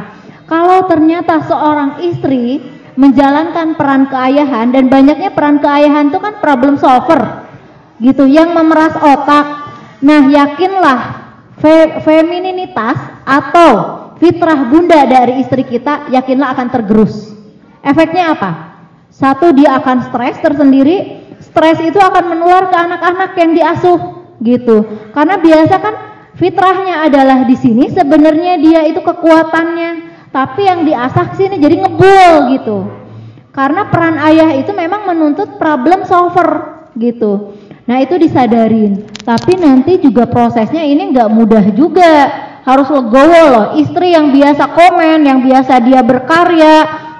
Kalau 0.47 0.87
ternyata 0.87 1.43
seorang 1.43 1.99
istri 1.99 2.63
menjalankan 2.95 3.75
peran 3.75 4.07
keayahan 4.07 4.71
dan 4.75 4.87
banyaknya 4.87 5.31
peran 5.35 5.59
keayahan 5.59 6.11
itu 6.11 6.19
kan 6.19 6.39
problem 6.39 6.75
solver 6.79 7.48
gitu 7.99 8.25
yang 8.25 8.55
memeras 8.55 8.95
otak 8.95 9.45
nah 9.99 10.27
yakinlah 10.31 10.99
fe 11.59 11.99
femininitas 12.03 12.95
atau 13.27 13.71
fitrah 14.17 14.67
bunda 14.71 15.03
dari 15.07 15.43
istri 15.43 15.67
kita 15.67 16.07
yakinlah 16.11 16.55
akan 16.55 16.67
tergerus 16.71 17.35
efeknya 17.83 18.35
apa 18.35 18.51
satu 19.11 19.51
dia 19.51 19.75
akan 19.79 20.07
stres 20.07 20.39
tersendiri 20.39 21.19
stres 21.39 21.79
itu 21.83 21.97
akan 21.99 22.35
menular 22.35 22.67
ke 22.71 22.77
anak-anak 22.77 23.31
yang 23.39 23.51
diasuh 23.55 23.99
gitu. 24.43 24.85
Karena 25.11 25.39
biasa 25.39 25.75
kan 25.79 25.95
fitrahnya 26.39 27.07
adalah 27.07 27.43
di 27.47 27.55
sini 27.55 27.91
sebenarnya 27.91 28.59
dia 28.59 28.81
itu 28.87 29.03
kekuatannya, 29.03 29.91
tapi 30.31 30.67
yang 30.67 30.87
diasah 30.87 31.35
sini 31.35 31.59
jadi 31.59 31.83
ngebul 31.83 32.35
gitu. 32.55 32.77
Karena 33.49 33.89
peran 33.89 34.21
ayah 34.23 34.55
itu 34.55 34.71
memang 34.71 35.09
menuntut 35.09 35.57
problem 35.57 36.05
solver 36.05 36.79
gitu. 36.95 37.58
Nah 37.89 38.05
itu 38.05 38.21
disadarin. 38.21 39.09
Tapi 39.25 39.57
nanti 39.57 39.97
juga 39.97 40.29
prosesnya 40.29 40.85
ini 40.85 41.09
nggak 41.09 41.29
mudah 41.33 41.65
juga. 41.73 42.45
Harus 42.61 42.85
legowo 42.93 43.41
loh. 43.49 43.67
Istri 43.81 44.13
yang 44.13 44.29
biasa 44.29 44.77
komen, 44.77 45.25
yang 45.25 45.41
biasa 45.41 45.81
dia 45.81 46.05
berkarya, 46.05 46.75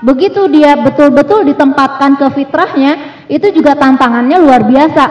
begitu 0.06 0.46
dia 0.46 0.78
betul-betul 0.78 1.42
ditempatkan 1.50 2.22
ke 2.22 2.28
fitrahnya, 2.38 3.26
itu 3.26 3.50
juga 3.50 3.74
tantangannya 3.74 4.38
luar 4.38 4.70
biasa. 4.70 5.04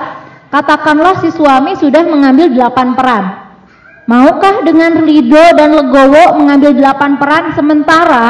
Katakanlah 0.55 1.19
si 1.27 1.35
suami 1.35 1.75
sudah 1.75 2.07
mengambil 2.07 2.55
delapan 2.55 2.95
peran. 2.95 3.25
Maukah 4.07 4.63
dengan 4.63 5.03
ridho 5.03 5.45
dan 5.59 5.75
legowo 5.75 6.39
mengambil 6.39 6.73
delapan 6.73 7.21
peran 7.21 7.45
sementara 7.53 8.27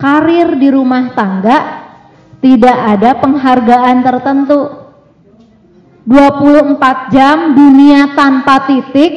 karir 0.00 0.56
di 0.56 0.72
rumah 0.72 1.12
tangga 1.12 1.58
tidak 2.40 2.76
ada 2.96 3.10
penghargaan 3.18 3.96
tertentu. 4.00 4.81
24 6.02 7.14
jam 7.14 7.54
dunia 7.54 8.18
tanpa 8.18 8.66
titik, 8.66 9.12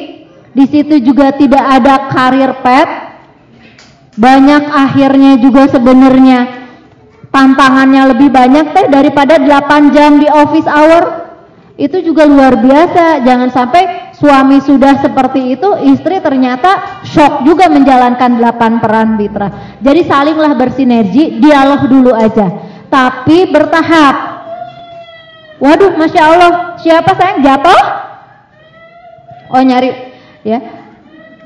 di 0.54 0.64
situ 0.70 1.02
juga 1.02 1.34
tidak 1.34 1.60
ada 1.60 2.08
karir 2.08 2.52
pet. 2.62 2.88
Banyak 4.16 4.62
akhirnya 4.72 5.36
juga 5.36 5.68
sebenarnya. 5.68 6.64
Tantangannya 7.28 8.16
lebih 8.16 8.32
banyak 8.32 8.72
teh 8.72 8.86
daripada 8.88 9.36
8 9.36 9.92
jam 9.92 10.16
di 10.16 10.24
office 10.30 10.64
hour. 10.64 11.28
Itu 11.76 12.00
juga 12.00 12.24
luar 12.24 12.56
biasa. 12.56 13.20
Jangan 13.20 13.52
sampai 13.52 14.06
suami 14.16 14.64
sudah 14.64 15.04
seperti 15.04 15.60
itu 15.60 15.68
istri 15.84 16.24
ternyata 16.24 17.04
shock 17.04 17.44
juga 17.44 17.68
menjalankan 17.68 18.40
8 18.40 18.80
peran 18.80 19.20
mitra 19.20 19.76
jadi 19.84 20.00
salinglah 20.08 20.56
bersinergi 20.56 21.36
dialog 21.36 21.84
dulu 21.84 22.16
aja. 22.16 22.48
Tapi 22.88 23.50
bertahap 23.52 24.35
waduh 25.62 25.92
Masya 25.96 26.22
Allah. 26.22 26.50
Siapa 26.80 27.10
sayang? 27.16 27.40
Jatuh? 27.44 27.82
Oh 29.52 29.62
nyari. 29.62 29.90
Ya. 30.42 30.58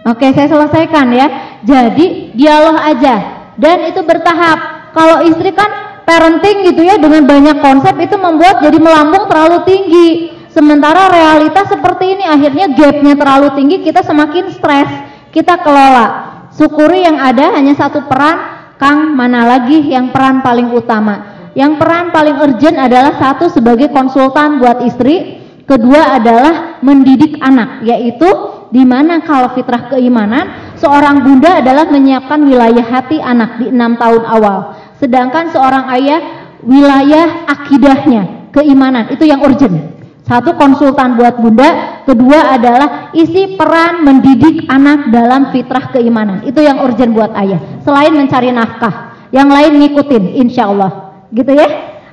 Oke 0.09 0.33
saya 0.33 0.49
selesaikan 0.49 1.13
ya. 1.13 1.27
Jadi 1.65 2.33
dialog 2.33 2.77
aja. 2.81 3.49
Dan 3.61 3.93
itu 3.93 4.01
bertahap. 4.01 4.93
Kalau 4.97 5.23
istri 5.23 5.53
kan 5.55 6.03
parenting 6.03 6.67
gitu 6.67 6.83
ya 6.83 6.99
dengan 6.99 7.23
banyak 7.23 7.63
konsep 7.63 7.95
itu 8.03 8.19
membuat 8.19 8.65
jadi 8.65 8.79
melambung 8.81 9.31
terlalu 9.31 9.63
tinggi. 9.69 10.09
Sementara 10.51 11.07
realitas 11.07 11.71
seperti 11.71 12.19
ini 12.19 12.25
akhirnya 12.27 12.75
gapnya 12.75 13.15
terlalu 13.15 13.55
tinggi 13.55 13.77
kita 13.87 14.03
semakin 14.03 14.51
stres. 14.51 14.91
Kita 15.31 15.63
kelola. 15.63 16.07
Syukuri 16.51 17.07
yang 17.07 17.23
ada 17.23 17.55
hanya 17.55 17.79
satu 17.79 18.11
peran, 18.11 18.59
Kang 18.75 19.15
mana 19.15 19.47
lagi 19.47 19.87
yang 19.87 20.11
peran 20.11 20.43
paling 20.43 20.75
utama. 20.75 21.40
Yang 21.55 21.73
peran 21.83 22.15
paling 22.15 22.37
urgent 22.39 22.77
adalah 22.79 23.19
satu 23.19 23.51
sebagai 23.51 23.91
konsultan 23.91 24.63
buat 24.63 24.87
istri, 24.87 25.43
kedua 25.67 26.19
adalah 26.19 26.79
mendidik 26.83 27.39
anak, 27.43 27.83
yaitu 27.83 28.29
di 28.71 28.87
mana 28.87 29.19
kalau 29.27 29.51
fitrah 29.55 29.91
keimanan 29.91 30.75
seorang 30.79 31.27
bunda 31.27 31.59
adalah 31.59 31.91
menyiapkan 31.91 32.39
wilayah 32.47 32.87
hati 32.87 33.19
anak 33.19 33.59
di 33.59 33.67
enam 33.67 33.99
tahun 33.99 34.23
awal 34.23 34.79
Sedangkan 35.01 35.49
seorang 35.49 35.89
ayah 35.97 36.21
wilayah 36.61 37.49
akidahnya, 37.49 38.53
keimanan 38.53 39.09
itu 39.09 39.25
yang 39.25 39.41
urgent. 39.41 39.97
Satu 40.29 40.55
konsultan 40.55 41.19
buat 41.19 41.41
bunda, 41.41 42.05
kedua 42.07 42.55
adalah 42.55 43.11
isi 43.17 43.59
peran 43.59 44.07
mendidik 44.07 44.69
anak 44.71 45.11
dalam 45.11 45.51
fitrah 45.51 45.91
keimanan. 45.91 46.47
Itu 46.47 46.63
yang 46.63 46.85
urgent 46.85 47.17
buat 47.17 47.35
ayah. 47.35 47.59
Selain 47.83 48.15
mencari 48.15 48.55
nafkah, 48.55 49.27
yang 49.35 49.51
lain 49.51 49.81
ngikutin, 49.83 50.39
insya 50.39 50.71
Allah. 50.71 51.10
Gitu 51.31 51.53
ya? 51.55 51.69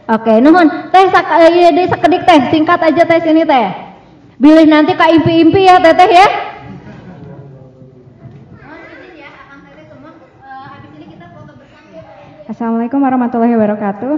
Oke, 0.07 0.39
nuhun. 0.39 0.67
Teh 0.93 1.05
sak, 1.11 1.25
eh, 1.41 1.87
sekedik 1.89 2.23
teh, 2.23 2.39
singkat 2.53 2.79
aja 2.79 3.03
teh 3.03 3.19
sini 3.19 3.43
teh. 3.43 3.67
Bilih 4.37 4.69
nanti 4.69 4.93
kak 4.93 5.09
impi-impi 5.09 5.65
ya 5.65 5.81
teteh 5.81 6.09
ya. 6.13 6.27
Assalamualaikum 12.47 13.03
warahmatullahi 13.03 13.53
wabarakatuh. 13.53 14.15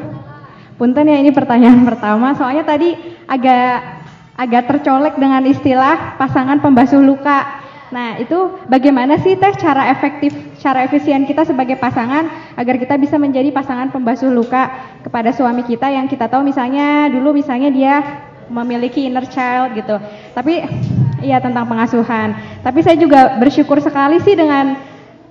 Punten 0.80 1.12
ya 1.12 1.20
ini 1.20 1.36
pertanyaan 1.36 1.84
pertama, 1.84 2.32
soalnya 2.40 2.64
tadi 2.64 2.96
agak 3.28 4.00
agak 4.40 4.64
tercolek 4.64 5.20
dengan 5.20 5.44
istilah 5.44 6.16
pasangan 6.16 6.64
pembasuh 6.64 7.04
luka. 7.04 7.59
Nah, 7.90 8.22
itu 8.22 8.62
bagaimana 8.70 9.18
sih 9.18 9.34
teh 9.34 9.54
cara 9.58 9.90
efektif, 9.90 10.30
cara 10.62 10.86
efisien 10.86 11.26
kita 11.26 11.42
sebagai 11.42 11.74
pasangan 11.82 12.54
agar 12.54 12.78
kita 12.78 13.02
bisa 13.02 13.18
menjadi 13.18 13.50
pasangan 13.50 13.90
pembasuh 13.90 14.30
luka 14.30 14.70
kepada 15.02 15.34
suami 15.34 15.66
kita 15.66 15.90
yang 15.90 16.06
kita 16.06 16.30
tahu 16.30 16.46
misalnya 16.46 17.10
dulu 17.10 17.34
misalnya 17.34 17.74
dia 17.74 17.96
memiliki 18.50 19.10
inner 19.10 19.26
child 19.26 19.74
gitu. 19.74 19.98
Tapi 20.38 20.62
iya 21.26 21.42
tentang 21.42 21.66
pengasuhan. 21.66 22.62
Tapi 22.62 22.80
saya 22.86 22.98
juga 22.98 23.38
bersyukur 23.42 23.82
sekali 23.82 24.22
sih 24.22 24.38
dengan 24.38 24.78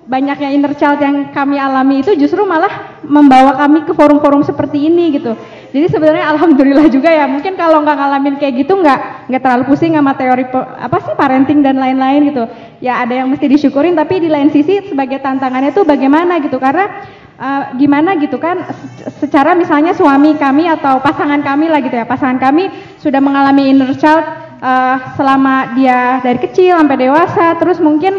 banyaknya 0.08 0.50
inner 0.50 0.74
child 0.74 0.98
yang 0.98 1.30
kami 1.30 1.60
alami 1.60 2.00
itu 2.00 2.16
justru 2.16 2.42
malah 2.42 2.98
membawa 3.04 3.54
kami 3.54 3.84
ke 3.84 3.92
forum-forum 3.94 4.42
seperti 4.42 4.88
ini 4.90 5.20
gitu. 5.20 5.38
Jadi 5.68 5.86
sebenarnya 5.92 6.24
alhamdulillah 6.32 6.88
juga 6.88 7.12
ya. 7.12 7.28
Mungkin 7.28 7.54
kalau 7.54 7.84
nggak 7.84 7.96
ngalamin 7.96 8.34
kayak 8.40 8.64
gitu 8.64 8.80
nggak 8.80 9.28
nggak 9.28 9.42
terlalu 9.44 9.64
pusing 9.68 9.92
sama 9.92 10.16
teori 10.16 10.44
apa 10.54 10.96
sih 11.04 11.14
parenting 11.14 11.60
dan 11.60 11.76
lain-lain 11.76 12.32
gitu. 12.32 12.44
Ya 12.80 13.04
ada 13.04 13.12
yang 13.12 13.28
mesti 13.28 13.46
disyukurin 13.46 13.92
tapi 13.92 14.24
di 14.24 14.28
lain 14.32 14.48
sisi 14.48 14.80
sebagai 14.88 15.20
tantangannya 15.20 15.76
tuh 15.76 15.84
bagaimana 15.84 16.40
gitu 16.40 16.56
karena 16.56 17.04
eh, 17.38 17.62
gimana 17.78 18.16
gitu 18.18 18.40
kan 18.40 18.64
se- 18.72 19.24
secara 19.24 19.54
misalnya 19.54 19.94
suami 19.94 20.34
kami 20.40 20.66
atau 20.66 20.98
pasangan 21.04 21.40
kami 21.44 21.70
lah 21.70 21.84
gitu 21.84 21.94
ya 21.94 22.06
pasangan 22.08 22.40
kami 22.40 22.70
sudah 22.98 23.20
mengalami 23.22 23.70
inner 23.70 23.92
child 23.94 24.24
eh, 24.58 24.96
selama 25.14 25.76
dia 25.78 26.18
dari 26.24 26.38
kecil 26.42 26.80
sampai 26.80 26.98
dewasa 26.98 27.54
terus 27.60 27.78
mungkin 27.78 28.18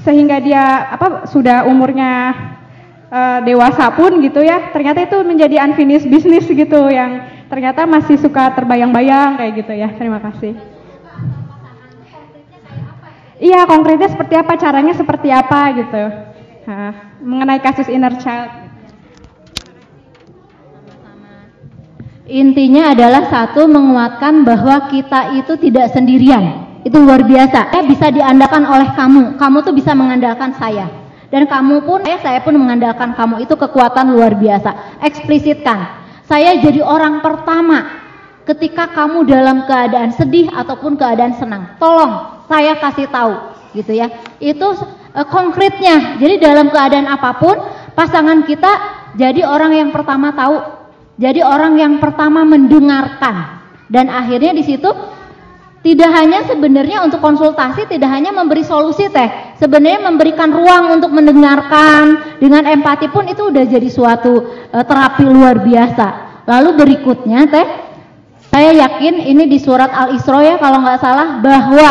sehingga 0.00 0.40
dia 0.40 0.96
apa 0.96 1.28
sudah 1.28 1.68
umurnya 1.68 2.32
eh, 3.10 3.38
dewasa 3.44 3.90
pun 3.92 4.22
gitu 4.22 4.40
ya 4.40 4.70
ternyata 4.70 5.04
itu 5.04 5.18
menjadi 5.26 5.60
unfinished 5.66 6.06
business 6.06 6.46
gitu 6.46 6.80
yang 6.88 7.26
ternyata 7.50 7.82
masih 7.84 8.16
suka 8.16 8.54
terbayang-bayang 8.54 9.36
kayak 9.36 9.52
gitu 9.66 9.72
ya 9.74 9.88
terima 9.98 10.22
kasih 10.22 10.54
Iya 13.40 13.64
konkretnya 13.64 14.12
seperti 14.12 14.36
apa 14.36 14.52
caranya 14.60 14.92
seperti 14.92 15.32
apa 15.32 15.72
gitu 15.72 16.02
Hah, 16.68 16.92
mengenai 17.24 17.56
kasus 17.64 17.88
inner 17.88 18.12
child 18.20 18.60
Intinya 22.30 22.94
adalah 22.94 23.26
satu 23.26 23.66
menguatkan 23.66 24.46
bahwa 24.46 24.86
kita 24.86 25.34
itu 25.34 25.58
tidak 25.58 25.90
sendirian. 25.90 26.78
Itu 26.86 27.02
luar 27.02 27.26
biasa. 27.26 27.74
Eh 27.74 27.82
bisa 27.90 28.06
diandalkan 28.06 28.62
oleh 28.70 28.94
kamu. 28.94 29.34
Kamu 29.34 29.66
tuh 29.66 29.74
bisa 29.74 29.98
mengandalkan 29.98 30.54
saya. 30.54 30.99
Dan 31.30 31.46
kamu 31.46 31.86
pun, 31.86 32.02
eh 32.02 32.18
saya 32.18 32.42
pun 32.42 32.58
mengandalkan 32.58 33.14
kamu. 33.14 33.46
Itu 33.46 33.54
kekuatan 33.54 34.10
luar 34.10 34.34
biasa. 34.34 34.98
Eksplisitkan. 35.06 36.02
Saya 36.26 36.58
jadi 36.58 36.82
orang 36.82 37.22
pertama 37.22 38.02
ketika 38.46 38.90
kamu 38.90 39.26
dalam 39.30 39.62
keadaan 39.66 40.10
sedih 40.10 40.50
ataupun 40.50 40.98
keadaan 40.98 41.38
senang. 41.38 41.78
Tolong 41.78 42.42
saya 42.50 42.74
kasih 42.78 43.06
tahu 43.06 43.34
gitu 43.78 43.94
ya. 43.94 44.10
Itu 44.42 44.74
eh, 45.14 45.26
konkretnya. 45.30 46.18
Jadi 46.18 46.42
dalam 46.42 46.70
keadaan 46.70 47.06
apa 47.06 47.38
pun 47.38 47.54
pasangan 47.94 48.46
kita 48.46 48.72
jadi 49.18 49.42
orang 49.46 49.74
yang 49.74 49.90
pertama 49.90 50.32
tahu 50.34 50.56
jadi 51.20 51.44
orang 51.44 51.76
yang 51.76 51.94
pertama 51.98 52.46
mendengarkan 52.46 53.60
dan 53.90 54.08
akhirnya 54.08 54.54
di 54.54 54.64
situ 54.64 54.88
tidak 55.80 56.12
hanya 56.12 56.44
sebenarnya 56.44 57.00
untuk 57.00 57.24
konsultasi 57.24 57.88
tidak 57.88 58.12
hanya 58.12 58.28
memberi 58.36 58.60
solusi 58.60 59.08
teh. 59.08 59.56
Sebenarnya 59.56 60.12
memberikan 60.12 60.52
ruang 60.52 61.00
untuk 61.00 61.08
mendengarkan. 61.08 62.36
Dengan 62.36 62.68
empati 62.68 63.08
pun 63.08 63.24
itu 63.24 63.48
udah 63.48 63.64
jadi 63.64 63.88
suatu 63.88 64.44
eh, 64.76 64.84
terapi 64.84 65.24
luar 65.24 65.64
biasa. 65.64 66.06
Lalu 66.44 66.70
berikutnya 66.84 67.48
teh 67.48 67.66
saya 68.52 68.76
yakin 68.76 69.24
ini 69.24 69.48
di 69.48 69.56
surat 69.56 69.88
Al 69.88 70.20
Isra 70.20 70.44
ya 70.44 70.60
kalau 70.60 70.84
nggak 70.84 71.00
salah 71.00 71.40
bahwa 71.40 71.90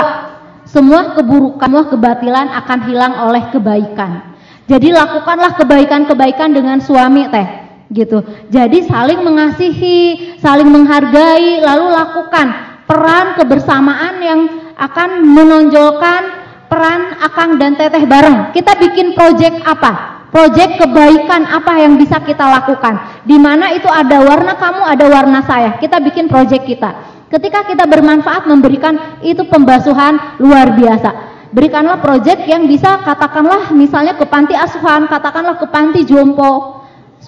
semua 0.70 1.18
keburukan 1.18 1.58
semua 1.66 1.90
kebatilan 1.90 2.46
akan 2.62 2.80
hilang 2.86 3.14
oleh 3.26 3.50
kebaikan. 3.50 4.38
Jadi 4.70 4.94
lakukanlah 4.94 5.58
kebaikan-kebaikan 5.58 6.54
dengan 6.54 6.78
suami 6.78 7.26
teh 7.34 7.48
gitu. 7.90 8.22
Jadi 8.54 8.86
saling 8.86 9.26
mengasihi, 9.26 10.38
saling 10.38 10.70
menghargai, 10.70 11.66
lalu 11.66 11.90
lakukan 11.90 12.69
peran 12.90 13.38
kebersamaan 13.38 14.18
yang 14.18 14.42
akan 14.74 15.22
menonjolkan 15.22 16.22
peran 16.66 17.22
Akang 17.22 17.62
dan 17.62 17.78
Teteh 17.78 18.10
bareng. 18.10 18.50
Kita 18.50 18.74
bikin 18.82 19.14
proyek 19.14 19.62
apa? 19.62 20.26
Proyek 20.34 20.82
kebaikan 20.82 21.46
apa 21.46 21.86
yang 21.86 22.02
bisa 22.02 22.18
kita 22.22 22.50
lakukan? 22.50 23.22
Di 23.26 23.38
mana 23.38 23.74
itu 23.74 23.86
ada 23.86 24.22
warna 24.26 24.58
kamu, 24.58 24.82
ada 24.86 25.06
warna 25.06 25.46
saya. 25.46 25.78
Kita 25.78 26.02
bikin 26.02 26.30
proyek 26.30 26.66
kita. 26.66 27.22
Ketika 27.30 27.66
kita 27.70 27.86
bermanfaat 27.86 28.50
memberikan 28.50 29.22
itu 29.22 29.46
pembasuhan 29.46 30.42
luar 30.42 30.74
biasa. 30.74 31.30
Berikanlah 31.50 31.98
proyek 31.98 32.46
yang 32.46 32.70
bisa 32.70 33.02
katakanlah 33.02 33.74
misalnya 33.74 34.14
ke 34.18 34.26
panti 34.30 34.54
asuhan, 34.54 35.10
katakanlah 35.10 35.58
ke 35.58 35.66
panti 35.74 36.06
jompo, 36.06 36.79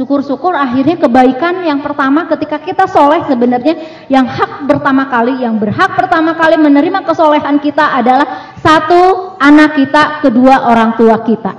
Syukur-syukur 0.01 0.57
akhirnya 0.57 0.97
kebaikan 0.97 1.61
yang 1.61 1.77
pertama 1.85 2.25
ketika 2.25 2.57
kita 2.57 2.89
soleh 2.89 3.21
sebenarnya 3.29 3.77
yang 4.09 4.25
hak 4.25 4.65
pertama 4.65 5.05
kali, 5.05 5.45
yang 5.45 5.61
berhak 5.61 5.93
pertama 5.93 6.33
kali 6.33 6.57
menerima 6.57 7.05
kesolehan 7.05 7.61
kita 7.61 8.01
adalah 8.01 8.57
satu 8.57 9.37
anak 9.37 9.77
kita, 9.77 10.25
kedua 10.25 10.73
orang 10.73 10.97
tua 10.97 11.21
kita. 11.21 11.53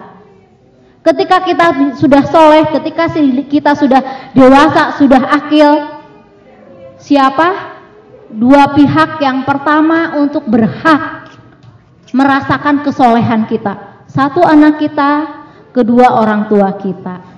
Ketika 1.06 1.46
kita 1.46 1.94
sudah 1.94 2.22
soleh, 2.26 2.66
ketika 2.74 3.14
kita 3.46 3.78
sudah 3.78 4.34
dewasa, 4.34 4.98
sudah 4.98 5.22
akil, 5.38 6.02
siapa? 6.98 7.78
Dua 8.26 8.74
pihak 8.74 9.22
yang 9.22 9.46
pertama 9.46 10.18
untuk 10.18 10.50
berhak 10.50 11.30
merasakan 12.10 12.82
kesolehan 12.82 13.46
kita. 13.46 14.02
Satu 14.10 14.42
anak 14.42 14.82
kita, 14.82 15.10
kedua 15.70 16.18
orang 16.18 16.50
tua 16.50 16.74
kita 16.74 17.31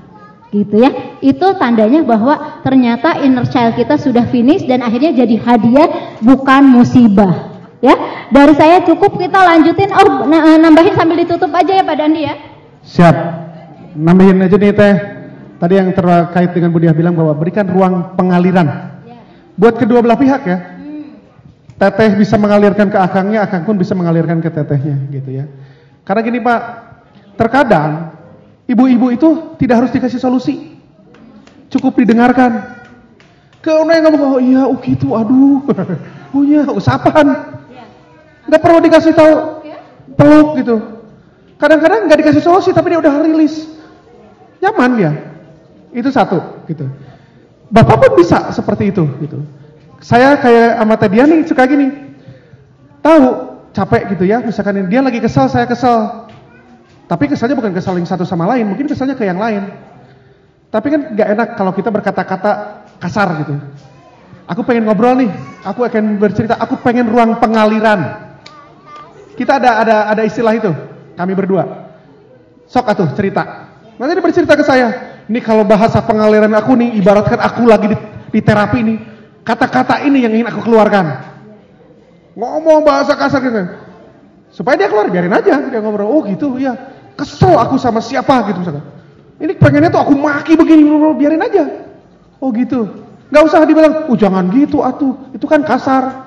gitu 0.55 0.79
ya 0.79 1.19
itu 1.19 1.47
tandanya 1.59 2.07
bahwa 2.07 2.63
ternyata 2.63 3.19
inner 3.27 3.43
child 3.51 3.75
kita 3.75 3.99
sudah 3.99 4.31
finish 4.31 4.63
dan 4.71 4.87
akhirnya 4.87 5.11
jadi 5.11 5.35
hadiah 5.43 5.91
bukan 6.23 6.63
musibah 6.63 7.59
ya 7.83 8.27
dari 8.31 8.55
saya 8.55 8.87
cukup 8.87 9.19
kita 9.19 9.35
lanjutin 9.35 9.91
oh 9.91 10.31
na- 10.31 10.63
nambahin 10.63 10.95
sambil 10.95 11.19
ditutup 11.19 11.51
aja 11.51 11.83
ya 11.83 11.83
Pak 11.83 11.97
Dandi 11.99 12.23
ya 12.23 12.55
Siap. 12.85 13.17
Nambahin 13.97 14.45
aja 14.45 14.57
nih 14.61 14.73
teh. 14.77 14.95
Tadi 15.57 15.75
yang 15.81 15.89
terkait 15.97 16.53
dengan 16.53 16.69
Bu 16.69 16.79
Diah 16.83 16.93
bilang 16.93 17.17
bahwa 17.17 17.33
berikan 17.33 17.65
ruang 17.65 18.13
pengaliran. 18.13 19.01
Buat 19.57 19.81
kedua 19.81 20.05
belah 20.05 20.21
pihak 20.21 20.43
ya. 20.45 20.59
Teteh 21.75 22.15
bisa 22.15 22.39
mengalirkan 22.39 22.87
ke 22.93 22.99
akangnya, 23.01 23.43
akang 23.43 23.67
pun 23.67 23.75
bisa 23.75 23.97
mengalirkan 23.97 24.39
ke 24.39 24.51
tetehnya 24.53 24.95
gitu 25.11 25.31
ya. 25.43 25.45
Karena 26.05 26.21
gini 26.23 26.39
Pak, 26.39 26.61
terkadang 27.35 28.14
ibu-ibu 28.69 29.07
itu 29.13 29.29
tidak 29.61 29.85
harus 29.85 29.91
dikasih 29.93 30.21
solusi. 30.21 30.75
Cukup 31.69 31.99
didengarkan. 31.99 32.75
Orang 33.65 33.97
yang 33.97 34.13
ngomong, 34.13 34.33
oh 34.37 34.41
iya, 34.45 34.63
oh 34.69 34.77
gitu, 34.85 35.17
aduh. 35.17 35.65
Oh 36.35 36.43
iya, 36.43 36.67
usapan. 36.67 37.31
Nggak 38.51 38.61
perlu 38.61 38.79
dikasih 38.83 39.15
tahu 39.15 39.33
peluk 40.19 40.49
gitu. 40.59 40.77
Kadang-kadang 41.57 42.11
nggak 42.11 42.19
dikasih 42.21 42.43
solusi 42.43 42.71
tapi 42.75 42.93
dia 42.93 43.01
udah 43.01 43.23
rilis. 43.23 43.71
Nyaman 44.61 44.91
dia. 44.99 45.13
Itu 45.95 46.11
satu 46.11 46.67
gitu. 46.67 46.91
Bapak 47.71 47.97
pun 48.03 48.13
bisa 48.19 48.51
seperti 48.51 48.91
itu 48.91 49.07
gitu. 49.23 49.47
Saya 50.03 50.37
kayak 50.37 50.83
sama 50.83 50.95
Teh 51.01 51.09
Dian 51.09 51.31
nih 51.31 51.41
suka 51.49 51.65
gini. 51.65 51.89
Tahu 53.01 53.23
capek 53.73 54.17
gitu 54.17 54.25
ya, 54.29 54.41
misalkan 54.41 54.85
dia 54.89 55.01
lagi 55.01 55.21
kesel, 55.21 55.49
saya 55.49 55.65
kesel. 55.65 56.24
Tapi 57.05 57.25
keselnya 57.29 57.57
bukan 57.57 57.73
kesal 57.77 58.01
yang 58.01 58.09
satu 58.09 58.25
sama 58.25 58.49
lain, 58.49 58.65
mungkin 58.65 58.89
keselnya 58.89 59.13
ke 59.13 59.29
yang 59.29 59.37
lain. 59.37 59.69
Tapi 60.73 60.87
kan 60.91 61.01
nggak 61.15 61.29
enak 61.37 61.49
kalau 61.55 61.73
kita 61.77 61.93
berkata-kata 61.93 62.53
kasar 62.99 63.45
gitu. 63.45 63.55
Aku 64.49 64.65
pengen 64.65 64.89
ngobrol 64.89 65.17
nih, 65.17 65.31
aku 65.65 65.85
akan 65.85 66.21
bercerita, 66.21 66.57
aku 66.61 66.81
pengen 66.81 67.09
ruang 67.09 67.41
pengaliran. 67.41 68.33
Kita 69.37 69.57
ada 69.57 69.71
ada 69.81 69.97
ada 70.13 70.23
istilah 70.25 70.53
itu, 70.57 70.73
kami 71.17 71.33
berdua. 71.33 71.89
Sok 72.69 72.87
atuh 72.89 73.09
cerita. 73.13 73.73
Nanti 74.01 74.13
dia 74.17 74.25
bercerita 74.25 74.55
ke 74.57 74.65
saya. 74.65 74.89
Ini 75.25 75.41
kalau 75.41 75.65
bahasa 75.65 76.05
pengaliran 76.05 76.53
aku 76.53 76.77
nih, 76.77 77.01
ibaratkan 77.01 77.41
aku 77.41 77.65
lagi 77.65 77.93
di, 77.93 77.97
di 78.35 78.41
terapi 78.45 78.81
nih. 78.85 78.99
Kata-kata 79.45 80.05
ini 80.05 80.25
yang 80.25 80.33
ingin 80.33 80.49
aku 80.49 80.65
keluarkan. 80.65 81.33
Ngomong 82.37 82.85
bahasa 82.85 83.15
kasar 83.17 83.41
gitu. 83.41 83.63
Supaya 84.53 84.75
dia 84.77 84.89
keluar, 84.91 85.09
biarin 85.09 85.33
aja. 85.33 85.61
Dia 85.65 85.81
ngobrol, 85.81 86.09
oh 86.11 86.21
gitu, 86.29 86.61
ya. 86.61 86.94
Kesel 87.15 87.55
aku 87.55 87.79
sama 87.79 88.03
siapa 88.03 88.51
gitu 88.51 88.59
misalkan. 88.63 88.85
Ini 89.39 89.53
pengennya 89.59 89.91
tuh 89.91 90.03
aku 90.03 90.15
maki 90.15 90.55
begini, 90.59 90.91
biarin 91.19 91.43
aja. 91.43 91.65
Oh 92.39 92.51
gitu. 92.55 92.91
Gak 93.31 93.43
usah 93.51 93.67
dibilang, 93.67 94.07
oh 94.11 94.17
jangan 94.19 94.47
gitu 94.55 94.83
atuh. 94.83 95.31
Itu 95.35 95.47
kan 95.47 95.63
kasar. 95.67 96.27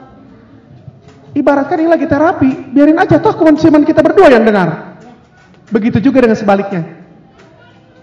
Ibaratkan 1.38 1.78
ini 1.78 1.90
lagi 1.92 2.10
terapi, 2.10 2.74
biarin 2.74 2.98
aja 2.98 3.22
toh 3.22 3.36
kewensiman 3.36 3.86
kita 3.86 4.02
berdua 4.02 4.32
yang 4.32 4.44
dengar. 4.44 5.00
Begitu 5.70 6.02
juga 6.02 6.24
dengan 6.26 6.40
sebaliknya. 6.40 6.84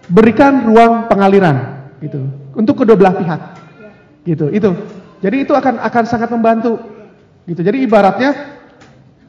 Berikan 0.07 0.69
ruang 0.69 1.09
pengaliran 1.09 1.89
gitu 1.99 2.21
untuk 2.53 2.85
kedua 2.85 2.95
belah 2.95 3.17
pihak. 3.17 3.41
Gitu, 4.29 4.53
itu. 4.53 4.71
Jadi 5.25 5.37
itu 5.49 5.53
akan 5.57 5.81
akan 5.81 6.05
sangat 6.05 6.29
membantu. 6.31 6.77
Gitu. 7.49 7.61
Jadi 7.65 7.85
ibaratnya 7.85 8.54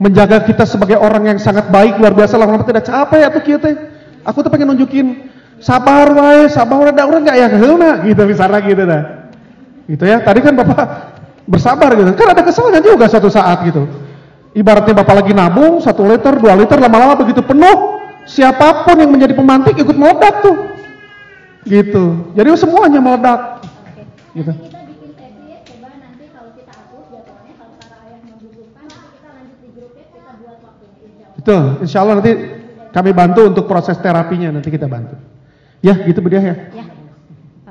Menjaga 0.00 0.40
kita 0.48 0.64
sebagai 0.64 0.96
orang 0.96 1.28
yang 1.28 1.38
sangat 1.38 1.68
baik 1.68 2.00
luar 2.00 2.16
biasa 2.16 2.40
lama-lama 2.40 2.64
tidak 2.64 2.88
capek 2.88 3.20
atau 3.20 3.40
kita. 3.44 3.68
Aku 4.24 4.40
tuh 4.40 4.48
pengen 4.48 4.72
nunjukin 4.72 5.28
sabar 5.60 6.08
wae, 6.16 6.48
sabar 6.48 6.88
wae 6.88 6.96
da 6.96 7.04
urang 7.04 7.28
gak 7.28 7.36
ya 7.36 7.52
keheulna 7.52 8.08
gitu 8.08 8.24
misalnya 8.24 8.60
gitu 8.64 8.82
dah. 8.88 9.02
Gitu 9.84 10.04
ya. 10.08 10.24
Tadi 10.24 10.40
kan 10.40 10.56
Bapak 10.56 10.78
bersabar 11.44 11.92
gitu. 12.00 12.16
Kan 12.16 12.32
ada 12.32 12.40
kesalnya 12.40 12.80
juga 12.80 13.12
suatu 13.12 13.28
saat 13.28 13.60
gitu. 13.68 13.84
Ibaratnya 14.56 14.96
Bapak 15.04 15.14
lagi 15.20 15.36
nabung 15.36 15.84
satu 15.84 16.08
liter, 16.08 16.32
dua 16.40 16.56
liter, 16.56 16.80
lama-lama 16.80 17.20
begitu 17.20 17.44
penuh, 17.44 18.00
siapa 18.24 18.88
pun 18.88 18.96
yang 18.96 19.12
menjadi 19.12 19.36
pemantik 19.36 19.76
ikut 19.76 19.96
meledak 20.00 20.40
tuh. 20.40 20.56
Gitu. 21.68 22.32
Jadi 22.32 22.48
semuanya 22.56 23.04
meledak. 23.04 23.68
Gitu. 24.32 24.69
Betul, 31.40 31.80
insya 31.80 32.04
Allah 32.04 32.20
nanti 32.20 32.36
kami 32.92 33.16
bantu 33.16 33.48
untuk 33.48 33.64
proses 33.64 33.96
terapinya 33.96 34.52
nanti 34.52 34.68
kita 34.68 34.84
bantu. 34.84 35.16
Ya, 35.80 35.96
gitu 36.04 36.20
Bu 36.20 36.28
Diah 36.28 36.52
ya. 36.52 36.56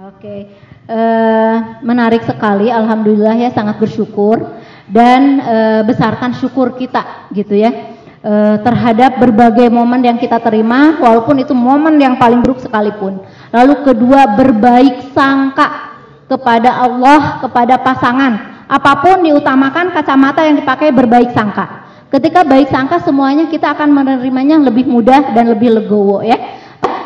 Oke, 0.10 0.50
eh, 0.90 1.56
menarik 1.86 2.26
sekali. 2.26 2.74
Alhamdulillah 2.74 3.38
ya, 3.38 3.54
sangat 3.54 3.78
bersyukur 3.78 4.58
dan 4.90 5.38
eh, 5.38 5.82
besarkan 5.86 6.34
syukur 6.34 6.74
kita, 6.74 7.30
gitu 7.30 7.54
ya, 7.54 7.94
eh, 8.26 8.58
terhadap 8.66 9.22
berbagai 9.22 9.70
momen 9.70 10.02
yang 10.02 10.18
kita 10.18 10.42
terima, 10.42 10.98
walaupun 10.98 11.38
itu 11.38 11.54
momen 11.54 12.02
yang 12.02 12.18
paling 12.18 12.42
buruk 12.42 12.66
sekalipun. 12.66 13.22
Lalu 13.54 13.86
kedua, 13.86 14.34
berbaik 14.34 15.14
sangka 15.14 15.94
kepada 16.26 16.74
Allah, 16.90 17.38
kepada 17.46 17.78
pasangan. 17.78 18.66
Apa 18.66 18.98
pun 19.06 19.30
diutamakan 19.30 19.94
kacamata 19.94 20.42
yang 20.42 20.58
dipakai 20.58 20.90
berbaik 20.90 21.38
sangka. 21.38 21.78
Ketika 22.10 22.42
baik 22.42 22.74
sangka 22.74 23.06
semuanya 23.06 23.46
kita 23.54 23.70
akan 23.78 23.94
menerimanya 23.94 24.58
lebih 24.58 24.90
mudah 24.90 25.30
dan 25.38 25.54
lebih 25.54 25.70
legowo 25.78 26.26
ya. 26.26 26.38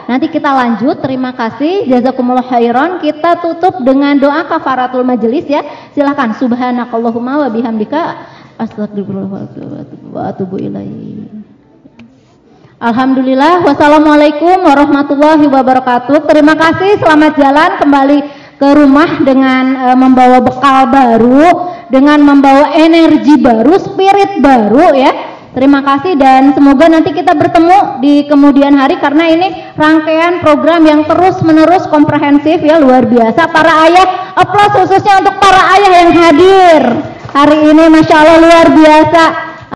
Nanti 0.04 0.28
kita 0.32 0.52
lanjut, 0.52 1.00
terima 1.00 1.32
kasih. 1.36 1.88
Jazakumullah 1.88 2.44
khairan. 2.48 3.00
Kita 3.04 3.40
tutup 3.40 3.84
dengan 3.84 4.16
doa 4.20 4.48
kafaratul 4.48 5.04
majelis 5.04 5.48
ya. 5.48 5.64
Silahkan. 5.96 6.36
Subhanakallahumma 6.40 7.48
wa 7.48 7.50
bihamdika. 7.52 8.04
Wa 8.60 10.32
atubu. 10.32 10.60
Alhamdulillah. 12.84 13.64
Wassalamualaikum 13.64 14.60
warahmatullahi 14.60 15.48
wabarakatuh. 15.48 16.28
Terima 16.28 16.56
kasih. 16.56 17.00
Selamat 17.00 17.40
jalan 17.40 17.72
kembali 17.80 18.20
ke 18.60 18.70
rumah 18.76 19.24
dengan 19.24 19.64
e, 19.76 19.88
membawa 20.00 20.40
bekal 20.40 20.88
baru, 20.88 21.73
dengan 21.90 22.22
membawa 22.24 22.76
energi 22.76 23.40
baru, 23.40 23.76
spirit 23.80 24.40
baru 24.40 24.96
ya. 24.96 25.12
Terima 25.54 25.86
kasih 25.86 26.18
dan 26.18 26.50
semoga 26.58 26.90
nanti 26.90 27.14
kita 27.14 27.38
bertemu 27.38 28.02
di 28.02 28.26
kemudian 28.26 28.74
hari 28.74 28.98
karena 28.98 29.30
ini 29.30 29.48
rangkaian 29.78 30.42
program 30.42 30.82
yang 30.82 31.06
terus-menerus 31.06 31.86
komprehensif 31.94 32.58
ya 32.66 32.82
luar 32.82 33.06
biasa. 33.06 33.54
Para 33.54 33.86
ayah, 33.86 34.34
aplaus 34.34 34.74
khususnya 34.82 35.22
untuk 35.22 35.38
para 35.38 35.62
ayah 35.78 35.92
yang 36.02 36.10
hadir 36.10 36.82
hari 37.38 37.70
ini, 37.70 37.86
masya 37.86 38.16
Allah 38.18 38.38
luar 38.42 38.68
biasa. 38.74 39.53